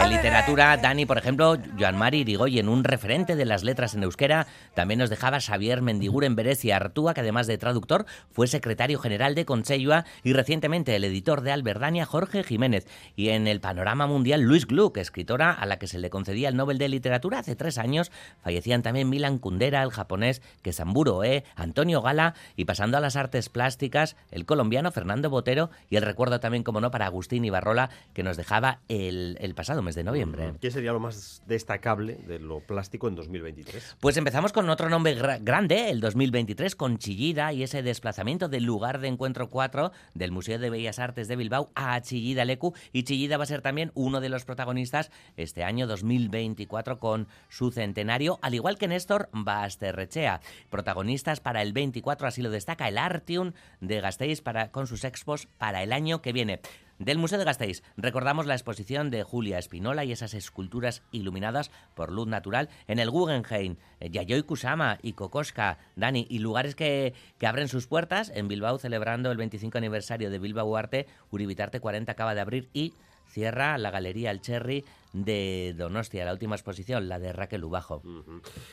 En 0.00 0.10
literatura, 0.10 0.76
Dani, 0.76 1.06
por 1.06 1.18
ejemplo, 1.18 1.56
Joan 1.78 1.96
Mari 1.96 2.20
Irigoyen, 2.20 2.68
un 2.68 2.84
referente 2.84 3.34
de 3.34 3.44
las 3.44 3.64
letras 3.64 3.94
en 3.94 4.04
euskera, 4.04 4.46
también 4.74 5.00
nos 5.00 5.10
dejaba 5.10 5.40
Xavier 5.40 5.82
Mendiguren 5.82 6.36
Berezi 6.36 6.70
Artúa, 6.70 7.14
que 7.14 7.20
además 7.20 7.48
de 7.48 7.58
traductor, 7.58 8.06
fue 8.30 8.46
secretario 8.46 9.00
general 9.00 9.34
de 9.34 9.44
Consellua 9.44 10.04
y 10.22 10.34
recientemente 10.34 10.94
el 10.94 11.02
editor 11.02 11.40
de 11.40 11.50
Alberdania, 11.50 12.06
Jorge 12.06 12.44
Jiménez. 12.44 12.86
Y 13.16 13.30
en 13.30 13.48
el 13.48 13.60
panorama 13.60 14.06
mundial, 14.06 14.42
Luis 14.42 14.66
Gluck, 14.66 14.98
escritora 14.98 15.52
a 15.52 15.66
la 15.66 15.80
que 15.80 15.88
se 15.88 15.98
le 15.98 16.10
concedía 16.10 16.48
el 16.48 16.56
Nobel 16.56 16.78
de 16.78 16.88
Literatura 16.88 17.40
hace 17.40 17.56
tres 17.56 17.76
años. 17.76 18.12
Fallecían 18.40 18.82
también 18.82 19.10
Milan 19.10 19.38
Kundera, 19.38 19.82
el 19.82 19.90
japonés 19.90 20.42
Kesamburo 20.62 21.24
E, 21.24 21.44
Antonio 21.56 22.02
Gala 22.02 22.34
y 22.54 22.66
pasando 22.66 22.96
a 22.96 23.00
las 23.00 23.16
artes 23.16 23.48
plásticas, 23.48 24.16
el 24.30 24.46
colombiano 24.46 24.92
Fernando 24.92 25.28
Botero 25.28 25.70
y 25.90 25.96
el 25.96 26.02
recuerdo 26.02 26.38
también, 26.38 26.62
como 26.62 26.80
no, 26.80 26.92
para 26.92 27.06
Agustín 27.06 27.44
Ibarrola, 27.44 27.90
que 28.14 28.22
nos 28.22 28.36
dejaba 28.36 28.78
el, 28.88 29.36
el 29.40 29.54
pasado 29.56 29.82
mes 29.88 29.94
de 29.94 30.04
noviembre. 30.04 30.52
¿Qué 30.60 30.70
sería 30.70 30.92
lo 30.92 31.00
más 31.00 31.42
destacable 31.46 32.16
de 32.26 32.38
lo 32.38 32.60
plástico 32.60 33.08
en 33.08 33.14
2023? 33.14 33.96
Pues 34.00 34.18
empezamos 34.18 34.52
con 34.52 34.68
otro 34.68 34.90
nombre 34.90 35.16
gra- 35.18 35.38
grande, 35.42 35.88
el 35.88 36.00
2023, 36.00 36.76
con 36.76 36.98
Chillida 36.98 37.54
y 37.54 37.62
ese 37.62 37.82
desplazamiento 37.82 38.48
del 38.50 38.64
lugar 38.64 39.00
de 39.00 39.08
encuentro 39.08 39.48
4 39.48 39.90
del 40.12 40.30
Museo 40.30 40.58
de 40.58 40.68
Bellas 40.68 40.98
Artes 40.98 41.26
de 41.26 41.36
Bilbao 41.36 41.70
a 41.74 41.98
Chillida 42.02 42.44
Lecu. 42.44 42.74
Y 42.92 43.04
Chillida 43.04 43.38
va 43.38 43.44
a 43.44 43.46
ser 43.46 43.62
también 43.62 43.90
uno 43.94 44.20
de 44.20 44.28
los 44.28 44.44
protagonistas 44.44 45.10
este 45.38 45.64
año 45.64 45.86
2024 45.86 46.98
con 46.98 47.26
su 47.48 47.70
centenario, 47.70 48.38
al 48.42 48.54
igual 48.54 48.76
que 48.76 48.88
Néstor 48.88 49.30
Basterrechea. 49.32 50.40
Protagonistas 50.68 51.40
para 51.40 51.62
el 51.62 51.72
24, 51.72 52.28
así 52.28 52.42
lo 52.42 52.50
destaca 52.50 52.88
el 52.88 52.98
Artium 52.98 53.52
de 53.80 54.02
Gasteiz 54.02 54.42
para, 54.42 54.70
con 54.70 54.86
sus 54.86 55.04
expos 55.04 55.46
para 55.56 55.82
el 55.82 55.94
año 55.94 56.20
que 56.20 56.34
viene. 56.34 56.60
Del 56.98 57.18
Museo 57.18 57.38
de 57.38 57.44
Gasteiz. 57.44 57.84
Recordamos 57.96 58.46
la 58.46 58.54
exposición 58.54 59.10
de 59.10 59.22
Julia 59.22 59.58
Espinola 59.58 60.04
y 60.04 60.10
esas 60.10 60.34
esculturas 60.34 61.02
iluminadas 61.12 61.70
por 61.94 62.10
luz 62.10 62.26
natural 62.26 62.68
en 62.88 62.98
el 62.98 63.08
Guggenheim, 63.08 63.76
eh, 64.00 64.10
Yayoi 64.10 64.42
Kusama 64.42 64.98
y 65.00 65.12
Kokoschka, 65.12 65.78
Dani, 65.94 66.26
y 66.28 66.40
lugares 66.40 66.74
que, 66.74 67.14
que 67.38 67.46
abren 67.46 67.68
sus 67.68 67.86
puertas 67.86 68.32
en 68.34 68.48
Bilbao 68.48 68.78
celebrando 68.78 69.30
el 69.30 69.36
25 69.36 69.78
aniversario 69.78 70.28
de 70.28 70.40
Bilbao 70.40 70.76
Arte, 70.76 71.06
Uribitarte 71.30 71.78
40 71.78 72.10
acaba 72.10 72.34
de 72.34 72.40
abrir 72.40 72.68
y 72.72 72.94
cierra 73.28 73.78
la 73.78 73.92
Galería 73.92 74.32
El 74.32 74.40
Cherry 74.40 74.84
de 75.12 75.74
Donostia, 75.76 76.24
la 76.24 76.32
última 76.32 76.54
exposición, 76.56 77.08
la 77.08 77.18
de 77.18 77.32
Raquel 77.32 77.64
Ubajo. 77.64 78.02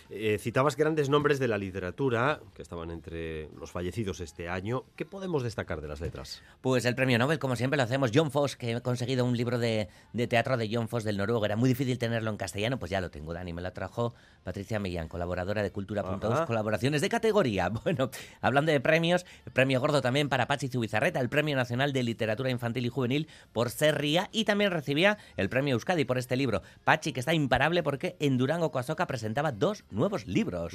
Eh, 0.09 0.37
citabas 0.39 0.75
grandes 0.75 1.09
nombres 1.09 1.39
de 1.39 1.47
la 1.47 1.57
literatura 1.57 2.41
que 2.53 2.61
estaban 2.61 2.91
entre 2.91 3.49
los 3.59 3.71
fallecidos 3.71 4.19
este 4.19 4.49
año. 4.49 4.83
¿Qué 4.95 5.05
podemos 5.05 5.43
destacar 5.43 5.81
de 5.81 5.87
las 5.87 6.01
letras? 6.01 6.41
Pues 6.61 6.85
el 6.85 6.95
premio 6.95 7.17
Nobel, 7.17 7.39
como 7.39 7.55
siempre 7.55 7.77
lo 7.77 7.83
hacemos, 7.83 8.11
John 8.13 8.31
Foss, 8.31 8.55
que 8.55 8.71
he 8.71 8.81
conseguido 8.81 9.25
un 9.25 9.35
libro 9.37 9.59
de, 9.59 9.87
de 10.13 10.27
teatro 10.27 10.57
de 10.57 10.69
John 10.71 10.87
Foss 10.89 11.03
del 11.03 11.17
noruego. 11.17 11.45
Era 11.45 11.55
muy 11.55 11.69
difícil 11.69 11.97
tenerlo 11.97 12.29
en 12.29 12.37
castellano, 12.37 12.77
pues 12.79 12.91
ya 12.91 13.01
lo 13.01 13.09
tengo, 13.11 13.33
Dani. 13.33 13.53
Me 13.53 13.61
lo 13.61 13.71
trajo 13.71 14.13
Patricia 14.43 14.79
Millán, 14.79 15.07
colaboradora 15.07 15.63
de 15.63 15.71
Cultura.us, 15.71 16.23
Ajá. 16.31 16.45
colaboraciones 16.45 17.01
de 17.01 17.09
categoría. 17.09 17.71
Bueno, 17.85 18.09
hablando 18.41 18.71
de 18.71 18.79
premios, 18.79 19.25
el 19.45 19.51
premio 19.51 19.79
gordo 19.79 20.01
también 20.01 20.27
para 20.27 20.47
Pachi 20.47 20.69
Zubizarreta, 20.69 21.19
el 21.19 21.29
Premio 21.29 21.55
Nacional 21.55 21.93
de 21.93 22.01
Literatura 22.01 22.49
Infantil 22.49 22.85
y 22.85 22.89
Juvenil 22.89 23.27
por 23.53 23.69
Serría, 23.69 24.27
y 24.31 24.45
también 24.45 24.71
recibía 24.71 25.19
el 25.37 25.49
premio 25.49 25.73
Euskadi 25.75 26.03
por 26.03 26.17
este 26.25 26.35
libro. 26.35 26.61
Pachi, 26.83 27.13
que 27.13 27.19
está 27.19 27.33
imparable 27.33 27.83
porque 27.83 28.15
en 28.19 28.37
Durango 28.37 28.71
Coazoca 28.71 29.05
presentaba 29.05 29.51
dos 29.51 29.85
nuevos 29.91 30.25
libros. 30.25 30.73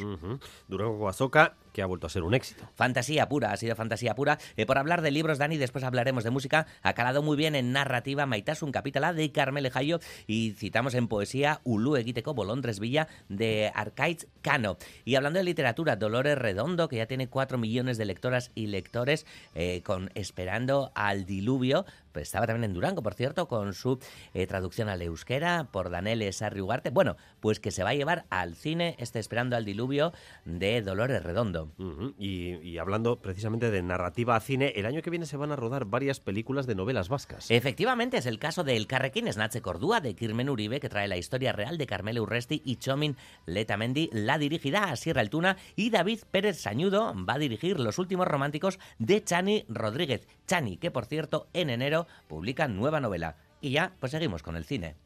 Durango 0.69 0.99
Coazoca, 0.99 1.57
que 1.73 1.83
ha 1.83 1.87
vuelto 1.87 2.07
a 2.07 2.11
ser 2.11 2.23
un 2.23 2.35
éxito. 2.35 2.69
Fantasía 2.75 3.29
pura, 3.29 3.53
ha 3.53 3.57
sido 3.57 3.75
fantasía 3.75 4.15
pura. 4.15 4.39
Eh, 4.57 4.65
por 4.65 4.79
hablar 4.79 5.03
de 5.03 5.11
libros, 5.11 5.39
Dani, 5.39 5.57
después 5.57 5.85
hablaremos 5.85 6.25
de 6.25 6.31
música. 6.31 6.67
Ha 6.83 6.93
calado 6.95 7.23
muy 7.23 7.37
bien 7.37 7.55
en 7.55 7.73
narrativa 7.73 8.27
Maitasun 8.27 8.71
Capitala 8.71 9.13
de 9.13 9.33
Carmele 9.33 9.71
Jayo 9.71 9.99
y 10.27 10.53
citamos 10.53 10.95
en 10.95 11.09
poesía 11.09 11.61
Ulu 11.65 11.97
Egiteko 11.97 12.33
Bolondres 12.33 12.79
Villa 12.79 13.09
de 13.29 13.73
Arcaiz 13.75 14.29
Cano. 14.43 14.77
Y 15.05 15.17
hablando 15.17 15.39
de 15.39 15.45
literatura, 15.45 15.97
Dolores 15.97 16.39
Redondo, 16.39 16.89
que 16.89 16.97
ya 16.97 17.07
tiene 17.07 17.29
cuatro 17.29 17.59
millones 17.59 17.99
de 17.99 18.05
lectoras 18.05 18.53
y 18.55 18.69
lectores 18.69 19.27
eh, 19.55 19.83
con 19.83 20.11
Esperando 20.15 20.93
al 20.95 21.27
Diluvio. 21.27 21.85
Pues 22.13 22.29
estaba 22.29 22.47
también 22.47 22.65
en 22.65 22.75
Durango, 22.75 23.03
por 23.03 23.15
cierto, 23.15 23.49
con 23.49 23.75
su 23.75 23.99
eh, 24.35 24.47
traducción 24.47 24.89
al 24.89 25.03
euskera. 25.03 25.69
Por 25.71 25.91
Danele 25.91 26.33
Sarri 26.33 26.61
Ugarte. 26.61 26.91
Bueno, 26.91 27.17
pues 27.41 27.61
que 27.61 27.71
se 27.71 27.83
va 27.83 27.91
a 27.91 27.95
llevar 27.95 28.27
al 28.31 28.55
cine 28.55 28.97
este 28.99 29.19
Esperando 29.19 29.57
al 29.57 29.65
Diluvio 29.65 30.13
de 30.45 30.83
Dolores 30.83 31.23
Redondo. 31.23 31.73
Y, 32.19 32.57
y 32.57 32.79
hablando 32.79 33.21
precisamente 33.21 33.71
de 33.71 33.83
narrativa 33.83 34.37
a 34.37 34.41
cine, 34.41 34.73
el 34.77 34.87
año 34.87 35.03
que 35.03 35.11
viene 35.11 35.27
se 35.27 35.37
van 35.37 35.53
a 35.53 35.57
rodar 35.57 35.85
varias 35.85 36.21
películas 36.21 36.67
de 36.67 36.75
novelas 36.75 37.09
vascas. 37.09 37.51
Efectivamente, 37.51 38.17
es 38.17 38.27
el 38.27 38.39
caso 38.39 38.65
del 38.65 38.87
Carrequín 38.87 39.31
Snatche 39.33 39.61
Cordúa 39.61 40.01
de 40.01 40.15
Kirmen 40.15 40.51
Uribe, 40.51 40.81
que 40.81 40.89
trae 40.89 41.09
la 41.09 41.17
historia 41.17 41.53
real 41.53 41.79
de 41.79 41.87
Carmelo 41.87 42.23
Urresti 42.23 42.63
y 42.65 42.77
Chomin 42.77 43.17
Letamendi. 43.47 44.11
La 44.13 44.39
dirigirá 44.39 44.91
a 44.91 44.97
Sierra 44.97 45.21
Altuna 45.21 45.57
y 45.77 45.91
David 45.91 46.21
Pérez 46.31 46.61
Sañudo 46.61 47.15
va 47.29 47.35
a 47.35 47.39
dirigir 47.39 47.79
Los 47.79 47.99
Últimos 47.99 48.27
Románticos 48.27 48.79
de 48.99 49.23
Chani 49.23 49.65
Rodríguez. 49.69 50.27
Chani, 50.51 50.79
que 50.79 50.91
por 50.91 51.07
cierto 51.07 51.47
en 51.53 51.71
enero 51.71 52.09
publica 52.27 52.67
nueva 52.67 52.99
novela. 52.99 53.37
Y 53.61 53.71
ya, 53.71 53.93
pues 54.01 54.11
seguimos 54.11 54.43
con 54.43 54.57
el 54.57 54.65
cine. 54.65 54.97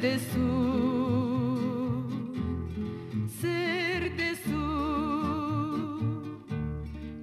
Dezu 0.00 0.46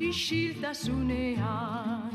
Isiltasunean 0.01 2.12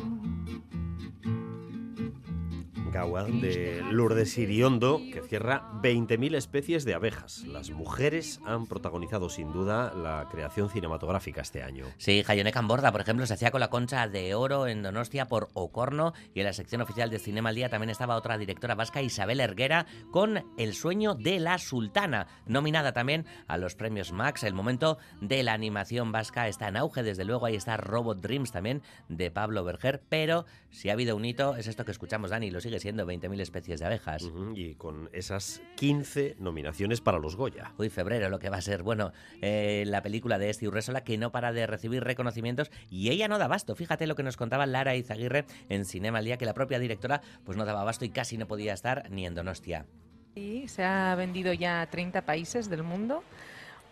De 2.88 3.82
Lourdes 3.90 4.38
Iriondo, 4.38 4.98
que 5.12 5.20
cierra 5.20 5.70
20.000 5.82 6.34
especies 6.34 6.86
de 6.86 6.94
abejas. 6.94 7.44
Las 7.44 7.70
mujeres 7.70 8.40
han 8.46 8.66
protagonizado 8.66 9.28
sin 9.28 9.52
duda 9.52 9.92
la 9.94 10.26
creación 10.30 10.70
cinematográfica 10.70 11.42
este 11.42 11.62
año. 11.62 11.84
Sí, 11.98 12.22
Jayone 12.24 12.50
Camborda, 12.50 12.90
por 12.90 13.02
ejemplo, 13.02 13.26
se 13.26 13.34
hacía 13.34 13.50
con 13.50 13.60
la 13.60 13.68
concha 13.68 14.08
de 14.08 14.34
oro 14.34 14.66
en 14.66 14.82
Donostia 14.82 15.28
por 15.28 15.50
Ocorno 15.52 16.14
y 16.34 16.40
en 16.40 16.46
la 16.46 16.54
sección 16.54 16.80
oficial 16.80 17.10
de 17.10 17.18
Cinema 17.18 17.50
al 17.50 17.56
Día 17.56 17.68
también 17.68 17.90
estaba 17.90 18.16
otra 18.16 18.38
directora 18.38 18.74
vasca, 18.74 19.02
Isabel 19.02 19.40
Erguera, 19.40 19.86
con 20.10 20.44
El 20.56 20.72
sueño 20.72 21.14
de 21.14 21.40
la 21.40 21.58
sultana, 21.58 22.26
nominada 22.46 22.92
también 22.92 23.26
a 23.48 23.58
los 23.58 23.74
premios 23.74 24.12
Max. 24.12 24.44
El 24.44 24.54
momento 24.54 24.96
de 25.20 25.42
la 25.42 25.52
animación 25.52 26.10
vasca 26.10 26.48
está 26.48 26.68
en 26.68 26.78
auge, 26.78 27.02
desde 27.02 27.26
luego 27.26 27.44
ahí 27.44 27.54
está 27.54 27.76
Robot 27.76 28.22
Dreams 28.22 28.50
también 28.50 28.82
de 29.10 29.30
Pablo 29.30 29.62
Berger, 29.62 30.02
pero 30.08 30.46
si 30.70 30.90
ha 30.90 30.92
habido 30.92 31.16
un 31.16 31.24
hito 31.24 31.56
es 31.56 31.66
esto 31.66 31.84
que 31.84 31.90
escuchamos, 31.90 32.30
Dani, 32.30 32.50
lo 32.50 32.60
sigue 32.60 32.78
siendo 32.78 33.06
20.000 33.06 33.40
especies 33.40 33.80
de 33.80 33.86
abejas. 33.86 34.30
Y 34.54 34.74
con 34.74 35.08
esas 35.12 35.62
15 35.76 36.36
nominaciones 36.38 37.00
para 37.00 37.18
los 37.18 37.36
Goya. 37.36 37.72
Uy, 37.78 37.88
febrero 37.88 38.28
lo 38.28 38.38
que 38.38 38.50
va 38.50 38.58
a 38.58 38.62
ser. 38.62 38.82
Bueno, 38.82 39.12
eh, 39.40 39.84
la 39.86 40.02
película 40.02 40.38
de 40.38 40.50
Esti 40.50 40.66
Urresola 40.66 41.02
que 41.02 41.18
no 41.18 41.32
para 41.32 41.52
de 41.52 41.66
recibir 41.66 42.04
reconocimientos 42.04 42.70
y 42.90 43.10
ella 43.10 43.28
no 43.28 43.38
da 43.38 43.46
abasto. 43.46 43.74
Fíjate 43.74 44.06
lo 44.06 44.14
que 44.14 44.22
nos 44.22 44.36
contaba 44.36 44.66
Lara 44.66 44.94
Izaguirre 44.94 45.46
en 45.68 45.84
Cinema 45.84 46.18
al 46.18 46.24
Día, 46.24 46.36
que 46.36 46.46
la 46.46 46.54
propia 46.54 46.78
directora 46.78 47.22
pues 47.44 47.56
no 47.56 47.64
daba 47.64 47.80
abasto 47.80 48.04
y 48.04 48.10
casi 48.10 48.36
no 48.36 48.46
podía 48.46 48.74
estar 48.74 49.10
ni 49.10 49.26
en 49.26 49.34
Donostia. 49.34 49.86
Sí, 50.34 50.68
se 50.68 50.84
ha 50.84 51.14
vendido 51.14 51.52
ya 51.52 51.80
a 51.80 51.86
30 51.86 52.22
países 52.22 52.70
del 52.70 52.82
mundo, 52.82 53.24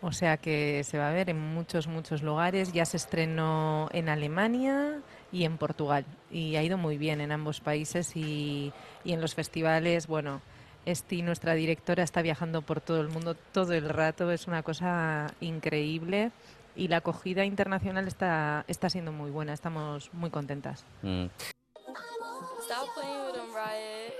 o 0.01 0.11
sea 0.11 0.37
que 0.37 0.83
se 0.83 0.97
va 0.97 1.09
a 1.09 1.13
ver 1.13 1.29
en 1.29 1.39
muchos, 1.39 1.87
muchos 1.87 2.21
lugares. 2.21 2.71
Ya 2.71 2.85
se 2.85 2.97
estrenó 2.97 3.89
en 3.91 4.07
Alemania 4.07 5.01
y 5.37 5.45
en 5.45 5.57
Portugal 5.57 6.03
y 6.31 6.55
ha 6.55 6.63
ido 6.63 6.77
muy 6.77 6.97
bien 6.97 7.21
en 7.21 7.31
ambos 7.31 7.61
países 7.61 8.15
y, 8.15 8.73
y 9.03 9.13
en 9.13 9.21
los 9.21 9.35
festivales, 9.35 10.07
bueno, 10.07 10.41
Esti, 10.85 11.21
nuestra 11.21 11.53
directora, 11.53 12.01
está 12.01 12.21
viajando 12.23 12.63
por 12.63 12.81
todo 12.81 13.01
el 13.01 13.09
mundo 13.09 13.35
todo 13.51 13.73
el 13.73 13.87
rato, 13.87 14.31
es 14.31 14.47
una 14.47 14.63
cosa 14.63 15.27
increíble 15.39 16.31
y 16.75 16.87
la 16.87 16.97
acogida 16.97 17.45
internacional 17.45 18.07
está, 18.07 18.65
está 18.67 18.89
siendo 18.89 19.11
muy 19.11 19.29
buena, 19.29 19.53
estamos 19.53 20.09
muy 20.13 20.31
contentas. 20.31 20.83
Stop 21.03 22.87
playing 22.95 23.25
with 23.25 23.35
them, 23.35 23.53
Riot. 23.53 24.13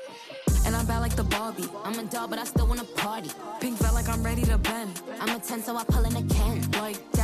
And 0.66 0.76
I'm 0.76 0.86
bad 0.86 1.02
like 1.02 1.16
the 1.16 1.24
Barbie. 1.24 1.68
I'm 1.84 2.00
a 2.00 2.04
doll, 2.04 2.28
but 2.30 2.40
I 2.40 2.46
still 2.46 2.68
wanna 2.68 2.86
party. 2.96 3.30
Pink 3.60 3.78
felt 3.78 3.94
like 3.94 4.08
I'm 4.08 4.24
ready 4.24 4.44
to 4.44 4.58
bend. 4.58 5.02
I'm 5.20 5.36
a 5.36 5.40
10, 5.40 5.64
so 5.64 5.76
I 5.76 5.84
pull 5.84 6.06
in 6.06 6.16
a 6.16 6.24
can. 6.34 6.62
Like. 6.80 7.17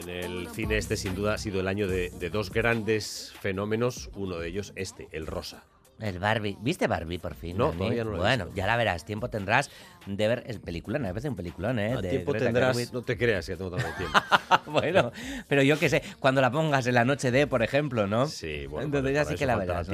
En 0.00 0.08
el 0.08 0.48
cine 0.48 0.78
este 0.78 0.96
sin 0.96 1.14
duda 1.14 1.34
ha 1.34 1.38
sido 1.38 1.60
el 1.60 1.66
año 1.68 1.88
de, 1.88 2.10
de 2.10 2.30
dos 2.30 2.50
grandes 2.50 3.32
fenómenos, 3.40 4.10
uno 4.14 4.38
de 4.38 4.48
ellos 4.48 4.72
este, 4.76 5.08
el 5.12 5.26
rosa. 5.26 5.64
El 5.98 6.20
Barbie. 6.20 6.56
¿Viste 6.60 6.86
Barbie 6.86 7.18
por 7.18 7.34
fin? 7.34 7.56
No, 7.58 7.72
todavía 7.72 8.04
no 8.04 8.10
lo 8.10 8.16
he 8.18 8.20
Bueno, 8.20 8.44
visto. 8.44 8.56
ya 8.56 8.66
la 8.68 8.76
verás. 8.76 9.04
Tiempo 9.04 9.30
tendrás 9.30 9.68
de 10.16 10.28
ver 10.28 10.44
el 10.46 10.60
peliculón. 10.60 11.02
Me 11.02 11.08
parece 11.08 11.28
un 11.28 11.36
peliculón, 11.36 11.78
¿eh? 11.78 11.96
De 12.00 12.08
tiempo 12.08 12.32
tendrás, 12.32 12.92
no 12.92 13.02
te 13.02 13.16
creas 13.16 13.46
que 13.46 13.56
tengo 13.56 13.70
tanto 13.70 13.86
tiempo. 13.96 14.18
bueno, 14.66 15.12
pero 15.46 15.62
yo 15.62 15.78
qué 15.78 15.88
sé, 15.88 16.02
cuando 16.18 16.40
la 16.40 16.50
pongas 16.50 16.86
en 16.86 16.94
la 16.94 17.04
noche 17.04 17.30
de, 17.30 17.46
por 17.46 17.62
ejemplo, 17.62 18.06
¿no? 18.06 18.26
Sí, 18.26 18.66
bueno, 18.66 18.86
Entonces 18.86 19.14
ya 19.14 19.24
sí 19.24 19.34
que 19.34 19.46
la 19.46 19.56
verás, 19.56 19.88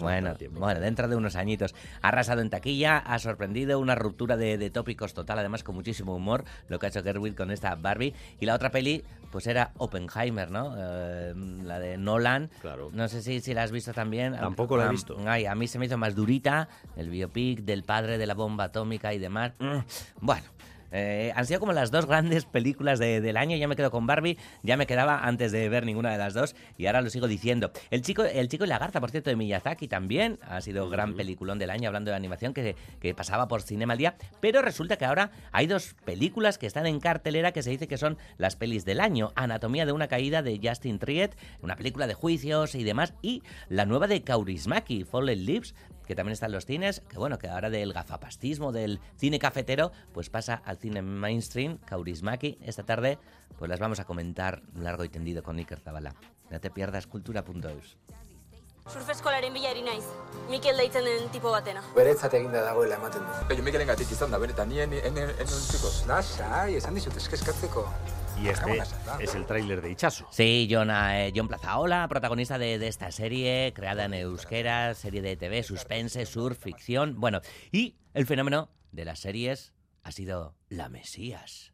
bueno, 0.00 0.34
dentro 0.80 1.08
de 1.08 1.16
unos 1.16 1.36
añitos. 1.36 1.74
Ha 2.00 2.08
arrasado 2.08 2.40
en 2.40 2.50
taquilla, 2.50 2.98
ha 2.98 3.18
sorprendido, 3.18 3.78
una 3.78 3.94
ruptura 3.94 4.36
de, 4.36 4.58
de 4.58 4.70
tópicos 4.70 5.14
total, 5.14 5.38
además 5.38 5.62
con 5.62 5.74
muchísimo 5.74 6.14
humor, 6.14 6.44
lo 6.68 6.78
que 6.78 6.86
ha 6.86 6.88
hecho 6.88 7.02
Gerwig 7.02 7.34
con 7.34 7.50
esta 7.50 7.74
Barbie. 7.74 8.14
Y 8.40 8.46
la 8.46 8.54
otra 8.54 8.70
peli, 8.70 9.04
pues 9.30 9.46
era 9.46 9.72
Oppenheimer, 9.78 10.50
¿no? 10.50 10.74
Eh, 10.76 11.32
la 11.64 11.78
de 11.78 11.96
Nolan. 11.96 12.50
Claro. 12.60 12.90
No 12.92 13.08
sé 13.08 13.22
si, 13.22 13.40
si 13.40 13.54
la 13.54 13.62
has 13.62 13.70
visto 13.72 13.92
también. 13.92 14.34
Tampoco 14.34 14.76
la 14.76 14.84
he 14.84 14.88
Ah, 14.88 14.90
visto. 14.90 15.16
Ay, 15.26 15.46
a 15.46 15.54
mí 15.54 15.68
se 15.68 15.78
me 15.78 15.86
hizo 15.86 15.96
más 15.98 16.14
durita, 16.14 16.68
el 16.96 17.08
biopic 17.08 17.60
del 17.60 17.82
padre 17.84 18.18
de 18.18 18.26
la 18.26 18.34
bomba 18.34 18.64
atómica 18.64 19.14
y 19.14 19.18
demás. 19.18 19.51
Mm, 19.58 19.78
Bueno. 20.20 20.44
eh, 20.94 21.32
han 21.36 21.46
sido 21.46 21.58
como 21.58 21.72
las 21.72 21.90
dos 21.90 22.04
grandes 22.04 22.44
películas 22.44 22.98
de- 22.98 23.22
del 23.22 23.38
año. 23.38 23.56
Ya 23.56 23.66
me 23.66 23.76
quedo 23.76 23.90
con 23.90 24.06
Barbie, 24.06 24.36
ya 24.62 24.76
me 24.76 24.86
quedaba 24.86 25.24
antes 25.26 25.50
de 25.50 25.66
ver 25.70 25.86
ninguna 25.86 26.12
de 26.12 26.18
las 26.18 26.34
dos 26.34 26.54
y 26.76 26.84
ahora 26.84 27.00
lo 27.00 27.08
sigo 27.08 27.28
diciendo. 27.28 27.72
El 27.90 28.02
chico, 28.02 28.24
el 28.24 28.46
chico 28.48 28.64
y 28.64 28.68
la 28.68 28.78
garza, 28.78 29.00
por 29.00 29.10
cierto, 29.10 29.30
de 29.30 29.36
Miyazaki 29.36 29.88
también 29.88 30.38
ha 30.42 30.60
sido 30.60 30.90
gran 30.90 31.14
peliculón 31.16 31.58
del 31.58 31.70
año 31.70 31.88
hablando 31.88 32.10
de 32.10 32.16
animación 32.18 32.52
que, 32.52 32.76
que 33.00 33.14
pasaba 33.14 33.48
por 33.48 33.62
Cinema 33.62 33.94
al 33.94 33.98
Día. 34.00 34.16
Pero 34.40 34.60
resulta 34.60 34.98
que 34.98 35.06
ahora 35.06 35.30
hay 35.50 35.66
dos 35.66 35.94
películas 36.04 36.58
que 36.58 36.66
están 36.66 36.84
en 36.86 37.00
cartelera 37.00 37.52
que 37.52 37.62
se 37.62 37.70
dice 37.70 37.88
que 37.88 37.96
son 37.96 38.18
las 38.36 38.56
pelis 38.56 38.84
del 38.84 39.00
año. 39.00 39.32
Anatomía 39.34 39.86
de 39.86 39.92
una 39.92 40.08
caída 40.08 40.42
de 40.42 40.60
Justin 40.62 40.98
Triet, 40.98 41.34
una 41.62 41.76
película 41.76 42.06
de 42.06 42.12
juicios 42.12 42.74
y 42.74 42.84
demás. 42.84 43.14
Y 43.22 43.42
la 43.70 43.86
nueva 43.86 44.08
de 44.08 44.20
Kaurismäki, 44.24 45.04
Fallen 45.04 45.46
Leaves, 45.46 45.74
que 46.06 46.14
también 46.14 46.32
está 46.32 46.46
en 46.46 46.52
los 46.52 46.66
cines, 46.66 47.00
que 47.08 47.18
bueno, 47.18 47.38
que 47.38 47.48
ahora 47.48 47.70
del 47.70 47.92
gafapastismo, 47.92 48.72
del 48.72 49.00
cine 49.16 49.38
cafetero, 49.38 49.92
pues 50.12 50.30
pasa 50.30 50.62
al 50.64 50.78
cine 50.78 51.02
mainstream, 51.02 51.78
Kaurismäki. 51.78 52.58
Esta 52.62 52.82
tarde, 52.82 53.18
pues 53.58 53.68
las 53.68 53.80
vamos 53.80 54.00
a 54.00 54.04
comentar 54.04 54.62
largo 54.74 55.04
y 55.04 55.08
tendido 55.08 55.42
con 55.42 55.58
Iker 55.58 55.80
Zabala. 55.80 56.14
No 56.50 56.60
te 56.60 56.70
pierdas 56.70 57.06
cultura.eus. 57.06 57.96
Surf 58.90 59.08
eskolaren 59.14 59.54
bila 59.54 59.70
ari 59.70 59.82
naiz. 59.86 60.04
Mikel 60.50 60.76
deitzen 60.76 61.04
den 61.06 61.28
tipo 61.30 61.52
batena. 61.54 61.84
Beretzat 61.94 62.34
eginda 62.34 62.64
dagoela 62.66 62.96
ematen 62.98 63.22
du. 63.22 63.36
Baina 63.46 63.62
Mikelen 63.62 63.86
gatik 63.86 64.10
izan 64.10 64.34
da, 64.34 64.40
benetan, 64.42 64.68
nien 64.74 64.90
en, 64.98 65.06
en, 65.06 65.30
en 65.30 65.54
un 65.54 65.62
chicos. 65.70 66.02
Lasai, 66.10 66.74
esan 66.80 66.98
dizut, 66.98 67.14
eskaskatzeko. 67.16 67.86
Y 68.40 68.48
este 68.48 68.78
es 69.20 69.34
el 69.34 69.46
tráiler 69.46 69.80
de 69.80 69.90
Ichazo. 69.90 70.26
Sí, 70.30 70.68
John, 70.70 70.90
eh, 70.90 71.32
John 71.34 71.48
Plazaola, 71.48 72.06
protagonista 72.08 72.58
de, 72.58 72.78
de 72.78 72.88
esta 72.88 73.10
serie, 73.12 73.72
creada 73.74 74.04
en 74.04 74.14
euskera, 74.14 74.94
serie 74.94 75.22
de 75.22 75.36
TV, 75.36 75.62
suspense, 75.62 76.26
surf, 76.26 76.58
ficción. 76.58 77.20
Bueno, 77.20 77.40
y 77.70 77.96
el 78.14 78.26
fenómeno 78.26 78.68
de 78.90 79.04
las 79.04 79.20
series 79.20 79.72
ha 80.02 80.12
sido 80.12 80.54
la 80.68 80.88
Mesías. 80.88 81.71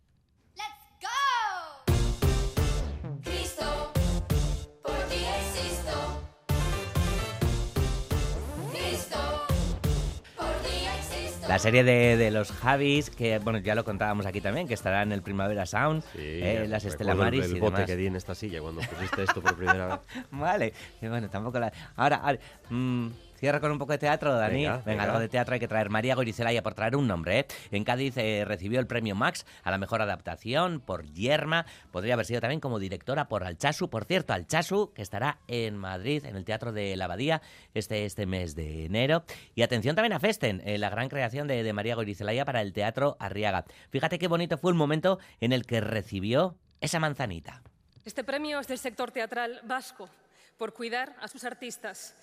La 11.48 11.58
serie 11.58 11.82
de, 11.82 12.18
de 12.18 12.30
los 12.30 12.52
Javis, 12.52 13.08
que 13.08 13.38
bueno, 13.38 13.58
ya 13.60 13.74
lo 13.74 13.82
contábamos 13.82 14.26
aquí 14.26 14.42
también, 14.42 14.68
que 14.68 14.74
estará 14.74 15.02
en 15.02 15.12
el 15.12 15.22
Primavera 15.22 15.64
Sound, 15.64 16.04
eh, 16.14 16.66
las 16.68 16.84
Estela 16.84 17.12
el- 17.12 17.18
Maris 17.18 17.46
el 17.46 17.56
y 17.56 17.60
bote 17.60 17.72
demás. 17.76 17.86
que 17.86 17.96
di 17.96 18.06
en 18.06 18.16
esta 18.16 18.34
silla 18.34 18.60
cuando 18.60 18.82
pusiste 18.82 19.22
esto 19.22 19.40
por 19.40 19.56
primera 19.56 19.86
vez. 19.86 20.00
Vale, 20.30 20.74
bueno, 21.00 21.30
tampoco 21.30 21.58
la... 21.58 21.72
Ahora, 21.96 22.16
ahora, 22.16 22.38
mm, 22.68 23.08
cierra 23.38 23.60
con 23.60 23.70
un 23.72 23.78
poco 23.78 23.92
de 23.92 23.98
teatro, 23.98 24.34
Dani. 24.34 24.56
Venga, 24.64 24.72
Venga, 24.78 24.84
venga. 24.86 25.02
algo 25.04 25.18
de 25.20 25.28
teatro 25.28 25.54
hay 25.54 25.60
que 25.60 25.68
traer. 25.68 25.90
María 25.90 26.14
Gorizelaya, 26.14 26.62
por 26.62 26.74
traer 26.74 26.96
un 26.96 27.06
nombre, 27.06 27.40
¿eh? 27.40 27.46
En 27.70 27.84
Cádiz 27.84 28.16
eh, 28.16 28.44
recibió 28.46 28.80
el 28.80 28.86
premio 28.86 29.14
Max 29.14 29.46
a 29.62 29.70
la 29.70 29.78
mejor 29.78 30.02
adaptación 30.02 30.80
por 30.80 31.04
Yerma. 31.12 31.66
Podría 31.90 32.14
haber 32.14 32.26
sido 32.26 32.40
también 32.40 32.60
como 32.60 32.78
directora 32.78 33.28
por 33.28 33.44
Alchasu. 33.44 33.88
Por 33.90 34.04
cierto, 34.04 34.32
Alchasu, 34.32 34.92
que 34.92 35.02
estará 35.02 35.38
en 35.48 35.76
Madrid, 35.76 36.24
en 36.26 36.36
el 36.36 36.44
Teatro 36.44 36.72
de 36.72 36.96
la 36.96 37.06
Abadía, 37.06 37.40
este, 37.74 38.04
este 38.04 38.26
mes 38.26 38.54
de 38.54 38.84
enero. 38.86 39.24
Y 39.54 39.62
atención 39.62 39.94
también 39.96 40.12
a 40.12 40.20
Festen, 40.20 40.62
eh, 40.64 40.78
la 40.78 40.90
gran 40.90 41.08
creación 41.08 41.46
de, 41.48 41.62
de 41.62 41.72
María 41.72 41.94
Gorizelaya 41.94 42.44
para 42.44 42.60
el 42.60 42.72
Teatro 42.72 43.16
Arriaga. 43.20 43.64
Fíjate 43.90 44.18
qué 44.18 44.28
bonito 44.28 44.58
fue 44.58 44.70
el 44.72 44.76
momento 44.76 45.18
en 45.40 45.52
el 45.52 45.64
que 45.66 45.80
recibió 45.80 46.56
esa 46.80 46.98
manzanita. 47.00 47.62
Este 48.04 48.24
premio 48.24 48.58
es 48.60 48.68
del 48.68 48.78
sector 48.78 49.10
teatral 49.10 49.60
vasco 49.64 50.08
por 50.56 50.72
cuidar 50.72 51.14
a 51.20 51.28
sus 51.28 51.44
artistas 51.44 52.14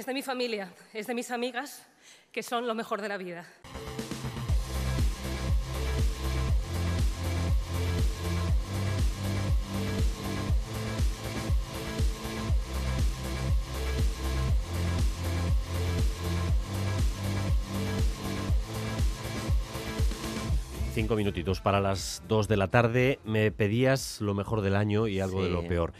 es 0.00 0.06
de 0.06 0.14
mi 0.14 0.22
familia, 0.22 0.72
es 0.94 1.06
de 1.06 1.12
mis 1.14 1.30
amigas, 1.30 1.86
que 2.32 2.42
son 2.42 2.66
lo 2.66 2.74
mejor 2.74 3.02
de 3.02 3.08
la 3.10 3.18
vida. 3.18 3.44
Cinco 20.94 21.14
minutitos 21.14 21.60
para 21.60 21.80
las 21.80 22.22
dos 22.26 22.48
de 22.48 22.56
la 22.56 22.68
tarde. 22.68 23.18
Me 23.24 23.50
pedías 23.50 24.22
lo 24.22 24.32
mejor 24.32 24.62
del 24.62 24.76
año 24.76 25.08
y 25.08 25.20
algo 25.20 25.44
de 25.44 25.50
lo 25.50 25.68
peor. 25.68 25.92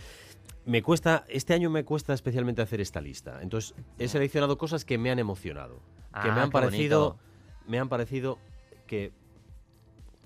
Me 0.67 0.83
cuesta, 0.83 1.25
este 1.29 1.55
año 1.55 1.71
me 1.71 1.85
cuesta 1.85 2.13
especialmente 2.13 2.63
hacer 2.63 2.81
esta 2.81 3.01
lista. 3.01 3.41
Entonces, 3.43 3.75
he 3.99 4.09
seleccionado 4.09 4.59
cosas 4.59 4.85
que 4.85 4.99
me 4.99 5.11
han 5.11 5.19
emocionado. 5.19 5.77
que 5.77 6.29
Ah, 6.29 6.35
me 6.35 6.41
han 6.41 6.51
parecido. 6.51 7.11
bonito. 7.11 7.25
Me 7.67 7.79
han 7.79 7.89
parecido 7.89 8.39
que. 8.87 9.13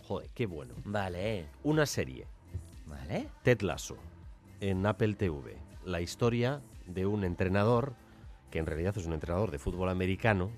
Joder, 0.02 0.28
qué 0.34 0.46
bueno. 0.46 0.74
Vale. 0.84 1.46
Una 1.62 1.86
serie. 1.86 2.26
Vale. 2.86 3.28
Ted 3.42 3.60
Lasso. 3.62 3.96
En 4.60 4.84
Apple 4.86 5.14
TV. 5.14 5.56
La 5.84 6.00
historia 6.00 6.60
de 6.86 7.06
un 7.06 7.24
entrenador, 7.24 7.94
que 8.50 8.58
en 8.58 8.66
realidad 8.66 8.96
es 8.96 9.06
un 9.06 9.12
entrenador 9.12 9.50
de 9.50 9.58
fútbol 9.58 9.88
americano, 9.88 10.50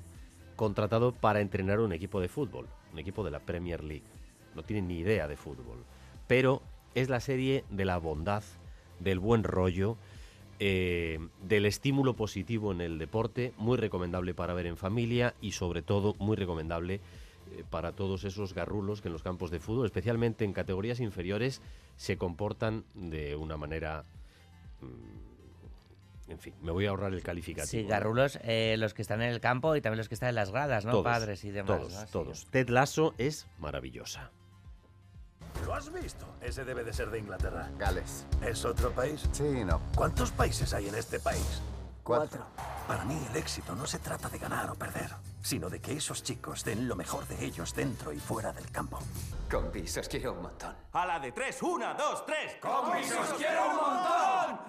contratado 0.57 1.13
para 1.13 1.41
entrenar 1.41 1.81
un 1.81 1.93
equipo 1.93 2.21
de 2.21 2.29
fútbol, 2.29 2.67
un 2.93 2.99
equipo 2.99 3.23
de 3.25 3.31
la 3.31 3.41
Premier 3.41 3.83
League. 3.85 4.05
No 4.55 4.63
tiene 4.63 4.83
ni 4.87 4.99
idea 4.99 5.29
de 5.29 5.37
fútbol. 5.37 5.85
Pero 6.27 6.63
es 6.95 7.09
la 7.09 7.21
serie 7.21 7.65
de 7.71 7.85
la 7.85 7.99
bondad, 7.99 8.43
del 9.01 9.19
buen 9.19 9.45
rollo, 9.45 9.97
eh, 10.59 11.19
del 11.43 11.67
estímulo 11.67 12.15
positivo 12.15 12.73
en 12.73 12.81
el 12.81 12.99
deporte, 12.99 13.53
muy 13.59 13.77
recomendable 13.77 14.35
para 14.35 14.55
ver 14.55 14.67
en 14.67 14.77
familia 14.77 15.35
y 15.41 15.53
sobre 15.53 15.83
todo 15.83 16.15
muy 16.19 16.37
recomendable 16.37 16.95
eh, 16.95 17.65
para 17.69 17.93
todos 17.93 18.25
esos 18.25 18.55
garrulos 18.55 19.03
que 19.03 19.09
en 19.09 19.13
los 19.13 19.23
campos 19.23 19.51
de 19.51 19.61
fútbol, 19.61 19.87
especialmente 19.87 20.45
en 20.45 20.53
categorías 20.53 21.01
inferiores, 21.01 21.61
se 21.97 22.17
comportan 22.17 22.85
de 22.95 23.37
una 23.37 23.57
manera... 23.57 24.05
mm, 24.81 26.31
En 26.31 26.39
fin, 26.39 26.55
me 26.63 26.73
voy 26.73 26.87
a 26.87 26.91
ahorrar 26.91 27.13
el 27.13 27.23
calificativo. 27.23 27.71
Sí, 27.71 27.85
garrulos, 27.85 28.39
eh, 28.43 28.75
los 28.79 28.95
que 28.95 29.03
están 29.03 29.23
en 29.23 29.31
el 29.31 29.41
campo 29.41 29.77
y 29.77 29.81
también 29.81 29.99
los 29.99 30.09
que 30.09 30.15
están 30.15 30.31
en 30.31 30.35
las 30.35 30.51
gradas, 30.51 30.85
¿no? 30.85 30.91
Todos, 30.91 31.05
Padres 31.05 31.45
y 31.45 31.51
demás. 31.53 31.81
Todos, 31.81 32.11
todos. 32.11 32.47
Ted 32.47 32.69
Lasso 32.69 33.15
es 33.19 33.47
maravillosa. 33.59 34.33
¿Lo 35.65 35.75
has 35.75 35.93
visto? 35.93 36.27
Ese 36.41 36.65
debe 36.65 36.85
de 36.85 36.93
ser 36.93 37.11
de 37.11 37.19
Inglaterra. 37.19 37.69
Gales. 37.79 38.27
¿Es 38.43 38.65
otro 38.65 38.91
país? 38.93 39.29
Sí, 39.33 39.65
no. 39.65 39.81
¿Cuántos 39.95 40.31
países 40.31 40.73
hay 40.75 40.89
en 40.89 40.95
este 40.95 41.19
país? 41.21 41.63
Cuatro. 42.03 42.45
Para 42.87 43.05
mí 43.05 43.21
el 43.31 43.37
éxito 43.37 43.75
no 43.75 43.85
se 43.85 43.99
trata 43.99 44.29
de 44.29 44.39
ganar 44.39 44.71
o 44.71 44.75
perder, 44.77 45.11
sino 45.43 45.69
de 45.69 45.81
que 45.81 45.97
esos 45.97 46.23
chicos 46.23 46.63
den 46.65 46.87
lo 46.87 46.95
mejor 46.95 47.27
de 47.27 47.45
ellos 47.45 47.75
dentro 47.75 48.13
y 48.13 48.21
fuera 48.21 48.53
del 48.53 48.71
campo. 48.71 49.01
Con 49.51 49.73
pisos 49.73 50.09
quiero 50.09 50.35
un 50.35 50.43
montón. 50.43 50.73
A 50.93 51.05
la 51.05 51.19
de 51.19 51.33
tres, 51.33 51.61
una, 51.63 51.95
dos, 51.95 52.25
tres. 52.25 52.59
¡Con 52.61 52.93
pisos 52.93 53.35
quiero 53.37 53.71
un 53.71 53.77
montón! 53.77 54.61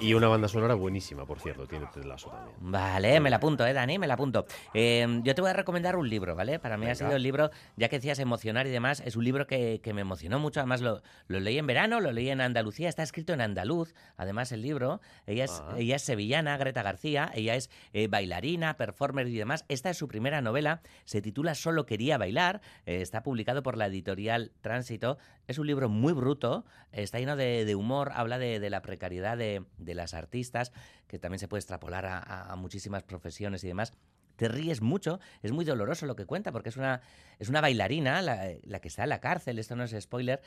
Y 0.00 0.14
una 0.14 0.28
banda 0.28 0.46
sonora 0.46 0.74
buenísima, 0.74 1.26
por 1.26 1.40
cierto, 1.40 1.66
tiene 1.66 1.86
Ted 1.92 2.04
Lasso 2.04 2.30
también. 2.30 2.54
Vale, 2.60 3.18
me 3.18 3.30
la 3.30 3.36
apunto, 3.36 3.66
¿eh, 3.66 3.72
Dani? 3.72 3.98
Me 3.98 4.06
la 4.06 4.14
apunto. 4.14 4.46
Eh, 4.72 5.20
yo 5.24 5.34
te 5.34 5.40
voy 5.40 5.50
a 5.50 5.54
recomendar 5.54 5.96
un 5.96 6.08
libro, 6.08 6.36
¿vale? 6.36 6.60
Para 6.60 6.76
mí 6.76 6.82
Venga. 6.82 6.92
ha 6.92 6.94
sido 6.94 7.16
el 7.16 7.22
libro, 7.22 7.50
ya 7.76 7.88
que 7.88 7.96
decías 7.96 8.20
emocionar 8.20 8.68
y 8.68 8.70
demás, 8.70 9.02
es 9.04 9.16
un 9.16 9.24
libro 9.24 9.48
que, 9.48 9.80
que 9.82 9.92
me 9.94 10.02
emocionó 10.02 10.38
mucho. 10.38 10.60
Además, 10.60 10.82
lo, 10.82 11.02
lo 11.26 11.40
leí 11.40 11.58
en 11.58 11.66
verano, 11.66 11.98
lo 12.00 12.12
leí 12.12 12.30
en 12.30 12.40
Andalucía, 12.40 12.88
está 12.88 13.02
escrito 13.02 13.32
en 13.32 13.40
andaluz, 13.40 13.92
además, 14.16 14.52
el 14.52 14.62
libro. 14.62 15.00
Ella 15.26 15.44
es, 15.44 15.62
Ah. 15.66 15.74
ella 15.76 15.96
es 15.96 16.02
sevillana, 16.02 16.56
Greta 16.58 16.82
García, 16.84 17.32
ella 17.34 17.56
es 17.56 17.68
eh, 17.92 18.06
bailarina, 18.06 18.76
performer 18.76 19.26
y 19.26 19.36
demás. 19.36 19.64
Esta 19.68 19.90
es 19.90 19.96
su 19.96 20.06
primera 20.06 20.40
novela, 20.40 20.80
se 21.06 21.20
titula 21.20 21.56
Solo 21.56 21.86
quería 21.86 22.18
bailar, 22.18 22.60
eh, 22.86 23.00
está 23.02 23.24
publicado 23.24 23.64
por 23.64 23.76
la 23.76 23.86
editorial 23.86 24.52
Tránsito. 24.60 25.18
Es 25.48 25.58
un 25.58 25.66
libro 25.66 25.88
muy 25.88 26.12
bruto, 26.12 26.64
está 26.92 27.18
lleno 27.18 27.34
de, 27.34 27.74
humor, 27.74 28.12
habla 28.14 28.38
de, 28.38 28.70
la 28.70 28.82
precariedad 28.82 29.36
de, 29.36 29.64
las 29.78 30.14
artistas, 30.14 30.72
que 31.08 31.18
también 31.18 31.40
se 31.40 31.48
puede 31.48 31.58
extrapolar 31.58 32.06
a 32.06 32.54
muchísimas 32.56 33.02
profesiones 33.02 33.64
y 33.64 33.66
demás. 33.66 33.92
Te 34.38 34.46
ríes 34.46 34.80
mucho, 34.80 35.18
es 35.42 35.50
muy 35.50 35.64
doloroso 35.64 36.06
lo 36.06 36.14
que 36.14 36.24
cuenta, 36.24 36.52
porque 36.52 36.68
es 36.68 36.76
una, 36.76 37.00
es 37.40 37.48
una 37.48 37.60
bailarina, 37.60 38.22
la, 38.22 38.52
la 38.62 38.78
que 38.78 38.86
está 38.86 39.02
en 39.02 39.08
la 39.08 39.20
cárcel, 39.20 39.58
esto 39.58 39.74
no 39.74 39.82
es 39.82 39.96
spoiler. 40.00 40.40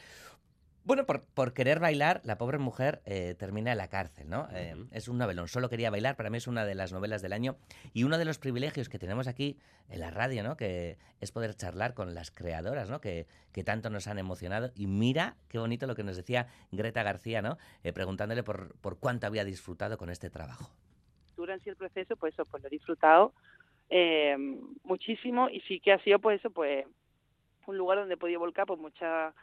Bueno, 0.84 1.06
por, 1.06 1.24
por 1.36 1.54
querer 1.54 1.80
bailar, 1.80 2.22
la 2.24 2.40
pobre 2.40 2.58
mujer 2.58 3.02
eh, 3.06 3.36
termina 3.38 3.72
en 3.72 3.78
la 3.78 3.88
cárcel, 3.88 4.28
¿no? 4.30 4.48
Eh, 4.52 4.76
es 4.92 5.08
un 5.08 5.20
novelón, 5.20 5.48
solo 5.48 5.70
quería 5.70 5.92
bailar, 5.92 6.16
para 6.16 6.32
mí 6.32 6.38
es 6.38 6.48
una 6.48 6.66
de 6.66 6.74
las 6.74 6.92
novelas 6.92 7.22
del 7.22 7.34
año 7.34 7.56
y 7.94 8.04
uno 8.04 8.18
de 8.18 8.26
los 8.26 8.40
privilegios 8.40 8.90
que 8.90 8.98
tenemos 8.98 9.28
aquí 9.28 9.60
en 9.90 10.00
la 10.00 10.10
radio, 10.10 10.42
¿no? 10.42 10.58
Que 10.58 10.98
es 11.20 11.32
poder 11.32 11.54
charlar 11.54 11.94
con 11.94 12.16
las 12.16 12.32
creadoras, 12.32 12.90
¿no? 12.90 13.00
Que, 13.00 13.28
que 13.52 13.64
tanto 13.64 13.92
nos 13.92 14.08
han 14.08 14.18
emocionado. 14.18 14.72
Y 14.76 14.88
mira 14.88 15.36
qué 15.50 15.60
bonito 15.60 15.86
lo 15.86 15.96
que 15.96 16.04
nos 16.04 16.18
decía 16.18 16.48
Greta 16.72 17.04
García, 17.04 17.44
¿no? 17.44 17.58
Eh, 17.84 17.94
preguntándole 17.94 18.42
por, 18.42 18.76
por 18.80 18.98
cuánto 19.00 19.28
había 19.28 19.46
disfrutado 19.46 19.98
con 19.98 20.10
este 20.10 20.32
trabajo. 20.32 20.72
durante 21.36 21.70
el 21.70 21.76
proceso, 21.76 22.16
pues 22.16 22.34
eso, 22.34 22.46
pues 22.46 22.64
lo 22.64 22.68
he 22.68 22.72
disfrutado 22.72 23.34
eh, 23.90 24.36
muchísimo 24.84 25.50
y 25.50 25.60
sí 25.62 25.80
que 25.80 25.92
ha 25.92 26.00
sido 26.04 26.18
pues 26.20 26.40
eso, 26.40 26.50
pues 26.50 26.86
un 27.68 27.78
lugar 27.78 28.00
donde 28.00 28.16
he 28.16 28.18
podido 28.18 28.40
volcar 28.40 28.66
pues 28.66 28.80
mucha 28.80 29.34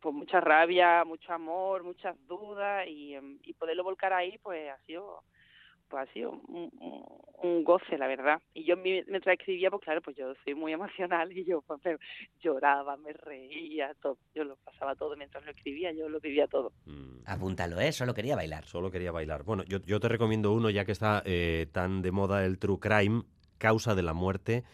pues 0.00 0.14
mucha 0.14 0.40
rabia, 0.40 1.04
mucho 1.04 1.32
amor, 1.32 1.82
muchas 1.84 2.16
dudas 2.26 2.86
y, 2.88 3.14
em, 3.14 3.38
y 3.42 3.52
poderlo 3.54 3.84
volcar 3.84 4.12
ahí 4.12 4.38
pues 4.38 4.70
ha 4.70 4.78
sido 4.86 5.22
pues 5.88 6.08
ha 6.08 6.12
sido 6.14 6.30
un, 6.30 6.70
un- 6.80 7.04
un 7.42 7.64
goce 7.64 7.98
la 7.98 8.06
verdad 8.06 8.40
y 8.54 8.64
yo 8.64 8.78
mi- 8.78 9.02
mientras 9.08 9.34
escribía 9.38 9.68
pues 9.70 9.82
claro 9.82 10.00
pues 10.00 10.16
yo 10.16 10.32
soy 10.42 10.54
muy 10.54 10.72
emocional 11.12 11.30
y 11.36 11.44
yo 11.44 11.60
pues 11.62 11.80
me 11.84 11.98
lloraba 12.42 12.96
me 12.96 13.12
reía 13.12 13.92
todo 14.00 14.16
yo 14.34 14.44
lo 14.44 14.56
pasaba 14.64 14.94
todo 14.94 15.16
mientras 15.16 15.44
lo 15.44 15.50
escribía 15.50 15.92
yo 15.92 16.08
lo 16.08 16.18
vivía 16.18 16.46
todo 16.46 16.72
Apúntalo, 17.26 17.78
¿eh? 17.80 17.92
Solo 17.92 18.14
quería 18.14 18.34
bailar. 18.36 18.64
Solo 18.64 18.90
quería 18.90 19.12
bailar. 19.12 19.44
Bueno, 19.44 19.62
yo, 19.64 19.78
yo 19.86 20.00
te 20.00 20.08
recomiendo 20.08 20.52
uno, 20.52 20.70
ya 20.70 20.84
que 20.84 20.90
está 20.92 21.22
eh, 21.24 21.66
tan 21.72 22.02
de 22.02 22.10
moda 22.10 22.44
el 22.44 22.58
True 22.58 22.78
Crime, 22.80 23.22
Causa 23.58 23.94
de 23.94 24.02
la 24.02 24.12
Muerte, 24.12 24.64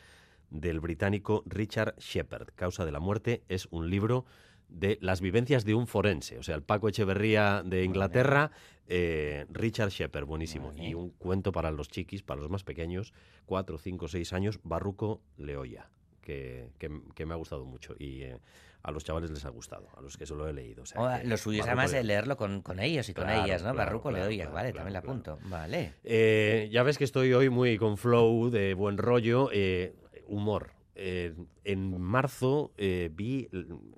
del 0.50 0.80
británico 0.80 1.42
Richard 1.46 1.94
Shepard. 1.98 2.48
Causa 2.54 2.86
de 2.86 2.92
la 2.92 3.00
Muerte 3.00 3.42
es 3.48 3.66
un 3.70 3.90
libro 3.90 4.24
de 4.68 4.98
las 5.00 5.20
vivencias 5.20 5.64
de 5.64 5.74
un 5.74 5.86
forense, 5.86 6.38
o 6.38 6.42
sea, 6.42 6.54
el 6.54 6.62
Paco 6.62 6.88
Echeverría 6.88 7.62
de 7.64 7.84
Inglaterra, 7.84 8.50
eh, 8.86 9.46
Richard 9.50 9.90
Shepard, 9.90 10.24
buenísimo. 10.26 10.72
Y 10.76 10.94
un 10.94 11.10
cuento 11.10 11.52
para 11.52 11.70
los 11.70 11.88
chiquis, 11.88 12.22
para 12.22 12.40
los 12.40 12.50
más 12.50 12.64
pequeños, 12.64 13.12
4, 13.46 13.78
5, 13.78 14.08
6 14.08 14.32
años, 14.32 14.60
Barruco 14.62 15.20
Leoya, 15.36 15.88
que, 16.20 16.68
que- 16.78 17.00
que 17.14 17.26
me 17.26 17.34
ha 17.34 17.36
gustado 17.36 17.64
mucho. 17.64 17.94
Y 17.98 18.22
eh, 18.22 18.38
a 18.82 18.90
los 18.92 19.04
chavales 19.04 19.30
les 19.30 19.44
ha 19.44 19.48
gustado, 19.50 19.88
a 19.96 20.00
los 20.00 20.16
que 20.16 20.24
se 20.26 20.34
lo 20.34 20.46
he 20.48 20.52
leído. 20.52 20.82
o 20.82 20.86
sea 20.86 21.22
lo 21.24 21.36
suyo 21.36 21.60
es 21.60 21.66
además 21.66 21.90
de 21.90 22.04
leerlo 22.04 22.36
con, 22.36 22.62
con 22.62 22.78
ellos 22.78 23.08
y 23.08 23.14
con 23.14 23.28
ellas, 23.28 23.62
¿no? 23.62 23.72
claro, 23.72 23.76
Barruco 23.76 24.08
claro, 24.10 24.52
vale, 24.52 24.72
también 24.72 24.92
la 24.92 24.98
apunto. 25.00 25.38
Vale. 25.44 25.94
Eh, 26.04 26.68
ya 26.70 26.82
ves 26.82 26.96
que 26.98 27.04
estoy 27.04 27.32
hoy 27.32 27.48
muy 27.50 27.76
con 27.78 27.96
flow, 27.98 28.50
de 28.50 28.74
buen 28.74 28.96
rollo, 28.98 29.50
eh, 29.52 29.94
humor. 30.26 30.72
Eh, 31.00 31.32
en 31.62 32.00
marzo 32.00 32.72
eh, 32.76 33.08
vi 33.14 33.48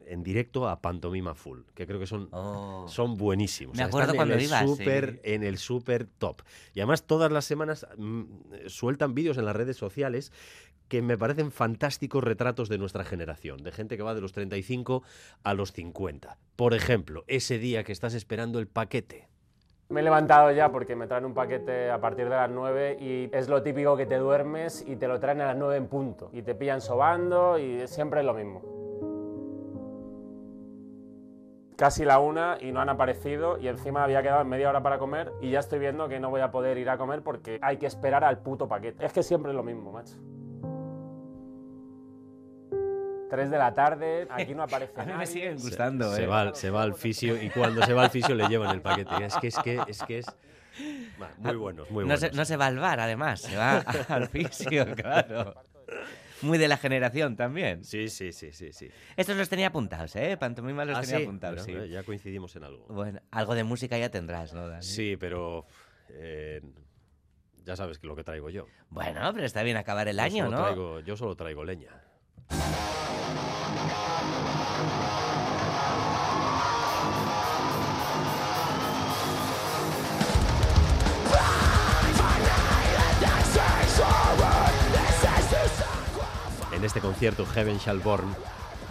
en 0.05 0.23
directo 0.23 0.69
a 0.69 0.83
Pantomima 0.83 1.35
Full, 1.35 1.61
que 1.75 1.87
creo 1.87 1.99
que 1.99 2.07
son, 2.07 2.29
son 2.89 3.17
buenísimos. 3.17 3.75
Oh. 3.75 3.79
Me 3.79 3.85
acuerdo 3.85 4.15
cuando 4.15 4.35
en 4.35 4.41
el 4.41 4.47
ibas, 4.47 4.69
super, 4.69 5.13
sí. 5.15 5.21
En 5.33 5.43
el 5.43 5.57
super 5.57 6.05
top. 6.05 6.43
Y 6.75 6.81
además 6.81 7.07
todas 7.07 7.33
las 7.33 7.47
semanas 7.47 7.87
mm, 7.97 8.25
sueltan 8.67 9.15
vídeos 9.15 9.39
en 9.39 9.47
las 9.47 9.57
redes 9.57 9.79
sociales 9.79 10.31
que 10.89 11.01
me 11.01 11.17
parecen 11.17 11.53
fantásticos 11.53 12.23
retratos 12.23 12.69
de 12.69 12.77
nuestra 12.77 13.05
generación, 13.05 13.63
de 13.63 13.73
gente 13.73 13.97
que 13.97 14.03
va 14.03 14.15
de 14.15 14.21
los 14.21 14.33
35 14.33 15.03
a 15.43 15.55
los 15.55 15.73
50. 15.73 16.37
Por 16.57 16.75
ejemplo, 16.75 17.25
ese 17.29 17.59
día 17.59 17.83
que 17.83 17.93
estás 17.93 18.13
esperando 18.13 18.59
el 18.59 18.67
paquete. 18.67 19.30
Me 19.91 20.01
he 20.01 20.05
levantado 20.05 20.53
ya 20.53 20.71
porque 20.71 20.95
me 20.95 21.09
traen 21.09 21.25
un 21.25 21.35
paquete 21.35 21.91
a 21.91 22.01
partir 22.01 22.29
de 22.29 22.37
las 22.37 22.49
9 22.49 22.97
y 23.01 23.29
es 23.33 23.49
lo 23.49 23.61
típico 23.61 23.97
que 23.97 24.07
te 24.07 24.19
duermes 24.19 24.85
y 24.87 24.95
te 24.95 25.09
lo 25.09 25.19
traen 25.19 25.41
a 25.41 25.47
las 25.47 25.57
9 25.57 25.77
en 25.77 25.89
punto. 25.89 26.31
Y 26.33 26.43
te 26.43 26.55
pillan 26.55 26.81
sobando 26.81 27.59
y 27.59 27.89
siempre 27.89 28.21
es 28.21 28.27
lo 28.27 28.33
mismo. 28.33 28.63
Casi 31.77 32.05
la 32.05 32.21
una 32.21 32.57
y 32.61 32.71
no 32.71 32.81
han 32.81 32.89
aparecido 32.89 33.59
y 33.59 33.67
encima 33.67 34.05
había 34.05 34.23
quedado 34.23 34.45
media 34.45 34.69
hora 34.69 34.81
para 34.81 34.99
comer 34.99 35.33
y 35.41 35.51
ya 35.51 35.59
estoy 35.59 35.81
viendo 35.81 36.09
que 36.09 36.21
no 36.21 36.31
voy 36.31 36.43
a 36.43 36.53
poder 36.53 36.79
ir 36.79 36.89
a 36.89 36.97
comer 36.97 37.23
porque 37.23 37.59
hay 37.61 37.79
que 37.79 37.87
esperar 37.87 38.23
al 38.23 38.39
puto 38.39 38.69
paquete. 38.69 39.05
Es 39.05 39.13
que 39.13 39.25
siempre 39.25 39.51
es 39.51 39.57
lo 39.57 39.65
mismo, 39.65 39.91
macho. 39.91 40.15
3 43.31 43.51
de 43.51 43.57
la 43.59 43.75
tarde, 43.75 44.27
aquí 44.31 44.55
no 44.55 44.65
aparece 44.65 45.01
A 45.01 45.05
mí 45.05 45.13
me 45.15 45.27
siguen 45.27 45.55
gustando, 45.57 46.15
se, 46.15 46.25
¿eh? 46.25 46.27
va, 46.27 46.41
al- 46.43 46.55
se 46.57 46.69
va 46.71 46.83
al 46.83 46.95
fisio 46.95 47.41
y 47.43 47.49
cuando 47.51 47.83
se 47.83 47.95
va 47.95 48.03
al 48.03 48.11
fisio 48.11 48.35
le 48.35 48.49
llevan 48.49 48.75
el 48.75 48.83
paquete. 48.83 49.25
Es 49.25 49.37
que 49.39 49.47
es 49.49 49.59
que 49.59 49.83
es 49.87 50.03
que 50.03 50.19
es 50.19 50.27
muy 51.39 51.57
buenos, 51.57 51.91
muy 51.91 52.05
no, 52.05 52.09
buenos. 52.15 52.21
se, 52.21 52.31
no 52.33 52.45
se 52.45 52.57
va 52.57 52.67
al 52.67 52.79
bar, 52.79 53.01
además, 53.01 53.41
se 53.41 53.57
va 53.57 53.79
al 54.09 54.29
fisio, 54.29 54.85
claro. 54.97 55.55
Muy 56.43 56.57
de 56.57 56.69
la 56.69 56.79
generación 56.79 57.37
también. 57.37 57.85
Sí, 57.85 58.09
sí, 58.09 58.33
sí, 58.33 58.51
sí, 58.53 58.73
sí. 58.73 58.91
Estos 59.17 59.37
los 59.37 59.49
tenía 59.51 59.67
apuntados, 59.67 60.17
¿eh? 60.17 60.39
Pantomima 60.39 60.85
los 60.87 60.97
Ah, 60.97 61.01
tenía 61.03 61.17
sí. 61.19 61.23
apuntados, 61.25 61.67
Bueno, 61.67 61.85
sí. 61.85 61.91
ya 61.91 62.03
coincidimos 62.03 62.57
en 62.57 62.65
algo. 62.65 62.87
Bueno, 62.89 63.21
algo 63.31 63.55
de 63.55 63.63
música 63.65 63.99
ya 63.99 64.11
tendrás, 64.11 64.55
¿no, 64.55 64.67
Dani? 64.67 64.83
Sí, 64.83 65.17
pero 65.19 65.67
eh, 66.09 66.63
ya 67.65 67.77
sabes 67.77 67.99
que 67.99 68.07
lo 68.07 68.17
que 68.17 68.25
traigo 68.25 68.49
yo. 68.49 68.67
Bueno, 68.89 69.31
pero 69.35 69.45
está 69.45 69.63
bien 69.63 69.77
acabar 69.77 70.09
el 70.09 70.17
Yo 70.17 70.23
año, 70.23 70.49
¿no? 70.49 70.57
traigo- 70.57 71.01
yo 71.01 71.15
solo 71.17 71.37
traigo 71.37 71.63
leña. 71.63 71.91
Este 86.91 87.01
concierto 87.01 87.47
Heaven 87.47 87.79
Shall 87.79 88.01
Born, 88.01 88.35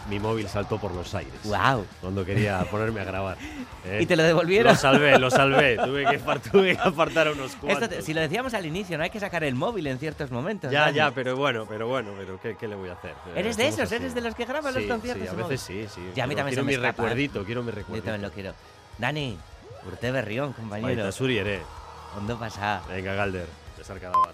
mi 0.10 0.20
móvil 0.20 0.47
saltó 0.49 0.78
por 0.80 0.91
los 0.93 1.14
aires. 1.16 1.34
¡Wow! 1.43 1.86
Cuando 2.01 2.26
quería 2.26 2.60
ponerme 2.72 3.01
a 3.01 3.03
grabar. 3.03 3.38
¿eh? 3.86 3.99
¿Y 4.01 4.05
te 4.05 4.16
lo 4.16 4.24
devolvieron? 4.24 4.74
Lo 4.74 4.78
salvé, 4.80 5.18
lo 5.20 5.30
salvé. 5.30 5.78
Tuve 5.78 6.05
que, 6.05 6.18
tuve 6.49 6.76
que 6.76 6.82
apartar 6.82 7.28
a 7.28 7.32
unos 7.32 7.55
cuantos. 7.55 7.89
te- 7.89 8.01
si 8.01 8.14
lo 8.14 8.22
decíamos 8.22 8.53
al 8.53 8.66
inicio, 8.66 8.97
no 8.97 9.03
hay 9.03 9.10
que 9.10 9.20
sacar 9.20 9.43
el 9.43 9.55
móvil 9.55 9.88
en 9.88 9.99
ciertos 9.99 10.32
momentos. 10.32 10.72
Ya, 10.72 10.82
Dani. 10.82 10.97
ya, 10.97 11.12
pero 11.12 11.36
bueno, 11.36 11.66
pero 11.70 11.88
bueno, 11.88 12.12
pero 12.18 12.39
¿qué, 12.41 12.55
qué 12.57 12.68
le 12.68 12.76
voy 12.76 12.89
a 12.89 12.93
hacer? 12.93 13.12
Eh, 13.12 13.34
¿Eres 13.39 13.55
de 13.57 13.68
esos? 13.68 13.82
así. 13.82 13.95
¿Eres 13.95 14.14
de 14.16 14.22
los 14.22 14.34
que 14.36 14.45
graban 14.45 14.74
los 14.74 14.84
Sí, 14.84 14.89
conciertos 14.89 15.30
Sí, 15.30 15.36
a 15.36 15.47
veces 15.47 15.62
sí, 15.62 15.86
sí. 15.93 16.01
Ya 16.16 16.24
a 16.24 16.28
mí 16.28 16.34
Quiero- 16.34 16.38
también 16.38 16.47
se 16.47 16.49
quiero 16.55 16.64
me 16.66 16.68
mi 16.72 16.74
escapa, 16.74 16.88
¿eh? 16.88 17.05
recuerdito, 17.05 17.45
quiero 17.45 17.64
mi 17.64 17.70
Yo 17.72 17.76
recuerdito. 17.76 18.05
también 18.05 18.22
lo 18.30 18.32
quiero. 18.34 18.53
Dani, 18.97 19.38
urte 19.88 20.12
berrión, 20.12 20.53
compañero. 20.53 20.88
Baita 20.88 21.12
zuri 21.12 21.38
ere. 21.38 21.62
¿Dónde 22.16 22.36
pasa? 22.36 22.82
Venga, 22.89 23.14
Galder, 23.14 23.45
besarkada 23.78 24.14
bat. 24.18 24.34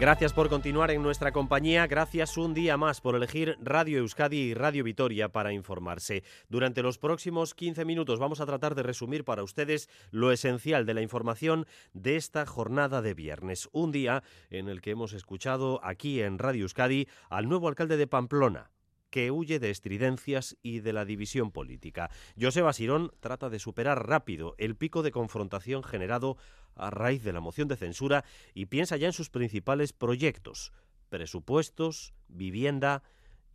Gracias 0.00 0.32
por 0.32 0.48
continuar 0.48 0.92
en 0.92 1.02
nuestra 1.02 1.32
compañía, 1.32 1.84
gracias 1.88 2.36
un 2.36 2.54
día 2.54 2.76
más 2.76 3.00
por 3.00 3.16
elegir 3.16 3.56
Radio 3.60 3.98
Euskadi 3.98 4.36
y 4.36 4.54
Radio 4.54 4.84
Vitoria 4.84 5.30
para 5.30 5.52
informarse. 5.52 6.22
Durante 6.48 6.84
los 6.84 6.98
próximos 6.98 7.52
15 7.52 7.84
minutos 7.84 8.20
vamos 8.20 8.40
a 8.40 8.46
tratar 8.46 8.76
de 8.76 8.84
resumir 8.84 9.24
para 9.24 9.42
ustedes 9.42 9.90
lo 10.12 10.30
esencial 10.30 10.86
de 10.86 10.94
la 10.94 11.02
información 11.02 11.66
de 11.94 12.14
esta 12.14 12.46
jornada 12.46 13.02
de 13.02 13.14
viernes, 13.14 13.68
un 13.72 13.90
día 13.90 14.22
en 14.50 14.68
el 14.68 14.82
que 14.82 14.92
hemos 14.92 15.14
escuchado 15.14 15.80
aquí 15.82 16.22
en 16.22 16.38
Radio 16.38 16.62
Euskadi 16.62 17.08
al 17.28 17.48
nuevo 17.48 17.66
alcalde 17.66 17.96
de 17.96 18.06
Pamplona, 18.06 18.70
que 19.10 19.30
huye 19.30 19.58
de 19.58 19.70
estridencias 19.70 20.56
y 20.62 20.80
de 20.80 20.92
la 20.92 21.04
división 21.04 21.50
política. 21.50 22.10
Joseba 22.40 22.72
Sirón 22.72 23.12
trata 23.20 23.50
de 23.50 23.58
superar 23.58 24.06
rápido 24.08 24.54
el 24.58 24.76
pico 24.76 25.02
de 25.02 25.12
confrontación 25.12 25.82
generado 25.82 26.36
a 26.74 26.90
raíz 26.90 27.24
de 27.24 27.32
la 27.32 27.40
moción 27.40 27.68
de 27.68 27.76
censura 27.76 28.24
y 28.54 28.66
piensa 28.66 28.96
ya 28.96 29.06
en 29.06 29.12
sus 29.12 29.30
principales 29.30 29.92
proyectos, 29.92 30.72
presupuestos, 31.08 32.14
vivienda 32.28 33.02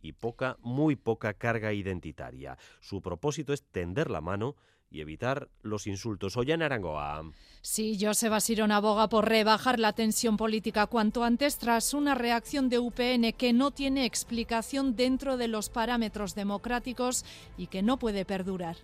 y 0.00 0.12
poca, 0.12 0.58
muy 0.60 0.96
poca 0.96 1.34
carga 1.34 1.72
identitaria. 1.72 2.58
Su 2.80 3.00
propósito 3.00 3.52
es 3.52 3.62
tender 3.62 4.10
la 4.10 4.20
mano 4.20 4.56
y 4.94 5.00
evitar 5.00 5.48
los 5.62 5.88
insultos. 5.88 6.36
Ollana 6.36 6.66
Arangoa. 6.66 7.24
Sí, 7.62 7.98
Joseba 8.00 8.40
Sirón 8.40 8.70
aboga 8.70 9.08
por 9.08 9.28
rebajar 9.28 9.80
la 9.80 9.92
tensión 9.92 10.36
política 10.36 10.86
cuanto 10.86 11.24
antes 11.24 11.58
tras 11.58 11.94
una 11.94 12.14
reacción 12.14 12.68
de 12.68 12.78
UPN 12.78 13.32
que 13.32 13.52
no 13.52 13.72
tiene 13.72 14.04
explicación 14.04 14.94
dentro 14.94 15.36
de 15.36 15.48
los 15.48 15.68
parámetros 15.68 16.36
democráticos 16.36 17.24
y 17.58 17.66
que 17.66 17.82
no 17.82 17.98
puede 17.98 18.24
perdurar. 18.24 18.76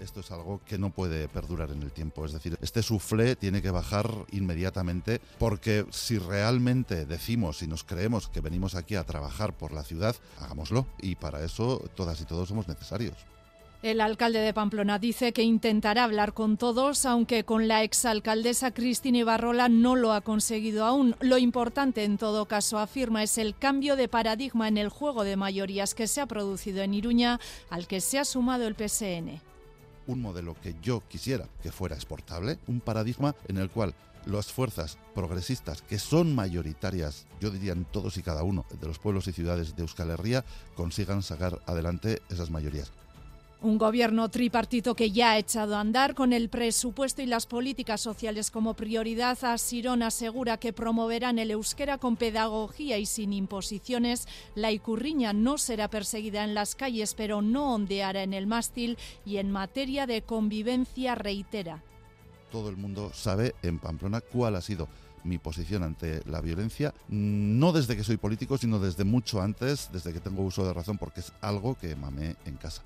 Esto 0.00 0.20
es 0.20 0.30
algo 0.32 0.60
que 0.66 0.78
no 0.78 0.90
puede 0.90 1.28
perdurar 1.28 1.70
en 1.70 1.82
el 1.82 1.92
tiempo. 1.92 2.24
Es 2.24 2.32
decir, 2.32 2.58
este 2.60 2.82
suflé 2.82 3.36
tiene 3.36 3.62
que 3.62 3.70
bajar 3.70 4.10
inmediatamente 4.32 5.20
porque 5.38 5.86
si 5.90 6.18
realmente 6.18 7.06
decimos 7.06 7.62
y 7.62 7.68
nos 7.68 7.84
creemos 7.84 8.28
que 8.28 8.40
venimos 8.40 8.74
aquí 8.74 8.96
a 8.96 9.04
trabajar 9.04 9.52
por 9.52 9.72
la 9.72 9.84
ciudad, 9.84 10.16
hagámoslo. 10.40 10.86
Y 10.98 11.14
para 11.14 11.44
eso 11.44 11.84
todas 11.94 12.20
y 12.20 12.24
todos 12.24 12.48
somos 12.48 12.66
necesarios. 12.66 13.14
El 13.82 14.00
alcalde 14.00 14.38
de 14.38 14.54
Pamplona 14.54 15.00
dice 15.00 15.32
que 15.32 15.42
intentará 15.42 16.04
hablar 16.04 16.34
con 16.34 16.56
todos, 16.56 17.04
aunque 17.04 17.42
con 17.42 17.66
la 17.66 17.82
exalcaldesa 17.82 18.72
Cristina 18.72 19.18
Ibarrola 19.18 19.68
no 19.68 19.96
lo 19.96 20.12
ha 20.12 20.20
conseguido 20.20 20.84
aún. 20.84 21.16
Lo 21.18 21.36
importante, 21.36 22.04
en 22.04 22.16
todo 22.16 22.46
caso, 22.46 22.78
afirma, 22.78 23.24
es 23.24 23.38
el 23.38 23.58
cambio 23.58 23.96
de 23.96 24.06
paradigma 24.06 24.68
en 24.68 24.78
el 24.78 24.88
juego 24.88 25.24
de 25.24 25.34
mayorías 25.34 25.94
que 25.94 26.06
se 26.06 26.20
ha 26.20 26.26
producido 26.26 26.80
en 26.82 26.94
Iruña, 26.94 27.40
al 27.70 27.88
que 27.88 28.00
se 28.00 28.20
ha 28.20 28.24
sumado 28.24 28.68
el 28.68 28.76
PSN. 28.76 29.40
Un 30.06 30.22
modelo 30.22 30.54
que 30.62 30.76
yo 30.80 31.02
quisiera 31.08 31.48
que 31.60 31.72
fuera 31.72 31.96
exportable, 31.96 32.60
un 32.68 32.78
paradigma 32.78 33.34
en 33.48 33.56
el 33.56 33.68
cual 33.68 33.96
las 34.26 34.52
fuerzas 34.52 34.96
progresistas, 35.12 35.82
que 35.82 35.98
son 35.98 36.36
mayoritarias, 36.36 37.26
yo 37.40 37.50
diría 37.50 37.72
en 37.72 37.84
todos 37.84 38.16
y 38.16 38.22
cada 38.22 38.44
uno 38.44 38.64
de 38.80 38.86
los 38.86 39.00
pueblos 39.00 39.26
y 39.26 39.32
ciudades 39.32 39.74
de 39.74 39.82
Euskal 39.82 40.10
Herria, 40.10 40.44
consigan 40.76 41.24
sacar 41.24 41.60
adelante 41.66 42.22
esas 42.30 42.48
mayorías. 42.48 42.92
Un 43.62 43.78
gobierno 43.78 44.28
tripartito 44.28 44.96
que 44.96 45.12
ya 45.12 45.30
ha 45.30 45.38
echado 45.38 45.76
a 45.76 45.80
andar 45.80 46.16
con 46.16 46.32
el 46.32 46.48
presupuesto 46.48 47.22
y 47.22 47.26
las 47.26 47.46
políticas 47.46 48.00
sociales 48.00 48.50
como 48.50 48.74
prioridad. 48.74 49.38
Asirón 49.44 50.02
asegura 50.02 50.56
que 50.56 50.72
promoverán 50.72 51.38
el 51.38 51.52
euskera 51.52 51.98
con 51.98 52.16
pedagogía 52.16 52.98
y 52.98 53.06
sin 53.06 53.32
imposiciones. 53.32 54.26
La 54.56 54.72
icurriña 54.72 55.32
no 55.32 55.58
será 55.58 55.88
perseguida 55.88 56.42
en 56.42 56.54
las 56.54 56.74
calles, 56.74 57.14
pero 57.14 57.40
no 57.40 57.72
ondeará 57.72 58.24
en 58.24 58.34
el 58.34 58.48
mástil 58.48 58.98
y 59.24 59.36
en 59.36 59.52
materia 59.52 60.08
de 60.08 60.22
convivencia 60.22 61.14
reitera. 61.14 61.84
Todo 62.50 62.68
el 62.68 62.76
mundo 62.76 63.12
sabe 63.14 63.54
en 63.62 63.78
Pamplona 63.78 64.22
cuál 64.22 64.56
ha 64.56 64.60
sido 64.60 64.88
mi 65.22 65.38
posición 65.38 65.84
ante 65.84 66.20
la 66.26 66.40
violencia, 66.40 66.92
no 67.06 67.70
desde 67.70 67.96
que 67.96 68.02
soy 68.02 68.16
político, 68.16 68.58
sino 68.58 68.80
desde 68.80 69.04
mucho 69.04 69.40
antes, 69.40 69.88
desde 69.92 70.12
que 70.12 70.18
tengo 70.18 70.42
uso 70.42 70.66
de 70.66 70.72
razón, 70.72 70.98
porque 70.98 71.20
es 71.20 71.32
algo 71.40 71.76
que 71.76 71.94
mamé 71.94 72.34
en 72.44 72.56
casa. 72.56 72.82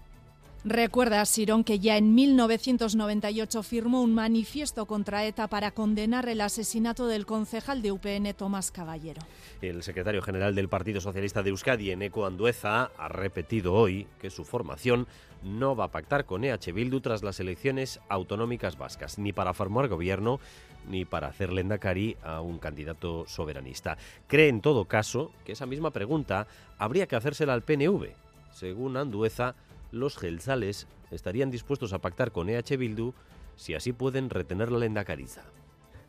Recuerda 0.69 1.25
Sirón 1.27 1.63
que 1.63 1.79
ya 1.79 1.97
en 1.97 2.17
1998 2.17 3.63
firmó 3.63 4.03
un 4.03 4.17
manifiesto 4.17 4.87
contra 4.87 5.25
ETA 5.25 5.47
para 5.47 5.71
condenar 5.71 6.29
el 6.29 6.41
asesinato 6.41 7.07
del 7.07 7.25
concejal 7.25 7.83
de 7.83 7.93
UPN 7.93 8.35
Tomás 8.35 8.73
Caballero. 8.73 9.23
El 9.63 9.85
secretario 9.85 10.23
general 10.23 10.57
del 10.57 10.69
Partido 10.69 11.01
Socialista 11.01 11.45
de 11.45 11.51
Euskadi, 11.51 11.93
Eneco 11.93 12.27
Andueza, 12.27 12.91
ha 12.99 13.07
repetido 13.07 13.75
hoy 13.75 14.09
que 14.21 14.29
su 14.29 14.45
formación 14.45 15.07
no 15.45 15.77
va 15.77 15.85
a 15.85 15.93
pactar 15.93 16.25
con 16.25 16.43
EH 16.43 16.73
Bildu 16.73 16.99
tras 16.99 17.23
las 17.23 17.39
elecciones 17.39 18.01
autonómicas 18.09 18.77
vascas, 18.77 19.21
ni 19.21 19.33
para 19.33 19.55
formar 19.55 19.87
gobierno 19.87 20.41
ni 20.89 21.05
para 21.05 21.29
hacer 21.29 21.53
lendakari 21.53 22.17
a 22.25 22.41
un 22.41 22.59
candidato 22.59 23.25
soberanista. 23.29 23.99
Cree 24.27 24.49
en 24.49 24.61
todo 24.61 24.87
caso 24.87 25.31
que 25.45 25.53
esa 25.53 25.67
misma 25.67 25.93
pregunta 25.93 26.49
habría 26.77 27.07
que 27.07 27.15
hacérsela 27.15 27.55
al 27.55 27.63
PNV. 27.63 28.09
Según 28.53 28.97
Andueza, 28.97 29.55
los 29.93 30.17
gelsales 30.17 30.87
estarían 31.11 31.51
dispuestos 31.51 31.93
a 31.93 31.99
pactar 31.99 32.33
con 32.33 32.49
EH 32.49 32.77
Bildu 32.77 33.13
si 33.57 33.75
así 33.75 33.93
pueden 33.93 34.31
retener 34.31 34.71
la 34.71 34.79
lendakariza. 34.79 35.43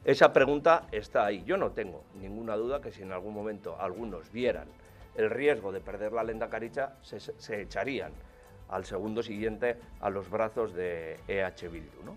Esa 0.03 0.31
pregunta 0.31 0.87
está 0.91 1.25
ahí. 1.25 1.43
Yo 1.45 1.57
no 1.57 1.71
tengo 1.71 2.03
ninguna 2.19 2.55
duda 2.55 2.81
que 2.81 2.91
si 2.91 3.01
en 3.03 3.11
algún 3.11 3.33
momento 3.33 3.79
algunos 3.79 4.31
vieran 4.31 4.67
el 5.15 5.29
riesgo 5.29 5.71
de 5.71 5.81
perder 5.81 6.13
la 6.13 6.23
lenda 6.23 6.49
caricha, 6.49 6.93
se, 7.01 7.19
se 7.19 7.61
echarían 7.61 8.11
al 8.69 8.85
segundo 8.85 9.23
siguiente 9.23 9.77
a 9.99 10.09
los 10.09 10.29
brazos 10.29 10.73
de 10.73 11.19
EH 11.27 11.69
Bildu. 11.69 12.15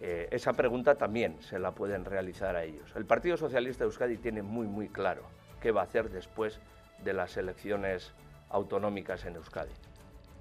esa 0.00 0.52
pregunta 0.52 0.94
también 0.94 1.36
se 1.40 1.58
la 1.58 1.72
pueden 1.72 2.04
realizar 2.04 2.56
a 2.56 2.64
ellos. 2.64 2.90
El 2.94 3.04
Partido 3.04 3.36
Socialista 3.36 3.84
de 3.84 3.88
Euskadi 3.88 4.16
tiene 4.16 4.42
muy, 4.42 4.66
muy 4.66 4.88
claro 4.88 5.22
qué 5.60 5.72
va 5.72 5.82
a 5.82 5.84
hacer 5.84 6.10
después 6.10 6.60
de 7.04 7.12
las 7.12 7.36
elecciones 7.36 8.12
autonómicas 8.50 9.24
en 9.24 9.36
Euskadi. 9.36 9.72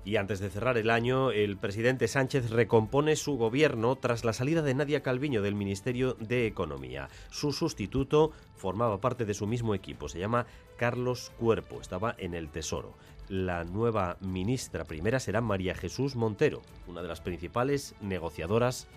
Y 0.05 0.15
antes 0.15 0.39
de 0.39 0.49
cerrar 0.49 0.77
el 0.77 0.89
año, 0.89 1.31
el 1.31 1.57
presidente 1.57 2.07
Sánchez 2.07 2.49
recompone 2.49 3.15
su 3.15 3.37
gobierno 3.37 3.95
tras 3.95 4.23
la 4.23 4.33
salida 4.33 4.61
de 4.61 4.73
Nadia 4.73 5.03
Calviño 5.03 5.41
del 5.41 5.55
Ministerio 5.55 6.15
de 6.19 6.47
Economía. 6.47 7.09
Su 7.29 7.51
sustituto 7.51 8.31
formaba 8.55 9.01
parte 9.01 9.25
de 9.25 9.33
su 9.33 9.45
mismo 9.45 9.75
equipo, 9.75 10.07
se 10.07 10.19
llama 10.19 10.47
Carlos 10.77 11.31
Cuerpo, 11.37 11.81
estaba 11.81 12.15
en 12.17 12.33
el 12.33 12.49
Tesoro. 12.49 12.93
La 13.27 13.65
nueva 13.65 14.17
ministra 14.21 14.85
primera 14.85 15.19
será 15.19 15.41
María 15.41 15.75
Jesús 15.75 16.15
Montero, 16.15 16.61
una 16.87 17.01
de 17.01 17.07
las 17.07 17.21
principales 17.21 17.93
negociadoras 18.01 18.87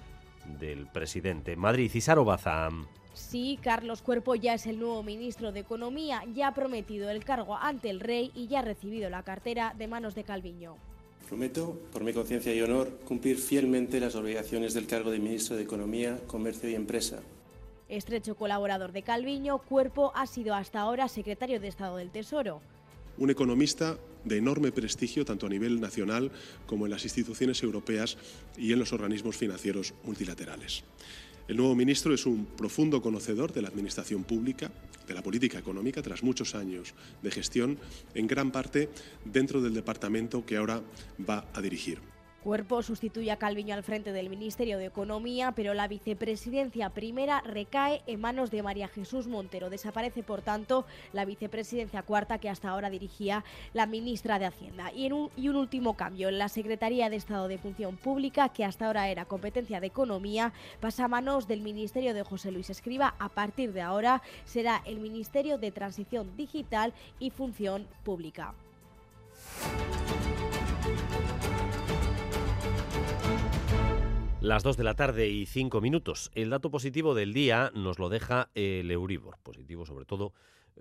del 0.59 0.87
presidente. 0.87 1.57
Madrid, 1.57 1.91
Cisaro 1.91 2.25
Bazán. 2.25 2.87
Sí, 3.13 3.59
Carlos 3.63 4.01
Cuerpo 4.01 4.35
ya 4.35 4.55
es 4.55 4.67
el 4.67 4.79
nuevo 4.79 5.03
ministro 5.03 5.53
de 5.53 5.61
Economía, 5.61 6.23
ya 6.33 6.49
ha 6.49 6.55
prometido 6.55 7.11
el 7.11 7.25
cargo 7.25 7.57
ante 7.57 7.91
el 7.91 8.01
rey 8.01 8.33
y 8.35 8.47
ya 8.47 8.61
ha 8.61 8.63
recibido 8.63 9.11
la 9.11 9.23
cartera 9.23 9.75
de 9.77 9.87
manos 9.87 10.15
de 10.15 10.25
Calviño. 10.25 10.77
Prometo, 11.29 11.79
por 11.93 12.05
mi 12.05 12.13
conciencia 12.13 12.55
y 12.55 12.61
honor, 12.61 12.91
cumplir 13.07 13.39
fielmente 13.39 14.01
las 14.01 14.15
obligaciones 14.15 14.75
del 14.75 14.87
cargo 14.87 15.11
de 15.11 15.19
ministro 15.19 15.57
de 15.57 15.63
Economía, 15.63 16.21
Comercio 16.27 16.69
y 16.69 16.75
Empresa. 16.75 17.21
Estrecho 17.89 18.35
colaborador 18.35 18.93
de 18.93 19.03
Calviño, 19.03 19.59
Cuerpo 19.59 20.13
ha 20.15 20.27
sido 20.27 20.55
hasta 20.55 20.81
ahora 20.81 21.09
secretario 21.09 21.61
de 21.61 21.69
Estado 21.69 21.97
del 21.97 22.11
Tesoro. 22.11 22.61
Un 23.19 23.31
economista 23.31 23.99
de 24.25 24.39
enorme 24.39 24.73
prestigio 24.73 25.25
tanto 25.25 25.47
a 25.47 25.51
nivel 25.51 25.81
nacional 25.81 26.31
como 26.67 26.87
en 26.87 26.93
las 26.93 27.05
instituciones 27.05 27.63
europeas 27.63 28.17
y 28.57 28.73
en 28.73 28.79
los 28.79 28.93
organismos 28.93 29.37
financieros 29.37 29.95
multilaterales. 30.05 30.85
El 31.49 31.57
nuevo 31.57 31.75
ministro 31.75 32.15
es 32.15 32.25
un 32.25 32.47
profundo 32.47 33.03
conocedor 33.03 33.53
de 33.53 33.63
la 33.63 33.69
administración 33.69 34.25
pública, 34.25 34.71
de 35.07 35.15
la 35.15 35.23
política 35.23 35.59
económica, 35.59 36.01
tras 36.03 36.23
muchos 36.23 36.55
años 36.55 36.95
de 37.21 37.31
gestión, 37.31 37.79
en 38.15 38.27
gran 38.27 38.53
parte 38.53 38.89
dentro 39.25 39.61
del 39.61 39.75
departamento 39.75 40.47
que 40.47 40.57
ahora 40.57 40.81
va 41.29 41.47
a 41.53 41.61
dirigir. 41.61 42.12
Cuerpo 42.43 42.83
sustituye 42.83 43.31
a 43.31 43.37
Calviño 43.37 43.75
al 43.75 43.85
frente 43.85 44.13
del 44.13 44.29
Ministerio 44.29 44.77
de 44.77 44.87
Economía, 44.87 45.53
pero 45.53 45.75
la 45.75 45.87
vicepresidencia 45.87 46.91
primera 46.91 47.41
recae 47.43 48.03
en 48.09 48.21
manos 48.21 48.51
de 48.51 48.65
María 48.65 48.89
Jesús 48.89 49.29
Montero. 49.29 49.71
Desaparece, 49.71 50.25
por 50.25 50.43
tanto, 50.43 50.85
la 51.13 51.25
vicepresidencia 51.25 52.03
cuarta 52.03 52.39
que 52.39 52.49
hasta 52.49 52.71
ahora 52.71 52.91
dirigía 52.91 53.45
la 53.75 53.87
ministra 53.87 54.41
de 54.41 54.47
Hacienda. 54.47 54.93
Y, 54.93 55.13
un, 55.13 55.31
un 55.37 55.57
último 55.57 55.97
cambio, 55.97 56.33
la 56.33 56.49
Secretaría 56.49 57.09
de 57.11 57.17
Estado 57.17 57.47
de 57.47 57.59
Función 57.59 57.97
Pública, 57.97 58.49
que 58.49 58.65
hasta 58.65 58.87
ahora 58.87 59.09
era 59.09 59.25
competencia 59.25 59.79
de 59.79 59.87
Economía, 59.87 60.53
pasa 60.81 61.05
a 61.05 61.09
manos 61.09 61.47
del 61.47 61.61
Ministerio 61.61 62.13
de 62.13 62.25
José 62.25 62.51
Luis 62.51 62.71
Escriba. 62.71 63.15
A 63.21 63.29
partir 63.29 63.73
de 63.73 63.83
ahora 63.83 64.21
será 64.45 64.83
el 64.85 64.99
Ministerio 64.99 65.59
de 65.59 65.71
Transición 65.71 66.37
Digital 66.37 66.93
y 67.21 67.31
Función 67.31 67.87
Pública. 68.03 68.55
Las 74.43 74.65
2 74.65 74.77
de 74.77 74.83
la 74.83 74.95
tarde 74.95 75.29
y 75.29 75.47
5 75.47 75.81
minutos. 75.81 76.33
El 76.35 76.51
dato 76.51 76.73
positivo 76.73 77.15
del 77.15 77.33
día 77.33 77.71
nos 77.77 78.01
lo 78.01 78.09
deja 78.09 78.51
el 78.57 78.91
Euribor, 78.91 79.39
positivo 79.39 79.87
sobre 79.87 80.05
todo 80.05 80.33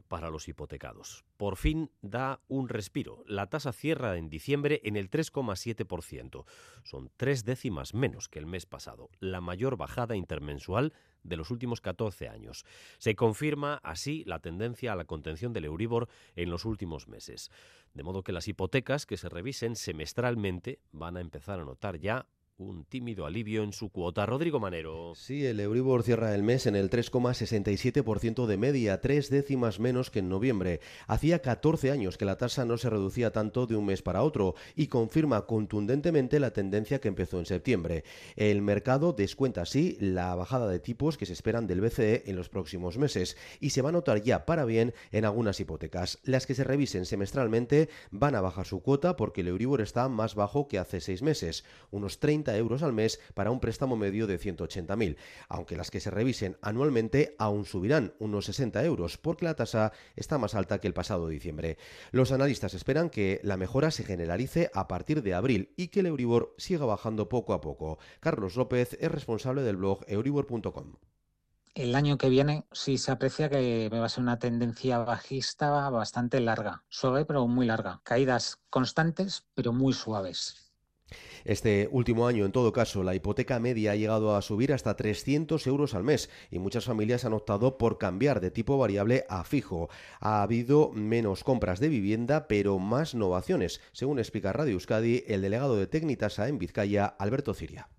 para 0.07 0.31
los 0.31 0.47
hipotecados. 0.47 1.25
Por 1.37 1.57
fin 1.57 1.91
da 2.01 2.41
un 2.47 2.69
respiro. 2.69 3.23
La 3.27 3.51
tasa 3.51 3.71
cierra 3.71 4.17
en 4.17 4.29
diciembre 4.29 4.81
en 4.83 4.95
el 4.95 5.11
3,7%. 5.11 6.43
Son 6.83 7.11
tres 7.17 7.45
décimas 7.45 7.93
menos 7.93 8.29
que 8.29 8.39
el 8.39 8.47
mes 8.47 8.65
pasado, 8.65 9.11
la 9.19 9.41
mayor 9.41 9.77
bajada 9.77 10.15
intermensual 10.15 10.91
de 11.21 11.37
los 11.37 11.51
últimos 11.51 11.81
14 11.81 12.29
años. 12.29 12.65
Se 12.97 13.15
confirma 13.15 13.75
así 13.83 14.23
la 14.25 14.39
tendencia 14.39 14.93
a 14.93 14.95
la 14.95 15.05
contención 15.05 15.53
del 15.53 15.65
Euribor 15.65 16.09
en 16.35 16.49
los 16.49 16.65
últimos 16.65 17.07
meses. 17.07 17.51
De 17.93 18.01
modo 18.01 18.23
que 18.23 18.31
las 18.31 18.47
hipotecas 18.47 19.05
que 19.05 19.17
se 19.17 19.29
revisen 19.29 19.75
semestralmente 19.75 20.79
van 20.91 21.15
a 21.15 21.21
empezar 21.21 21.59
a 21.59 21.65
notar 21.65 21.99
ya 21.99 22.25
un 22.61 22.85
tímido 22.85 23.25
alivio 23.25 23.63
en 23.63 23.73
su 23.73 23.89
cuota. 23.89 24.25
Rodrigo 24.25 24.59
Manero. 24.59 25.13
Sí, 25.15 25.45
el 25.45 25.59
Euribor 25.59 26.03
cierra 26.03 26.35
el 26.35 26.43
mes 26.43 26.67
en 26.67 26.75
el 26.75 26.89
3,67% 26.89 28.45
de 28.45 28.57
media, 28.57 29.01
tres 29.01 29.29
décimas 29.29 29.79
menos 29.79 30.11
que 30.11 30.19
en 30.19 30.29
noviembre. 30.29 30.79
Hacía 31.07 31.41
14 31.41 31.91
años 31.91 32.17
que 32.17 32.25
la 32.25 32.37
tasa 32.37 32.65
no 32.65 32.77
se 32.77 32.89
reducía 32.89 33.31
tanto 33.31 33.65
de 33.65 33.75
un 33.75 33.85
mes 33.85 34.01
para 34.01 34.23
otro 34.23 34.55
y 34.75 34.87
confirma 34.87 35.45
contundentemente 35.45 36.39
la 36.39 36.51
tendencia 36.51 37.01
que 37.01 37.07
empezó 37.07 37.39
en 37.39 37.45
septiembre. 37.45 38.03
El 38.35 38.61
mercado 38.61 39.13
descuenta 39.13 39.63
así 39.63 39.97
la 39.99 40.35
bajada 40.35 40.67
de 40.67 40.79
tipos 40.79 41.17
que 41.17 41.25
se 41.25 41.33
esperan 41.33 41.67
del 41.67 41.81
BCE 41.81 42.23
en 42.27 42.35
los 42.35 42.49
próximos 42.49 42.97
meses 42.97 43.37
y 43.59 43.71
se 43.71 43.81
va 43.81 43.89
a 43.89 43.93
notar 43.93 44.21
ya 44.21 44.45
para 44.45 44.65
bien 44.65 44.93
en 45.11 45.25
algunas 45.25 45.59
hipotecas. 45.59 46.19
Las 46.23 46.45
que 46.45 46.55
se 46.55 46.63
revisen 46.63 47.05
semestralmente 47.05 47.89
van 48.11 48.35
a 48.35 48.41
bajar 48.41 48.67
su 48.67 48.81
cuota 48.81 49.15
porque 49.15 49.41
el 49.41 49.47
Euribor 49.47 49.81
está 49.81 50.07
más 50.09 50.35
bajo 50.35 50.67
que 50.67 50.77
hace 50.77 51.01
seis 51.01 51.21
meses, 51.21 51.65
unos 51.89 52.19
30 52.19 52.50
euros 52.57 52.83
al 52.83 52.93
mes 52.93 53.19
para 53.33 53.51
un 53.51 53.59
préstamo 53.59 53.95
medio 53.95 54.27
de 54.27 54.39
180.000, 54.39 55.17
aunque 55.49 55.77
las 55.77 55.91
que 55.91 55.99
se 55.99 56.11
revisen 56.11 56.57
anualmente 56.61 57.35
aún 57.37 57.65
subirán 57.65 58.13
unos 58.19 58.45
60 58.45 58.83
euros 58.83 59.17
porque 59.17 59.45
la 59.45 59.55
tasa 59.55 59.91
está 60.15 60.37
más 60.37 60.55
alta 60.55 60.79
que 60.79 60.87
el 60.87 60.93
pasado 60.93 61.27
diciembre. 61.27 61.77
Los 62.11 62.31
analistas 62.31 62.73
esperan 62.73 63.09
que 63.09 63.39
la 63.43 63.57
mejora 63.57 63.91
se 63.91 64.03
generalice 64.03 64.69
a 64.73 64.87
partir 64.87 65.23
de 65.23 65.33
abril 65.33 65.73
y 65.75 65.87
que 65.87 66.01
el 66.01 66.07
Euribor 66.07 66.53
siga 66.57 66.85
bajando 66.85 67.29
poco 67.29 67.53
a 67.53 67.61
poco. 67.61 67.99
Carlos 68.19 68.55
López 68.55 68.97
es 68.99 69.11
responsable 69.11 69.61
del 69.63 69.77
blog 69.77 70.03
euribor.com. 70.07 70.95
El 71.73 71.95
año 71.95 72.17
que 72.17 72.27
viene 72.27 72.65
sí 72.73 72.97
se 72.97 73.11
aprecia 73.11 73.49
que 73.49 73.87
va 73.89 74.05
a 74.05 74.09
ser 74.09 74.23
una 74.23 74.39
tendencia 74.39 74.97
bajista 74.97 75.89
bastante 75.89 76.41
larga, 76.41 76.83
suave 76.89 77.23
pero 77.23 77.47
muy 77.47 77.65
larga. 77.65 78.01
Caídas 78.03 78.59
constantes 78.69 79.45
pero 79.53 79.71
muy 79.71 79.93
suaves. 79.93 80.70
Este 81.45 81.89
último 81.91 82.27
año, 82.27 82.45
en 82.45 82.51
todo 82.51 82.71
caso, 82.71 83.03
la 83.03 83.15
hipoteca 83.15 83.59
media 83.59 83.91
ha 83.91 83.95
llegado 83.95 84.35
a 84.35 84.41
subir 84.41 84.73
hasta 84.73 84.95
300 84.95 85.65
euros 85.67 85.93
al 85.93 86.03
mes 86.03 86.29
y 86.49 86.59
muchas 86.59 86.85
familias 86.85 87.25
han 87.25 87.33
optado 87.33 87.77
por 87.77 87.97
cambiar 87.97 88.41
de 88.41 88.51
tipo 88.51 88.77
variable 88.77 89.25
a 89.29 89.43
fijo. 89.43 89.89
Ha 90.19 90.41
habido 90.41 90.91
menos 90.91 91.43
compras 91.43 91.79
de 91.79 91.89
vivienda, 91.89 92.47
pero 92.47 92.79
más 92.79 93.15
novaciones, 93.15 93.81
según 93.91 94.19
explica 94.19 94.53
Radio 94.53 94.73
Euskadi 94.73 95.23
el 95.27 95.41
delegado 95.41 95.77
de 95.77 95.87
Tecnitasa 95.87 96.47
en 96.47 96.59
Vizcaya, 96.59 97.05
Alberto 97.05 97.53
Ciria. 97.53 97.89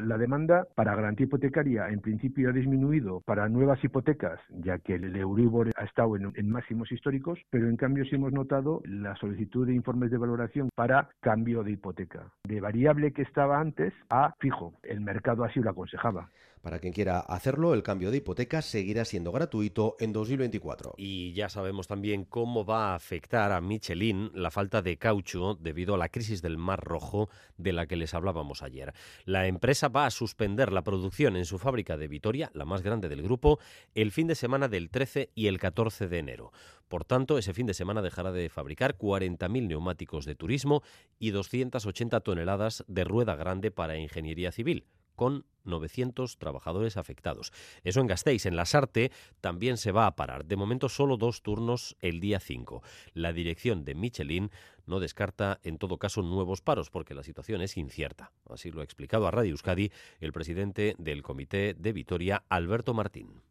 La 0.00 0.18
demanda 0.18 0.66
para 0.74 0.96
garantía 0.96 1.26
hipotecaria 1.26 1.88
en 1.88 2.00
principio 2.00 2.50
ha 2.50 2.52
disminuido 2.52 3.20
para 3.20 3.48
nuevas 3.48 3.82
hipotecas, 3.84 4.40
ya 4.50 4.78
que 4.78 4.96
el 4.96 5.14
Euribor 5.14 5.70
ha 5.76 5.84
estado 5.84 6.16
en, 6.16 6.50
máximos 6.50 6.90
históricos, 6.90 7.38
pero 7.48 7.68
en 7.68 7.76
cambio 7.76 8.04
sí 8.04 8.16
hemos 8.16 8.32
notado 8.32 8.82
la 8.86 9.14
solicitud 9.14 9.68
de 9.68 9.74
informes 9.74 10.10
de 10.10 10.18
valoración 10.18 10.68
para 10.74 11.10
cambio 11.20 11.62
de 11.62 11.72
hipoteca, 11.72 12.26
de 12.42 12.60
variable 12.60 13.12
que 13.12 13.22
estaba 13.22 13.60
antes 13.60 13.92
a 14.10 14.34
fijo. 14.40 14.74
El 14.82 15.00
mercado 15.00 15.44
así 15.44 15.60
lo 15.60 15.70
aconsejaba. 15.70 16.28
Para 16.64 16.78
quien 16.78 16.94
quiera 16.94 17.20
hacerlo, 17.20 17.74
el 17.74 17.82
cambio 17.82 18.10
de 18.10 18.16
hipoteca 18.16 18.62
seguirá 18.62 19.04
siendo 19.04 19.32
gratuito 19.32 19.96
en 20.00 20.14
2024. 20.14 20.94
Y 20.96 21.34
ya 21.34 21.50
sabemos 21.50 21.88
también 21.88 22.24
cómo 22.24 22.64
va 22.64 22.92
a 22.92 22.94
afectar 22.94 23.52
a 23.52 23.60
Michelin 23.60 24.30
la 24.32 24.50
falta 24.50 24.80
de 24.80 24.96
caucho 24.96 25.58
debido 25.60 25.94
a 25.94 25.98
la 25.98 26.08
crisis 26.08 26.40
del 26.40 26.56
Mar 26.56 26.80
Rojo 26.82 27.28
de 27.58 27.74
la 27.74 27.84
que 27.86 27.96
les 27.96 28.14
hablábamos 28.14 28.62
ayer. 28.62 28.94
La 29.26 29.46
empresa 29.46 29.88
va 29.88 30.06
a 30.06 30.10
suspender 30.10 30.72
la 30.72 30.82
producción 30.82 31.36
en 31.36 31.44
su 31.44 31.58
fábrica 31.58 31.98
de 31.98 32.08
Vitoria, 32.08 32.50
la 32.54 32.64
más 32.64 32.80
grande 32.80 33.10
del 33.10 33.22
grupo, 33.22 33.58
el 33.94 34.10
fin 34.10 34.26
de 34.26 34.34
semana 34.34 34.66
del 34.66 34.88
13 34.88 35.32
y 35.34 35.48
el 35.48 35.58
14 35.58 36.08
de 36.08 36.18
enero. 36.18 36.50
Por 36.88 37.04
tanto, 37.04 37.36
ese 37.36 37.52
fin 37.52 37.66
de 37.66 37.74
semana 37.74 38.00
dejará 38.00 38.32
de 38.32 38.48
fabricar 38.48 38.96
40.000 38.96 39.66
neumáticos 39.68 40.24
de 40.24 40.34
turismo 40.34 40.82
y 41.18 41.28
280 41.28 42.20
toneladas 42.20 42.84
de 42.88 43.04
rueda 43.04 43.36
grande 43.36 43.70
para 43.70 43.98
ingeniería 43.98 44.50
civil 44.50 44.86
con 45.14 45.44
900 45.64 46.38
trabajadores 46.38 46.96
afectados. 46.96 47.52
Eso 47.82 48.00
en 48.00 48.06
Gasteiz. 48.06 48.46
En 48.46 48.56
la 48.56 48.66
Sarte 48.66 49.10
también 49.40 49.76
se 49.76 49.92
va 49.92 50.06
a 50.06 50.16
parar. 50.16 50.44
De 50.44 50.56
momento 50.56 50.88
solo 50.88 51.16
dos 51.16 51.42
turnos 51.42 51.96
el 52.00 52.20
día 52.20 52.40
5. 52.40 52.82
La 53.14 53.32
dirección 53.32 53.84
de 53.84 53.94
Michelin 53.94 54.50
no 54.86 55.00
descarta 55.00 55.60
en 55.62 55.78
todo 55.78 55.98
caso 55.98 56.22
nuevos 56.22 56.60
paros 56.60 56.90
porque 56.90 57.14
la 57.14 57.22
situación 57.22 57.62
es 57.62 57.76
incierta. 57.76 58.32
Así 58.48 58.70
lo 58.70 58.80
ha 58.80 58.84
explicado 58.84 59.26
a 59.26 59.30
Radio 59.30 59.52
Euskadi 59.52 59.90
el 60.20 60.32
presidente 60.32 60.94
del 60.98 61.22
Comité 61.22 61.74
de 61.74 61.92
Vitoria, 61.92 62.44
Alberto 62.48 62.94
Martín. 62.94 63.42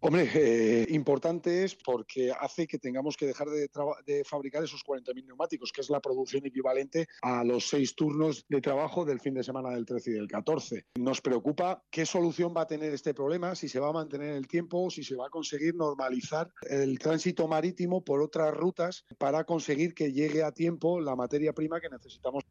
Hombre, 0.00 0.30
eh, 0.34 0.86
importante 0.90 1.64
es 1.64 1.74
porque 1.74 2.30
hace 2.30 2.66
que 2.66 2.78
tengamos 2.78 3.16
que 3.16 3.26
dejar 3.26 3.48
de, 3.48 3.68
de 4.06 4.24
fabricar 4.24 4.62
esos 4.62 4.84
40.000 4.84 5.26
neumáticos, 5.26 5.72
que 5.72 5.80
es 5.80 5.90
la 5.90 6.00
producción 6.00 6.44
equivalente 6.46 7.08
a 7.22 7.42
los 7.44 7.68
seis 7.68 7.94
turnos 7.94 8.44
de 8.48 8.60
trabajo 8.60 9.04
del 9.04 9.20
fin 9.20 9.34
de 9.34 9.42
semana 9.42 9.70
del 9.70 9.86
13 9.86 10.10
y 10.10 10.14
del 10.14 10.28
14. 10.28 10.86
Nos 10.98 11.20
preocupa 11.20 11.82
qué 11.90 12.04
solución 12.04 12.54
va 12.56 12.62
a 12.62 12.66
tener 12.66 12.92
este 12.92 13.14
problema, 13.14 13.54
si 13.54 13.68
se 13.68 13.80
va 13.80 13.88
a 13.88 13.92
mantener 13.92 14.34
el 14.34 14.46
tiempo, 14.46 14.90
si 14.90 15.02
se 15.02 15.16
va 15.16 15.26
a 15.26 15.30
conseguir 15.30 15.74
normalizar 15.74 16.50
el 16.68 16.98
tránsito 16.98 17.48
marítimo 17.48 18.04
por 18.04 18.20
otras 18.20 18.52
rutas 18.54 19.04
para 19.18 19.44
conseguir 19.44 19.94
que 19.94 20.12
llegue 20.12 20.42
a 20.42 20.52
tiempo 20.52 21.00
la 21.00 21.16
materia 21.16 21.52
prima 21.52 21.80
que 21.80 21.88
necesitamos. 21.88 22.44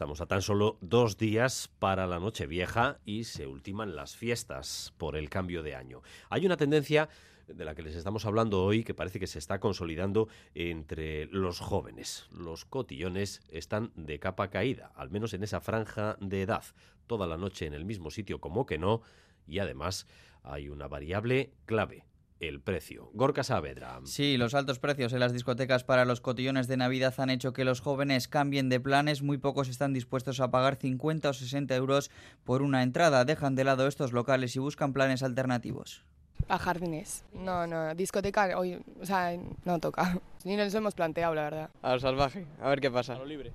Estamos 0.00 0.22
a 0.22 0.26
tan 0.26 0.40
solo 0.40 0.78
dos 0.80 1.18
días 1.18 1.68
para 1.78 2.06
la 2.06 2.18
Nochevieja 2.18 3.00
y 3.04 3.24
se 3.24 3.46
ultiman 3.46 3.96
las 3.96 4.16
fiestas 4.16 4.94
por 4.96 5.14
el 5.14 5.28
cambio 5.28 5.62
de 5.62 5.74
año. 5.74 6.00
Hay 6.30 6.46
una 6.46 6.56
tendencia 6.56 7.10
de 7.46 7.66
la 7.66 7.74
que 7.74 7.82
les 7.82 7.94
estamos 7.94 8.24
hablando 8.24 8.64
hoy 8.64 8.82
que 8.82 8.94
parece 8.94 9.20
que 9.20 9.26
se 9.26 9.38
está 9.38 9.60
consolidando 9.60 10.28
entre 10.54 11.26
los 11.26 11.60
jóvenes. 11.60 12.30
Los 12.32 12.64
cotillones 12.64 13.42
están 13.50 13.92
de 13.94 14.18
capa 14.18 14.48
caída, 14.48 14.90
al 14.94 15.10
menos 15.10 15.34
en 15.34 15.42
esa 15.42 15.60
franja 15.60 16.16
de 16.18 16.40
edad, 16.40 16.64
toda 17.06 17.26
la 17.26 17.36
noche 17.36 17.66
en 17.66 17.74
el 17.74 17.84
mismo 17.84 18.10
sitio 18.10 18.40
como 18.40 18.64
que 18.64 18.78
no, 18.78 19.02
y 19.46 19.58
además 19.58 20.06
hay 20.42 20.70
una 20.70 20.88
variable 20.88 21.52
clave, 21.66 22.06
el 22.40 22.60
precio. 22.60 23.10
Gorka 23.14 23.44
Saavedra. 23.44 24.00
Sí, 24.04 24.36
los 24.36 24.54
altos 24.54 24.78
precios 24.78 25.12
en 25.12 25.20
las 25.20 25.32
discotecas 25.32 25.84
para 25.84 26.04
los 26.04 26.20
cotillones 26.20 26.66
de 26.66 26.76
Navidad 26.76 27.14
han 27.18 27.30
hecho 27.30 27.52
que 27.52 27.64
los 27.64 27.80
jóvenes 27.80 28.28
cambien 28.28 28.68
de 28.68 28.80
planes. 28.80 29.22
Muy 29.22 29.38
pocos 29.38 29.68
están 29.68 29.92
dispuestos 29.92 30.40
a 30.40 30.50
pagar 30.50 30.76
50 30.76 31.28
o 31.28 31.32
60 31.32 31.76
euros 31.76 32.10
por 32.44 32.62
una 32.62 32.82
entrada. 32.82 33.24
Dejan 33.24 33.54
de 33.54 33.64
lado 33.64 33.86
estos 33.86 34.12
locales 34.12 34.56
y 34.56 34.58
buscan 34.58 34.92
planes 34.92 35.22
alternativos. 35.22 36.04
A 36.48 36.58
jardines. 36.58 37.24
No, 37.32 37.66
no, 37.66 37.94
discoteca 37.94 38.58
hoy, 38.58 38.82
o 39.00 39.06
sea, 39.06 39.38
no 39.64 39.78
toca. 39.78 40.18
Ni 40.44 40.56
nos 40.56 40.74
hemos 40.74 40.94
planteado, 40.94 41.34
la 41.34 41.42
verdad. 41.42 41.70
A 41.82 41.94
lo 41.94 42.00
salvaje, 42.00 42.46
a 42.60 42.68
ver 42.70 42.80
qué 42.80 42.90
pasa. 42.90 43.14
A 43.14 43.18
lo 43.18 43.26
libre. 43.26 43.52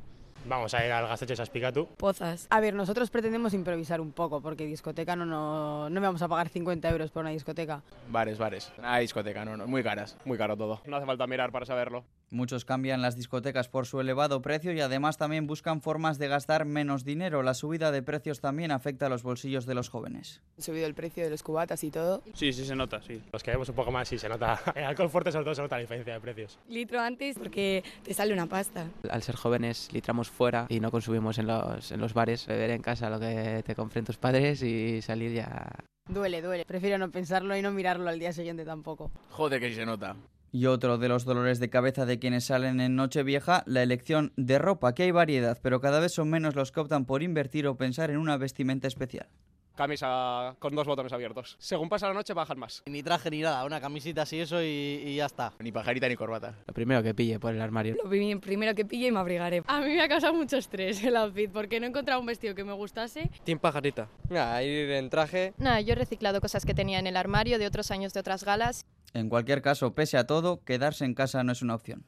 Vamos 0.48 0.76
a 0.76 0.86
ir 0.86 0.92
al 0.92 1.08
Gasteche 1.08 1.36
Saspicatu. 1.36 1.88
Pozas. 1.98 2.46
A 2.52 2.60
ver, 2.60 2.76
nosotros 2.76 3.10
pretendemos 3.10 3.56
improvisar 3.56 4.00
un 4.00 4.12
poco, 4.12 4.42
porque 4.42 4.68
discoteca 4.68 5.16
no, 5.16 5.26
no, 5.26 5.90
no 5.90 6.02
vamos 6.02 6.22
a 6.22 6.28
pagar 6.28 6.50
50 6.50 6.88
euros 6.88 7.10
por 7.10 7.22
una 7.22 7.32
discoteca. 7.32 7.82
Bares, 8.10 8.38
bares. 8.38 8.72
Ah, 8.84 9.00
discoteca, 9.00 9.44
no, 9.44 9.58
no, 9.58 9.66
muy 9.66 9.82
caras, 9.82 10.16
muy 10.24 10.38
caro 10.38 10.56
todo. 10.56 10.82
No 10.86 10.98
hace 10.98 11.06
falta 11.08 11.26
mirar 11.26 11.52
para 11.52 11.66
saberlo. 11.66 12.04
Muchos 12.30 12.66
cambian 12.66 13.02
las 13.02 13.16
discotecas 13.16 13.70
por 13.70 13.86
su 13.86 14.00
elevado 14.00 14.42
precio 14.42 14.74
y 14.74 14.82
además 14.82 15.18
también 15.18 15.48
buscan 15.48 15.82
formas 15.82 16.18
de 16.18 16.28
gastar 16.28 16.66
menos 16.66 17.06
dinero. 17.06 17.44
La 17.44 17.54
subida 17.54 17.92
de 17.92 18.02
precios 18.02 18.42
también 18.42 18.72
afecta 18.72 19.06
a 19.06 19.10
los 19.10 19.24
bolsillos 19.24 19.66
de 19.66 19.76
los 19.76 19.90
jóvenes. 19.90 20.42
Ha 20.58 20.62
subido 20.62 20.88
el 20.88 20.96
precio 20.96 21.24
de 21.24 21.30
los 21.30 21.44
cubatas 21.44 21.84
y 21.84 21.92
todo. 21.92 22.24
Sí, 22.34 22.52
sí 22.52 22.66
se 22.66 22.76
nota, 22.76 23.02
sí. 23.02 23.22
Los 23.32 23.44
que 23.44 23.52
vemos 23.52 23.70
un 23.70 23.76
poco 23.76 23.92
más, 23.92 24.08
sí 24.08 24.18
se 24.18 24.28
nota. 24.28 24.60
El 24.76 24.84
alcohol 24.84 25.10
fuerte 25.10 25.32
sobre 25.32 25.46
todo 25.46 25.56
se 25.56 25.62
nota 25.62 25.76
la 25.76 25.82
diferencia 25.82 26.14
de 26.14 26.20
precios. 26.20 26.60
Litro 26.68 27.00
antes 27.00 27.38
porque 27.38 27.84
te 28.04 28.14
sale 28.14 28.34
una 28.34 28.48
pasta. 28.48 28.88
Al 29.10 29.24
ser 29.24 29.36
jóvenes 29.36 29.90
litramos 29.94 30.30
fuera 30.30 30.66
y 30.70 30.80
no 30.80 30.92
consumimos 30.92 31.38
en 31.38 31.48
los, 31.48 31.92
en 31.92 32.00
los 32.00 32.14
bares. 32.14 32.48
Beber 32.48 32.72
en 32.72 32.82
casa 32.82 33.10
lo 33.10 33.20
que 33.20 33.64
te 33.66 33.76
compren 33.76 34.06
tus 34.06 34.18
padres 34.18 34.62
y 34.64 35.02
salir 35.02 35.34
ya... 35.34 35.70
Duele, 36.08 36.42
duele. 36.42 36.66
Prefiero 36.66 36.98
no 36.98 37.10
pensarlo 37.10 37.58
y 37.58 37.62
no 37.62 37.72
mirarlo 37.72 38.10
al 38.10 38.20
día 38.20 38.32
siguiente 38.32 38.64
tampoco. 38.64 39.12
Joder, 39.32 39.60
que 39.60 39.70
sí 39.70 39.76
se 39.76 39.86
nota. 39.86 40.16
Y 40.56 40.68
otro 40.68 40.98
de 40.98 41.10
los 41.10 41.26
dolores 41.26 41.60
de 41.60 41.70
cabeza 41.70 42.06
de 42.06 42.18
quienes 42.18 42.46
salen 42.46 42.80
en 42.80 42.96
Nochevieja, 42.96 43.64
la 43.66 43.84
elección 43.84 44.32
de 44.38 44.58
ropa, 44.58 44.96
que 44.96 45.04
hay 45.04 45.12
variedad, 45.12 45.60
pero 45.62 45.82
cada 45.82 46.00
vez 46.00 46.14
son 46.14 46.30
menos 46.30 46.56
los 46.56 46.72
que 46.72 46.80
optan 46.80 47.04
por 47.04 47.24
invertir 47.24 47.68
o 47.68 47.76
pensar 47.76 48.10
en 48.10 48.16
una 48.16 48.38
vestimenta 48.38 48.88
especial. 48.88 49.28
Camisa 49.76 50.56
con 50.60 50.74
dos 50.74 50.88
botones 50.88 51.12
abiertos. 51.12 51.58
Según 51.60 51.90
pasa 51.90 52.08
la 52.08 52.14
noche 52.14 52.34
bajan 52.34 52.58
más. 52.58 52.84
Ni 52.86 53.04
traje 53.04 53.30
ni 53.30 53.42
nada, 53.42 53.66
una 53.66 53.82
camisita 53.82 54.22
así 54.22 54.40
eso 54.40 54.64
y, 54.64 55.04
y 55.06 55.18
ya 55.18 55.26
está. 55.26 55.52
Ni 55.60 55.74
pajarita 55.74 56.08
ni 56.08 56.16
corbata. 56.16 56.56
Lo 56.66 56.74
primero 56.74 57.04
que 57.04 57.14
pille 57.14 57.38
por 57.38 57.54
el 57.54 57.60
armario. 57.60 57.98
Lo 58.02 58.10
primero 58.10 58.74
que 58.74 58.86
pille 58.86 59.08
y 59.08 59.12
me 59.12 59.20
abrigaré. 59.20 59.62
A 59.68 59.82
mí 59.82 59.90
me 59.90 60.02
ha 60.02 60.08
causado 60.08 60.34
mucho 60.34 60.56
estrés 60.56 61.04
el 61.04 61.18
outfit 61.18 61.52
porque 61.52 61.82
no 61.82 61.88
he 61.88 61.90
encontrado 61.90 62.22
un 62.22 62.28
vestido 62.28 62.56
que 62.56 62.64
me 62.64 62.72
gustase. 62.72 63.30
Team 63.44 63.60
pajarita. 63.60 64.08
Nada, 64.30 64.64
ir 64.64 64.90
en 64.92 65.10
traje. 65.10 65.54
Nada, 65.58 65.82
yo 65.82 65.92
he 65.92 65.96
reciclado 65.96 66.40
cosas 66.40 66.64
que 66.64 66.74
tenía 66.74 67.00
en 67.00 67.08
el 67.08 67.18
armario 67.18 67.60
de 67.60 67.68
otros 67.68 67.92
años 67.92 68.14
de 68.14 68.22
otras 68.22 68.46
galas. 68.46 68.86
En 69.16 69.30
cualquier 69.30 69.62
caso, 69.62 69.96
pese 69.96 70.18
a 70.18 70.28
todo, 70.28 70.62
quedarse 70.66 71.06
en 71.06 71.14
casa 71.14 71.42
no 71.46 71.54
es 71.54 71.62
una 71.62 71.74
opción. 71.74 72.04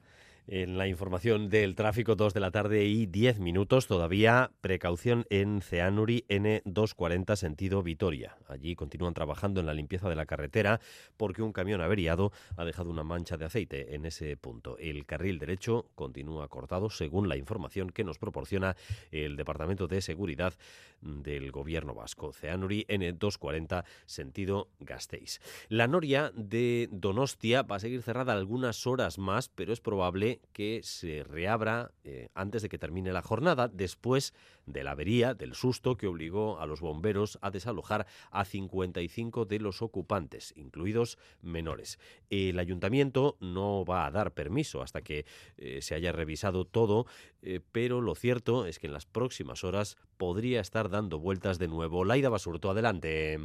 En 0.49 0.77
la 0.77 0.87
información 0.87 1.49
del 1.49 1.75
tráfico, 1.75 2.15
2 2.15 2.33
de 2.33 2.39
la 2.39 2.51
tarde 2.51 2.85
y 2.85 3.05
10 3.05 3.39
minutos, 3.41 3.85
todavía 3.85 4.51
precaución 4.61 5.25
en 5.29 5.61
Ceanuri 5.61 6.23
N240 6.29 7.35
sentido 7.35 7.83
Vitoria. 7.83 8.37
Allí 8.47 8.73
continúan 8.73 9.13
trabajando 9.13 9.59
en 9.59 9.65
la 9.65 9.73
limpieza 9.73 10.07
de 10.07 10.15
la 10.15 10.25
carretera 10.25 10.79
porque 11.17 11.41
un 11.41 11.51
camión 11.51 11.81
averiado 11.81 12.31
ha 12.55 12.63
dejado 12.63 12.89
una 12.89 13.03
mancha 13.03 13.35
de 13.35 13.43
aceite 13.43 13.93
en 13.93 14.05
ese 14.05 14.37
punto. 14.37 14.77
El 14.77 15.05
carril 15.05 15.37
derecho 15.37 15.89
continúa 15.95 16.47
cortado 16.47 16.89
según 16.89 17.27
la 17.27 17.35
información 17.35 17.89
que 17.89 18.05
nos 18.05 18.17
proporciona 18.17 18.77
el 19.11 19.35
Departamento 19.35 19.89
de 19.89 19.99
Seguridad 19.99 20.53
del 21.01 21.51
Gobierno 21.51 21.93
Vasco. 21.93 22.31
Ceanuri 22.31 22.85
N240 22.87 23.83
sentido 24.05 24.69
Gasteiz. 24.79 25.41
La 25.67 25.87
noria 25.87 26.31
de 26.33 26.87
Donostia 26.89 27.63
va 27.63 27.75
a 27.75 27.79
seguir 27.79 28.01
cerrada 28.01 28.31
algunas 28.31 28.87
horas 28.87 29.17
más, 29.17 29.49
pero 29.49 29.73
es 29.73 29.81
probable 29.81 30.36
que 30.53 30.81
se 30.83 31.23
reabra 31.23 31.91
eh, 32.03 32.29
antes 32.33 32.61
de 32.61 32.69
que 32.69 32.77
termine 32.77 33.11
la 33.11 33.21
jornada, 33.21 33.67
después 33.67 34.33
de 34.65 34.83
la 34.83 34.91
avería, 34.91 35.33
del 35.33 35.55
susto 35.55 35.97
que 35.97 36.07
obligó 36.07 36.59
a 36.59 36.65
los 36.65 36.81
bomberos 36.81 37.37
a 37.41 37.51
desalojar 37.51 38.07
a 38.31 38.45
55 38.45 39.45
de 39.45 39.59
los 39.59 39.81
ocupantes, 39.81 40.53
incluidos 40.55 41.17
menores. 41.41 41.99
El 42.29 42.59
ayuntamiento 42.59 43.37
no 43.39 43.85
va 43.85 44.05
a 44.05 44.11
dar 44.11 44.33
permiso 44.33 44.81
hasta 44.81 45.01
que 45.01 45.25
eh, 45.57 45.81
se 45.81 45.95
haya 45.95 46.11
revisado 46.11 46.65
todo, 46.65 47.05
eh, 47.41 47.61
pero 47.71 48.01
lo 48.01 48.15
cierto 48.15 48.65
es 48.65 48.79
que 48.79 48.87
en 48.87 48.93
las 48.93 49.05
próximas 49.05 49.63
horas 49.63 49.97
podría 50.17 50.61
estar 50.61 50.89
dando 50.89 51.19
vueltas 51.19 51.59
de 51.59 51.67
nuevo. 51.67 52.03
Laida 52.05 52.29
Basurto, 52.29 52.69
adelante. 52.69 53.39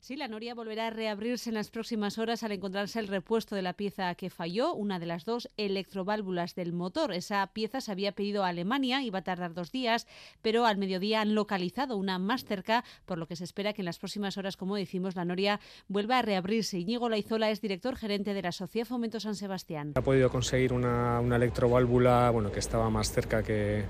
Sí, 0.00 0.16
la 0.16 0.28
noria 0.28 0.54
volverá 0.54 0.86
a 0.86 0.90
reabrirse 0.90 1.50
en 1.50 1.54
las 1.54 1.70
próximas 1.70 2.18
horas 2.18 2.44
al 2.44 2.52
encontrarse 2.52 3.00
el 3.00 3.08
repuesto 3.08 3.56
de 3.56 3.62
la 3.62 3.72
pieza 3.72 4.14
que 4.14 4.30
falló, 4.30 4.72
una 4.72 5.00
de 5.00 5.06
las 5.06 5.24
dos 5.24 5.50
electroválvulas 5.56 6.54
del 6.54 6.72
motor. 6.72 7.12
Esa 7.12 7.44
pieza 7.48 7.80
se 7.80 7.90
había 7.90 8.12
pedido 8.12 8.44
a 8.44 8.48
Alemania, 8.48 9.02
iba 9.02 9.18
a 9.18 9.24
tardar 9.24 9.54
dos 9.54 9.72
días, 9.72 10.06
pero 10.40 10.66
al 10.66 10.78
mediodía 10.78 11.20
han 11.20 11.34
localizado 11.34 11.96
una 11.96 12.18
más 12.20 12.44
cerca, 12.44 12.84
por 13.06 13.18
lo 13.18 13.26
que 13.26 13.34
se 13.34 13.44
espera 13.44 13.72
que 13.72 13.82
en 13.82 13.86
las 13.86 13.98
próximas 13.98 14.38
horas, 14.38 14.56
como 14.56 14.76
decimos, 14.76 15.16
la 15.16 15.24
noria 15.24 15.58
vuelva 15.88 16.20
a 16.20 16.22
reabrirse. 16.22 16.78
Íñigo 16.78 17.08
Laizola 17.08 17.50
es 17.50 17.60
director 17.60 17.96
gerente 17.96 18.34
de 18.34 18.42
la 18.42 18.52
Sociedad 18.52 18.86
Fomento 18.86 19.18
San 19.18 19.34
Sebastián. 19.34 19.92
Ha 19.96 20.02
podido 20.02 20.30
conseguir 20.30 20.72
una, 20.72 21.18
una 21.20 21.36
electroválvula 21.36 22.30
bueno, 22.30 22.52
que 22.52 22.60
estaba 22.60 22.88
más 22.88 23.10
cerca 23.10 23.42
que 23.42 23.84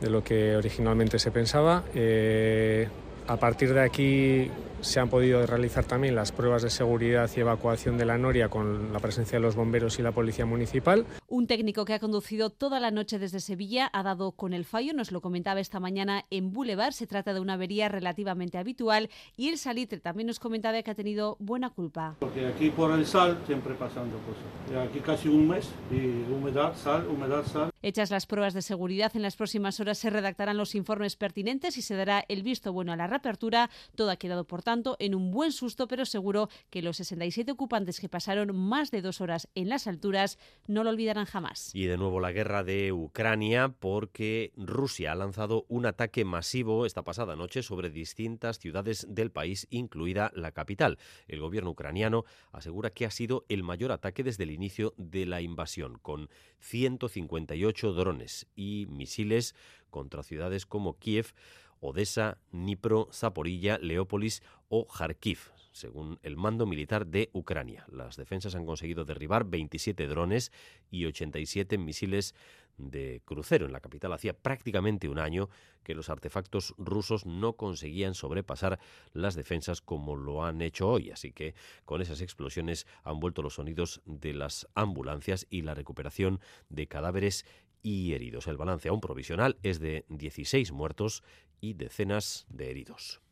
de 0.00 0.10
lo 0.10 0.22
que 0.22 0.56
originalmente 0.56 1.18
se 1.18 1.30
pensaba. 1.30 1.84
Eh, 1.94 2.88
a 3.26 3.36
partir 3.36 3.72
de 3.72 3.80
aquí 3.80 4.50
se 4.84 5.00
han 5.00 5.08
podido 5.08 5.44
realizar 5.46 5.84
también 5.84 6.14
las 6.14 6.30
pruebas 6.30 6.62
de 6.62 6.70
seguridad 6.70 7.30
y 7.34 7.40
evacuación 7.40 7.96
de 7.96 8.04
la 8.04 8.18
noria 8.18 8.48
con 8.48 8.92
la 8.92 9.00
presencia 9.00 9.38
de 9.38 9.42
los 9.42 9.56
bomberos 9.56 9.98
y 9.98 10.02
la 10.02 10.12
policía 10.12 10.44
municipal. 10.44 11.06
Un 11.26 11.46
técnico 11.46 11.84
que 11.84 11.94
ha 11.94 11.98
conducido 11.98 12.50
toda 12.50 12.80
la 12.80 12.90
noche 12.90 13.18
desde 13.18 13.40
Sevilla 13.40 13.88
ha 13.92 14.02
dado 14.02 14.32
con 14.32 14.52
el 14.52 14.64
fallo, 14.64 14.92
nos 14.92 15.10
lo 15.10 15.22
comentaba 15.22 15.60
esta 15.60 15.80
mañana 15.80 16.26
en 16.30 16.52
Boulevard. 16.52 16.92
Se 16.92 17.06
trata 17.06 17.32
de 17.32 17.40
una 17.40 17.54
avería 17.54 17.88
relativamente 17.88 18.58
habitual 18.58 19.08
y 19.36 19.48
el 19.48 19.58
salitre 19.58 20.00
también 20.00 20.26
nos 20.26 20.38
comentaba 20.38 20.82
que 20.82 20.90
ha 20.90 20.94
tenido 20.94 21.36
buena 21.40 21.70
culpa. 21.70 22.14
Porque 22.20 22.46
aquí 22.46 22.70
por 22.70 22.90
el 22.92 23.06
sal 23.06 23.38
siempre 23.46 23.74
pasando 23.74 24.18
cosas. 24.18 24.88
Aquí 24.88 25.00
casi 25.00 25.28
un 25.28 25.48
mes 25.48 25.68
y 25.90 26.30
humedad, 26.30 26.76
sal, 26.76 27.06
humedad, 27.08 27.44
sal. 27.46 27.70
Hechas 27.82 28.10
las 28.10 28.26
pruebas 28.26 28.54
de 28.54 28.62
seguridad, 28.62 29.12
en 29.14 29.22
las 29.22 29.36
próximas 29.36 29.80
horas 29.80 29.98
se 29.98 30.10
redactarán 30.10 30.56
los 30.56 30.74
informes 30.74 31.16
pertinentes 31.16 31.76
y 31.78 31.82
se 31.82 31.96
dará 31.96 32.24
el 32.28 32.42
visto 32.42 32.72
bueno 32.72 32.92
a 32.92 32.96
la 32.96 33.06
reapertura. 33.14 33.70
Todo 33.94 34.10
ha 34.10 34.16
quedado, 34.16 34.44
por 34.44 34.62
tanto, 34.62 34.96
en 34.98 35.14
un 35.14 35.30
buen 35.30 35.52
susto, 35.52 35.88
pero 35.88 36.04
seguro 36.04 36.48
que 36.70 36.82
los 36.82 36.96
67 36.98 37.52
ocupantes 37.52 38.00
que 38.00 38.08
pasaron 38.08 38.54
más 38.56 38.90
de 38.90 39.02
dos 39.02 39.20
horas 39.20 39.48
en 39.54 39.68
las 39.68 39.86
alturas 39.86 40.38
no 40.66 40.84
lo 40.84 40.90
olvidarán 40.90 41.26
jamás. 41.26 41.74
Y 41.74 41.86
de 41.86 41.96
nuevo 41.96 42.20
la 42.20 42.32
guerra 42.32 42.64
de 42.64 42.92
Ucrania, 42.92 43.74
porque 43.78 44.52
Rusia 44.56 45.12
ha 45.12 45.14
lanzado 45.14 45.64
un 45.68 45.86
ataque 45.86 46.24
masivo 46.24 46.86
esta 46.86 47.02
pasada 47.02 47.36
noche 47.36 47.62
sobre 47.62 47.90
distintas 47.90 48.58
ciudades 48.58 49.06
del 49.08 49.30
país, 49.30 49.66
incluida 49.70 50.32
la 50.34 50.52
capital. 50.52 50.98
El 51.28 51.40
gobierno 51.40 51.70
ucraniano 51.70 52.24
asegura 52.52 52.90
que 52.90 53.06
ha 53.06 53.10
sido 53.10 53.44
el 53.48 53.62
mayor 53.62 53.92
ataque 53.92 54.22
desde 54.22 54.44
el 54.44 54.50
inicio 54.50 54.94
de 54.96 55.26
la 55.26 55.40
invasión, 55.40 55.98
con 55.98 56.28
158 56.60 57.92
drones 57.92 58.46
y 58.56 58.86
misiles 58.88 59.54
contra 59.90 60.24
ciudades 60.24 60.66
como 60.66 60.98
Kiev, 60.98 61.34
Odessa, 61.80 62.38
Dnipro, 62.52 63.08
Zaporilla, 63.12 63.78
Leópolis 63.78 64.42
o 64.68 64.86
Kharkiv, 64.86 65.38
según 65.72 66.18
el 66.22 66.36
mando 66.36 66.66
militar 66.66 67.06
de 67.06 67.30
Ucrania. 67.32 67.84
Las 67.90 68.16
defensas 68.16 68.54
han 68.54 68.66
conseguido 68.66 69.04
derribar 69.04 69.44
27 69.44 70.06
drones 70.06 70.52
y 70.90 71.04
87 71.04 71.78
misiles 71.78 72.34
de 72.76 73.22
crucero 73.24 73.66
en 73.66 73.72
la 73.72 73.80
capital. 73.80 74.12
Hacía 74.12 74.34
prácticamente 74.34 75.08
un 75.08 75.18
año 75.18 75.48
que 75.82 75.94
los 75.94 76.10
artefactos 76.10 76.74
rusos 76.78 77.26
no 77.26 77.54
conseguían 77.54 78.14
sobrepasar 78.14 78.78
las 79.12 79.34
defensas 79.34 79.80
como 79.80 80.16
lo 80.16 80.44
han 80.44 80.62
hecho 80.62 80.88
hoy. 80.88 81.10
Así 81.10 81.32
que 81.32 81.54
con 81.84 82.02
esas 82.02 82.20
explosiones 82.20 82.86
han 83.02 83.20
vuelto 83.20 83.42
los 83.42 83.54
sonidos 83.54 84.02
de 84.04 84.34
las 84.34 84.66
ambulancias 84.74 85.46
y 85.50 85.62
la 85.62 85.74
recuperación 85.74 86.40
de 86.68 86.86
cadáveres 86.86 87.44
y 87.82 88.14
heridos. 88.14 88.46
El 88.46 88.56
balance 88.56 88.88
aún 88.88 89.00
provisional 89.00 89.58
es 89.62 89.78
de 89.78 90.06
16 90.08 90.72
muertos 90.72 91.22
y 91.64 91.72
decenas 91.72 92.46
de 92.50 92.70
heridos. 92.70 93.23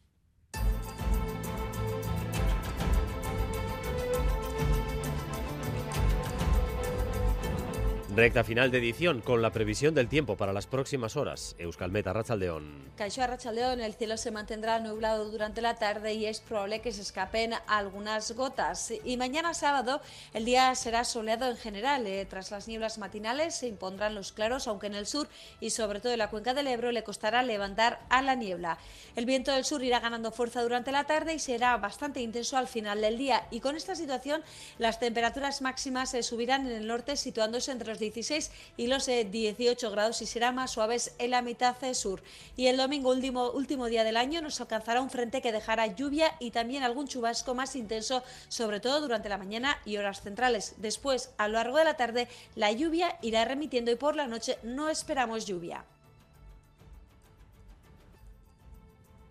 Recta 8.14 8.44
final 8.44 8.70
de 8.70 8.76
edición 8.76 9.22
con 9.22 9.40
la 9.40 9.52
previsión 9.52 9.94
del 9.94 10.06
tiempo 10.06 10.36
para 10.36 10.52
las 10.52 10.66
próximas 10.66 11.16
horas. 11.16 11.56
Euskalmeta, 11.58 12.12
Rachaldeón. 12.12 12.92
Caixo 12.94 13.26
Rachaldeón, 13.26 13.80
el 13.80 13.94
cielo 13.94 14.18
se 14.18 14.30
mantendrá 14.30 14.78
nublado 14.80 15.30
durante 15.30 15.62
la 15.62 15.76
tarde 15.76 16.12
y 16.12 16.26
es 16.26 16.40
probable 16.40 16.82
que 16.82 16.92
se 16.92 17.00
escapen 17.00 17.54
algunas 17.66 18.32
gotas. 18.32 18.92
Y 19.02 19.16
mañana 19.16 19.54
sábado 19.54 20.02
el 20.34 20.44
día 20.44 20.74
será 20.74 21.04
soleado 21.04 21.48
en 21.48 21.56
general. 21.56 22.06
Eh, 22.06 22.26
tras 22.28 22.50
las 22.50 22.68
nieblas 22.68 22.98
matinales 22.98 23.54
se 23.54 23.66
impondrán 23.66 24.14
los 24.14 24.32
claros, 24.32 24.68
aunque 24.68 24.88
en 24.88 24.94
el 24.94 25.06
sur 25.06 25.26
y 25.58 25.70
sobre 25.70 26.00
todo 26.00 26.12
en 26.12 26.18
la 26.18 26.28
cuenca 26.28 26.52
del 26.52 26.66
Ebro 26.66 26.92
le 26.92 27.04
costará 27.04 27.42
levantar 27.42 28.00
a 28.10 28.20
la 28.20 28.34
niebla. 28.34 28.76
El 29.16 29.24
viento 29.24 29.52
del 29.52 29.64
sur 29.64 29.82
irá 29.82 30.00
ganando 30.00 30.32
fuerza 30.32 30.62
durante 30.62 30.92
la 30.92 31.04
tarde 31.04 31.32
y 31.32 31.38
será 31.38 31.78
bastante 31.78 32.20
intenso 32.20 32.58
al 32.58 32.68
final 32.68 33.00
del 33.00 33.16
día. 33.16 33.46
Y 33.50 33.60
con 33.60 33.74
esta 33.74 33.94
situación 33.94 34.42
las 34.76 35.00
temperaturas 35.00 35.62
máximas 35.62 36.10
se 36.10 36.22
subirán 36.22 36.66
en 36.66 36.72
el 36.72 36.86
norte 36.86 37.16
situándose 37.16 37.72
entre 37.72 37.88
los 37.88 38.01
16 38.02 38.50
y 38.76 38.88
los 38.88 39.06
18 39.06 39.90
grados 39.90 40.20
y 40.20 40.26
será 40.26 40.52
más 40.52 40.72
suaves 40.72 41.14
en 41.18 41.30
la 41.30 41.40
mitad 41.40 41.76
sur. 41.94 42.22
Y 42.56 42.66
el 42.66 42.76
domingo, 42.76 43.10
último, 43.10 43.50
último 43.50 43.86
día 43.86 44.04
del 44.04 44.16
año, 44.16 44.42
nos 44.42 44.60
alcanzará 44.60 45.00
un 45.00 45.10
frente 45.10 45.40
que 45.40 45.52
dejará 45.52 45.86
lluvia 45.86 46.36
y 46.40 46.50
también 46.50 46.82
algún 46.82 47.08
chubasco 47.08 47.54
más 47.54 47.76
intenso, 47.76 48.22
sobre 48.48 48.80
todo 48.80 49.00
durante 49.00 49.28
la 49.28 49.38
mañana 49.38 49.78
y 49.84 49.96
horas 49.96 50.22
centrales. 50.22 50.74
Después, 50.78 51.30
a 51.38 51.48
lo 51.48 51.54
largo 51.54 51.78
de 51.78 51.84
la 51.84 51.96
tarde, 51.96 52.28
la 52.56 52.72
lluvia 52.72 53.18
irá 53.22 53.44
remitiendo 53.44 53.90
y 53.90 53.96
por 53.96 54.16
la 54.16 54.26
noche 54.26 54.58
no 54.62 54.90
esperamos 54.90 55.46
lluvia. 55.46 55.84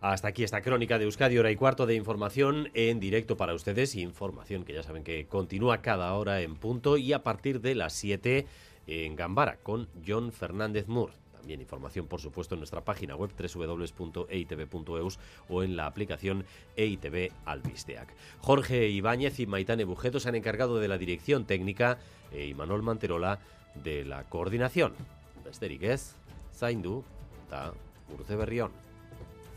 Hasta 0.01 0.29
aquí 0.29 0.43
esta 0.43 0.63
crónica 0.63 0.97
de 0.97 1.05
Euskadi, 1.05 1.37
hora 1.37 1.51
y 1.51 1.55
cuarto 1.55 1.85
de 1.85 1.93
información 1.93 2.71
en 2.73 2.99
directo 2.99 3.37
para 3.37 3.53
ustedes. 3.53 3.93
Información 3.93 4.63
que 4.63 4.73
ya 4.73 4.81
saben 4.81 5.03
que 5.03 5.27
continúa 5.27 5.83
cada 5.83 6.11
hora 6.15 6.41
en 6.41 6.55
punto 6.55 6.97
y 6.97 7.13
a 7.13 7.21
partir 7.21 7.61
de 7.61 7.75
las 7.75 7.93
7 7.93 8.47
en 8.87 9.15
Gambara 9.15 9.57
con 9.57 9.89
John 10.05 10.31
Fernández 10.31 10.87
Moore. 10.87 11.13
También 11.33 11.61
información, 11.61 12.07
por 12.07 12.19
supuesto, 12.19 12.55
en 12.55 12.61
nuestra 12.61 12.83
página 12.83 13.15
web 13.15 13.29
www.eitv.eus 13.37 15.19
o 15.49 15.61
en 15.61 15.75
la 15.75 15.85
aplicación 15.85 16.45
EITV 16.77 17.31
Albisteac. 17.45 18.11
Jorge 18.39 18.89
Ibáñez 18.89 19.39
y 19.39 19.45
Maitane 19.45 19.83
Bujeto 19.83 20.19
se 20.19 20.29
han 20.29 20.35
encargado 20.35 20.79
de 20.79 20.87
la 20.87 20.97
dirección 20.97 21.45
técnica 21.45 21.99
e 22.31 22.47
Imanol 22.47 22.81
Manterola 22.81 23.37
de 23.75 24.03
la 24.03 24.23
coordinación. 24.23 24.93
Besterik 25.45 25.83
ez, 25.83 26.15
zaindu 26.57 27.03
eta 27.45 27.73
urte. 28.09 28.35